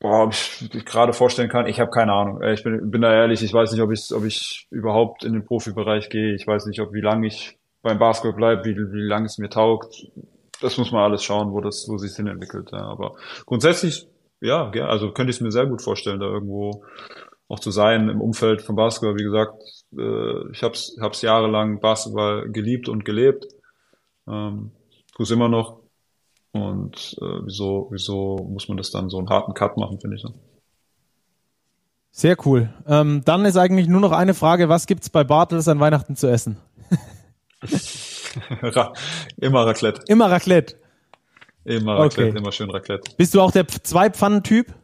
boah, 0.00 0.24
ob 0.24 0.32
ich, 0.32 0.68
ich 0.74 0.84
gerade 0.84 1.12
vorstellen 1.12 1.48
kann, 1.48 1.66
ich 1.66 1.80
habe 1.80 1.90
keine 1.90 2.12
Ahnung. 2.12 2.42
Äh, 2.42 2.54
ich 2.54 2.62
bin, 2.64 2.90
bin 2.90 3.02
da 3.02 3.12
ehrlich, 3.12 3.42
ich 3.42 3.52
weiß 3.54 3.72
nicht, 3.72 3.80
ob 3.82 3.92
ich, 3.92 4.12
ob 4.12 4.24
ich 4.24 4.66
überhaupt 4.70 5.24
in 5.24 5.32
den 5.32 5.44
Profibereich 5.44 6.08
gehe. 6.10 6.34
Ich 6.34 6.46
weiß 6.46 6.66
nicht, 6.66 6.80
ob 6.80 6.92
wie 6.92 7.00
lange 7.00 7.26
ich 7.26 7.58
beim 7.82 7.98
Basketball 7.98 8.36
bleibe, 8.36 8.64
wie, 8.64 8.76
wie 8.76 9.02
lange 9.02 9.26
es 9.26 9.38
mir 9.38 9.50
taugt. 9.50 10.06
Das 10.62 10.78
muss 10.78 10.92
man 10.92 11.02
alles 11.02 11.24
schauen, 11.24 11.52
wo 11.52 11.60
das, 11.60 11.86
wo 11.88 11.98
sich 11.98 12.14
hin 12.14 12.28
entwickelt. 12.28 12.70
Ja. 12.72 12.86
Aber 12.86 13.16
grundsätzlich, 13.44 14.06
ja, 14.40 14.70
also 14.70 15.12
könnte 15.12 15.30
ich 15.30 15.36
es 15.36 15.40
mir 15.42 15.50
sehr 15.50 15.66
gut 15.66 15.82
vorstellen, 15.82 16.20
da 16.20 16.26
irgendwo 16.26 16.84
auch 17.48 17.60
zu 17.60 17.70
sein 17.70 18.08
im 18.08 18.20
Umfeld 18.20 18.62
von 18.62 18.76
Basketball. 18.76 19.18
Wie 19.18 19.24
gesagt, 19.24 19.62
äh, 19.98 20.52
ich 20.52 20.62
habe 20.62 20.74
es 20.74 20.96
hab's 21.00 21.20
jahrelang 21.20 21.80
Basketball 21.80 22.48
geliebt 22.50 22.88
und 22.88 23.04
gelebt. 23.04 23.46
Ähm, 24.26 24.70
tue 25.14 25.24
es 25.24 25.30
immer 25.30 25.48
noch. 25.48 25.80
Und 26.52 27.16
äh, 27.20 27.40
wieso, 27.44 27.88
wieso 27.90 28.36
muss 28.48 28.68
man 28.68 28.76
das 28.76 28.90
dann 28.90 29.10
so 29.10 29.18
einen 29.18 29.28
harten 29.28 29.54
Cut 29.54 29.76
machen, 29.76 30.00
finde 30.00 30.16
ich. 30.16 30.24
Ne? 30.24 30.32
Sehr 32.10 32.36
cool. 32.46 32.72
Ähm, 32.86 33.22
dann 33.24 33.44
ist 33.46 33.56
eigentlich 33.56 33.88
nur 33.88 34.00
noch 34.00 34.12
eine 34.12 34.34
Frage, 34.34 34.68
was 34.68 34.86
gibt's 34.86 35.08
bei 35.10 35.24
Bartels 35.24 35.66
an 35.66 35.80
Weihnachten 35.80 36.14
zu 36.14 36.28
essen? 36.28 36.58
immer 39.40 39.66
Raclette. 39.66 40.02
Immer 40.08 40.30
Raclette. 40.30 40.76
Immer 41.64 41.98
Raclette, 41.98 42.30
okay. 42.30 42.38
immer 42.38 42.52
schön 42.52 42.70
Raclette. 42.70 43.12
Bist 43.16 43.34
du 43.34 43.40
auch 43.40 43.52
der 43.52 43.68
Zwei-Pfannen-Typ? 43.68 44.74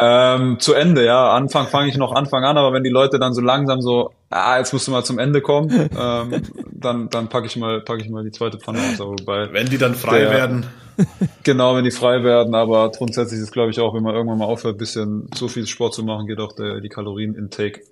Ähm, 0.00 0.60
zu 0.60 0.74
Ende, 0.74 1.04
ja. 1.04 1.32
Anfang 1.32 1.66
fange 1.66 1.88
ich 1.88 1.96
noch 1.96 2.12
Anfang 2.12 2.44
an, 2.44 2.56
aber 2.56 2.72
wenn 2.72 2.84
die 2.84 2.90
Leute 2.90 3.18
dann 3.18 3.34
so 3.34 3.40
langsam 3.40 3.80
so, 3.80 4.12
ah, 4.30 4.58
jetzt 4.58 4.72
musst 4.72 4.86
du 4.86 4.92
mal 4.92 5.04
zum 5.04 5.18
Ende 5.18 5.40
kommen, 5.40 5.90
ähm, 5.98 6.42
dann, 6.72 7.08
dann 7.08 7.28
packe 7.28 7.46
ich 7.46 7.56
mal, 7.56 7.80
packe 7.80 8.02
ich 8.02 8.08
mal 8.08 8.22
die 8.22 8.30
zweite 8.30 8.58
Pfanne 8.58 8.78
aus. 8.78 9.00
Aber 9.00 9.10
wobei 9.10 9.52
wenn 9.52 9.66
die 9.68 9.78
dann 9.78 9.94
frei 9.94 10.20
der, 10.20 10.30
werden. 10.30 10.66
Genau, 11.44 11.76
wenn 11.76 11.84
die 11.84 11.92
frei 11.92 12.24
werden, 12.24 12.56
aber 12.56 12.90
grundsätzlich 12.90 13.40
ist, 13.40 13.52
glaube 13.52 13.70
ich, 13.70 13.78
auch, 13.78 13.94
wenn 13.94 14.02
man 14.02 14.16
irgendwann 14.16 14.38
mal 14.38 14.46
aufhört, 14.46 14.78
bisschen 14.78 15.30
zu 15.32 15.46
viel 15.46 15.66
Sport 15.68 15.94
zu 15.94 16.02
machen, 16.02 16.26
geht 16.26 16.40
auch 16.40 16.52
der, 16.52 16.80
die 16.80 16.88
Kalorien-Intake 16.88 17.82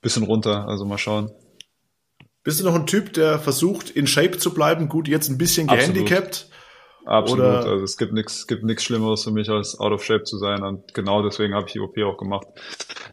bisschen 0.00 0.22
runter. 0.22 0.68
Also 0.68 0.84
mal 0.84 0.98
schauen. 0.98 1.30
Bist 2.44 2.60
du 2.60 2.64
noch 2.64 2.74
ein 2.74 2.86
Typ, 2.86 3.12
der 3.12 3.38
versucht, 3.38 3.90
in 3.90 4.06
Shape 4.06 4.38
zu 4.38 4.52
bleiben? 4.52 4.88
Gut, 4.88 5.08
jetzt 5.08 5.28
ein 5.28 5.38
bisschen 5.38 5.68
gehandicapt. 5.68 6.48
Absolut. 6.48 6.52
Absolut. 7.04 7.40
Oder 7.40 7.70
also 7.70 7.84
es 7.84 7.96
gibt 7.96 8.12
nichts 8.12 8.46
gibt 8.46 8.62
nichts 8.62 8.84
Schlimmeres 8.84 9.24
für 9.24 9.32
mich, 9.32 9.48
als 9.50 9.78
out 9.78 9.92
of 9.92 10.04
shape 10.04 10.24
zu 10.24 10.38
sein. 10.38 10.62
Und 10.62 10.94
genau 10.94 11.22
deswegen 11.22 11.54
habe 11.54 11.66
ich 11.66 11.72
die 11.72 11.80
OP 11.80 11.98
auch 11.98 12.16
gemacht, 12.16 12.46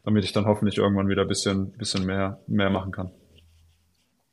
damit 0.03 0.23
ich 0.23 0.31
dann 0.31 0.45
hoffentlich 0.45 0.77
irgendwann 0.77 1.09
wieder 1.09 1.23
ein 1.23 1.27
bisschen, 1.27 1.71
bisschen 1.71 2.05
mehr, 2.05 2.39
mehr 2.47 2.69
machen 2.69 2.91
kann. 2.91 3.11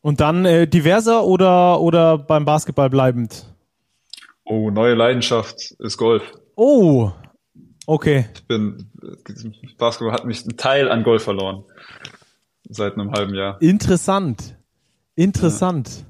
Und 0.02 0.20
dann 0.20 0.44
äh, 0.44 0.68
diverser 0.68 1.24
oder, 1.24 1.80
oder 1.80 2.18
beim 2.18 2.44
Basketball 2.44 2.90
bleibend? 2.90 3.46
Oh, 4.44 4.70
neue 4.70 4.94
Leidenschaft 4.94 5.72
ist 5.78 5.96
Golf. 5.96 6.22
Oh, 6.54 7.10
okay. 7.86 8.26
Ich 8.34 8.46
bin, 8.46 8.92
Basketball 9.78 10.12
hat 10.12 10.24
mich 10.24 10.42
einen 10.42 10.56
Teil 10.56 10.88
an 10.88 11.02
Golf 11.02 11.24
verloren. 11.24 11.64
Seit 12.68 12.94
einem 12.94 13.12
halben 13.12 13.34
Jahr. 13.34 13.60
Interessant. 13.60 14.56
Interessant. 15.16 15.88
Ja. 15.88 16.04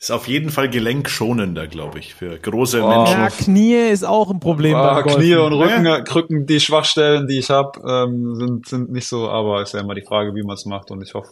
Ist 0.00 0.12
auf 0.12 0.28
jeden 0.28 0.50
Fall 0.50 0.70
gelenkschonender, 0.70 1.66
glaube 1.66 1.98
ich, 1.98 2.14
für 2.14 2.38
große 2.38 2.82
oh. 2.82 2.88
Menschen. 2.88 3.18
Ja, 3.18 3.28
Knie 3.30 3.90
ist 3.90 4.04
auch 4.04 4.30
ein 4.30 4.38
Problem. 4.38 4.76
Oh, 4.76 5.02
Knie 5.02 5.34
und 5.34 5.52
Rücken, 5.52 5.86
ja. 5.86 5.96
Rücken, 5.96 6.46
die 6.46 6.60
Schwachstellen, 6.60 7.26
die 7.26 7.38
ich 7.38 7.50
habe, 7.50 7.80
ähm, 7.84 8.36
sind, 8.36 8.68
sind 8.68 8.92
nicht 8.92 9.08
so, 9.08 9.28
aber 9.28 9.60
ist 9.60 9.74
ja 9.74 9.80
immer 9.80 9.94
die 9.94 10.02
Frage, 10.02 10.34
wie 10.34 10.44
man 10.44 10.54
es 10.54 10.66
macht. 10.66 10.92
Und 10.92 11.02
ich 11.02 11.14
hoffe, 11.14 11.30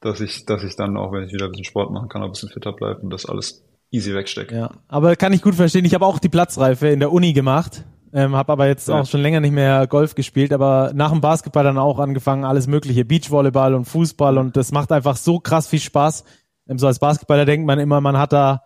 dass 0.00 0.20
ich, 0.20 0.44
dass 0.44 0.62
ich 0.64 0.76
dann, 0.76 0.98
auch 0.98 1.12
wenn 1.12 1.24
ich 1.24 1.32
wieder 1.32 1.46
ein 1.46 1.52
bisschen 1.52 1.64
Sport 1.64 1.90
machen 1.92 2.10
kann, 2.10 2.22
auch 2.22 2.26
ein 2.26 2.32
bisschen 2.32 2.50
fitter 2.50 2.72
bleibe 2.72 3.00
und 3.00 3.10
das 3.10 3.24
alles 3.24 3.64
easy 3.90 4.14
wegstecke. 4.14 4.54
Ja, 4.54 4.70
aber 4.86 5.16
kann 5.16 5.32
ich 5.32 5.40
gut 5.40 5.54
verstehen. 5.54 5.86
Ich 5.86 5.94
habe 5.94 6.04
auch 6.04 6.18
die 6.18 6.28
Platzreife 6.28 6.88
in 6.88 7.00
der 7.00 7.10
Uni 7.10 7.32
gemacht 7.32 7.84
ähm, 8.14 8.36
habe 8.36 8.52
aber 8.52 8.68
jetzt 8.68 8.88
ja. 8.88 9.00
auch 9.00 9.06
schon 9.06 9.22
länger 9.22 9.40
nicht 9.40 9.52
mehr 9.52 9.88
Golf 9.88 10.14
gespielt, 10.14 10.52
aber 10.52 10.92
nach 10.94 11.10
dem 11.10 11.20
Basketball 11.20 11.64
dann 11.64 11.78
auch 11.78 11.98
angefangen, 11.98 12.44
alles 12.44 12.68
mögliche, 12.68 13.04
Beachvolleyball 13.04 13.74
und 13.74 13.86
Fußball 13.86 14.38
und 14.38 14.56
das 14.56 14.70
macht 14.70 14.92
einfach 14.92 15.16
so 15.16 15.40
krass 15.40 15.66
viel 15.66 15.80
Spaß. 15.80 16.22
Ähm, 16.68 16.78
so 16.78 16.86
als 16.86 16.98
Basketballer 16.98 17.44
denkt 17.44 17.66
man 17.66 17.78
immer, 17.78 18.00
man 18.00 18.18
hat 18.18 18.32
da 18.32 18.62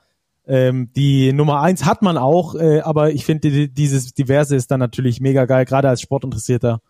ähm, 0.47 0.91
die 0.97 1.33
Nummer 1.33 1.61
eins 1.61 1.85
hat 1.85 2.01
man 2.01 2.17
auch, 2.17 2.55
äh, 2.55 2.81
aber 2.81 3.13
ich 3.13 3.27
finde 3.27 3.51
die, 3.51 3.73
dieses 3.73 4.15
Diverse 4.15 4.57
ist 4.57 4.71
dann 4.71 4.81
natürlich 4.81 5.21
mega 5.21 5.45
geil, 5.45 5.67
gerade 5.67 5.89
als 5.89 6.01
Sportinteressierter 6.01 6.81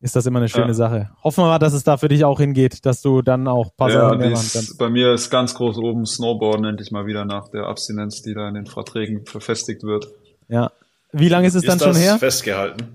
ist 0.00 0.14
das 0.14 0.26
immer 0.26 0.38
eine 0.38 0.48
schöne 0.48 0.68
ja. 0.68 0.74
Sache. 0.74 1.10
Hoffen 1.24 1.42
wir 1.42 1.48
mal, 1.48 1.58
dass 1.58 1.72
es 1.72 1.82
da 1.82 1.96
für 1.96 2.08
dich 2.08 2.24
auch 2.24 2.38
hingeht, 2.38 2.86
dass 2.86 3.02
du 3.02 3.20
dann 3.20 3.48
auch 3.48 3.74
paar 3.76 3.90
ja, 3.90 4.00
Sachen 4.00 4.18
mehr 4.18 4.30
machen 4.30 4.48
kannst. 4.52 4.78
Bei 4.78 4.88
mir 4.88 5.12
ist 5.12 5.30
ganz 5.30 5.54
groß 5.54 5.78
oben 5.78 6.06
Snowboarden 6.06 6.64
endlich 6.64 6.92
mal 6.92 7.06
wieder 7.06 7.24
nach 7.24 7.48
der 7.48 7.64
Abstinenz, 7.64 8.22
die 8.22 8.34
da 8.34 8.48
in 8.48 8.54
den 8.54 8.66
Verträgen 8.66 9.26
verfestigt 9.26 9.82
wird. 9.82 10.06
Ja. 10.48 10.70
Wie 11.10 11.28
lange 11.28 11.48
ist 11.48 11.54
es 11.54 11.64
ist 11.64 11.68
dann 11.68 11.80
schon 11.80 11.96
her? 11.96 12.18
festgehalten. 12.18 12.94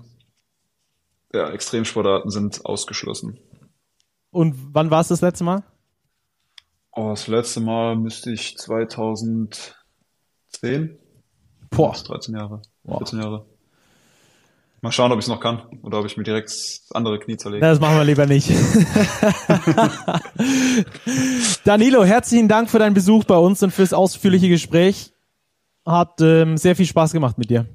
Ja, 1.34 1.50
Extremsportarten 1.50 2.30
sind 2.30 2.64
ausgeschlossen. 2.64 3.38
Und 4.30 4.54
wann 4.72 4.90
war 4.90 5.00
es 5.00 5.08
das 5.08 5.20
letzte 5.20 5.44
Mal? 5.44 5.62
Oh, 6.96 7.10
das 7.10 7.26
letzte 7.26 7.60
Mal 7.60 7.96
müsste 7.96 8.30
ich 8.30 8.56
2010. 8.56 10.96
Boah. 11.70 11.92
13 11.92 12.36
Jahre. 12.36 12.62
Boah. 12.84 12.98
14 12.98 13.20
Jahre. 13.20 13.46
Mal 14.80 14.92
schauen, 14.92 15.10
ob 15.12 15.18
ich 15.18 15.24
es 15.24 15.28
noch 15.28 15.40
kann 15.40 15.62
oder 15.82 15.98
ob 15.98 16.06
ich 16.06 16.16
mir 16.18 16.24
direkt 16.24 16.50
das 16.50 16.86
andere 16.92 17.18
Knie 17.18 17.38
zerlege. 17.38 17.64
Das 17.64 17.80
machen 17.80 17.96
wir 17.96 18.04
lieber 18.04 18.26
nicht. 18.26 18.50
Danilo, 21.64 22.04
herzlichen 22.04 22.48
Dank 22.48 22.68
für 22.68 22.78
deinen 22.78 22.92
Besuch 22.92 23.24
bei 23.24 23.38
uns 23.38 23.62
und 23.62 23.70
fürs 23.70 23.94
ausführliche 23.94 24.50
Gespräch. 24.50 25.14
Hat 25.86 26.20
ähm, 26.20 26.58
sehr 26.58 26.76
viel 26.76 26.86
Spaß 26.86 27.12
gemacht 27.12 27.38
mit 27.38 27.48
dir. 27.48 27.66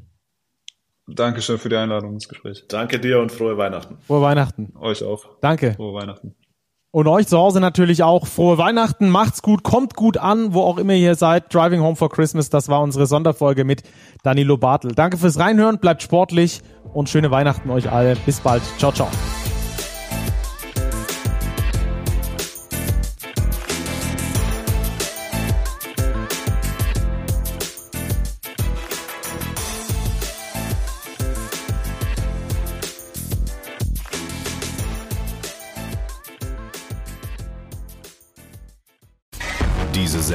Dankeschön 1.08 1.58
für 1.58 1.70
die 1.70 1.78
Einladung 1.78 2.14
ins 2.14 2.30
Gespräch. 2.30 2.66
Danke 2.68 3.00
dir 3.00 3.20
und 3.20 3.32
frohe 3.32 3.58
Weihnachten. 3.58 3.98
Frohe 4.06 4.22
Weihnachten. 4.22 4.74
Euch 4.80 5.04
auch. 5.04 5.26
Danke. 5.42 5.74
Frohe 5.74 5.96
Weihnachten. 5.96 6.36
Und 6.92 7.08
euch 7.08 7.28
zu 7.28 7.38
Hause 7.38 7.60
natürlich 7.60 8.02
auch 8.02 8.26
frohe 8.26 8.58
Weihnachten, 8.58 9.10
macht's 9.10 9.44
gut, 9.44 9.64
kommt 9.64 9.94
gut 9.96 10.18
an, 10.18 10.56
wo 10.56 10.64
auch 10.64 10.80
immer 10.80 10.94
ihr 10.94 11.14
seid. 11.14 11.54
Driving 11.54 11.82
Home 11.82 11.96
for 11.96 12.10
Christmas, 12.10 12.50
das 12.50 12.68
war 12.68 12.82
unsere 12.82 13.06
Sonderfolge 13.06 13.64
mit 13.64 13.84
Danilo 14.24 14.58
Bartel. 14.58 14.94
Danke 14.96 15.18
fürs 15.18 15.38
Reinhören, 15.38 15.78
bleibt 15.78 16.02
sportlich 16.02 16.62
und 16.92 17.08
schöne 17.08 17.30
Weihnachten 17.30 17.70
euch 17.70 17.92
alle. 17.92 18.16
Bis 18.26 18.40
bald. 18.40 18.64
Ciao, 18.80 18.92
ciao. 18.92 19.08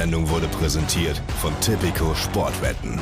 Sendung 0.05 0.29
wurde 0.29 0.47
präsentiert 0.47 1.19
von 1.41 1.51
Tipico 1.61 2.13
Sportwetten. 2.13 2.99